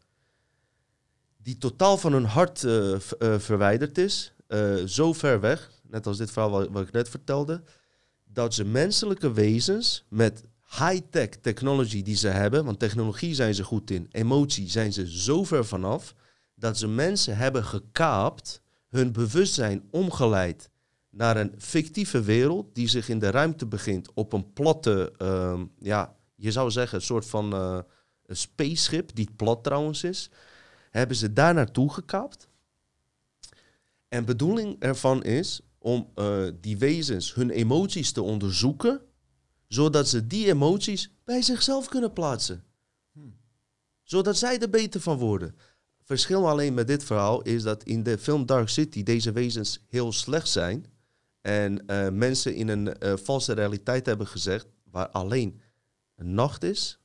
die 1.36 1.58
totaal 1.58 1.98
van 1.98 2.12
hun 2.12 2.24
hart 2.24 2.64
eh, 2.64 2.94
eh, 2.94 3.00
verwijderd 3.38 3.98
is. 3.98 4.32
zo 4.86 5.12
ver 5.12 5.40
weg, 5.40 5.70
net 5.82 6.06
als 6.06 6.16
dit 6.16 6.30
verhaal 6.30 6.70
wat 6.70 6.86
ik 6.86 6.92
net 6.92 7.08
vertelde, 7.08 7.62
dat 8.24 8.54
ze 8.54 8.64
menselijke 8.64 9.32
wezens 9.32 10.04
met 10.08 10.47
high-tech 10.70 11.28
technology 11.28 12.02
die 12.02 12.16
ze 12.16 12.28
hebben, 12.28 12.64
want 12.64 12.78
technologie 12.78 13.34
zijn 13.34 13.54
ze 13.54 13.64
goed 13.64 13.90
in, 13.90 14.06
emotie 14.10 14.70
zijn 14.70 14.92
ze 14.92 15.18
zo 15.18 15.44
ver 15.44 15.66
vanaf, 15.66 16.14
dat 16.54 16.78
ze 16.78 16.88
mensen 16.88 17.36
hebben 17.36 17.64
gekaapt, 17.64 18.60
hun 18.88 19.12
bewustzijn 19.12 19.88
omgeleid 19.90 20.70
naar 21.10 21.36
een 21.36 21.54
fictieve 21.58 22.22
wereld 22.22 22.74
die 22.74 22.88
zich 22.88 23.08
in 23.08 23.18
de 23.18 23.30
ruimte 23.30 23.66
begint 23.66 24.12
op 24.14 24.32
een 24.32 24.52
platte, 24.52 25.12
ehm, 25.16 25.64
ja, 25.78 26.16
je 26.34 26.52
zou 26.52 26.70
zeggen, 26.70 26.98
een 26.98 27.04
soort 27.04 27.26
van 27.26 27.52
eh, 27.52 27.78
een 28.26 28.36
spaceship, 28.36 29.14
die 29.14 29.30
plat 29.36 29.64
trouwens 29.64 30.04
is, 30.04 30.30
hebben 30.90 31.16
ze 31.16 31.32
daar 31.32 31.54
naartoe 31.54 31.92
gekaapt. 31.92 32.48
En 34.08 34.24
bedoeling 34.24 34.76
ervan 34.78 35.22
is 35.22 35.60
om 35.78 36.10
eh, 36.14 36.44
die 36.60 36.78
wezens 36.78 37.34
hun 37.34 37.50
emoties 37.50 38.12
te 38.12 38.22
onderzoeken, 38.22 39.00
zodat 39.68 40.08
ze 40.08 40.26
die 40.26 40.46
emoties 40.46 41.12
bij 41.24 41.42
zichzelf 41.42 41.88
kunnen 41.88 42.12
plaatsen. 42.12 42.64
Zodat 44.02 44.36
zij 44.36 44.58
er 44.58 44.70
beter 44.70 45.00
van 45.00 45.18
worden. 45.18 45.54
Verschil 46.02 46.48
alleen 46.48 46.74
met 46.74 46.86
dit 46.86 47.04
verhaal 47.04 47.42
is 47.42 47.62
dat 47.62 47.82
in 47.82 48.02
de 48.02 48.18
film 48.18 48.46
Dark 48.46 48.68
City 48.68 49.02
deze 49.02 49.32
wezens 49.32 49.84
heel 49.88 50.12
slecht 50.12 50.48
zijn. 50.48 50.86
En 51.40 51.86
eh, 51.86 52.08
mensen 52.08 52.54
in 52.54 52.68
een 52.68 52.98
eh, 52.98 53.16
valse 53.16 53.52
realiteit 53.52 54.06
hebben 54.06 54.26
gezegd 54.26 54.66
waar 54.84 55.08
alleen 55.08 55.60
een 56.14 56.34
nacht 56.34 56.62
is 56.62 56.98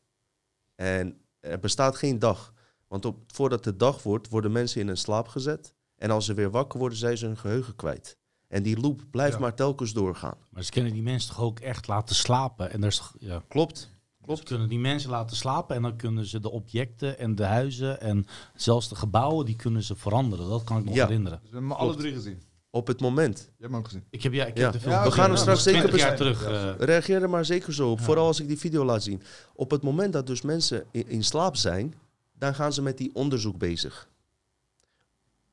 en 0.76 1.18
er 1.40 1.60
bestaat 1.60 1.96
geen 1.96 2.20
dag. 2.20 2.54
Want 2.88 3.06
op, 3.06 3.24
voordat 3.28 3.66
het 3.66 3.80
dag 3.80 4.04
wordt, 4.04 4.30
worden 4.30 4.52
mensen 4.52 4.82
in 4.82 4.88
een 4.88 4.98
slaap 4.98 5.28
gezet. 5.28 5.74
En 5.96 6.12
als 6.12 6.26
ze 6.26 6.34
weer 6.34 6.50
wakker 6.50 6.80
worden, 6.80 6.98
zijn 6.98 7.18
ze 7.18 7.26
hun 7.26 7.38
geheugen 7.38 7.76
kwijt. 7.76 8.18
En 8.54 8.64
die 8.64 8.80
loop 8.80 9.02
blijft 9.12 9.34
Ja. 9.34 9.40
maar 9.40 9.54
telkens 9.56 9.94
doorgaan. 9.94 10.36
Maar 10.50 10.64
ze 10.64 10.72
kunnen 10.72 10.94
die 10.94 11.02
mensen 11.02 11.30
toch 11.36 11.44
ook 11.44 11.60
echt 11.60 11.88
laten 11.88 12.16
slapen. 12.16 12.72
En 12.72 12.80
daar 12.82 12.90
is 12.90 12.98
toch, 12.98 13.16
ja. 13.20 13.44
Klopt. 13.48 13.92
Ze 14.28 14.44
kunnen 14.44 14.70
die 14.70 14.80
mensen 14.80 15.10
laten 15.10 15.36
slapen 15.38 15.76
en 15.76 15.82
dan 15.82 15.96
kunnen 15.96 16.26
ze 16.26 16.40
de 16.40 16.52
objecten 16.52 17.20
en 17.20 17.36
de 17.36 17.44
huizen 17.46 18.02
en 18.02 18.26
zelfs 18.56 18.90
de 18.90 18.96
gebouwen, 18.96 19.46
die 19.46 19.56
kunnen 19.56 19.84
ze 19.84 19.96
veranderen. 19.96 20.50
Dat 20.50 20.64
kan 20.64 20.78
ik 20.78 20.86
nog 20.86 20.96
Ja. 20.96 21.06
herinneren. 21.06 21.40
Dus 21.42 21.50
we 21.52 21.58
hebben 21.58 21.76
alle 21.78 21.96
drie 21.96 22.14
gezien. 22.14 22.42
Op 22.70 22.88
het 22.88 23.00
moment. 23.02 23.38
Je 23.38 23.44
hebt 23.46 23.60
hem 23.72 23.76
ook 23.76 23.86
gezien. 23.86 24.04
Ik 24.10 24.24
heb, 24.24 24.34
ja, 24.34 24.46
ik 24.46 24.58
Ja. 24.58 24.64
heb 24.64 24.72
de 24.74 24.80
film 24.80 24.92
Ja, 24.94 25.04
we 25.04 25.12
gaan 25.12 25.22
hem 25.24 25.32
dat 25.32 25.40
straks 25.40 25.64
zeker 25.64 25.80
20 25.82 26.00
jaar 26.02 26.16
terug. 26.16 26.44
eh, 26.46 26.74
Reageer 26.78 27.22
er 27.22 27.30
maar 27.30 27.46
zeker 27.46 27.74
zo 27.74 27.92
op. 27.92 28.00
Vooral 28.02 28.26
als 28.26 28.40
ik 28.40 28.48
die 28.48 28.58
video 28.60 28.86
laat 28.86 29.04
zien. 29.04 29.22
Op 29.56 29.72
het 29.72 29.82
moment 29.84 30.14
dat 30.14 30.28
dus 30.28 30.42
mensen 30.42 30.86
in, 30.92 31.08
in 31.08 31.24
slaap 31.24 31.56
zijn, 31.56 31.94
dan 32.38 32.56
gaan 32.56 32.74
ze 32.74 32.82
met 32.82 32.98
die 32.98 33.16
onderzoek 33.16 33.58
bezig. 33.58 34.10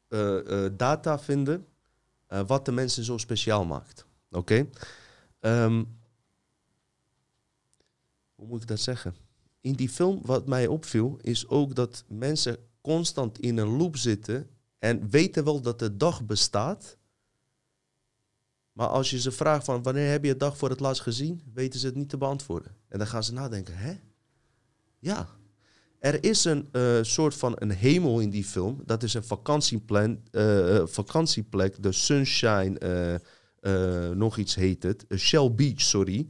Eh, 0.08 0.64
eh, 0.64 0.72
data 0.76 1.18
vinden 1.18 1.66
eh, 2.30 2.40
wat 2.46 2.64
de 2.64 2.72
mensen 2.72 3.04
zo 3.04 3.18
speciaal 3.18 3.64
maakt. 3.64 4.06
Oké? 4.30 4.68
Ehm, 5.40 5.84
hoe 8.34 8.46
moet 8.46 8.62
ik 8.62 8.68
dat 8.68 8.80
zeggen? 8.80 9.14
In 9.60 9.72
die 9.72 9.88
film, 9.88 10.20
wat 10.22 10.46
mij 10.46 10.66
opviel, 10.66 11.18
is 11.20 11.48
ook 11.48 11.74
dat 11.74 12.04
mensen 12.08 12.56
constant 12.80 13.38
in 13.38 13.56
een 13.56 13.76
loop 13.76 13.96
zitten 13.96 14.50
en 14.78 15.10
weten 15.10 15.44
wel 15.44 15.60
dat 15.60 15.78
de 15.78 15.96
dag 15.96 16.24
bestaat, 16.24 16.98
Maar 18.72 18.88
als 18.88 19.10
je 19.10 19.20
ze 19.20 19.30
vraagt 19.30 19.64
van 19.64 19.82
wanneer 19.82 20.10
heb 20.10 20.22
je 20.22 20.30
het 20.30 20.40
dag 20.40 20.56
voor 20.56 20.70
het 20.70 20.80
laatst 20.80 21.02
gezien, 21.02 21.42
weten 21.54 21.80
ze 21.80 21.86
het 21.86 21.94
niet 21.94 22.08
te 22.08 22.18
beantwoorden. 22.18 22.76
En 22.88 22.98
dan 22.98 23.06
gaan 23.06 23.24
ze 23.24 23.32
nadenken, 23.32 23.76
hè? 23.76 24.00
Ja. 24.98 25.39
Er 26.00 26.24
is 26.24 26.44
een 26.44 26.68
eh, 26.72 26.98
soort 27.02 27.34
van 27.34 27.56
een 27.58 27.70
hemel 27.70 28.20
in 28.20 28.30
die 28.30 28.44
film. 28.44 28.82
Dat 28.84 29.02
is 29.02 29.14
een 29.14 29.24
vakantieplan, 29.24 30.20
eh, 30.30 30.76
eh, 30.76 30.86
vakantieplek, 30.86 31.82
de 31.82 31.92
Sunshine, 31.92 33.20
nog 34.14 34.36
iets 34.36 34.54
heet 34.54 34.82
het. 34.82 35.06
Shell 35.16 35.52
Beach, 35.54 35.80
sorry. 35.80 36.26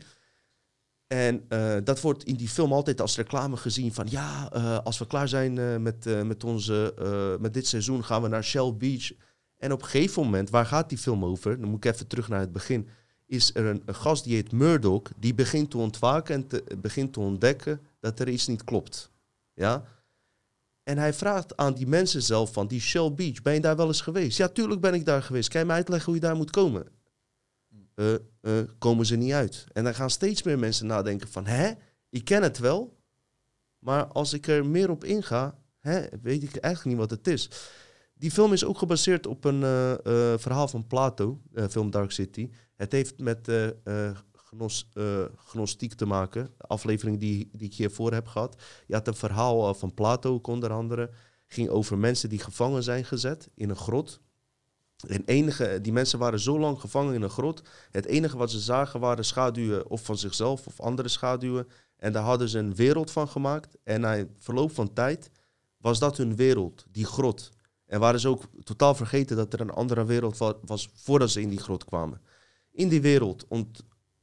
En 1.07 1.49
dat 1.85 2.01
wordt 2.01 2.25
in 2.25 2.35
die 2.35 2.49
film 2.49 2.73
altijd 2.73 3.01
als 3.01 3.17
reclame 3.17 3.57
gezien 3.57 3.95
van 3.95 4.07
ja, 4.11 4.45
als 4.85 4.99
we 4.99 5.07
klaar 5.07 5.29
zijn 5.29 5.83
met, 5.83 6.25
met, 6.25 6.45
onze, 6.45 6.95
met 7.41 7.55
dit 7.55 7.67
seizoen 7.67 8.05
gaan 8.05 8.23
we 8.23 8.29
naar 8.29 8.45
Shell 8.45 8.75
Beach. 8.79 9.13
En 9.57 9.73
op 9.73 9.83
een 9.83 9.89
gegeven 9.89 10.23
moment, 10.23 10.51
waar 10.51 10.67
gaat 10.67 10.89
die 10.89 10.99
film 10.99 11.25
over? 11.25 11.61
Dan 11.61 11.69
moet 11.69 11.85
ik 11.85 11.93
even 11.93 12.07
terug 12.07 12.29
naar 12.29 12.41
het 12.41 12.53
begin. 12.53 12.89
Is 13.27 13.55
er 13.55 13.65
een, 13.65 13.83
een 13.87 13.95
gast 13.95 14.25
die 14.25 14.35
heet 14.35 14.53
Murdoch, 14.53 15.03
die 15.17 15.35
begint 15.35 15.71
te 15.71 15.79
ontwaken 15.79 16.35
en 16.35 16.81
begint 16.81 17.13
te 17.13 17.21
ontdekken 17.21 17.81
dat 18.01 18.21
er 18.21 18.29
iets 18.29 18.47
niet 18.47 18.65
klopt. 18.65 19.11
Ja? 19.61 19.85
En 20.83 20.99
hij 20.99 21.15
vraagt 21.15 21.57
aan 21.57 21.75
die 21.75 21.87
mensen 21.87 22.23
zelf 22.23 22.53
van 22.53 22.67
die 22.67 22.81
Shell 22.81 23.13
Beach, 23.13 23.43
ben 23.43 23.55
je 23.55 23.61
daar 23.61 23.77
wel 23.77 23.87
eens 23.87 24.01
geweest? 24.01 24.37
Ja, 24.37 24.49
tuurlijk 24.49 24.81
ben 24.81 24.95
ik 24.95 25.05
daar 25.05 25.23
geweest. 25.23 25.49
Kan 25.49 25.61
je 25.61 25.67
mij 25.67 25.77
uitleggen 25.77 26.07
hoe 26.07 26.15
je 26.15 26.27
daar 26.27 26.37
moet 26.37 26.51
komen? 26.51 26.87
Eh, 27.95 28.15
eh, 28.15 28.69
komen 28.79 29.07
ze 29.07 29.17
niet 29.17 29.33
uit. 29.33 29.67
En 29.73 29.85
dan 29.85 29.95
gaan 29.95 30.11
steeds 30.11 30.43
meer 30.43 30.59
mensen 30.59 30.87
nadenken 30.87 31.29
van, 31.29 31.47
hè, 31.47 31.73
ik 32.09 32.25
ken 32.25 32.43
het 32.43 32.59
wel, 32.59 32.99
maar 33.79 34.07
als 34.07 34.33
ik 34.33 34.47
er 34.47 34.67
meer 34.67 34.91
op 34.91 35.05
inga, 35.05 35.59
hè, 35.79 36.07
weet 36.23 36.43
ik 36.43 36.57
eigenlijk 36.57 36.97
niet 36.97 37.09
wat 37.09 37.19
het 37.19 37.27
is. 37.27 37.51
Die 38.15 38.31
film 38.31 38.53
is 38.53 38.65
ook 38.65 38.79
gebaseerd 38.79 39.27
op 39.27 39.45
een 39.45 39.63
eh, 39.63 40.35
verhaal 40.37 40.69
van 40.69 40.87
Plato, 40.87 41.41
film 41.71 41.91
Dark 41.91 42.11
City. 42.11 42.51
Het 42.77 42.93
heeft 42.93 43.19
met 43.19 43.49
eh, 44.95 45.25
gnostiek 45.37 45.95
te 45.95 46.07
maken, 46.07 46.51
de 46.57 46.67
aflevering 46.67 47.19
die, 47.19 47.49
die 47.53 47.67
ik 47.69 47.75
hiervoor 47.75 48.13
heb 48.13 48.27
gehad. 48.27 48.63
Je 48.87 48.95
had 48.95 49.07
een 49.09 49.15
verhaal 49.15 49.69
eh, 49.69 49.75
van 49.75 49.95
Plato, 49.95 50.39
onder 50.43 50.71
andere. 50.73 51.11
Ging 51.47 51.69
over 51.69 51.99
mensen 51.99 52.29
die 52.29 52.39
gevangen 52.39 52.83
zijn 52.83 53.05
gezet 53.05 53.49
in 53.55 53.71
een 53.71 53.77
grot. 53.77 54.21
En 55.07 55.23
enige, 55.25 55.79
die 55.83 55.93
mensen 55.93 56.19
waren 56.19 56.41
zo 56.41 56.59
lang 56.59 56.81
gevangen 56.81 57.15
in 57.15 57.23
een 57.23 57.31
grot. 57.31 57.63
Het 57.91 58.07
enige 58.07 58.37
wat 58.37 58.51
ze 58.51 58.59
zagen 58.59 59.01
waren 59.01 59.25
schaduwen 59.25 59.91
of 59.91 60.05
van 60.05 60.17
zichzelf 60.19 60.67
of 60.67 60.81
andere 60.81 61.09
schaduwen. 61.09 61.67
En 61.97 62.13
daar 62.13 62.23
hadden 62.23 62.49
ze 62.49 62.59
een 62.59 62.75
wereld 62.75 63.11
van 63.11 63.29
gemaakt. 63.29 63.77
En 63.85 64.01
na 64.01 64.25
verloop 64.39 64.73
van 64.73 64.93
tijd 64.93 65.31
was 65.77 65.99
dat 65.99 66.17
hun 66.17 66.37
wereld, 66.37 66.87
die 66.91 67.05
grot. 67.05 67.51
En 67.87 68.01
waren 68.01 68.21
ze 68.21 68.29
ook 68.29 68.43
totaal 68.63 68.95
vergeten 68.95 69.37
dat 69.37 69.53
er 69.53 69.61
een 69.61 69.71
andere 69.71 70.05
wereld 70.05 70.37
wa- 70.37 70.57
was 70.65 70.89
voordat 70.95 71.31
ze 71.31 71.41
in 71.41 71.49
die 71.49 71.61
grot 71.61 71.85
kwamen. 71.85 72.21
In 72.71 72.89
die 72.89 73.01
wereld 73.01 73.47
ont- 73.49 73.83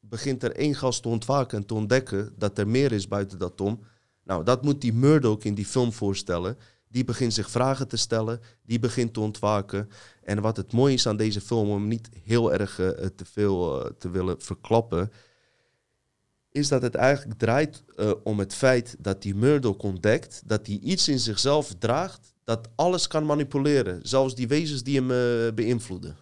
begint 0.10 0.44
er 0.44 0.56
één 0.56 0.76
gast 0.76 1.02
te 1.02 1.08
ontwaken 1.08 1.58
en 1.58 1.66
te 1.66 1.74
ontdekken 1.74 2.34
dat 2.38 2.58
er 2.58 2.68
meer 2.68 2.92
is 2.92 3.08
buiten 3.08 3.38
dat 3.38 3.62
om. 3.62 3.80
Nou, 4.24 4.44
dat 4.44 4.64
moet 4.64 4.82
die 4.82 4.94
Murdoch 4.94 5.44
in 5.44 5.56
die 5.56 5.66
film 5.66 5.94
voorstellen. 5.94 6.58
Die 6.90 7.04
begint 7.04 7.34
zich 7.34 7.50
vragen 7.50 7.88
te 7.88 7.98
stellen, 7.98 8.40
die 8.66 8.80
begint 8.80 9.14
te 9.14 9.20
ontwaken. 9.20 9.90
En 10.24 10.42
wat 10.42 10.58
het 10.58 10.74
mooie 10.74 10.94
is 10.94 11.08
aan 11.08 11.18
deze 11.18 11.42
film, 11.42 11.70
om 11.70 11.88
niet 11.88 12.10
heel 12.24 12.54
erg 12.54 12.80
eh, 12.80 12.90
te 12.90 13.26
veel 13.26 13.86
eh, 13.86 13.92
te 13.98 14.10
willen 14.10 14.42
verklappen, 14.42 15.12
is 16.58 16.68
dat 16.68 16.82
het 16.82 16.96
eigenlijk 16.96 17.40
draait 17.40 17.84
eh, 17.96 18.12
om 18.24 18.40
het 18.40 18.54
feit 18.54 18.96
dat 19.00 19.22
die 19.22 19.36
Murdoch 19.36 19.78
ontdekt 19.78 20.42
dat 20.46 20.68
hij 20.68 20.80
iets 20.82 21.08
in 21.08 21.20
zichzelf 21.20 21.74
draagt 21.80 22.34
dat 22.44 22.70
alles 22.76 23.08
kan 23.08 23.26
manipuleren. 23.26 24.00
Zelfs 24.04 24.36
die 24.36 24.48
wezens 24.48 24.84
die 24.84 25.02
hem 25.02 25.12
eh, 25.12 25.54
beïnvloeden. 25.54 26.18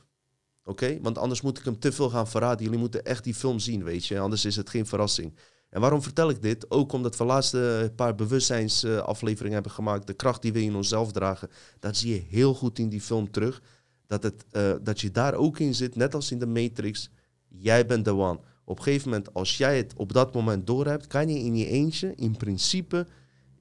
Oké? 0.66 1.00
Want 1.02 1.18
anders 1.18 1.42
moet 1.42 1.58
ik 1.58 1.66
hem 1.66 1.80
te 1.80 1.92
veel 1.92 2.10
gaan 2.10 2.28
verraden. 2.28 2.64
Jullie 2.64 2.80
moeten 2.80 3.06
echt 3.06 3.24
die 3.24 3.34
film 3.34 3.60
zien, 3.60 3.84
weet 3.84 4.06
je. 4.06 4.20
Anders 4.20 4.46
is 4.46 4.56
het 4.56 4.70
geen 4.70 4.86
verrassing. 4.86 5.34
En 5.70 5.82
waarom 5.82 6.02
vertel 6.02 6.30
ik 6.30 6.42
dit? 6.42 6.72
Ook 6.72 6.92
omdat 6.92 7.18
we 7.18 7.24
laatst 7.24 7.54
een 7.54 7.96
paar 7.96 8.16
bewustzijnsafleveringen 8.16 9.54
hebben 9.54 9.72
gemaakt. 9.72 10.08
De 10.08 10.14
kracht 10.14 10.42
die 10.42 10.54
we 10.54 10.62
in 10.62 10.76
onszelf 10.76 11.12
dragen. 11.12 11.50
Dat 11.80 11.98
zie 11.98 12.14
je 12.14 12.24
heel 12.30 12.54
goed 12.54 12.80
in 12.80 12.90
die 12.90 13.02
film 13.02 13.32
terug. 13.32 13.62
Dat, 14.08 14.24
het, 14.24 14.46
eh, 14.52 14.74
dat 14.82 15.02
je 15.02 15.12
daar 15.12 15.34
ook 15.34 15.60
in 15.60 15.76
zit, 15.76 15.96
net 15.96 16.16
als 16.16 16.32
in 16.32 16.40
de 16.40 16.48
Matrix. 16.48 17.10
Jij 17.48 17.86
bent 17.86 18.06
de 18.06 18.14
one. 18.14 18.40
Op 18.64 18.78
een 18.78 18.84
gegeven 18.84 19.10
moment, 19.10 19.34
als 19.34 19.58
jij 19.58 19.78
het 19.78 19.94
op 19.96 20.14
dat 20.14 20.34
moment 20.34 20.68
doorhebt, 20.68 21.08
kan 21.08 21.30
je 21.30 21.40
in 21.40 21.56
je 21.56 21.68
eentje 21.68 22.14
in 22.16 22.38
principe 22.38 23.08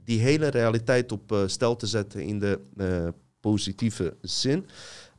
die 0.04 0.20
hele 0.20 0.46
realiteit 0.46 1.12
op 1.12 1.32
eh, 1.32 1.42
stel 1.46 1.76
te 1.76 1.86
zetten 1.86 2.22
in 2.22 2.38
de 2.38 2.60
eh, 2.76 3.08
positieve 3.40 4.16
zin. 4.20 4.66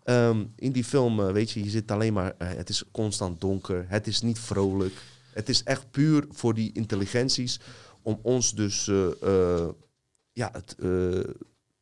Ehm, 0.06 0.46
in 0.56 0.72
die 0.72 0.84
film, 0.84 1.20
eh, 1.20 1.32
weet 1.32 1.52
je, 1.52 1.64
je 1.64 1.70
zit 1.70 1.92
alleen 1.92 2.14
maar, 2.14 2.36
eh, 2.38 2.48
het 2.48 2.70
is 2.70 2.84
constant 2.92 3.42
donker, 3.42 3.86
het 3.88 4.08
is 4.08 4.22
niet 4.22 4.40
vrolijk. 4.40 4.94
Het 5.34 5.50
is 5.50 5.64
echt 5.64 5.92
puur 5.92 6.26
voor 6.30 6.54
die 6.54 6.72
intelligenties 6.74 7.60
om 8.02 8.20
ons 8.22 8.54
dus 8.56 8.88
eh, 8.88 9.22
eh, 9.22 9.70
ja, 10.32 10.50
het, 10.52 10.76
eh, 10.80 11.34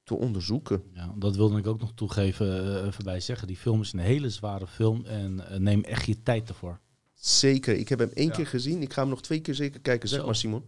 te 0.04 0.16
onderzoeken. 0.16 0.84
Ja, 0.94 1.14
dat 1.18 1.36
wilde 1.36 1.58
ik 1.58 1.68
ook 1.68 1.80
nog 1.80 1.92
toegeven, 1.96 2.78
eh, 2.82 2.86
even 2.88 3.04
bij 3.04 3.20
zeggen. 3.20 3.48
Die 3.48 3.58
film 3.58 3.82
is 3.82 3.94
een 3.94 4.00
hele 4.00 4.30
zware 4.30 4.68
film 4.68 5.06
en 5.06 5.42
neem 5.58 5.84
echt 5.84 6.06
je 6.06 6.22
tijd 6.24 6.50
ervoor. 6.50 6.80
Zeker, 7.14 7.76
ik 7.76 7.90
heb 7.90 8.00
hem 8.00 8.12
één 8.14 8.28
Ja. 8.28 8.34
keer 8.34 8.48
gezien. 8.48 8.82
Ik 8.82 8.94
ga 8.94 9.02
hem 9.02 9.10
nog 9.10 9.22
twee 9.22 9.40
keer 9.40 9.56
zeker 9.56 9.80
kijken. 9.82 10.10
Zeg 10.10 10.20
Zo. 10.20 10.26
maar, 10.26 10.36
Simon. 10.36 10.64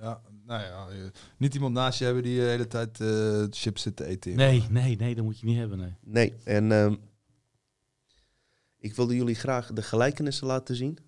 Ja, 0.00 0.20
nou 0.50 0.62
ja, 0.62 0.88
eh, 0.88 1.10
niet 1.36 1.54
iemand 1.54 1.74
naast 1.74 1.98
je 1.98 2.04
hebben 2.04 2.22
die 2.22 2.36
de 2.36 2.46
hele 2.46 2.66
tijd 2.66 3.00
eh, 3.00 3.44
chips 3.50 3.82
zit 3.82 3.96
te 3.96 4.04
eten. 4.04 4.36
Nee, 4.36 4.64
nee, 4.70 4.96
nee, 4.96 5.14
dat 5.14 5.24
moet 5.24 5.40
je 5.40 5.46
niet 5.46 5.58
hebben. 5.58 5.78
Nee. 5.78 5.94
Nee, 6.00 6.34
en 6.44 6.72
ehm, 6.72 6.94
ik 8.78 8.94
wilde 8.94 9.14
jullie 9.14 9.34
graag 9.34 9.72
de 9.72 9.82
gelijkenissen 9.82 10.46
laten 10.46 10.76
zien 10.76 10.98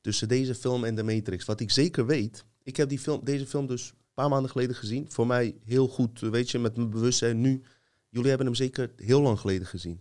tussen 0.00 0.28
deze 0.28 0.54
film 0.54 0.84
en 0.84 0.94
de 0.94 1.02
Matrix. 1.02 1.44
Wat 1.44 1.60
ik 1.60 1.70
zeker 1.70 2.06
weet, 2.06 2.44
ik 2.62 2.76
heb 2.76 2.88
die 2.88 2.98
film, 2.98 3.24
deze 3.24 3.46
film 3.46 3.66
dus 3.66 3.90
een 3.90 4.14
paar 4.14 4.28
maanden 4.28 4.50
geleden 4.50 4.76
gezien. 4.76 5.10
Voor 5.10 5.26
mij 5.26 5.56
heel 5.64 5.88
goed, 5.88 6.22
eh, 6.22 6.30
weet 6.30 6.50
je, 6.50 6.58
met 6.58 6.76
mijn 6.76 6.90
bewustzijn 6.90 7.40
nu. 7.40 7.62
Jullie 8.08 8.28
hebben 8.28 8.46
hem 8.46 8.56
zeker 8.56 8.92
heel 8.96 9.20
lang 9.20 9.40
geleden 9.40 9.66
gezien. 9.66 10.00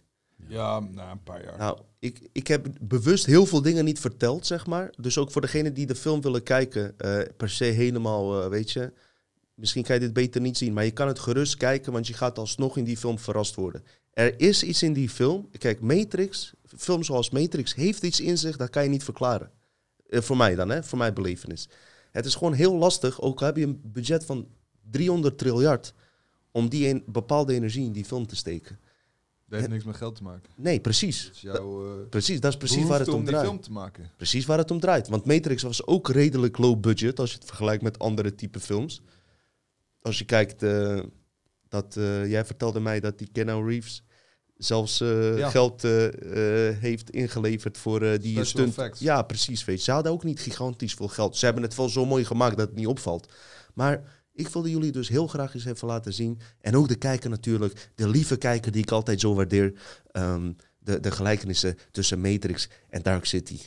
Ja, 0.49 0.79
nou, 0.79 1.11
een 1.11 1.23
paar 1.23 1.43
jaar. 1.43 1.57
Nou, 1.57 1.77
ik, 1.99 2.29
ik 2.31 2.47
heb 2.47 2.67
bewust 2.81 3.25
heel 3.25 3.45
veel 3.45 3.61
dingen 3.61 3.85
niet 3.85 3.99
verteld, 3.99 4.45
zeg 4.45 4.65
maar. 4.65 4.93
Dus 4.97 5.17
ook 5.17 5.31
voor 5.31 5.41
degenen 5.41 5.73
die 5.73 5.85
de 5.85 5.95
film 5.95 6.21
willen 6.21 6.43
kijken, 6.43 6.97
eh, 6.97 7.19
per 7.37 7.49
se 7.49 7.63
helemaal, 7.63 8.43
eh, 8.43 8.49
weet 8.49 8.71
je. 8.71 8.93
Misschien 9.53 9.83
kan 9.83 9.95
je 9.95 10.01
dit 10.01 10.13
beter 10.13 10.41
niet 10.41 10.57
zien, 10.57 10.73
maar 10.73 10.85
je 10.85 10.91
kan 10.91 11.07
het 11.07 11.19
gerust 11.19 11.57
kijken, 11.57 11.91
want 11.91 12.07
je 12.07 12.13
gaat 12.13 12.37
alsnog 12.37 12.77
in 12.77 12.83
die 12.83 12.97
film 12.97 13.19
verrast 13.19 13.55
worden. 13.55 13.83
Er 14.13 14.39
is 14.39 14.63
iets 14.63 14.83
in 14.83 14.93
die 14.93 15.09
film. 15.09 15.49
Kijk, 15.57 15.79
Matrix, 15.79 16.53
film 16.77 17.03
zoals 17.03 17.29
Matrix, 17.29 17.75
heeft 17.75 18.03
iets 18.03 18.19
in 18.19 18.37
zich, 18.37 18.57
dat 18.57 18.69
kan 18.69 18.83
je 18.83 18.89
niet 18.89 19.03
verklaren. 19.03 19.51
Eh, 20.09 20.21
voor 20.21 20.37
mij 20.37 20.55
dan, 20.55 20.69
hè, 20.69 20.83
voor 20.83 20.97
mijn 20.97 21.13
belevenis. 21.13 21.69
Het 22.11 22.25
is 22.25 22.35
gewoon 22.35 22.53
heel 22.53 22.75
lastig, 22.75 23.21
ook 23.21 23.39
al 23.39 23.45
heb 23.45 23.57
je 23.57 23.63
een 23.63 23.81
budget 23.83 24.25
van 24.25 24.47
300 24.89 25.37
triljard, 25.37 25.93
om 26.51 26.69
die 26.69 26.87
een 26.87 27.03
bepaalde 27.05 27.53
energie 27.53 27.85
in 27.85 27.91
die 27.91 28.05
film 28.05 28.27
te 28.27 28.35
steken. 28.35 28.79
Dat 29.49 29.59
heeft 29.59 29.71
niks 29.71 29.83
met 29.83 29.95
geld 29.95 30.15
te 30.15 30.23
maken. 30.23 30.49
Nee, 30.55 30.79
precies. 30.79 31.23
Dat 31.25 31.33
is 31.35 31.41
jouw 31.41 31.85
eh 32.01 32.09
Precies, 32.09 32.39
dat 32.39 32.51
is 32.51 32.57
precies 32.57 32.85
waar 32.87 32.99
het 32.99 33.07
om 33.07 33.13
om 33.13 33.19
die 33.19 33.29
draait. 33.29 33.45
film 33.47 33.61
te 33.61 33.71
maken. 33.71 34.11
Precies 34.17 34.45
waar 34.45 34.57
het 34.57 34.71
om 34.71 34.79
draait. 34.79 35.07
Want 35.07 35.25
Matrix 35.25 35.63
was 35.63 35.85
ook 35.87 36.09
redelijk 36.09 36.57
low 36.57 36.79
budget 36.79 37.19
als 37.19 37.29
je 37.31 37.35
het 37.37 37.45
vergelijkt 37.45 37.83
met 37.83 37.99
andere 37.99 38.35
type 38.35 38.59
films. 38.59 39.01
Als 40.01 40.17
je 40.19 40.25
kijkt, 40.25 40.63
eh, 40.63 40.99
dat, 41.67 41.95
eh, 41.97 42.29
jij 42.29 42.45
vertelde 42.45 42.79
mij 42.79 42.99
dat 42.99 43.17
die 43.17 43.29
Keanu 43.31 43.67
Reeves 43.69 44.03
zelfs 44.57 44.97
Ja. 44.97 45.49
geld 45.49 45.81
heeft 46.79 47.09
ingeleverd 47.09 47.77
voor 47.77 47.99
die 47.99 48.17
Special 48.19 48.45
stunt. 48.45 48.67
effects. 48.67 48.99
Ja, 48.99 49.21
precies. 49.21 49.65
Weet. 49.65 49.81
Ze 49.81 49.91
hadden 49.91 50.11
ook 50.11 50.23
niet 50.23 50.39
gigantisch 50.39 50.93
veel 50.93 51.07
geld. 51.07 51.37
Ze 51.37 51.45
hebben 51.45 51.63
het 51.63 51.75
wel 51.75 51.89
zo 51.89 52.05
mooi 52.05 52.25
gemaakt 52.25 52.57
dat 52.57 52.67
het 52.67 52.75
niet 52.77 52.87
opvalt. 52.87 53.33
Maar 53.73 54.18
ik 54.39 54.47
wilde 54.47 54.69
jullie 54.69 54.91
dus 54.91 55.09
heel 55.09 55.27
graag 55.27 55.53
eens 55.53 55.65
even 55.65 55.87
laten 55.87 56.13
zien. 56.13 56.39
En 56.61 56.75
ook 56.75 56.87
de 56.87 56.95
kijker 56.95 57.29
natuurlijk, 57.29 57.89
de 57.95 58.09
lieve 58.09 58.37
kijker 58.37 58.71
die 58.71 58.81
ik 58.81 58.91
altijd 58.91 59.19
zo 59.19 59.35
waardeer. 59.35 59.73
ehm, 60.11 60.51
de, 60.79 60.99
de 60.99 61.11
gelijkenissen 61.11 61.77
tussen 61.91 62.21
Matrix 62.21 62.69
en 62.89 63.01
Dark 63.01 63.25
City. 63.25 63.59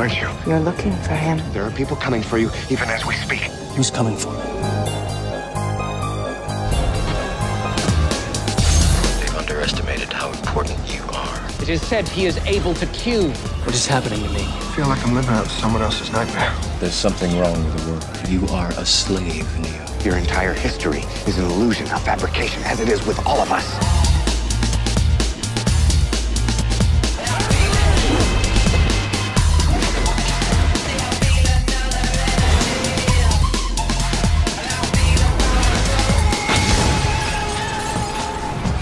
Aren't 0.00 0.18
you? 0.18 0.30
You're 0.46 0.60
looking 0.60 0.96
for 1.02 1.14
him. 1.14 1.42
There 1.52 1.62
are 1.62 1.70
people 1.72 1.94
coming 1.94 2.22
for 2.22 2.38
you 2.38 2.50
even 2.70 2.88
as 2.88 3.04
we 3.04 3.14
speak. 3.16 3.42
Who's 3.76 3.90
coming 3.90 4.16
for 4.16 4.32
me? 4.32 4.40
They've 9.20 9.36
underestimated 9.36 10.10
how 10.10 10.30
important 10.30 10.78
you 10.90 11.02
are. 11.12 11.38
It 11.60 11.68
is 11.68 11.82
said 11.86 12.08
he 12.08 12.24
is 12.24 12.38
able 12.46 12.72
to 12.74 12.86
cue. 12.86 13.28
What 13.66 13.74
is 13.74 13.86
happening 13.86 14.22
to 14.22 14.28
me? 14.30 14.40
I 14.40 14.72
feel 14.74 14.88
like 14.88 15.06
I'm 15.06 15.14
living 15.14 15.34
out 15.34 15.46
someone 15.48 15.82
else's 15.82 16.10
nightmare. 16.10 16.50
There's 16.78 16.94
something 16.94 17.38
wrong 17.38 17.62
with 17.62 17.84
the 17.84 17.90
world. 17.90 18.28
You 18.28 18.46
are 18.54 18.70
a 18.80 18.86
slave, 18.86 19.46
Neo. 19.58 19.84
Your 20.02 20.16
entire 20.16 20.54
history 20.54 21.00
is 21.26 21.36
an 21.36 21.44
illusion, 21.44 21.84
a 21.88 21.98
fabrication, 21.98 22.62
as 22.62 22.80
it 22.80 22.88
is 22.88 23.06
with 23.06 23.18
all 23.26 23.40
of 23.40 23.52
us. 23.52 23.99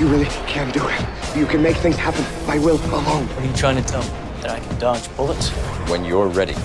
Really 0.09 0.27
can 0.47 0.71
do 0.71 0.87
it. 0.89 1.37
You 1.37 1.47
can 1.47 1.63
make 1.63 1.77
things 1.77 1.97
happen 1.97 2.25
by 2.47 2.59
will 2.59 2.77
alone. 2.95 3.27
What 3.29 3.45
are 3.45 3.47
you 3.47 3.53
trying 3.53 3.77
to 3.77 3.83
tell 3.83 4.03
me? 4.03 4.09
That 4.41 4.51
I 4.51 4.61
can 4.61 4.79
dodge 4.79 5.15
bullets? 5.17 5.51
When 5.91 6.05
you're 6.05 6.29
ready, 6.29 6.57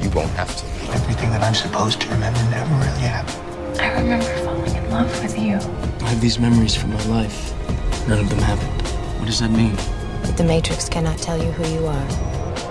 you 0.00 0.10
won't 0.10 0.30
have 0.32 0.54
to. 0.54 0.64
Everything 0.92 1.30
that 1.30 1.42
I'm 1.42 1.54
supposed 1.54 2.00
to 2.02 2.08
remember 2.10 2.40
never 2.50 2.74
really 2.74 3.00
happened. 3.00 3.80
I 3.80 4.00
remember 4.00 4.26
falling 4.44 4.74
in 4.74 4.90
love 4.90 5.22
with 5.22 5.38
you. 5.38 5.56
I 6.04 6.08
have 6.10 6.20
these 6.20 6.38
memories 6.38 6.74
from 6.76 6.92
my 6.92 7.04
life. 7.06 7.52
None 8.08 8.18
of 8.18 8.28
them 8.28 8.40
happened. 8.40 8.70
What 9.18 9.26
does 9.26 9.40
that 9.40 9.50
mean? 9.50 9.76
But 10.22 10.36
the 10.36 10.44
Matrix 10.44 10.88
cannot 10.88 11.18
tell 11.18 11.42
you 11.42 11.50
who 11.52 11.66
you 11.72 11.86
are. 11.86 12.06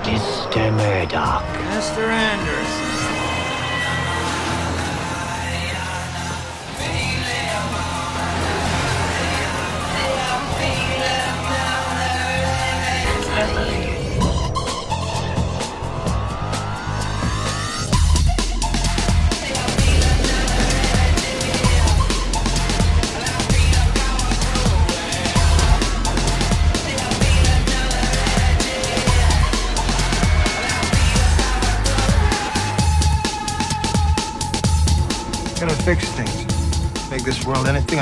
Mr. 0.03 0.71
Murdoch. 0.77 1.43
Mr. 1.73 2.07
Anderson. 2.07 2.72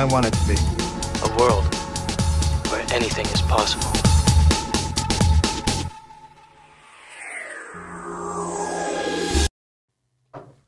I 0.01 0.05
want 0.05 0.25
it 0.25 0.33
to 0.33 0.45
be. 0.47 0.57
A 1.23 1.35
world 1.37 1.75
where 2.69 2.81
anything 2.93 3.27
is 3.27 3.41
possible. 3.41 3.91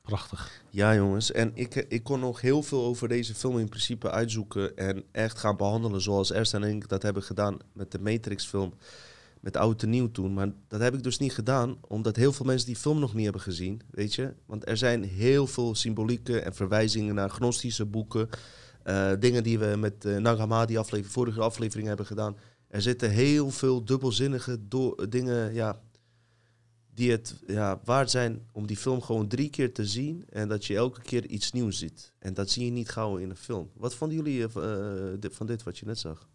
Prachtig. 0.01 0.61
Ja, 0.69 0.95
jongens. 0.95 1.31
En 1.31 1.51
ik, 1.53 1.75
eh, 1.75 1.83
ik 1.87 2.03
kon 2.03 2.19
nog 2.19 2.41
heel 2.41 2.63
veel 2.63 2.83
over 2.83 3.07
deze 3.07 3.35
film 3.35 3.59
in 3.59 3.69
principe 3.69 4.11
uitzoeken 4.11 4.77
en 4.77 5.03
echt 5.11 5.39
gaan 5.39 5.57
behandelen 5.57 6.01
zoals 6.01 6.31
Ersten 6.31 6.63
en 6.63 6.75
ik 6.75 6.89
dat 6.89 7.01
hebben 7.01 7.23
gedaan 7.23 7.57
met 7.71 7.91
de 7.91 7.99
Matrix-film. 7.99 8.73
Met 9.39 9.57
oud 9.57 9.83
en 9.83 9.89
nieuw 9.89 10.11
toen. 10.11 10.33
Maar 10.33 10.51
dat 10.67 10.81
heb 10.81 10.93
ik 10.93 11.03
dus 11.03 11.17
niet 11.17 11.33
gedaan, 11.33 11.77
omdat 11.87 12.15
heel 12.15 12.33
veel 12.33 12.45
mensen 12.45 12.67
die 12.67 12.75
film 12.75 12.99
nog 12.99 13.13
niet 13.13 13.23
hebben 13.23 13.41
gezien. 13.41 13.81
Weet 13.91 14.15
je? 14.15 14.33
Want 14.45 14.67
er 14.67 14.77
zijn 14.77 15.03
heel 15.03 15.47
veel 15.47 15.75
symbolieken 15.75 16.45
en 16.45 16.53
verwijzingen 16.53 17.15
naar 17.15 17.29
gnostische 17.29 17.85
boeken. 17.85 18.29
Eh, 18.83 19.11
dingen 19.19 19.43
die 19.43 19.59
we 19.59 19.75
met 19.77 20.05
uh, 20.05 20.17
Nagamadi 20.17 20.77
aflevering, 20.77 21.13
vorige 21.13 21.41
aflevering 21.41 21.87
hebben 21.87 22.05
gedaan. 22.05 22.37
Er 22.67 22.81
zitten 22.81 23.09
heel 23.09 23.51
veel 23.51 23.85
dubbelzinnige 23.85 24.59
dingen, 25.09 25.53
ja, 25.53 25.81
die 26.93 27.11
het 27.11 27.35
ja, 27.47 27.81
waard 27.83 28.11
zijn 28.11 28.47
om 28.51 28.67
die 28.67 28.77
film 28.77 29.01
gewoon 29.01 29.27
drie 29.27 29.49
keer 29.49 29.73
te 29.73 29.85
zien 29.85 30.25
en 30.29 30.47
dat 30.47 30.65
je 30.65 30.75
elke 30.75 31.01
keer 31.01 31.25
iets 31.25 31.51
nieuws 31.51 31.77
ziet. 31.77 32.13
En 32.19 32.33
dat 32.33 32.49
zie 32.49 32.65
je 32.65 32.71
niet 32.71 32.89
gauw 32.89 33.17
in 33.17 33.29
een 33.29 33.35
film. 33.35 33.71
Wat 33.73 33.95
vonden 33.95 34.17
jullie 34.17 34.47
eh, 34.47 35.13
eh, 35.13 35.31
van 35.31 35.47
dit 35.47 35.63
wat 35.63 35.77
je 35.77 35.85
net 35.85 35.99
zag? 35.99 36.29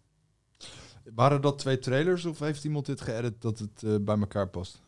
Waren 1.13 1.41
dat 1.41 1.59
twee 1.59 1.79
trailers 1.79 2.25
of 2.25 2.39
heeft 2.39 2.63
iemand 2.63 2.85
dit 2.85 3.01
geëdit 3.01 3.41
dat 3.41 3.59
het 3.59 3.83
eh, 3.83 3.95
bij 4.01 4.19
elkaar 4.19 4.49
past? 4.49 4.81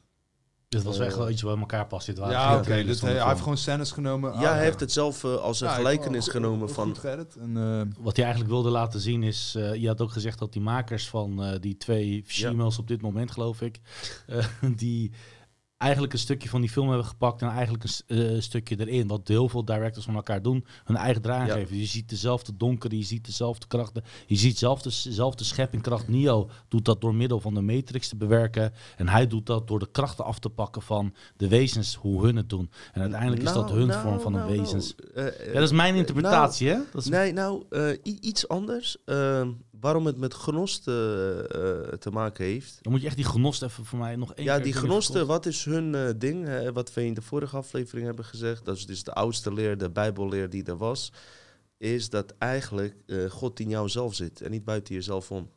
Dit 0.71 0.83
was 0.83 0.99
echt 0.99 1.15
wel 1.17 1.29
iets 1.29 1.41
wat 1.41 1.51
bij 1.51 1.61
elkaar 1.61 1.87
past. 1.87 2.05
Dit 2.05 2.17
waren 2.17 2.33
ja, 2.33 2.57
oké. 2.57 2.83
dus 2.83 3.01
hij, 3.01 3.27
heeft 3.27 3.39
gewoon 3.41 3.57
scènes 3.57 3.91
genomen. 3.91 4.31
ja, 4.33 4.37
Ah, 4.37 4.51
hij 4.53 4.63
heeft 4.63 4.79
het 4.79 4.91
zelf 4.91 5.23
eh, 5.23 5.35
als 5.35 5.61
een 5.61 5.67
Ja, 5.67 5.73
gelijkenis 5.73 6.23
goed- 6.23 6.31
genomen 6.31 6.69
van... 6.69 6.95
En, 7.03 7.57
eh, 7.57 7.81
Wat 8.03 8.15
hij 8.15 8.25
eigenlijk 8.25 8.53
wilde 8.53 8.69
laten 8.69 8.99
zien 8.99 9.23
is... 9.23 9.55
eh, 9.57 9.75
je 9.75 9.87
had 9.87 10.01
ook 10.01 10.11
gezegd 10.11 10.39
dat 10.39 10.53
die 10.53 10.61
makers 10.61 11.09
van 11.09 11.43
eh, 11.43 11.59
die 11.59 11.77
twee 11.77 12.23
females 12.25 12.77
op 12.79 12.87
dit 12.87 13.01
moment, 13.01 13.31
geloof 13.31 13.61
ik... 13.61 13.79
eh, 14.27 14.45
die 14.75 15.11
eigenlijk 15.81 16.13
een 16.13 16.19
stukje 16.19 16.49
van 16.49 16.61
die 16.61 16.69
film 16.69 16.87
hebben 16.87 17.05
gepakt... 17.05 17.41
en 17.41 17.49
eigenlijk 17.49 17.83
een 18.07 18.17
eh, 18.35 18.41
stukje 18.41 18.79
erin. 18.79 19.07
Wat 19.07 19.27
heel 19.27 19.49
veel 19.49 19.65
directors 19.65 20.05
van 20.05 20.15
elkaar 20.15 20.41
doen. 20.41 20.65
Hun 20.83 20.95
eigen 20.95 21.21
draai 21.21 21.47
Ja. 21.47 21.53
geven. 21.53 21.77
Je 21.77 21.85
ziet 21.85 22.09
dezelfde 22.09 22.57
donkere, 22.57 22.97
je 22.97 23.03
ziet 23.03 23.25
dezelfde 23.25 23.67
krachten. 23.67 24.03
Je 24.27 24.35
ziet 24.35 24.57
zelf 24.57 24.81
dezelfde 24.81 25.43
scheppingkracht. 25.43 26.07
Neo 26.07 26.49
doet 26.67 26.85
dat 26.85 27.01
door 27.01 27.15
middel 27.15 27.39
van 27.39 27.53
de 27.53 27.61
Matrix 27.61 28.07
te 28.07 28.15
bewerken. 28.15 28.73
En 28.97 29.07
hij 29.07 29.27
doet 29.27 29.45
dat 29.45 29.67
door 29.67 29.79
de 29.79 29.91
krachten 29.91 30.25
af 30.25 30.39
te 30.39 30.49
pakken 30.49 30.81
van 30.81 31.13
de 31.37 31.47
wezens, 31.47 31.95
hoe 31.95 32.23
hun 32.25 32.35
het 32.35 32.49
doen. 32.49 32.69
En 32.93 33.01
uiteindelijk 33.01 33.41
is 33.43 33.53
dat 33.53 33.65
Nou, 33.67 33.77
hun 33.79 33.87
nou, 33.87 34.01
vorm 34.01 34.19
van 34.19 34.31
nou, 34.31 34.43
een 34.43 34.49
nou, 34.55 34.61
wezens. 34.61 34.95
eh, 35.15 35.27
eh, 35.27 35.45
Ja, 35.47 35.53
dat 35.53 35.63
is 35.63 35.71
mijn 35.71 35.95
interpretatie, 35.95 36.67
hè? 36.67 36.77
Dat 36.91 37.01
is 37.01 37.09
Nee, 37.09 37.33
nou, 37.33 37.63
eh, 37.69 37.87
iets 38.03 38.47
anders. 38.47 38.97
Waarom 39.81 40.05
het 40.05 40.17
met 40.17 40.33
gnosten 40.33 40.93
eh, 41.49 41.97
te 41.97 42.11
maken 42.11 42.45
heeft. 42.45 42.77
Dan 42.81 42.91
moet 42.91 43.01
je 43.01 43.07
echt 43.07 43.15
die 43.15 43.25
gnost 43.25 43.61
even 43.61 43.85
voor 43.85 43.99
mij 43.99 44.15
nog 44.15 44.33
één 44.33 44.45
Ja, 44.45 44.55
keer 44.55 44.63
die 44.63 44.73
gnosten, 44.73 45.01
verkloppen. 45.15 45.27
wat 45.35 45.45
is 45.45 45.65
hun 45.65 45.95
eh, 45.95 46.09
ding? 46.17 46.45
hè, 46.45 46.73
wat 46.73 46.93
we 46.93 47.05
in 47.05 47.13
de 47.13 47.21
vorige 47.21 47.55
aflevering 47.57 48.05
hebben 48.05 48.25
gezegd. 48.25 48.65
Dat 48.65 48.77
is 48.77 48.85
dus 48.85 49.03
de 49.03 49.13
oudste 49.13 49.53
leer, 49.53 49.77
de 49.77 49.89
bijbelleer 49.89 50.49
die 50.49 50.63
er 50.63 50.77
was. 50.77 51.11
Is 51.77 52.09
dat 52.09 52.33
eigenlijk 52.37 52.95
eh, 53.05 53.29
God 53.29 53.59
in 53.59 53.69
jou 53.69 53.89
zelf 53.89 54.15
zit 54.15 54.41
en 54.41 54.51
niet 54.51 54.63
buiten 54.63 54.93
jezelf 54.95 55.31
om. 55.31 55.49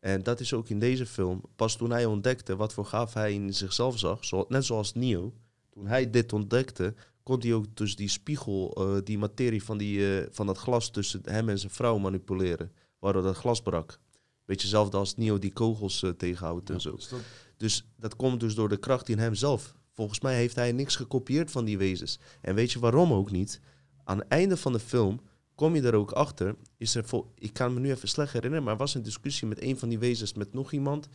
En 0.00 0.22
dat 0.22 0.40
is 0.40 0.52
ook 0.52 0.68
in 0.68 0.78
deze 0.78 1.06
film. 1.06 1.42
Pas 1.56 1.76
toen 1.76 1.90
hij 1.90 2.04
ontdekte 2.04 2.56
wat 2.56 2.72
voor 2.72 2.84
gaaf 2.84 3.14
hij 3.14 3.32
in 3.32 3.54
zichzelf 3.54 3.98
zag, 3.98 4.24
zo, 4.24 4.44
net 4.48 4.64
zoals 4.64 4.94
Neo. 4.94 5.32
Toen 5.70 5.86
hij 5.86 6.10
dit 6.10 6.32
ontdekte, 6.32 6.94
kon 7.22 7.40
hij 7.40 7.52
ook 7.52 7.76
dus 7.76 7.96
die 7.96 8.08
spiegel, 8.08 8.74
eh, 8.76 9.04
die 9.04 9.18
materie 9.18 9.62
van, 9.64 9.78
die, 9.78 10.20
eh, 10.20 10.26
van 10.30 10.46
dat 10.46 10.58
glas 10.58 10.90
tussen 10.90 11.20
hem 11.24 11.48
en 11.48 11.58
zijn 11.58 11.72
vrouw 11.72 11.98
manipuleren. 11.98 12.72
Waardoor 13.00 13.22
dat 13.22 13.36
glas 13.36 13.62
brak. 13.62 13.98
Beetje 14.44 14.66
hetzelfde 14.66 14.96
als 14.96 15.16
Neo 15.16 15.38
die 15.38 15.52
kogels 15.52 16.02
eh, 16.02 16.10
tegenhoudt 16.10 16.70
en 16.70 16.80
zo. 16.80 16.94
dus 16.94 17.08
dat- 17.08 17.20
Dus 17.56 17.84
dat 17.96 18.16
komt 18.16 18.40
dus 18.40 18.54
door 18.54 18.68
de 18.68 18.76
kracht 18.76 19.08
in 19.08 19.18
hemzelf. 19.18 19.74
Volgens 19.92 20.20
mij 20.20 20.34
heeft 20.36 20.54
hij 20.56 20.72
niks 20.72 20.96
gekopieerd 20.96 21.50
van 21.50 21.64
die 21.64 21.78
wezens. 21.78 22.18
En 22.40 22.54
weet 22.54 22.72
je 22.72 22.78
waarom 22.78 23.12
ook 23.12 23.30
niet? 23.30 23.60
Aan 24.04 24.18
het 24.18 24.28
einde 24.28 24.56
van 24.56 24.72
de 24.72 24.78
film 24.78 25.20
kom 25.54 25.74
je 25.74 25.82
er 25.82 25.94
ook 25.94 26.12
achter. 26.12 26.56
Is 26.76 26.94
er 26.94 27.04
vol, 27.04 27.32
ik 27.38 27.52
kan 27.52 27.74
me 27.74 27.80
nu 27.80 27.90
even 27.90 28.08
slecht 28.08 28.32
herinneren, 28.32 28.64
maar 28.64 28.72
er 28.72 28.78
was 28.78 28.94
een 28.94 29.02
discussie 29.02 29.48
met 29.48 29.62
een 29.62 29.78
van 29.78 29.88
die 29.88 29.98
wezens 29.98 30.34
met 30.34 30.52
nog 30.52 30.72
iemand. 30.72 31.08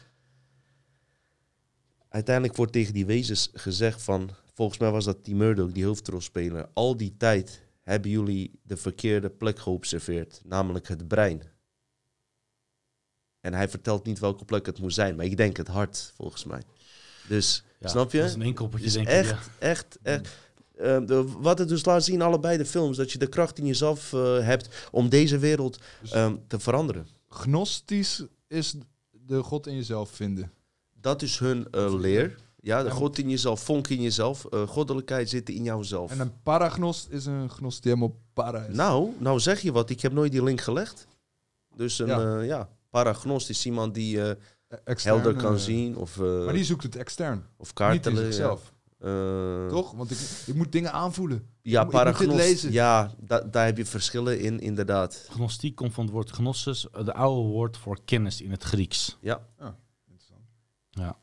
Uiteindelijk 2.09 2.55
wordt 2.55 2.71
tegen 2.71 2.93
die 2.93 3.05
wezens 3.05 3.49
gezegd 3.53 4.01
van, 4.03 4.29
volgens 4.53 4.79
mij 4.79 4.91
was 4.91 5.05
dat 5.05 5.25
die 5.25 5.35
Murdoch, 5.35 5.71
die 5.71 5.85
hoofdrolspeler. 5.85 6.69
Al 6.73 6.97
die 6.97 7.17
tijd 7.17 7.61
hebben 7.81 8.11
jullie 8.11 8.59
de 8.63 8.77
verkeerde 8.77 9.29
plek 9.29 9.59
geobserveerd, 9.59 10.41
namelijk 10.43 10.87
het 10.87 11.07
brein. 11.07 11.41
En 13.45 13.53
hij 13.53 13.69
vertelt 13.69 14.05
niet 14.05 14.19
welke 14.19 14.45
plek 14.45 14.65
het 14.65 14.79
moet 14.79 14.93
zijn, 14.93 15.15
maar 15.15 15.25
ik 15.25 15.37
denk 15.37 15.57
het 15.57 15.67
hart, 15.67 16.13
volgens 16.15 16.43
mij. 16.43 16.61
Dus, 17.27 17.63
Ja, 17.79 17.87
snap 17.87 18.11
je? 18.11 18.17
Dat 18.19 18.27
is 18.27 18.33
een 18.33 18.41
inkoppertje, 18.41 18.87
is 18.87 18.93
denk 18.93 19.07
echt, 19.07 19.29
ik. 19.31 19.35
ja. 19.35 19.67
echt, 19.67 19.97
echt. 20.01 20.29
eh, 20.77 20.97
de- 21.05 21.31
wat 21.37 21.57
het 21.59 21.67
dus 21.69 21.85
laat 21.85 22.03
zien, 22.03 22.21
allebei 22.21 22.57
de 22.57 22.65
films, 22.65 22.97
dat 22.97 23.11
je 23.11 23.17
de 23.17 23.27
kracht 23.27 23.57
in 23.57 23.65
jezelf 23.65 24.13
eh, 24.13 24.39
hebt 24.39 24.87
om 24.91 25.09
deze 25.09 25.37
wereld 25.37 25.79
ehm, 26.11 26.35
te 26.47 26.59
veranderen. 26.59 27.07
Gnostisch 27.29 28.23
is 28.47 28.75
de 29.11 29.43
God 29.43 29.67
in 29.67 29.75
jezelf 29.75 30.09
vinden. 30.09 30.51
Dat 31.01 31.21
is 31.21 31.39
hun 31.39 31.67
eh, 31.71 31.93
leer. 31.99 32.35
Ja, 32.59 32.83
de 32.83 32.91
God 32.91 33.17
in 33.17 33.29
jezelf, 33.29 33.59
vonk 33.63 33.87
in 33.87 34.01
jezelf, 34.01 34.45
eh, 34.45 34.67
goddelijkheid 34.67 35.29
zit 35.29 35.49
in 35.49 35.63
jouzelf. 35.63 36.11
En 36.11 36.19
een 36.19 36.41
paragnost 36.43 37.07
is 37.09 37.25
een 37.25 37.49
gnost 37.49 37.83
die 37.83 37.91
helemaal 37.93 38.15
para 38.33 38.63
is. 38.65 38.75
Nou, 38.75 39.09
nou 39.17 39.39
zeg 39.39 39.61
je 39.61 39.71
wat, 39.71 39.89
ik 39.89 40.01
heb 40.01 40.11
nooit 40.13 40.31
die 40.31 40.43
link 40.43 40.61
gelegd. 40.61 41.07
Dus 41.75 41.99
een, 41.99 42.45
ja 42.45 42.69
paragnost 43.03 43.49
is 43.49 43.65
iemand 43.65 43.93
die 43.93 44.21
eh, 44.21 44.29
E- 44.29 44.75
extern, 44.83 45.15
helder 45.15 45.41
kan 45.41 45.53
eh, 45.53 45.59
zien 45.59 45.95
of, 45.97 46.17
eh, 46.19 46.43
Maar 46.45 46.53
die 46.53 46.63
zoekt 46.63 46.83
het 46.83 46.95
extern. 46.95 47.45
of 47.57 47.65
Niet 47.67 47.73
kaartelen. 47.73 48.17
ja. 48.19 48.23
zichzelf. 48.25 48.73
Eh, 48.99 49.67
Toch? 49.67 49.91
Want 49.91 50.11
ik, 50.11 50.17
ik 50.45 50.55
moet 50.55 50.71
dingen 50.71 50.91
aanvoelen. 50.91 51.47
Ja, 51.61 51.81
Ik 51.83 51.89
paragnost. 51.89 52.37
lezen. 52.37 52.71
Ja, 52.71 53.11
da- 53.19 53.39
daar 53.41 53.65
heb 53.65 53.77
je 53.77 53.85
verschillen 53.85 54.39
in, 54.39 54.59
inderdaad. 54.59 55.27
Gnostiek 55.31 55.75
komt 55.75 55.93
van 55.93 56.03
het 56.03 56.13
woord 56.13 56.29
gnosis, 56.29 56.87
de 57.03 57.13
oude 57.13 57.49
woord 57.49 57.77
voor 57.77 57.97
kennis 58.05 58.41
in 58.41 58.51
het 58.51 58.63
Grieks. 58.63 59.17
Ja. 59.21 59.41
Interessant. 60.05 60.41
Ja. 60.89 61.17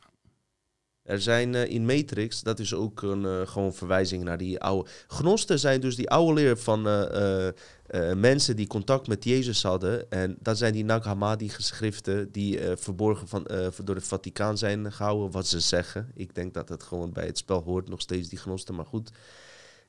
Er 1.02 1.20
zijn 1.20 1.54
eh, 1.54 1.70
in 1.70 1.84
Matrix, 1.84 2.42
dat 2.42 2.58
is 2.58 2.74
ook 2.74 3.02
een 3.02 3.24
eh, 3.24 3.46
gewoon 3.46 3.74
verwijzing 3.74 4.24
naar 4.24 4.38
die 4.38 4.60
oude. 4.60 4.90
Gnosten 5.06 5.58
zijn 5.58 5.80
dus 5.80 5.96
die 5.96 6.10
oude 6.10 6.32
leer 6.32 6.58
van 6.58 6.88
eh, 6.88 7.48
mensen 8.14 8.56
die 8.56 8.66
contact 8.66 9.06
met 9.06 9.24
Jezus 9.24 9.62
hadden. 9.62 10.10
En 10.10 10.36
dat 10.40 10.58
zijn 10.58 10.72
die 10.72 10.84
Nag 10.84 11.04
Hammadi-geschriften 11.04 12.32
die 12.32 12.60
verborgen 12.74 13.28
van, 13.28 13.46
door 13.84 13.94
het 13.94 14.06
Vaticaan 14.06 14.58
zijn 14.58 14.92
gehouden, 14.92 15.30
wat 15.30 15.46
ze 15.46 15.60
zeggen. 15.60 16.10
Ik 16.14 16.34
denk 16.34 16.54
dat 16.54 16.68
het 16.68 16.82
gewoon 16.82 17.12
bij 17.12 17.26
het 17.26 17.38
spel 17.38 17.62
hoort, 17.62 17.88
nog 17.88 18.00
steeds 18.00 18.28
die 18.28 18.38
gnosten, 18.38 18.74
maar 18.74 18.86
goed. 18.86 19.10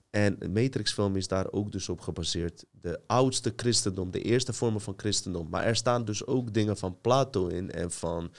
En 0.10 0.36
de 0.40 0.50
Matrix-film 0.50 1.16
is 1.16 1.28
daar 1.28 1.52
ook 1.52 1.72
dus 1.72 1.90
op 1.90 2.02
gebaseerd. 2.02 2.66
De 2.82 3.00
oudste 3.08 3.54
christendom, 3.56 4.12
de 4.12 4.22
eerste 4.22 4.54
vormen 4.54 4.82
van 4.82 4.94
christendom. 4.98 5.50
Maar 5.50 5.64
er 5.64 5.76
staan 5.76 6.06
dus 6.06 6.26
ook 6.26 6.54
dingen 6.54 6.78
van 6.78 6.98
Plato 7.02 7.48
in 7.48 7.72
en 7.72 7.92
van 7.92 8.32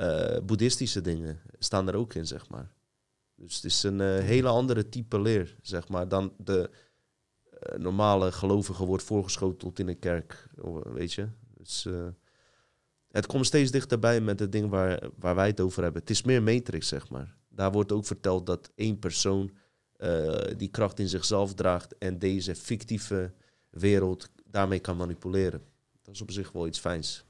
eh, 0.00 0.40
boeddhistische 0.42 1.00
dingen 1.00 1.40
staan 1.58 1.88
er 1.88 1.94
ook 1.94 2.14
in, 2.14 2.26
zeg 2.26 2.48
maar. 2.48 2.72
Dus 3.34 3.54
het 3.54 3.64
is 3.64 3.82
een 3.82 4.00
eh, 4.00 4.18
hele 4.18 4.48
andere 4.48 4.88
type 4.88 5.20
leer, 5.20 5.56
zeg 5.62 5.88
maar, 5.88 6.08
dan 6.08 6.32
de 6.38 6.70
eh, 7.50 7.78
normale 7.78 8.32
gelovige 8.32 8.84
wordt 8.84 9.04
voorgeschoteld 9.04 9.78
in 9.78 9.88
een 9.88 9.98
kerk, 9.98 10.48
weet 10.84 11.12
je. 11.12 11.28
Dus, 11.56 11.88
het 13.08 13.26
komt 13.26 13.46
steeds 13.46 13.70
dichterbij 13.70 14.20
met 14.20 14.40
het 14.40 14.52
ding 14.52 14.70
waar, 14.70 15.08
waar 15.18 15.34
wij 15.34 15.46
het 15.46 15.60
over 15.60 15.82
hebben. 15.82 16.00
Het 16.00 16.10
is 16.10 16.22
meer 16.22 16.42
Matrix, 16.42 16.88
zeg 16.88 17.08
maar. 17.08 17.36
Daar 17.48 17.72
wordt 17.72 17.92
ook 17.92 18.06
verteld 18.06 18.46
dat 18.46 18.70
één 18.74 18.98
persoon 18.98 19.50
die 20.56 20.68
kracht 20.68 20.98
in 20.98 21.08
zichzelf 21.08 21.54
draagt 21.54 21.98
en 21.98 22.18
deze 22.18 22.54
fictieve 22.54 23.32
wereld 23.70 24.28
daarmee 24.44 24.80
kan 24.80 24.96
manipuleren. 24.96 25.62
Dat 26.02 26.14
is 26.14 26.20
op 26.20 26.30
zich 26.30 26.52
wel 26.52 26.66
iets 26.66 26.78
fijns. 26.78 27.24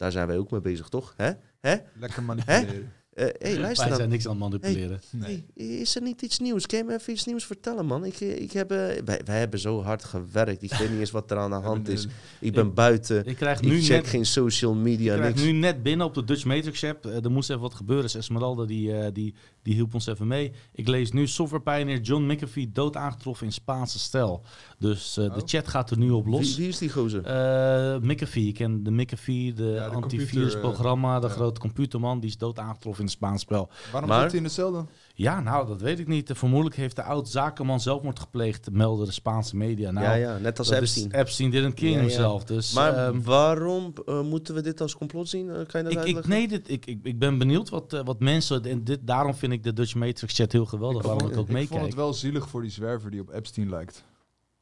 Daar 0.00 0.12
zijn 0.12 0.26
wij 0.26 0.38
ook 0.38 0.50
mee 0.50 0.60
bezig, 0.60 0.88
toch? 0.88 1.14
Hè? 1.16 1.30
Hè? 1.60 1.76
Lekker 1.94 2.22
manipuleren. 2.22 2.92
Eh, 3.10 3.26
hey, 3.38 3.58
luister 3.58 3.76
Wij 3.78 3.88
dan. 3.88 3.96
zijn 3.96 4.08
niks 4.08 4.26
aan 4.28 4.30
het 4.30 4.40
manipuleren. 4.40 5.00
Hey, 5.18 5.44
is 5.54 5.96
er 5.96 6.02
niet 6.02 6.22
iets 6.22 6.38
nieuws? 6.38 6.66
Kun 6.66 6.78
je 6.78 6.84
me 6.84 6.94
even 6.94 7.12
iets 7.12 7.24
nieuws 7.24 7.44
vertellen, 7.44 7.86
man? 7.86 8.04
Ik, 8.04 8.20
ik 8.20 8.52
heb, 8.52 8.70
eh, 8.70 8.76
wij, 9.04 9.20
wij 9.24 9.38
hebben 9.38 9.58
zo 9.60 9.82
hard 9.82 10.04
gewerkt. 10.04 10.62
Ik 10.62 10.72
weet 10.74 10.90
niet 10.90 10.98
eens 11.00 11.10
wat 11.10 11.30
er 11.30 11.36
aan 11.36 11.50
de 11.50 11.56
hand 11.70 11.88
is. 11.88 12.06
Ik 12.40 12.52
ben 12.52 12.74
buiten. 12.74 13.26
Ik 13.26 13.36
krijg 13.36 13.60
Ik 13.60 13.68
nu 13.68 13.80
check 13.82 13.96
net, 14.02 14.06
geen 14.06 14.26
social 14.26 14.74
media, 14.74 15.12
ik 15.12 15.18
krijg 15.18 15.34
niks. 15.34 15.46
nu 15.46 15.52
net 15.52 15.82
binnen 15.82 16.06
op 16.06 16.14
de 16.14 16.24
Dutch 16.24 16.44
Matrix 16.44 16.84
app. 16.84 17.06
Eh, 17.06 17.24
er 17.24 17.30
moest 17.30 17.50
even 17.50 17.62
wat 17.62 17.74
gebeuren. 17.74 18.04
Dus 18.04 18.14
Esmeralda 18.14 18.64
die, 18.64 18.92
eh, 18.96 19.12
die, 19.12 19.34
die 19.62 19.74
hielp 19.74 19.94
ons 19.94 20.06
even 20.06 20.26
mee. 20.26 20.52
Ik 20.72 20.88
lees 20.88 21.12
nu 21.12 21.26
software 21.26 21.62
pioneer 21.62 22.00
John 22.00 22.22
McAfee 22.26 22.70
dood 22.72 22.96
aangetroffen 22.96 23.46
in 23.46 23.52
Spaanse 23.52 23.98
stijl. 23.98 24.42
Dus 24.78 25.16
eh, 25.16 25.24
de 25.24 25.40
Oh. 25.40 25.46
chat 25.46 25.68
gaat 25.68 25.90
er 25.90 25.98
nu 25.98 26.10
op 26.10 26.26
los. 26.26 26.46
Wie, 26.48 26.56
wie 26.56 26.68
is 26.68 26.78
die 26.78 26.90
gozer? 26.90 27.24
Eh, 27.24 28.00
McAfee, 28.00 28.46
ik 28.46 28.54
ken 28.54 28.82
de 28.82 28.90
McAfee, 28.90 29.52
de, 29.52 29.64
Ja, 29.64 29.88
de 29.88 29.94
antivirusprogramma, 29.94 31.08
de 31.14 31.20
computer, 31.20 31.30
eh, 31.30 31.36
grote 31.36 31.60
computerman, 31.60 32.20
die 32.20 32.30
is 32.30 32.36
dood 32.38 32.58
aangetroffen 32.58 32.99
in 33.00 33.04
het 33.04 33.14
Spaans 33.14 33.40
spel. 33.42 33.68
Waarom 33.92 34.10
Maar- 34.10 34.20
zit 34.20 34.30
hij 34.30 34.38
in 34.38 34.44
de 34.46 34.50
cel 34.52 34.72
dan? 34.72 34.88
Ja, 35.14 35.40
nou, 35.40 35.66
dat 35.66 35.80
weet 35.80 35.98
ik 35.98 36.06
niet. 36.08 36.30
Vermoedelijk 36.34 36.76
heeft 36.76 36.96
de 36.96 37.02
oud-zakenman 37.02 37.80
zelfmoord 37.80 38.18
gepleegd, 38.18 38.70
melden 38.70 39.06
de 39.06 39.12
Spaanse 39.12 39.56
media. 39.56 39.90
Nou, 39.90 40.06
ja, 40.06 40.14
ja, 40.14 40.38
net 40.38 40.58
als 40.58 40.70
Epstein. 40.70 41.06
Is 41.10 41.18
Epstein 41.18 41.50
didn't 41.50 41.74
kill 41.74 41.88
Ja, 41.88 41.94
ja. 41.94 42.00
himself. 42.00 42.44
Dus, 42.44 42.72
maar 42.72 42.94
ehm, 42.96 43.22
waarom 43.22 43.92
eh, 44.06 44.20
moeten 44.22 44.54
we 44.54 44.60
dit 44.60 44.80
als 44.80 44.96
complot 44.96 45.28
zien? 45.28 45.50
Eh, 45.50 45.66
kan 45.66 45.82
je 45.88 45.94
dat 45.94 46.06
ik, 46.06 46.16
ik, 46.16 46.26
nee, 46.26 46.48
dit, 46.48 46.70
ik, 46.70 46.86
ik, 46.86 46.98
ik 47.02 47.18
ben 47.18 47.38
benieuwd 47.38 47.68
wat, 47.68 47.92
eh, 47.92 48.04
wat 48.04 48.20
mensen... 48.20 48.64
En 48.64 48.84
dit, 48.84 48.98
daarom 49.06 49.34
vind 49.34 49.52
ik 49.52 49.62
de 49.62 49.72
Dutch 49.72 49.94
Matrix 49.94 50.34
chat 50.34 50.52
heel 50.52 50.66
geweldig, 50.66 51.02
waarom 51.02 51.18
ik 51.20 51.24
ook 51.24 51.30
Ik 51.30 51.36
vond 51.36 51.48
meekijk. 51.50 51.82
het 51.82 51.94
wel 51.94 52.12
zielig 52.14 52.48
voor 52.48 52.62
die 52.62 52.70
zwerver 52.70 53.10
die 53.10 53.20
op 53.20 53.30
Epstein 53.30 53.68
lijkt. 53.70 54.04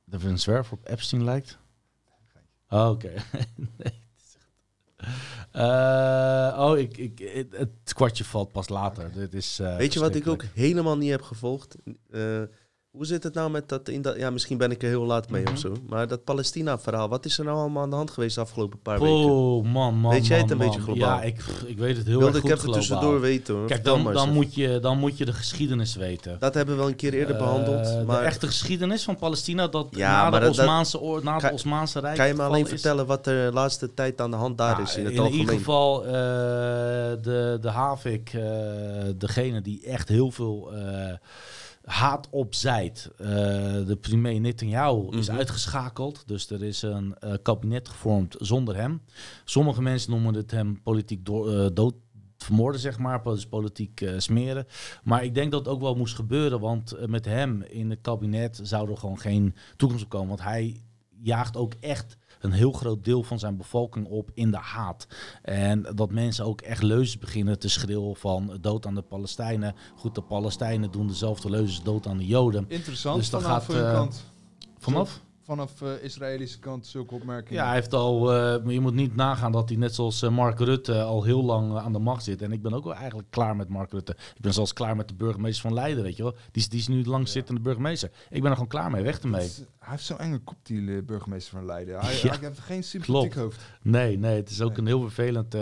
Dat 0.05 0.23
er 0.23 0.29
een 0.29 0.39
zwerver 0.39 0.73
op 0.73 0.89
Epstein 0.89 1.25
lijkt? 1.25 1.59
Oh, 2.71 2.89
oké. 2.91 3.13
nee, 3.79 3.93
Eh, 5.53 6.57
oh, 6.59 6.79
ik, 6.79 6.97
ik, 6.97 7.19
het, 7.51 7.93
kwartje 7.93 8.25
valt 8.25 8.53
pas 8.53 8.69
later. 8.69 9.13
Dit 9.13 9.35
is, 9.35 9.59
eh, 9.59 9.77
Weet 9.77 9.93
je 9.93 10.01
wat 10.01 10.15
ik 10.15 10.27
ook 10.27 10.45
helemaal 10.55 10.97
niet 10.97 11.11
heb 11.11 11.23
gevolgd? 11.23 11.77
Eh, 12.11 12.43
hoe 12.99 13.07
zit 13.07 13.23
het 13.23 13.35
nou 13.35 13.51
met 13.51 13.69
dat, 13.69 13.89
in 13.89 14.03
dat... 14.03 14.17
Ja, 14.17 14.31
misschien 14.31 14.59
ben 14.59 14.71
ik 14.71 14.83
er 14.83 14.89
heel 14.89 15.05
laat 15.05 15.31
mee 15.31 15.43
Mhm. 15.43 15.53
of 15.53 15.59
zo. 15.59 15.73
Maar 15.89 16.09
dat 16.09 16.25
Palestina-verhaal, 16.25 17.09
wat 17.09 17.25
is 17.25 17.39
er 17.39 17.45
nou 17.45 17.57
allemaal 17.59 17.83
aan 17.83 17.91
de 17.91 17.97
hand 17.97 18.11
geweest 18.11 18.35
de 18.35 18.41
afgelopen 18.41 18.79
paar 18.83 19.01
weken? 19.01 19.15
Oh, 19.17 19.65
man, 19.65 19.95
man, 19.95 20.11
Weet 20.13 20.27
jij 20.27 20.39
het 20.39 20.49
man, 20.49 20.61
een 20.61 20.67
beetje 20.67 20.81
globaal? 20.81 21.17
Ja, 21.17 21.23
ik, 21.23 21.41
ik 21.67 21.79
weet 21.79 21.97
het 21.97 22.07
heel 22.07 22.19
Wilde 22.19 22.27
erg 22.35 22.37
ik 22.37 22.41
goed 22.43 22.51
even 22.51 22.63
globaal. 22.63 22.81
tussendoor 22.81 23.21
weten 23.21 23.55
hoor. 23.55 23.67
Kijk, 23.67 23.85
dan, 23.85 24.13
dan, 24.13 24.33
moet 24.33 24.55
je, 24.55 24.79
dan 24.81 24.99
moet 24.99 25.19
je 25.19 25.25
de 25.25 25.33
geschiedenis 25.33 25.95
weten. 25.97 26.37
Dat 26.39 26.55
hebben 26.55 26.75
we 26.75 26.81
wel 26.81 26.91
een 26.91 26.97
keer 26.97 27.13
eerder 27.15 27.35
Eh, 27.37 27.41
behandeld. 27.41 28.07
Maar 28.07 28.21
De 28.21 28.27
echte 28.27 28.47
geschiedenis 28.47 29.03
van 29.05 29.17
Palestina, 29.17 29.67
dat 29.69 29.87
Ja, 29.91 30.11
na, 30.23 30.31
maar 30.31 30.41
de 30.41 30.47
dat- 30.47 30.59
Osmaanse, 30.59 31.21
na 31.23 31.37
het 31.41 31.53
Osmaanse 31.53 32.01
Rijk 32.01 32.17
kan 32.17 32.27
je 32.27 32.35
me 32.35 32.43
alleen 32.43 32.63
is. 32.65 32.69
vertellen 32.69 33.07
wat 33.07 33.27
er 33.27 33.47
de 33.47 33.53
laatste 33.55 33.95
tijd 33.95 34.21
aan 34.21 34.31
de 34.31 34.37
hand 34.37 34.59
daar 34.59 34.77
Ja, 34.77 34.83
is 34.83 34.97
in 34.97 35.05
het 35.05 35.13
in 35.15 35.19
algemeen? 35.19 35.41
ieder 35.41 35.55
geval 35.57 36.05
eh, 36.05 36.11
de, 37.23 37.59
de 37.61 37.69
Havik, 37.71 38.31
eh, 38.35 38.43
degene 39.17 39.63
die 39.63 39.83
echt 39.87 40.09
heel 40.09 40.31
veel 40.31 40.71
haat 41.89 42.29
opzijt. 42.31 43.11
Eh 43.17 43.27
de 43.87 43.99
premier 44.01 44.41
Netanyahu 44.41 45.17
is 45.17 45.29
Mhm. 45.29 45.37
uitgeschakeld. 45.37 46.23
Dus 46.27 46.51
er 46.51 46.63
is 46.63 46.83
een 46.83 47.15
eh, 47.19 47.33
kabinet 47.43 47.89
gevormd 47.89 48.37
zonder 48.39 48.77
hem. 48.77 49.01
Sommige 49.45 49.83
mensen 49.83 50.11
noemen 50.11 50.35
het 50.35 50.51
hem 50.51 50.83
politiek 50.83 51.25
door, 51.27 51.53
eh, 51.55 51.67
dood 51.73 51.95
vermoorden, 52.39 52.81
zeg 52.81 52.99
maar, 52.99 53.23
dus 53.23 53.47
politiek 53.47 54.11
smeren. 54.17 54.67
Maar 55.03 55.25
ik 55.25 55.35
denk 55.35 55.51
dat 55.51 55.65
het 55.65 55.75
ook 55.75 55.81
wel 55.81 55.95
moest 55.95 56.15
gebeuren, 56.15 56.61
want 56.61 57.07
met 57.09 57.25
hem 57.25 57.63
in 57.63 57.91
het 57.91 58.01
kabinet 58.01 58.61
zou 58.63 58.91
er 58.91 58.97
gewoon 58.97 59.19
geen 59.19 59.55
toekomst 59.77 60.05
op 60.05 60.11
komen. 60.11 60.29
Want 60.29 60.43
hij 60.43 60.83
jaagt 61.21 61.57
ook 61.57 61.75
echt 61.81 62.17
een 62.41 62.53
heel 62.53 62.73
groot 62.73 63.05
deel 63.05 63.23
van 63.23 63.39
zijn 63.39 63.57
bevolking 63.57 64.07
op 64.07 64.31
in 64.35 64.51
de 64.51 64.57
haat. 64.57 65.07
En 65.43 65.83
dat 65.95 66.11
mensen 66.11 66.45
ook 66.45 66.61
echt 66.61 66.83
leuzes 66.83 67.19
beginnen 67.19 67.59
te 67.59 67.69
schreeuwen 67.69 68.17
van 68.17 68.59
dood 68.61 68.87
aan 68.87 68.95
de 68.95 69.03
Palestijnen. 69.03 69.75
Goed, 69.97 70.15
de 70.15 70.23
Palestijnen 70.23 70.91
doen 70.91 71.07
dezelfde 71.07 71.51
leuzes 71.51 71.83
dood 71.83 72.07
aan 72.07 72.19
de 72.19 72.27
Joden. 72.27 72.65
Interessant 72.69 73.17
Dus 73.17 73.29
vanaf 73.29 73.67
gaat, 73.67 73.75
eh, 73.75 73.93
kant. 73.93 74.25
Vanaf? 74.79 75.21
Vanaf 75.49 75.83
eh, 75.83 76.03
Israëlische 76.03 76.59
kant 76.59 76.87
zulke 76.87 77.15
opmerkingen. 77.15 77.61
Ja, 77.63 77.67
hij 77.67 77.75
heeft 77.75 77.95
al, 77.95 78.21
maar 78.25 78.73
je 78.73 78.81
moet 78.81 78.95
niet 78.95 79.17
nagaan 79.17 79.53
dat 79.53 79.69
hij 79.69 79.79
net 79.79 79.95
zoals 79.95 80.23
eh, 80.23 80.31
Mark 80.31 80.59
Rutte 80.59 81.03
al 81.03 81.23
heel 81.23 81.45
lang 81.45 81.77
aan 81.77 81.93
de 81.93 81.99
macht 81.99 82.25
zit. 82.25 82.43
En 82.43 82.53
ik 82.53 82.63
ben 82.63 82.73
ook 82.75 82.85
wel 82.85 82.95
eigenlijk 82.95 83.31
klaar 83.31 83.57
met 83.57 83.69
Mark 83.69 83.93
Rutte. 83.93 84.13
Ik 84.35 84.41
ben 84.41 84.53
zelfs 84.55 84.73
klaar 84.73 84.97
met 84.97 85.09
de 85.09 85.15
burgemeester 85.15 85.63
van 85.63 85.75
Leiden, 85.75 86.03
weet 86.05 86.17
je 86.17 86.23
wel. 86.23 86.33
Die, 86.33 86.63
is- 86.63 86.69
die 86.69 86.79
is 86.79 86.89
nu 86.89 87.05
lang 87.05 87.29
zittende 87.29 87.61
burgemeester. 87.61 88.11
Ik 88.31 88.41
ben 88.41 88.45
er 88.45 88.53
gewoon 88.53 88.69
klaar 88.69 88.91
mee, 88.91 89.03
weg 89.03 89.19
ermee. 89.21 89.45
Is- 89.45 89.63
Hij 89.79 89.97
heeft 89.97 90.05
zo'n 90.05 90.19
enge 90.19 90.39
kop, 90.39 90.57
die 90.63 91.03
burgemeester 91.03 91.57
van 91.57 91.65
Leiden. 91.67 91.99
Hij, 92.01 92.15
Ja, 92.23 92.29
hij 92.29 92.39
heeft 92.41 92.59
geen 92.59 92.85
sympathiek 92.85 93.35
hoofd. 93.35 93.61
Nee, 93.83 94.19
nee, 94.19 94.37
het 94.37 94.51
is 94.51 94.61
ook 94.61 94.69
Nee. 94.71 94.79
een 94.79 94.87
heel 94.87 95.01
vervelend. 95.01 95.57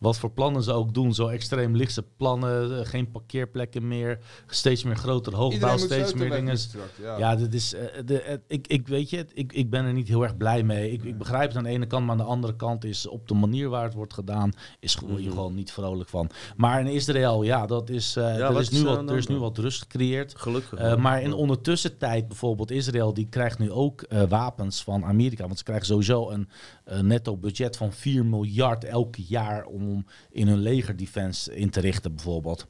wat 0.00 0.18
voor 0.18 0.30
plannen 0.30 0.62
ze 0.62 0.72
ook 0.72 0.94
doen. 0.94 1.14
Zo 1.14 1.26
extreem 1.26 1.76
lichtse 1.76 2.02
plannen, 2.16 2.86
geen 2.86 3.10
parkeerplekken 3.10 3.88
meer. 3.88 4.18
Steeds 4.46 4.84
meer 4.84 4.96
grotere 4.96 5.36
hoogbouw, 5.36 5.76
steeds 5.76 6.14
meer 6.14 6.30
dingen. 6.30 6.58
Ja. 7.02 7.18
Ja, 7.18 7.36
dit 7.36 7.54
is, 7.54 7.74
de, 8.04 8.40
ik, 8.46 8.66
ik 8.66 8.88
weet 8.88 9.05
je, 9.10 9.26
ik, 9.34 9.52
ik 9.52 9.70
ben 9.70 9.84
er 9.84 9.92
niet 9.92 10.08
heel 10.08 10.22
erg 10.22 10.36
blij 10.36 10.62
mee. 10.62 10.92
Ik, 10.92 11.04
ik 11.04 11.18
begrijp 11.18 11.48
het 11.48 11.56
aan 11.56 11.64
de 11.64 11.68
ene 11.70 11.86
kant, 11.86 12.02
maar 12.02 12.12
aan 12.12 12.24
de 12.24 12.30
andere 12.30 12.56
kant 12.56 12.84
is 12.84 13.06
op 13.06 13.28
de 13.28 13.34
manier 13.34 13.68
waar 13.68 13.84
het 13.84 13.94
wordt 13.94 14.14
gedaan, 14.14 14.52
is 14.80 14.94
gewoon, 14.94 15.16
je 15.16 15.22
Mhm. 15.26 15.30
gewoon 15.36 15.54
niet 15.54 15.72
vrolijk 15.72 16.08
van. 16.08 16.30
Maar 16.56 16.80
in 16.80 16.86
Israël, 16.86 17.42
ja, 17.42 17.66
dat 17.66 17.90
is, 17.90 18.16
eh, 18.16 18.38
er, 18.40 18.60
is 18.60 18.70
nu 18.70 18.84
wat, 18.84 19.10
er 19.10 19.16
is 19.16 19.26
nu 19.26 19.36
wat 19.38 19.58
rust 19.58 19.80
gecreëerd. 19.82 20.34
Gelukkig. 20.36 20.78
Eh, 20.78 20.96
maar 20.96 21.22
in 21.22 21.32
ondertussen 21.32 21.98
tijd, 21.98 22.28
bijvoorbeeld 22.28 22.70
Israël, 22.70 23.14
die 23.14 23.26
krijgt 23.28 23.58
nu 23.58 23.70
ook 23.70 24.06
wapens 24.28 24.82
van 24.82 25.04
Amerika. 25.04 25.44
Want 25.46 25.58
ze 25.58 25.64
krijgen 25.64 25.86
sowieso 25.86 26.30
een 26.30 26.48
netto 27.06 27.36
budget 27.36 27.76
van 27.76 27.92
4 27.92 28.24
miljard 28.26 28.84
elke 28.84 29.22
jaar 29.28 29.64
om 29.64 30.06
in 30.30 30.48
hun 30.48 30.58
legerdefense 30.58 31.56
in 31.56 31.70
te 31.70 31.80
richten, 31.80 32.14
bijvoorbeeld. 32.14 32.66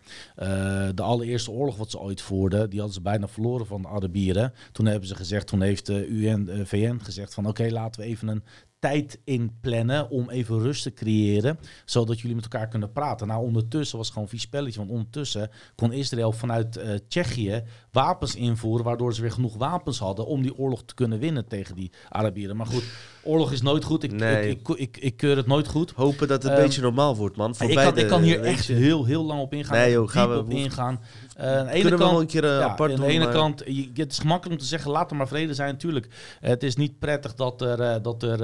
De 0.94 1.02
allereerste 1.02 1.50
oorlog 1.50 1.76
wat 1.76 1.90
ze 1.90 1.98
ooit 1.98 2.20
voerden, 2.20 2.70
die 2.70 2.78
hadden 2.78 2.96
ze 2.96 3.02
bijna 3.02 3.28
verloren 3.28 3.66
van 3.66 3.82
de 3.82 3.88
Arabieren. 3.88 4.52
Toen 4.72 4.86
hebben 4.86 5.08
ze 5.08 5.14
gezegd, 5.14 5.46
toen 5.46 5.60
heeft 5.62 5.86
de 5.86 6.06
UN, 6.26 6.48
eh, 6.48 6.64
VN 6.64 6.98
gezegd 7.02 7.34
van 7.34 7.46
oké, 7.46 7.70
laten 7.70 8.00
we 8.00 8.06
even 8.06 8.28
een 8.28 8.42
tijd 8.78 9.20
inplannen 9.24 10.10
om 10.10 10.30
even 10.30 10.58
rust 10.58 10.82
te 10.82 10.92
creëren, 10.92 11.58
zodat 11.84 12.20
jullie 12.20 12.34
met 12.34 12.44
elkaar 12.44 12.68
kunnen 12.68 12.92
praten. 12.92 13.26
Nou, 13.26 13.44
ondertussen 13.44 13.96
was 13.96 14.06
het 14.06 14.14
gewoon 14.14 14.28
vies 14.30 14.42
spelletje, 14.42 14.78
want 14.78 14.90
ondertussen 14.90 15.50
kon 15.74 15.92
Israël 15.92 16.32
vanuit 16.32 16.76
eh, 16.76 16.94
Tsjechië 17.08 17.62
wapens 18.02 18.34
invoeren, 18.34 18.84
waardoor 18.84 19.14
ze 19.14 19.20
weer 19.20 19.32
genoeg 19.32 19.56
wapens 19.56 19.98
hadden 19.98 20.26
om 20.26 20.42
die 20.42 20.56
oorlog 20.58 20.82
te 20.84 20.94
kunnen 20.94 21.18
winnen 21.18 21.46
tegen 21.48 21.74
die 21.74 21.90
Arabieren. 22.08 22.56
Maar 22.56 22.66
goed, 22.66 22.84
oorlog 23.22 23.52
is 23.52 23.62
nooit 23.62 23.84
goed. 23.84 24.02
Ik, 24.02 24.12
Nee. 24.12 24.48
ik, 24.50 24.68
ik, 24.68 24.78
ik, 24.78 24.96
ik 24.96 25.16
keur 25.16 25.36
het 25.36 25.46
nooit 25.46 25.66
goed. 25.68 25.90
Hopen 25.94 26.28
dat 26.28 26.42
het 26.42 26.52
een 26.52 26.58
Ehm, 26.58 26.66
beetje 26.66 26.82
normaal 26.82 27.16
wordt, 27.16 27.36
man. 27.36 27.54
Voor 27.54 27.70
ik, 27.70 27.76
kan, 27.76 27.96
ik 27.98 28.06
kan 28.08 28.22
hier 28.22 28.40
echt 28.40 28.66
je. 28.66 28.72
heel, 28.74 29.04
heel 29.04 29.24
lang 29.24 29.40
op 29.40 29.52
ingaan. 29.52 29.76
Nee, 29.78 29.92
joh, 29.92 30.08
gaan 30.08 30.30
we- 30.30 30.38
op 30.38 30.50
ingaan. 30.50 31.00
Eh, 31.36 31.58
aan 31.58 31.66
de 31.66 31.72
ene 31.72 31.94
kant, 31.96 32.20
een 32.20 32.26
keer 32.26 32.44
ja, 32.44 32.62
apart 32.62 32.90
aan 32.90 32.96
doen. 32.96 33.06
de 33.06 33.12
ene 33.12 33.24
maar- 33.24 33.32
kant, 33.34 33.62
je, 33.66 33.90
het 33.94 34.12
is 34.12 34.18
gemakkelijk 34.18 34.54
om 34.54 34.62
te 34.62 34.68
zeggen, 34.68 34.90
laat 34.90 35.10
er 35.10 35.16
maar 35.16 35.28
vrede 35.28 35.54
zijn, 35.54 35.72
natuurlijk. 35.72 36.08
het 36.40 36.62
is 36.62 36.76
niet 36.76 36.98
prettig 36.98 37.34
dat 37.34 37.60
er, 37.60 37.80
eh, 37.80 38.02
dat 38.02 38.22
er 38.22 38.40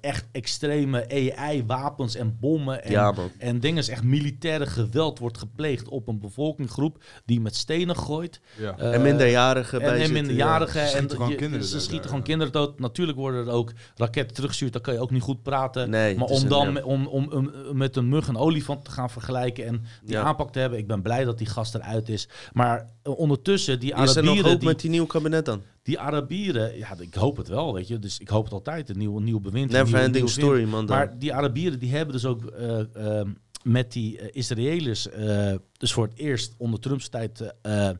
echt 0.00 0.26
extreme 0.32 1.06
AI-wapens 1.38 2.14
en 2.14 2.36
bommen 2.40 2.84
en, 2.84 2.90
Ja, 2.90 3.14
en 3.38 3.60
dingen, 3.60 3.88
echt 3.88 4.02
militaire 4.02 4.66
geweld 4.66 5.18
wordt 5.18 5.38
gepleegd 5.38 5.88
op 5.88 6.08
een 6.08 6.18
bevolkingsgroep 6.18 7.02
die 7.24 7.40
met 7.40 7.56
stenen 7.56 7.96
gooit. 7.96 8.40
Ja. 8.56 8.63
Eh, 8.70 8.94
En 8.94 9.02
minderjarigen 9.02 9.78
bij 9.80 9.94
en, 9.96 10.00
en 10.02 10.12
minderjarigen. 10.12 10.80
ja. 10.80 10.86
Ze 10.86 10.92
en 10.92 10.96
schieten 10.96 11.16
gewoon 11.16 11.30
je- 11.32 11.36
kinderen 11.38 11.64
Ze 11.66 11.72
dood 11.72 11.80
schieten 11.82 12.00
daar, 12.00 12.08
gewoon 12.18 12.20
ja. 12.30 12.36
kinderen 12.36 12.52
dood. 12.52 12.78
Natuurlijk 12.80 13.18
worden 13.18 13.46
er 13.46 13.52
ook 13.52 13.72
raketten 13.96 14.34
teruggestuurd. 14.34 14.72
Dan 14.72 14.82
kan 14.82 14.94
je 14.94 15.00
ook 15.00 15.10
niet 15.10 15.22
goed 15.22 15.42
praten. 15.42 15.90
Nee, 15.90 16.16
maar 16.16 16.28
is 16.30 16.36
om 16.36 16.42
een, 16.42 16.48
dan 16.48 16.82
om, 16.82 17.06
om, 17.06 17.28
om, 17.32 17.50
met 17.72 17.96
een 17.96 18.08
mug 18.08 18.28
en 18.28 18.36
olifant 18.36 18.84
te 18.84 18.90
gaan 18.90 19.10
vergelijken 19.10 19.66
en 19.66 19.82
die 20.02 20.14
Ja. 20.14 20.22
aanpak 20.22 20.52
te 20.52 20.58
hebben. 20.58 20.78
Ik 20.78 20.86
ben 20.86 21.02
blij 21.02 21.24
dat 21.24 21.38
die 21.38 21.46
gast 21.46 21.74
eruit 21.74 22.08
is. 22.08 22.28
Maar 22.52 22.90
eh, 23.02 23.18
ondertussen, 23.18 23.80
die 23.80 23.88
Is 23.90 23.96
er 23.96 24.04
nog 24.06 24.16
Arabieren, 24.16 24.50
hoop 24.50 24.60
die, 24.60 24.68
met 24.68 24.80
die 24.80 24.90
nieuw 24.90 25.06
kabinet 25.06 25.44
dan? 25.44 25.62
die 25.82 25.98
Arabieren, 26.00 26.78
ja, 26.78 26.88
ik 26.98 27.14
hoop 27.14 27.36
het 27.36 27.48
wel, 27.48 27.74
weet 27.74 27.88
je. 27.88 27.98
Dus 27.98 28.18
ik 28.18 28.28
hoop 28.28 28.44
het 28.44 28.52
altijd, 28.52 28.88
een 28.88 28.98
nieuw, 28.98 29.18
nieuw 29.18 29.40
bewind. 29.40 29.70
een 29.72 29.76
Never 29.78 29.86
nieuw- 29.94 30.02
ending 30.04 30.24
nieuw 30.24 30.34
wind. 30.34 30.46
story, 30.46 30.64
man. 30.64 30.86
Dan. 30.86 30.96
Maar 30.96 31.18
die 31.18 31.34
Arabieren 31.34 31.78
die 31.78 31.90
hebben 31.90 32.14
dus 32.14 32.24
ook 32.24 32.44
eh, 32.44 32.80
ehm, 33.18 33.28
met 33.62 33.92
die 33.92 34.18
eh, 34.18 34.28
Israëliërs 34.32 35.08
eh, 35.10 35.52
dus 35.84 35.92
voor 35.92 36.04
het 36.04 36.18
eerst 36.18 36.54
onder 36.58 36.80
Trumps 36.80 37.08
tijd 37.08 37.52
eh, 37.62 37.90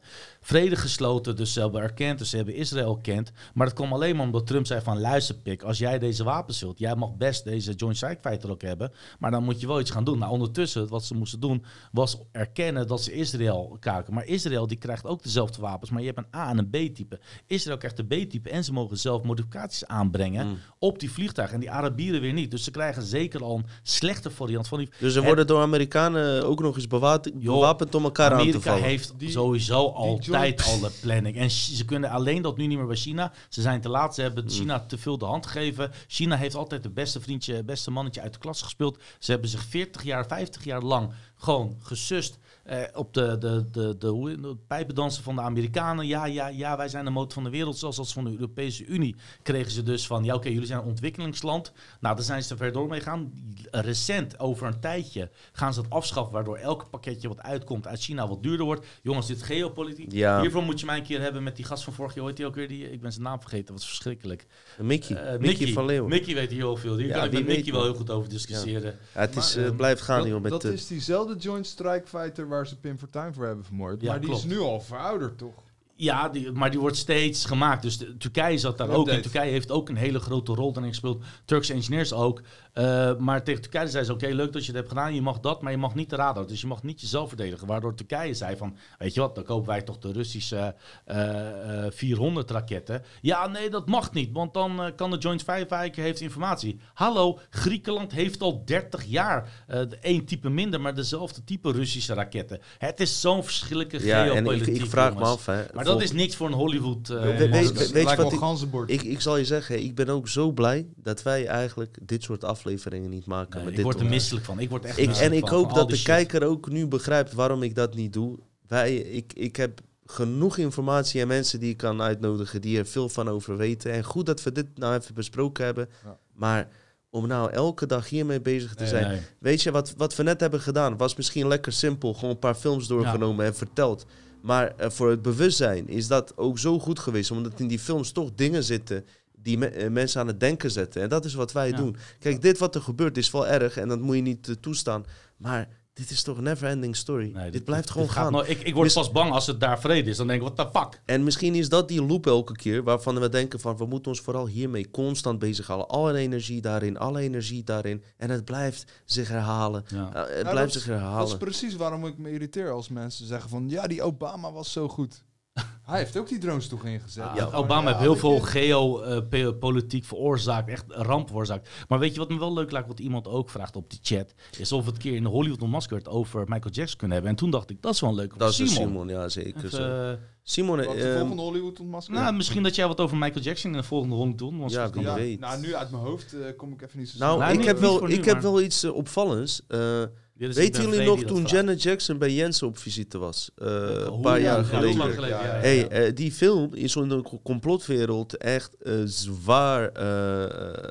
vrede 0.40 0.76
gesloten. 0.76 1.36
Dus 1.36 1.52
ze 1.52 1.60
hebben 1.60 1.80
erkend, 1.82 2.18
dus 2.18 2.30
ze 2.30 2.36
hebben 2.36 2.54
Israël 2.54 2.94
erkend. 2.96 3.32
Maar 3.54 3.66
dat 3.66 3.74
kwam 3.76 3.92
alleen 3.92 4.16
maar 4.16 4.26
omdat 4.26 4.46
Trump 4.46 4.66
zei 4.66 4.80
van 4.80 5.00
luister 5.00 5.34
pik, 5.34 5.62
als 5.62 5.78
jij 5.78 5.98
deze 5.98 6.24
wapens 6.24 6.60
wilt, 6.60 6.78
jij 6.78 6.94
mag 6.94 7.14
best 7.16 7.44
deze 7.44 7.72
Joint 7.72 7.96
Strike 7.96 8.28
Fighter 8.28 8.50
ook 8.50 8.62
hebben, 8.62 8.92
maar 9.18 9.30
dan 9.30 9.44
moet 9.44 9.60
je 9.60 9.66
wel 9.66 9.80
iets 9.80 9.90
gaan 9.90 10.04
doen. 10.04 10.18
Nou, 10.18 10.32
ondertussen, 10.32 10.88
wat 10.88 11.04
ze 11.04 11.14
moesten 11.14 11.40
doen, 11.40 11.64
was 11.92 12.18
erkennen 12.32 12.86
dat 12.86 13.02
ze 13.02 13.12
Israël 13.12 13.76
kaken. 13.80 14.14
Maar 14.14 14.24
Israël 14.26 14.66
die 14.66 14.78
krijgt 14.78 15.06
ook 15.06 15.22
dezelfde 15.22 15.60
wapens, 15.60 15.90
maar 15.90 16.00
je 16.00 16.06
hebt 16.06 16.18
een 16.18 16.40
A 16.40 16.48
en 16.50 16.58
een 16.58 16.68
B-type. 16.70 17.18
Israël 17.46 17.76
krijgt 17.78 17.96
de 17.96 18.04
B-type 18.04 18.50
en 18.50 18.64
ze 18.64 18.72
mogen 18.72 18.98
zelf 18.98 19.22
modificaties 19.22 19.86
aanbrengen 19.86 20.46
Mm. 20.46 20.56
op 20.78 20.98
die 20.98 21.10
vliegtuigen. 21.10 21.54
En 21.56 21.60
die 21.60 21.70
Arabieren 21.70 22.20
weer 22.20 22.32
niet. 22.32 22.50
Dus 22.50 22.64
ze 22.64 22.70
krijgen 22.70 23.02
zeker 23.02 23.42
al 23.42 23.56
een 23.56 23.66
slechte 23.82 24.30
variant 24.30 24.68
van 24.68 24.78
die. 24.78 24.88
Dus 24.98 25.12
ze 25.12 25.18
En- 25.18 25.24
worden 25.26 25.46
door 25.46 25.60
Amerikanen 25.60 26.44
ook 26.46 26.60
nog 26.60 26.76
eens 26.76 26.86
bewaat- 26.86 27.30
Joh, 27.38 27.60
bewapend 27.76 27.94
om 27.94 28.04
elkaar 28.04 28.30
aan 28.30 28.36
te 28.36 28.42
Amerika 28.42 28.70
vallen. 28.70 28.84
heeft 28.84 29.12
Die- 29.16 29.30
sowieso 29.30 29.88
altijd 29.88 30.24
joint- 30.24 30.64
al 30.64 30.80
de 30.80 30.90
planning. 31.00 31.36
En 31.36 31.50
ze 31.50 31.84
kunnen 31.84 32.10
alleen 32.10 32.42
dat 32.42 32.56
nu 32.56 32.66
niet 32.66 32.78
meer 32.78 32.86
bij 32.86 32.96
China. 32.96 33.32
Ze 33.48 33.60
zijn 33.62 33.80
te 33.80 33.88
laat. 33.88 34.14
Ze 34.14 34.22
hebben 34.22 34.50
China 34.50 34.80
te 34.80 34.98
veel 34.98 35.18
de 35.18 35.24
hand 35.24 35.46
gegeven. 35.46 35.90
China 36.06 36.36
heeft 36.36 36.54
altijd 36.54 36.82
de 36.82 36.90
beste 36.90 37.20
vriendje, 37.20 37.62
beste 37.64 37.90
mannetje 37.90 38.20
uit 38.20 38.32
de 38.32 38.38
klas 38.38 38.62
gespeeld. 38.62 38.98
Ze 39.18 39.30
hebben 39.30 39.50
zich 39.50 39.62
40 39.64 40.02
jaar, 40.02 40.26
50 40.26 40.64
jaar 40.64 40.82
lang 40.82 41.10
gewoon 41.36 41.76
gesust. 41.82 42.38
Eh, 42.64 42.78
op 42.94 43.14
de, 43.14 43.38
de, 43.38 43.64
de, 43.70 43.96
de, 43.98 44.06
hoe- 44.06 44.40
de 44.40 44.56
pijpendansen 44.66 45.22
van 45.22 45.34
de 45.34 45.40
Amerikanen. 45.40 46.06
Ja, 46.06 46.26
ja, 46.26 46.46
ja, 46.48 46.76
wij 46.76 46.88
zijn 46.88 47.04
de 47.04 47.10
motor 47.10 47.32
van 47.32 47.44
de 47.44 47.50
wereld. 47.50 47.78
Zoals 47.78 47.98
als 47.98 48.12
van 48.12 48.24
de 48.24 48.30
Europese 48.30 48.84
Unie 48.84 49.16
kregen 49.42 49.70
ze 49.72 49.82
dus 49.82 50.06
van... 50.06 50.24
Ja, 50.24 50.34
oké, 50.34 50.48
jullie 50.48 50.66
zijn 50.66 50.78
een 50.80 50.84
ontwikkelingsland. 50.86 51.72
Nou, 52.00 52.14
daar 52.14 52.24
zijn 52.24 52.42
ze 52.42 52.56
ver 52.56 52.72
door 52.72 52.88
mee 52.88 53.00
gaan. 53.00 53.32
Recent, 53.70 54.38
over 54.38 54.66
een 54.66 54.80
tijdje, 54.80 55.30
gaan 55.52 55.74
ze 55.74 55.80
het 55.80 55.90
afschaffen... 55.90 56.32
waardoor 56.32 56.56
elk 56.56 56.90
pakketje 56.90 57.28
wat 57.28 57.42
uitkomt 57.42 57.86
uit 57.86 58.00
China 58.00 58.28
wat 58.28 58.42
duurder 58.42 58.66
wordt. 58.66 58.86
Jongens, 59.02 59.26
dit 59.26 59.36
is 59.36 59.42
geopolitiek. 59.42 60.12
Ja. 60.12 60.40
Hiervoor 60.40 60.62
moet 60.62 60.80
je 60.80 60.86
mij 60.86 60.96
een 60.96 61.02
keer 61.02 61.20
hebben 61.20 61.42
met 61.42 61.56
die 61.56 61.64
gast 61.64 61.84
van 61.84 61.92
vorig 61.92 62.14
jaar. 62.14 62.34
Die 62.34 62.46
ook 62.46 62.54
weer? 62.54 62.68
Die, 62.68 62.90
ik 62.90 63.00
ben 63.00 63.12
zijn 63.12 63.24
naam 63.24 63.40
vergeten, 63.40 63.66
dat 63.66 63.74
was 63.74 63.86
verschrikkelijk. 63.86 64.46
Mickey, 64.78 65.16
Eh, 65.16 65.38
Mickey, 65.38 65.72
van 65.72 65.84
Leeuwen. 65.84 66.08
Mickey 66.10 66.34
weet 66.34 66.50
hier 66.50 66.58
heel 66.60 66.76
veel. 66.76 66.96
Hier 66.96 67.06
Ja, 67.06 67.14
kan 67.14 67.24
ik 67.24 67.32
met 67.32 67.46
Mickey 67.46 67.72
wel 67.72 67.82
heel 67.82 67.94
goed 67.94 68.10
over 68.10 68.28
discussiëren. 68.28 68.98
Ja, 69.14 69.20
het 69.20 69.36
is, 69.36 69.54
Maar, 69.54 69.62
eh, 69.64 69.68
ehm, 69.70 69.76
blijft 69.76 70.00
gaan, 70.00 70.18
dat, 70.18 70.28
joh. 70.28 70.40
Met, 70.40 70.50
dat 70.50 70.64
eh, 70.64 70.72
is 70.72 70.86
diezelfde 70.86 71.36
Joint 71.36 71.66
Strike 71.66 72.06
Fighter 72.06 72.48
waar 72.54 72.66
ze 72.66 72.80
Pim 72.80 72.98
Fortuyn 72.98 73.34
voor 73.34 73.44
hebben 73.44 73.64
vermoord. 73.64 74.00
Ja, 74.00 74.10
maar 74.10 74.20
die 74.20 74.32
is 74.32 74.44
nu 74.44 74.58
al 74.58 74.80
verouderd, 74.80 75.38
toch? 75.38 75.62
Ja, 75.96 76.28
die, 76.28 76.52
maar 76.52 76.70
die 76.70 76.80
wordt 76.80 76.96
steeds 76.96 77.44
gemaakt. 77.44 77.82
Dus 77.82 77.98
de- 77.98 78.16
Turkije 78.16 78.58
zat 78.58 78.78
daar 78.78 78.88
ook. 78.88 79.06
Update. 79.06 79.20
Turkije 79.20 79.50
heeft 79.50 79.70
ook 79.70 79.88
een 79.88 79.96
hele 79.96 80.18
grote 80.18 80.52
rol 80.54 80.72
daarin 80.72 80.90
gespeeld. 80.92 81.24
Turkse 81.44 81.72
engineers 81.72 82.12
ook. 82.12 82.42
Uh, 82.74 83.16
maar 83.16 83.42
tegen 83.42 83.62
Turkije 83.62 83.88
zei 83.88 84.04
ze, 84.04 84.12
oké, 84.12 84.26
leuk 84.26 84.52
dat 84.52 84.62
je 84.62 84.66
het 84.66 84.76
hebt 84.76 84.88
gedaan. 84.88 85.14
Je 85.14 85.22
mag 85.22 85.40
dat, 85.40 85.62
maar 85.62 85.72
je 85.72 85.78
mag 85.78 85.94
niet 85.94 86.10
de 86.10 86.16
radar. 86.16 86.46
Dus 86.46 86.60
je 86.60 86.66
mag 86.66 86.82
niet 86.82 87.00
jezelf 87.00 87.28
verdedigen. 87.28 87.66
Waardoor 87.66 87.94
Turkije 87.94 88.34
zei 88.34 88.56
van, 88.56 88.76
weet 88.98 89.14
je 89.14 89.20
wat, 89.20 89.34
dan 89.34 89.44
kopen 89.44 89.68
wij 89.68 89.82
toch 89.82 89.98
de 89.98 90.12
Russische 90.12 90.74
uh, 91.06 91.16
uh, 91.16 91.86
400 91.90 92.50
raketten. 92.50 93.02
Ja, 93.20 93.46
nee, 93.46 93.70
dat 93.70 93.88
mag 93.88 94.12
niet. 94.12 94.32
Want 94.32 94.54
dan 94.54 94.80
uh, 94.80 94.86
kan 94.96 95.10
de 95.10 95.18
Joint 95.18 95.42
Firefighter 95.42 96.02
heeft 96.02 96.20
informatie. 96.20 96.80
Hallo, 96.94 97.38
Griekenland 97.50 98.12
heeft 98.12 98.40
al 98.42 98.62
30 98.64 99.04
jaar 99.04 99.64
één 100.00 100.24
type 100.24 100.50
minder, 100.50 100.80
maar 100.80 100.94
dezelfde 100.94 101.44
type 101.44 101.72
Russische 101.72 102.14
raketten. 102.14 102.60
Het 102.78 103.00
is 103.00 103.20
zo'n 103.20 103.44
verschillende 103.44 104.06
ja, 104.06 104.24
geopolitiek, 104.24 104.66
en 104.66 104.74
ik, 104.74 104.82
ik 104.82 104.90
vraag 104.90 105.12
jongens. 105.12 105.28
me 105.28 105.34
af, 105.34 105.46
hè. 105.46 105.83
Maar 105.84 105.92
dat 105.92 106.02
is 106.02 106.12
niks 106.12 106.36
voor 106.36 106.46
een 106.46 106.52
Hollywood. 106.52 107.08
Uh, 107.10 107.22
we, 107.22 107.36
we, 107.36 107.48
weet, 107.48 107.72
weet, 107.72 107.90
weet 107.90 108.10
je 108.10 108.16
wat 108.16 108.32
ik. 108.32 109.00
Ik, 109.00 109.02
ik 109.02 109.20
zal 109.20 109.36
je 109.36 109.44
zeggen, 109.44 109.82
ik 109.82 109.94
ben 109.94 110.08
ook 110.08 110.28
zo 110.28 110.52
blij 110.52 110.86
dat 110.96 111.22
wij 111.22 111.46
eigenlijk 111.46 111.96
dit 112.02 112.22
soort 112.22 112.44
afleveringen 112.44 113.10
niet 113.10 113.26
maken. 113.26 113.54
Nee, 113.54 113.64
met 113.64 113.68
ik 113.70 113.76
dit 113.76 113.84
word 113.84 114.00
er 114.00 114.06
misselijk 114.06 114.44
van. 114.44 114.58
Ik 114.58 114.70
word 114.70 114.84
echt 114.84 114.98
ik, 114.98 115.10
en 115.10 115.32
ik 115.32 115.40
van, 115.40 115.56
hoop 115.58 115.68
van 115.68 115.78
dat 115.78 115.88
de 115.88 115.96
shit. 115.96 116.04
kijker 116.04 116.44
ook 116.44 116.68
nu 116.68 116.86
begrijpt 116.86 117.32
waarom 117.32 117.62
ik 117.62 117.74
dat 117.74 117.94
niet 117.94 118.12
doe. 118.12 118.38
Wij, 118.68 118.96
ik, 118.96 119.32
ik 119.32 119.56
heb 119.56 119.80
genoeg 120.06 120.56
informatie 120.56 121.20
en 121.20 121.26
mensen 121.28 121.60
die 121.60 121.70
ik 121.70 121.76
kan 121.76 122.02
uitnodigen 122.02 122.60
die 122.60 122.78
er 122.78 122.86
veel 122.86 123.08
van 123.08 123.28
over 123.28 123.56
weten. 123.56 123.92
En 123.92 124.04
goed 124.04 124.26
dat 124.26 124.42
we 124.42 124.52
dit 124.52 124.66
nou 124.74 124.94
even 124.94 125.14
besproken 125.14 125.64
hebben. 125.64 125.88
Ja. 126.04 126.18
Maar 126.32 126.68
om 127.10 127.26
nou 127.26 127.50
elke 127.52 127.86
dag 127.86 128.08
hiermee 128.08 128.40
bezig 128.40 128.74
te 128.74 128.82
Nee, 128.82 128.90
zijn. 128.90 129.08
nee. 129.08 129.20
Weet 129.38 129.62
je, 129.62 129.70
wat, 129.70 129.94
wat 129.96 130.16
we 130.16 130.22
net 130.22 130.40
hebben 130.40 130.60
gedaan 130.60 130.96
was 130.96 131.16
misschien 131.16 131.48
lekker 131.48 131.72
simpel. 131.72 132.14
Gewoon 132.14 132.30
een 132.30 132.38
paar 132.38 132.54
films 132.54 132.86
doorgenomen 132.86 133.46
en 133.46 133.54
verteld. 133.54 134.06
Maar 134.44 134.72
uh, 134.80 134.90
voor 134.90 135.10
het 135.10 135.22
bewustzijn 135.22 135.88
is 135.88 136.06
dat 136.06 136.36
ook 136.36 136.58
zo 136.58 136.78
goed 136.78 136.98
geweest. 136.98 137.30
Omdat 137.30 137.60
in 137.60 137.68
die 137.68 137.78
films 137.78 138.12
toch 138.12 138.30
dingen 138.34 138.64
zitten 138.64 139.04
die 139.32 139.58
me 139.58 139.84
uh, 139.84 139.90
mensen 139.90 140.20
aan 140.20 140.26
het 140.26 140.40
denken 140.40 140.70
zetten. 140.70 141.02
En 141.02 141.08
dat 141.08 141.24
is 141.24 141.34
wat 141.34 141.52
wij 141.52 141.68
Ja. 141.70 141.76
doen. 141.76 141.96
Kijk, 142.18 142.42
dit 142.42 142.58
wat 142.58 142.74
er 142.74 142.80
gebeurt 142.80 143.16
is 143.16 143.30
wel 143.30 143.46
erg 143.46 143.76
en 143.76 143.88
dat 143.88 144.00
moet 144.00 144.16
je 144.16 144.22
niet 144.22 144.48
uh, 144.48 144.54
toestaan. 144.60 145.04
Maar 145.36 145.68
dit 145.94 146.10
is 146.10 146.22
toch 146.22 146.36
een 146.36 146.42
never-ending 146.42 146.96
story. 146.96 147.30
Nee, 147.34 147.50
dit, 147.50 147.64
blijft 147.64 147.90
gewoon 147.90 148.10
gaan. 148.10 148.46
ik, 148.46 148.60
ik 148.60 148.74
word 148.74 148.84
Dus- 148.84 148.94
pas 148.94 149.10
bang 149.12 149.32
als 149.32 149.46
het 149.46 149.60
daar 149.60 149.80
vrede 149.80 150.10
is. 150.10 150.16
Dan 150.16 150.26
denk 150.26 150.42
ik, 150.42 150.48
what 150.52 150.72
the 150.72 150.78
fuck? 150.78 151.00
En 151.04 151.24
misschien 151.24 151.54
is 151.54 151.68
dat 151.68 151.88
die 151.88 152.02
loop 152.02 152.26
elke 152.26 152.52
keer 152.52 152.82
waarvan 152.82 153.20
we 153.20 153.28
denken 153.28 153.60
van 153.60 153.76
we 153.76 153.86
moeten 153.86 154.10
ons 154.10 154.20
vooral 154.20 154.46
hiermee 154.46 154.90
constant 154.90 155.38
bezighouden. 155.38 155.88
Alle 155.88 156.18
energie 156.18 156.60
daarin, 156.60 156.98
alle 156.98 157.20
energie 157.20 157.64
daarin. 157.64 158.02
En 158.16 158.30
het 158.30 158.44
blijft 158.44 158.84
zich 159.04 159.28
herhalen. 159.28 159.84
Ja. 159.86 159.96
Uh, 159.96 160.20
het 160.20 160.42
Nou, 160.42 160.50
blijft 160.50 160.72
zich 160.72 160.84
herhalen. 160.84 161.18
Dat 161.18 161.28
is 161.28 161.36
precies 161.36 161.76
waarom 161.76 162.06
ik 162.06 162.18
me 162.18 162.30
irriteer 162.30 162.70
als 162.70 162.88
mensen 162.88 163.26
zeggen 163.26 163.50
van... 163.50 163.68
Ja, 163.68 163.86
die 163.86 164.02
Obama 164.02 164.52
was 164.52 164.72
zo 164.72 164.88
goed. 164.88 165.22
Hij 165.84 165.98
heeft 165.98 166.16
ook 166.16 166.28
die 166.28 166.38
drones 166.38 166.68
toch 166.68 166.84
ingezet. 166.84 167.24
Ja, 167.34 167.44
Obama 167.52 167.80
ja, 167.80 167.86
heeft 167.86 167.98
heel 168.00 168.16
veel 168.16 168.40
geopolitiek 168.40 170.04
veroorzaakt, 170.04 170.68
echt 170.68 170.84
ramp 170.88 171.26
veroorzaakt. 171.28 171.68
Maar 171.88 171.98
weet 171.98 172.12
je 172.12 172.18
wat 172.18 172.28
me 172.28 172.38
wel 172.38 172.52
leuk 172.52 172.70
lijkt, 172.70 172.88
wat 172.88 173.00
iemand 173.00 173.28
ook 173.28 173.50
vraagt 173.50 173.76
op 173.76 173.90
die 173.90 173.98
chat, 174.02 174.34
is 174.58 174.72
of 174.72 174.84
we 174.84 174.90
het 174.90 174.98
keer 174.98 175.14
in 175.14 175.22
de 175.22 175.28
Hollywood 175.28 175.62
Unmasked 175.62 176.08
over 176.08 176.40
Michael 176.48 176.74
Jackson 176.74 176.96
kunnen 176.98 177.16
hebben. 177.16 177.30
En 177.34 177.38
toen 177.38 177.50
dacht 177.50 177.70
ik, 177.70 177.82
dat 177.82 177.94
is 177.94 178.00
wel 178.00 178.10
een 178.10 178.16
leuke 178.16 178.38
Dat 178.38 178.50
is 178.50 178.56
voor 178.56 178.64
een 178.64 178.70
Simon. 178.72 178.88
Simon, 178.88 179.08
ja 179.08 179.28
zeker. 179.28 179.56
Even, 179.64 179.70
zo. 179.70 180.10
eh, 180.10 180.16
Simon, 180.42 180.76
Wat, 180.84 180.96
de 180.96 181.02
ehm, 181.08 181.18
volgende 181.18 181.42
Hollywood 181.42 181.80
ontmaskeren? 181.80 182.20
nou, 182.22 182.34
misschien 182.34 182.62
dat 182.62 182.74
jij 182.74 182.86
wat 182.86 183.00
over 183.00 183.16
Michael 183.16 183.44
Jackson 183.44 183.70
in 183.70 183.76
de 183.76 183.82
volgende 183.82 184.14
ronde 184.14 184.36
doet. 184.36 184.58
want 184.58 184.70
Ja, 184.72 184.90
ja, 185.00 185.14
weet. 185.14 185.40
nou, 185.40 185.60
nu 185.60 185.74
uit 185.74 185.90
mijn 185.90 186.02
hoofd 186.02 186.32
eh, 186.32 186.40
kom 186.56 186.72
ik 186.72 186.82
even 186.82 186.98
niet 186.98 187.08
zo 187.08 187.18
nou, 187.18 187.34
snel. 187.36 187.46
Nou, 187.48 187.58
ik, 187.60 187.64
heb 187.64 187.78
wel, 187.78 188.08
ik 188.08 188.24
heb 188.24 188.40
wel 188.40 188.60
iets 188.60 188.82
eh, 188.82 188.94
opvallends. 188.94 189.62
Eh, 189.68 190.00
is- 190.00 190.08
weten 190.34 190.72
ben 190.82 190.90
jullie 190.90 191.06
nog 191.06 191.22
toen. 191.24 191.44
Janet 191.44 191.82
Jackson 191.82 192.18
bij 192.18 192.32
Jensen 192.34 192.66
op 192.66 192.78
visite 192.78 193.18
was? 193.18 193.50
Eh, 193.56 193.66
een 193.90 194.20
paar 194.20 194.40
jaar 194.40 194.58
Ja, 194.58 194.62
geleden. 194.64 194.88
hoe 194.88 194.98
lang 194.98 195.14
geleden? 195.14 195.36
Ja, 195.38 195.44
ja, 195.44 195.54
ja. 195.54 195.60
Hey, 195.60 195.88
eh, 195.88 196.14
die 196.14 196.32
film 196.32 196.74
is 196.74 196.96
in 196.96 197.08
de 197.08 197.22
co- 197.22 197.40
complotwereld 197.42 198.36
echt 198.36 198.76
eh, 198.82 198.94
zwaar, 199.04 199.82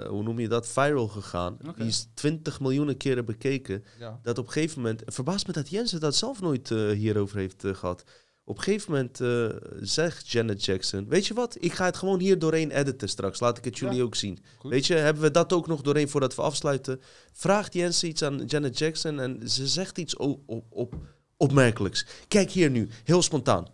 hoe 0.07 0.23
noem 0.23 0.39
je 0.39 0.47
dat, 0.47 0.67
viral 0.67 1.07
gegaan. 1.07 1.57
Die 1.77 1.87
is 1.87 2.07
20 2.13 2.59
miljoenen 2.59 2.97
keren 2.97 3.25
bekeken. 3.25 3.83
Dat 4.23 4.37
op 4.37 4.45
een 4.45 4.51
gegeven 4.51 4.81
moment, 4.81 5.01
verbaast 5.05 5.47
me 5.47 5.53
dat 5.53 5.69
Jensen 5.69 5.99
dat 5.99 6.15
zelf 6.15 6.41
nooit 6.41 6.69
hierover 6.93 7.37
heeft 7.37 7.63
eh, 7.63 7.73
gehad. 7.73 8.03
Op 8.45 8.57
een 8.57 8.63
gegeven 8.63 8.91
moment 8.91 9.21
eh, 9.21 9.47
zegt 9.81 10.29
Janet 10.29 10.65
Jackson, 10.65 11.07
weet 11.09 11.27
je 11.27 11.33
wat, 11.33 11.57
ik 11.59 11.73
ga 11.73 11.85
het 11.85 11.97
gewoon 11.97 12.19
hier 12.19 12.39
doorheen 12.39 12.71
editen 12.71 13.09
straks. 13.09 13.39
Laat 13.39 13.57
ik 13.57 13.63
het 13.63 13.77
jullie 13.77 13.97
Ja. 13.97 14.03
ook 14.03 14.15
zien. 14.15 14.39
Goed. 14.57 14.71
Weet 14.71 14.85
je, 14.85 14.93
hebben 14.93 15.23
we 15.23 15.31
dat 15.31 15.53
ook 15.53 15.67
nog 15.67 15.81
doorheen 15.81 16.09
voordat 16.09 16.35
we 16.35 16.41
afsluiten. 16.41 17.01
Vraagt 17.33 17.73
Jensen 17.73 18.07
iets 18.07 18.21
aan 18.23 18.45
Janet 18.45 18.77
Jackson 18.77 19.19
en 19.19 19.49
ze 19.49 19.67
zegt 19.67 19.97
iets 19.97 20.15
op, 20.15 20.41
op, 20.45 20.65
op, 20.69 20.95
opmerkelijks. 21.37 22.05
Kijk 22.27 22.51
hier 22.51 22.69
nu, 22.69 22.89
heel 23.03 23.21
spontaan. 23.21 23.67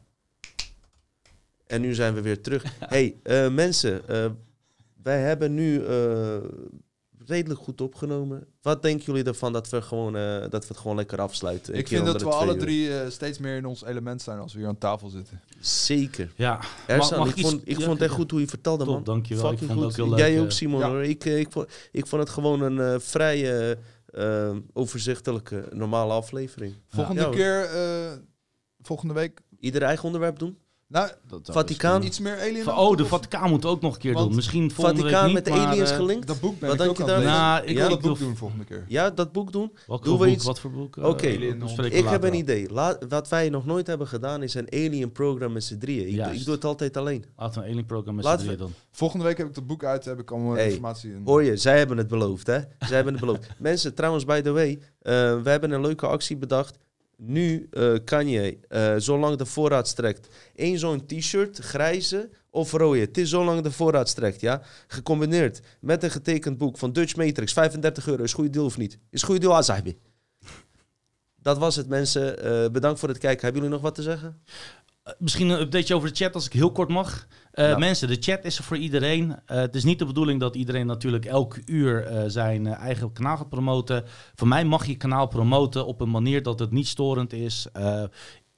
En 1.68 1.82
nu 1.82 1.94
zijn 1.94 2.14
we 2.14 2.22
weer 2.22 2.41
terug. 2.41 2.64
hey, 2.80 3.16
eh, 3.24 3.50
mensen, 3.52 4.08
eh, 4.08 4.32
wij 5.04 5.22
hebben 5.22 5.54
nu 5.54 5.84
redelijk 7.26 7.60
goed 7.60 7.82
opgenomen. 7.82 8.48
Wat 8.61 8.81
denken 8.81 9.06
jullie 9.06 9.23
ervan 9.23 9.53
dat 9.53 9.69
we, 9.69 9.81
gewoon, 9.81 10.15
eh, 10.15 10.40
dat 10.41 10.61
we 10.61 10.68
het 10.68 10.77
gewoon 10.77 10.95
lekker 10.95 11.22
afsluiten? 11.22 11.73
Ik 11.73 11.88
vind 11.88 12.06
dat 12.06 12.22
we 12.22 12.30
alle 12.30 12.53
uur? 12.53 12.60
drie 12.60 12.99
eh, 12.99 13.10
steeds 13.10 13.38
meer 13.38 13.56
in 13.57 13.65
ons 13.65 13.84
element 13.86 14.22
zijn 14.22 14.40
als 14.40 14.53
we 14.53 14.60
hier 14.60 14.68
aan 14.68 14.77
tafel 14.77 15.10
zitten. 15.10 15.41
Zeker. 15.60 16.31
Ja, 16.36 16.60
Ersan, 16.88 17.19
mag 17.19 17.36
ik, 17.36 17.45
vond, 17.45 17.61
ik 17.64 17.77
ja, 17.77 17.86
vond 17.86 17.91
het 17.91 18.02
echt 18.02 18.11
ja. 18.11 18.15
goed 18.18 18.31
hoe 18.31 18.40
je 18.40 18.48
vertelde, 18.48 18.84
Top, 18.84 18.94
man. 18.94 19.03
dankjewel. 19.03 19.44
Ik 19.44 19.49
Fucking 19.49 19.69
vond 19.72 19.81
het 19.81 19.90
ook 19.91 19.95
heel 20.06 20.10
leuk, 20.10 20.19
Jij 20.19 20.41
ook, 20.41 20.52
Simon. 20.52 20.80
ja. 20.80 20.90
Hoor. 20.90 21.03
Ik, 21.03 21.26
ik, 21.26 21.52
vond, 21.52 21.68
ik 21.91 22.07
vond 22.07 22.22
het 22.22 22.31
gewoon 22.31 22.61
een 22.61 22.80
eh, 22.80 22.99
vrij 22.99 23.69
eh, 23.69 24.49
eh, 24.49 24.56
overzichtelijke, 24.73 25.68
normale 25.73 26.14
aflevering. 26.14 26.73
Volgende 26.88 27.30
keer, 27.30 27.64
eh, 27.64 28.11
volgende 28.81 29.14
week... 29.14 29.40
Ieder 29.60 29.81
eigen 29.81 30.06
onderwerp 30.06 30.40
doen? 30.40 30.57
Nou, 30.90 31.10
Dat- 31.28 31.45
dat 31.45 31.56
Vaticaan? 31.56 32.03
iets 32.03 32.20
meer 32.20 32.40
alien. 32.40 32.68
Oh, 32.72 32.98
de 32.98 33.06
Vaticaan 33.06 33.49
moet 33.49 33.66
ook 33.66 33.82
nog 33.82 33.94
een 33.94 33.99
keer 33.99 34.14
Want 34.14 34.26
doen. 34.26 34.36
Misschien 34.36 34.72
volgende 34.72 35.02
Vaticaan 35.02 35.26
week 35.26 35.34
met 35.34 35.49
maar, 35.49 35.60
aliens 35.68 35.90
eh, 35.90 35.95
gelinkt? 35.95 36.28
Dat 36.28 36.40
boek 36.40 36.60
ben 36.60 36.70
Wat 36.70 36.82
ik 36.82 36.90
ook 36.90 36.98
je 36.98 37.03
het 37.03 37.11
daar? 37.11 37.24
Nou, 37.24 37.66
ik 37.66 37.78
wil 37.78 37.90
dat 37.90 38.02
boek 38.02 38.20
doen 38.20 38.36
volgende 38.36 38.64
keer. 38.64 38.86
Ja, 38.88 39.10
dat 39.10 39.32
boek 39.32 39.52
doen? 39.52 39.72
Welke 39.88 40.03
Doen 40.03 40.18
we 40.18 40.26
boek? 40.26 40.36
iets? 40.36 40.45
Wat 40.45 40.60
voor 40.60 40.72
boek? 40.72 40.98
Oké. 40.98 41.28
Eh, 41.28 41.76
we 41.76 41.90
Ik 41.90 42.06
heb 42.06 42.24
een 42.24 42.34
idee. 42.34 42.72
Laat, 42.72 43.06
wat 43.10 43.30
wij 43.30 43.49
nog 43.49 43.66
nooit 43.66 43.88
hebben 43.88 44.07
gedaan 44.07 44.44
is 44.44 44.53
een 44.53 44.68
alien 44.74 45.11
program 45.11 45.52
met 45.52 45.64
z'n 45.64 45.78
drieën. 45.78 46.34
Ik, 46.34 46.45
doe 46.45 46.53
het 46.53 46.66
altijd 46.66 46.98
alleen. 46.98 47.26
Laten 47.38 47.61
we 47.61 47.68
een 47.68 47.74
alien 47.74 47.86
programma 47.86 48.22
met 48.22 48.32
z'n 48.32 48.38
drieën 48.45 48.57
doen. 48.57 48.74
Volgende 48.91 49.26
week 49.26 49.38
heb 49.38 49.48
ik 49.48 49.56
dat 49.56 49.68
boek 49.68 49.84
uit, 49.84 50.06
heb 50.06 50.20
ik 50.20 50.32
allemaal 50.32 50.53
Hey, 50.53 50.66
informatie 50.66 51.11
in. 51.11 51.22
Hoor 51.26 51.44
je, 51.44 51.57
zij 51.57 51.78
hebben 51.78 51.98
het 51.98 52.07
beloofd, 52.07 52.48
hè? 52.48 52.60
Zij 52.80 52.95
hebben 52.95 53.14
het 53.14 53.22
beloofd. 53.22 53.48
Mensen, 53.60 53.94
trouwens, 53.94 54.26
by 54.26 54.41
the 54.41 54.52
way, 54.52 54.80
eh, 55.02 55.41
we 55.41 55.49
hebben 55.49 55.72
een 55.72 55.82
leuke 55.82 56.07
actie 56.07 56.38
bedacht. 56.38 56.78
Nu 57.22 57.68
eh, 57.72 57.94
kan 58.06 58.28
je, 58.28 58.58
eh, 58.68 58.94
zolang 58.98 59.38
de 59.38 59.46
voorraad 59.46 59.88
strekt, 59.88 60.28
één 60.56 60.80
zo'n 60.80 61.06
t-shirt, 61.06 61.58
grijze 61.58 62.30
of 62.50 62.72
rode. 62.72 63.00
Het 63.00 63.18
is 63.18 63.30
zolang 63.30 63.62
de 63.62 63.72
voorraad 63.72 64.10
strekt, 64.10 64.41
ja? 64.41 64.62
Gecombineerd 64.88 65.62
met 65.80 66.04
een 66.04 66.12
getekend 66.12 66.58
boek 66.58 66.78
van 66.78 66.94
Dutch 66.94 67.16
Matrix, 67.16 67.54
35 67.54 68.08
euro. 68.08 68.24
Is 68.24 68.34
goede 68.34 68.50
deal 68.50 68.66
of 68.66 68.78
niet? 68.78 68.98
Is 69.10 69.24
goede 69.24 69.40
deal, 69.40 69.56
Azabi. 69.56 69.98
dat 71.41 71.58
was 71.58 71.76
het 71.76 71.88
mensen. 71.88 72.44
Eh, 72.44 72.72
bedankt 72.72 73.00
voor 73.00 73.10
het 73.10 73.18
kijken. 73.18 73.41
Hebben 73.41 73.62
jullie 73.62 73.76
nog 73.76 73.86
wat 73.86 73.96
te 73.96 74.02
zeggen? 74.02 74.41
Misschien 75.18 75.49
een 75.49 75.60
updateje 75.60 75.95
over 75.95 76.10
de 76.10 76.15
chat, 76.15 76.34
als 76.36 76.45
ik 76.45 76.53
heel 76.53 76.72
kort 76.72 76.90
mag. 76.90 77.27
Eh, 77.52 77.69
Ja. 77.69 77.77
Mensen, 77.77 78.07
de 78.07 78.18
chat 78.19 78.45
is 78.45 78.57
er 78.57 78.64
voor 78.64 78.77
iedereen. 78.77 79.36
Eh, 79.45 79.57
het 79.57 79.76
is 79.76 79.84
niet 79.84 79.99
de 79.99 80.06
bedoeling 80.06 80.40
dat 80.40 80.56
iedereen 80.56 80.86
natuurlijk 80.86 81.26
elk 81.26 81.57
uur 81.65 82.06
eh, 82.06 82.23
zijn 82.27 82.68
eigen 82.68 83.14
kanaal 83.14 83.38
gaat 83.38 83.49
promoten. 83.49 84.03
Voor 84.36 84.48
mij 84.48 84.65
mag 84.65 84.86
je 84.86 84.95
kanaal 84.95 85.27
promoten 85.27 85.86
op 85.86 86.02
een 86.02 86.10
manier 86.10 86.44
dat 86.44 86.60
het 86.60 86.72
niet 86.72 86.88
storend 86.88 87.34
is. 87.34 87.68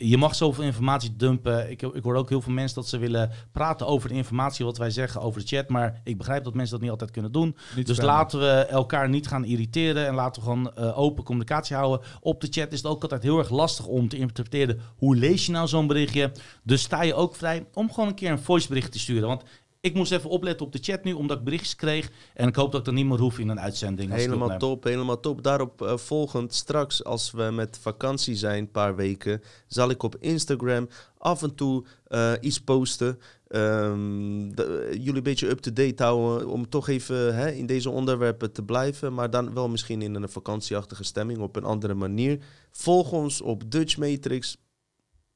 Je 0.03 0.17
mag 0.17 0.35
zoveel 0.35 0.63
informatie 0.63 1.15
dumpen. 1.15 1.71
Ik, 1.71 1.81
ik 1.81 2.03
hoor 2.03 2.15
ook 2.15 2.29
heel 2.29 2.41
veel 2.41 2.53
mensen 2.53 2.75
dat 2.75 2.87
ze 2.87 2.97
willen 2.97 3.31
praten 3.51 3.87
over 3.87 4.09
de 4.09 4.15
informatie 4.15 4.65
wat 4.65 4.77
wij 4.77 4.89
zeggen 4.89 5.21
over 5.21 5.41
de 5.41 5.47
chat. 5.47 5.69
Maar 5.69 6.01
ik 6.03 6.17
begrijp 6.17 6.43
dat 6.43 6.53
mensen 6.53 6.73
dat 6.73 6.81
niet 6.81 6.91
altijd 6.91 7.11
kunnen 7.11 7.31
doen. 7.31 7.55
Niet 7.75 7.87
dus 7.87 8.01
laten 8.01 8.39
we 8.39 8.65
elkaar 8.65 9.09
niet 9.09 9.27
gaan 9.27 9.45
irriteren 9.45 10.07
en 10.07 10.13
laten 10.13 10.41
we 10.41 10.47
gewoon 10.47 10.75
eh, 10.75 10.99
open 10.99 11.23
communicatie 11.23 11.75
houden. 11.75 12.07
Op 12.19 12.41
de 12.41 12.47
chat 12.49 12.71
is 12.71 12.77
het 12.77 12.91
ook 12.91 13.01
altijd 13.01 13.23
heel 13.23 13.37
erg 13.37 13.49
lastig 13.49 13.85
om 13.85 14.07
te 14.07 14.17
interpreteren 14.17 14.79
hoe 14.95 15.15
lees 15.15 15.45
je 15.45 15.51
nou 15.51 15.67
zo'n 15.67 15.87
berichtje. 15.87 16.31
Dus 16.63 16.81
sta 16.81 17.01
je 17.01 17.13
ook 17.13 17.35
vrij 17.35 17.65
om 17.73 17.91
gewoon 17.93 18.09
een 18.09 18.15
keer 18.15 18.31
een 18.31 18.39
voicebericht 18.39 18.91
te 18.91 18.99
sturen. 18.99 19.27
Want 19.27 19.43
ik 19.81 19.93
moest 19.93 20.11
even 20.11 20.29
opletten 20.29 20.65
op 20.65 20.71
de 20.71 20.79
chat 20.81 21.03
nu, 21.03 21.13
omdat 21.13 21.37
ik 21.37 21.43
berichtjes 21.43 21.75
kreeg. 21.75 22.11
En 22.33 22.47
ik 22.47 22.55
hoop 22.55 22.71
dat 22.71 22.79
ik 22.79 22.85
dat 22.85 22.93
niet 22.95 23.05
meer 23.05 23.19
hoef 23.19 23.39
in 23.39 23.49
een 23.49 23.59
uitzending. 23.59 24.09
Helemaal 24.11 24.47
top, 24.59 24.83
helemaal 24.83 25.19
top. 25.19 25.43
Daarop 25.43 25.81
eh, 25.81 25.97
volgend, 25.97 26.53
straks 26.53 27.03
als 27.03 27.31
we 27.31 27.43
met 27.43 27.77
vakantie 27.81 28.35
zijn, 28.35 28.59
een 28.59 28.71
paar 28.71 28.95
weken, 28.95 29.41
zal 29.67 29.89
ik 29.89 30.03
op 30.03 30.15
Instagram 30.19 30.87
af 31.17 31.43
en 31.43 31.55
toe 31.55 31.85
eh, 32.07 32.33
iets 32.41 32.61
posten. 32.61 33.19
Ehm, 33.47 34.49
de- 34.55 34.87
jullie 34.91 35.15
een 35.15 35.23
beetje 35.23 35.49
up-to-date 35.49 36.03
houden 36.03 36.47
om 36.47 36.69
toch 36.69 36.87
even 36.87 37.35
hè, 37.35 37.51
in 37.51 37.65
deze 37.65 37.89
onderwerpen 37.89 38.51
te 38.51 38.63
blijven. 38.63 39.13
Maar 39.13 39.29
dan 39.29 39.53
wel 39.53 39.69
misschien 39.69 40.01
in 40.01 40.15
een 40.15 40.29
vakantieachtige 40.29 41.03
stemming 41.03 41.39
op 41.39 41.55
een 41.55 41.63
andere 41.63 41.93
manier. 41.93 42.43
Volg 42.71 43.11
ons 43.11 43.41
op 43.41 43.71
Dutch 43.71 43.97
Matrix 43.97 44.57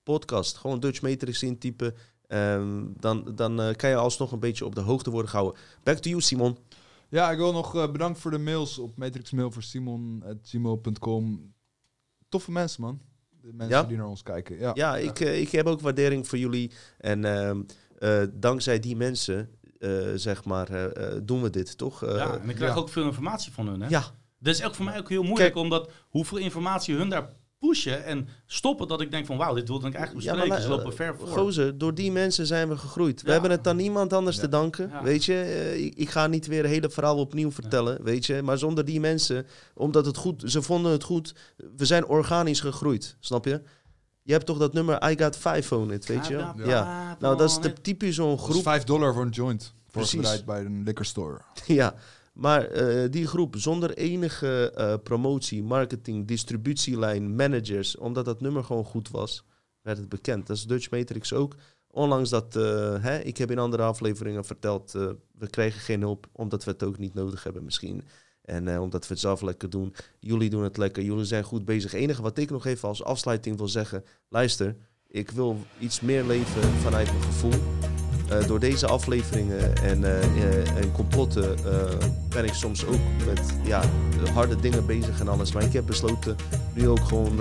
podcast. 0.04 0.58
Gewoon 0.58 0.80
Dutch 0.80 1.02
Matrix 1.02 1.44
intypen. 1.44 1.94
Ehm, 2.28 2.84
dan 3.00 3.32
dan 3.36 3.62
eh, 3.62 3.76
kan 3.76 3.90
je 3.90 3.96
alsnog 3.96 4.32
een 4.32 4.40
beetje 4.40 4.66
op 4.66 4.76
de 4.76 4.82
hoogte 4.82 5.10
worden 5.10 5.30
gehouden. 5.30 5.62
Back 5.84 5.98
to 5.98 6.10
you, 6.10 6.22
Simon. 6.22 6.58
Ja, 7.10 7.32
ik 7.32 7.38
wil 7.38 7.52
nog 7.52 7.76
eh, 7.76 7.92
bedankt 7.92 8.20
voor 8.20 8.32
de 8.32 8.38
mails 8.38 8.78
op 8.80 8.98
matrixmail 8.98 9.52
voor 9.52 9.64
simon.gmail.com. 9.64 11.54
Toffe 12.30 12.52
mensen, 12.52 12.82
man. 12.82 13.02
De 13.42 13.54
mensen 13.54 13.78
Ja? 13.78 13.84
die 13.84 13.98
naar 13.98 14.08
ons 14.08 14.24
kijken. 14.24 14.60
Ja, 14.60 14.72
Ja, 14.74 14.98
ik, 14.98 15.20
eh, 15.20 15.40
ik 15.42 15.50
heb 15.52 15.66
ook 15.66 15.82
waardering 15.82 16.28
voor 16.28 16.38
jullie. 16.38 16.72
En 16.98 17.26
ehm, 17.26 17.62
eh, 18.00 18.24
dankzij 18.34 18.80
die 18.80 18.96
mensen, 18.96 19.50
eh, 19.80 19.90
zeg 20.16 20.44
maar, 20.46 20.92
doen 21.24 21.42
we 21.42 21.50
dit, 21.50 21.78
toch? 21.78 22.04
Eh, 22.04 22.16
ja, 22.16 22.38
en 22.40 22.50
ik 22.50 22.56
krijg 22.56 22.74
ja. 22.74 22.80
ook 22.80 22.90
veel 22.90 23.04
informatie 23.06 23.52
van 23.52 23.68
hun. 23.68 23.82
Hè? 23.82 23.88
ja, 23.88 24.04
Dat 24.40 24.54
is 24.56 24.64
ook 24.64 24.76
voor 24.76 24.86
mij 24.86 24.98
ook 25.00 25.10
heel 25.10 25.24
moeilijk, 25.24 25.54
Kijk- 25.54 25.64
omdat 25.66 25.92
hoeveel 26.10 26.38
informatie 26.38 26.96
hun 26.96 27.10
daar 27.10 27.30
pushen 27.60 28.06
en 28.06 28.28
stoppen, 28.46 28.88
dat 28.88 29.02
ik 29.02 29.12
denk 29.12 29.26
van 29.26 29.38
wauw, 29.38 29.54
dit 29.54 29.68
wilde 29.68 29.88
ik 29.88 29.94
eigenlijk 29.94 30.26
Ja, 30.26 30.46
maar 30.46 30.62
Ze 30.62 30.68
lopen 30.70 30.94
ver 30.94 31.16
voor. 31.18 31.28
gozer, 31.28 31.78
door 31.78 31.94
die 31.96 32.12
mensen 32.12 32.46
zijn 32.46 32.70
we 32.70 32.78
gegroeid. 32.78 33.22
We 33.22 33.28
Ja. 33.28 33.34
hebben 33.34 33.52
het 33.52 33.68
aan 33.68 33.76
niemand 33.76 34.14
anders 34.14 34.36
Ja. 34.36 34.42
te 34.42 34.48
danken, 34.50 34.90
Ja. 34.90 35.04
weet 35.04 35.26
je. 35.26 35.34
Eh, 35.34 35.86
ik, 35.86 35.96
ik 35.96 36.10
ga 36.10 36.28
niet 36.28 36.48
weer 36.48 36.62
het 36.64 36.72
hele 36.72 36.90
verhaal 36.90 37.18
opnieuw 37.18 37.52
vertellen, 37.52 38.04
weet 38.04 38.26
je. 38.26 38.42
Maar 38.42 38.58
zonder 38.58 38.86
die 38.86 39.00
mensen, 39.00 39.46
omdat 39.74 40.06
het 40.06 40.18
goed, 40.18 40.44
ze 40.46 40.62
vonden 40.62 40.92
het 40.92 41.04
goed. 41.04 41.34
We 41.78 41.86
zijn 41.86 42.06
organisch 42.06 42.60
gegroeid, 42.60 43.18
snap 43.20 43.46
je? 43.46 43.62
Je 44.22 44.32
hebt 44.32 44.46
toch 44.46 44.58
dat 44.58 44.74
nummer 44.74 45.10
I 45.12 45.18
Got 45.18 45.38
Five 45.38 45.76
on 45.76 45.92
it, 45.92 46.06
weet 46.06 46.28
je? 46.28 46.34
Ja. 46.34 46.54
five 46.56 47.16
Nou, 47.20 47.38
dat 47.38 47.50
is 47.50 47.60
de 47.60 47.74
typisch 47.74 48.16
zo'n 48.16 48.38
groep 48.40 48.62
5 48.64 48.84
dollar 48.84 49.14
voor 49.14 49.22
een 49.24 49.30
joint. 49.30 49.74
Precies. 49.92 50.12
Voorbereid 50.12 50.46
bij 50.46 50.66
een 50.66 50.84
liquor 50.84 51.06
store. 51.06 51.38
Ja, 51.66 51.94
maar 52.36 52.66
eh, 52.66 53.12
die 53.12 53.28
groep 53.28 53.56
zonder 53.58 53.98
enige 53.98 54.72
eh, 54.72 54.94
promotie, 55.04 55.64
marketing, 55.64 56.28
distributielijn, 56.28 57.36
managers, 57.36 57.98
omdat 57.98 58.26
dat 58.26 58.42
nummer 58.42 58.64
gewoon 58.64 58.86
goed 58.86 59.10
was, 59.10 59.46
werd 59.82 59.98
het 59.98 60.10
bekend. 60.10 60.48
Dat 60.48 60.58
is 60.58 60.66
Dutch 60.66 60.90
Matrix 60.90 61.34
ook. 61.34 61.56
Ondanks 61.88 62.30
dat, 62.30 62.56
eh, 62.56 62.96
hè, 63.04 63.20
ik 63.20 63.38
heb 63.38 63.52
in 63.52 63.60
andere 63.60 63.84
afleveringen 63.84 64.46
verteld, 64.46 64.92
we 65.32 65.50
krijgen 65.50 65.82
geen 65.82 66.02
hulp, 66.02 66.28
omdat 66.32 66.64
we 66.64 66.72
het 66.72 66.84
ook 66.84 66.98
niet 66.98 67.14
nodig 67.14 67.44
hebben 67.44 67.64
misschien. 67.64 68.04
En 68.42 68.80
omdat 68.80 69.08
we 69.08 69.14
het 69.14 69.22
zelf 69.22 69.42
lekker 69.42 69.70
doen. 69.70 69.96
Jullie 70.20 70.50
doen 70.50 70.64
het 70.64 70.78
lekker, 70.78 71.04
jullie 71.04 71.26
zijn 71.26 71.44
goed 71.44 71.66
bezig. 71.66 71.92
Het 71.92 72.02
enige 72.02 72.22
wat 72.22 72.38
ik 72.38 72.50
nog 72.50 72.66
even 72.66 72.88
als 72.88 73.04
afsluiting 73.04 73.58
wil 73.58 73.68
zeggen, 73.68 74.04
luister, 74.30 74.76
ik 75.08 75.32
wil 75.32 75.58
iets 75.80 76.02
meer 76.02 76.24
leven 76.24 76.62
vanuit 76.62 77.08
mijn 77.08 77.24
gevoel. 77.24 77.95
Eh, 78.30 78.48
door 78.48 78.60
deze 78.60 78.88
afleveringen 78.88 79.76
en, 79.84 80.04
eh, 80.04 80.78
en 80.78 80.92
complotten 80.92 81.56
ben 82.30 82.46
ik 82.46 82.54
soms 82.54 82.86
ook 82.86 83.00
met 83.26 83.40
ja, 83.64 83.82
harde 84.34 84.56
dingen 84.56 84.86
bezig 84.86 85.20
en 85.20 85.28
alles. 85.28 85.52
Maar 85.52 85.64
ik 85.64 85.74
heb 85.74 85.86
besloten 85.86 86.36
nu 86.74 86.88
ook 86.88 87.06
gewoon 87.08 87.40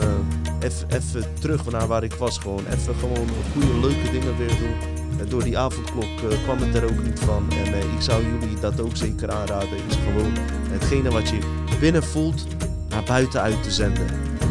even 0.59 1.25
terug 1.41 1.71
naar 1.71 1.87
waar 1.87 2.05
ik 2.05 2.15
was. 2.15 2.39
Gewoon 2.39 2.67
even 2.67 2.95
gewoon 2.95 3.29
goede, 3.53 3.81
leuke 3.81 4.11
dingen 4.11 4.37
weer 4.37 4.49
doen. 4.59 5.29
Door 5.29 5.45
die 5.45 5.59
avondklok 5.59 6.07
kwam 6.43 6.59
het 6.59 6.75
er 6.75 6.85
ook 6.85 7.05
niet 7.05 7.21
van. 7.21 7.51
En 7.51 7.75
ik 7.75 8.01
zou 8.01 8.23
jullie 8.23 8.61
dat 8.61 8.81
ook 8.81 8.97
zeker 8.97 9.31
aanraden. 9.31 9.69
Is 9.89 9.97
gewoon 9.97 10.33
hetgene 10.71 11.11
wat 11.11 11.29
je 11.29 11.39
binnen 11.81 12.05
voelt 12.05 12.47
naar 12.89 13.05
buiten 13.05 13.41
uit 13.41 13.63
te 13.63 13.71
zenden. 13.71 14.07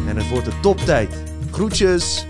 En 0.08 0.16
het 0.16 0.28
wordt 0.28 0.44
de 0.44 0.60
toptijd. 0.60 1.14
Groetjes! 1.50 2.26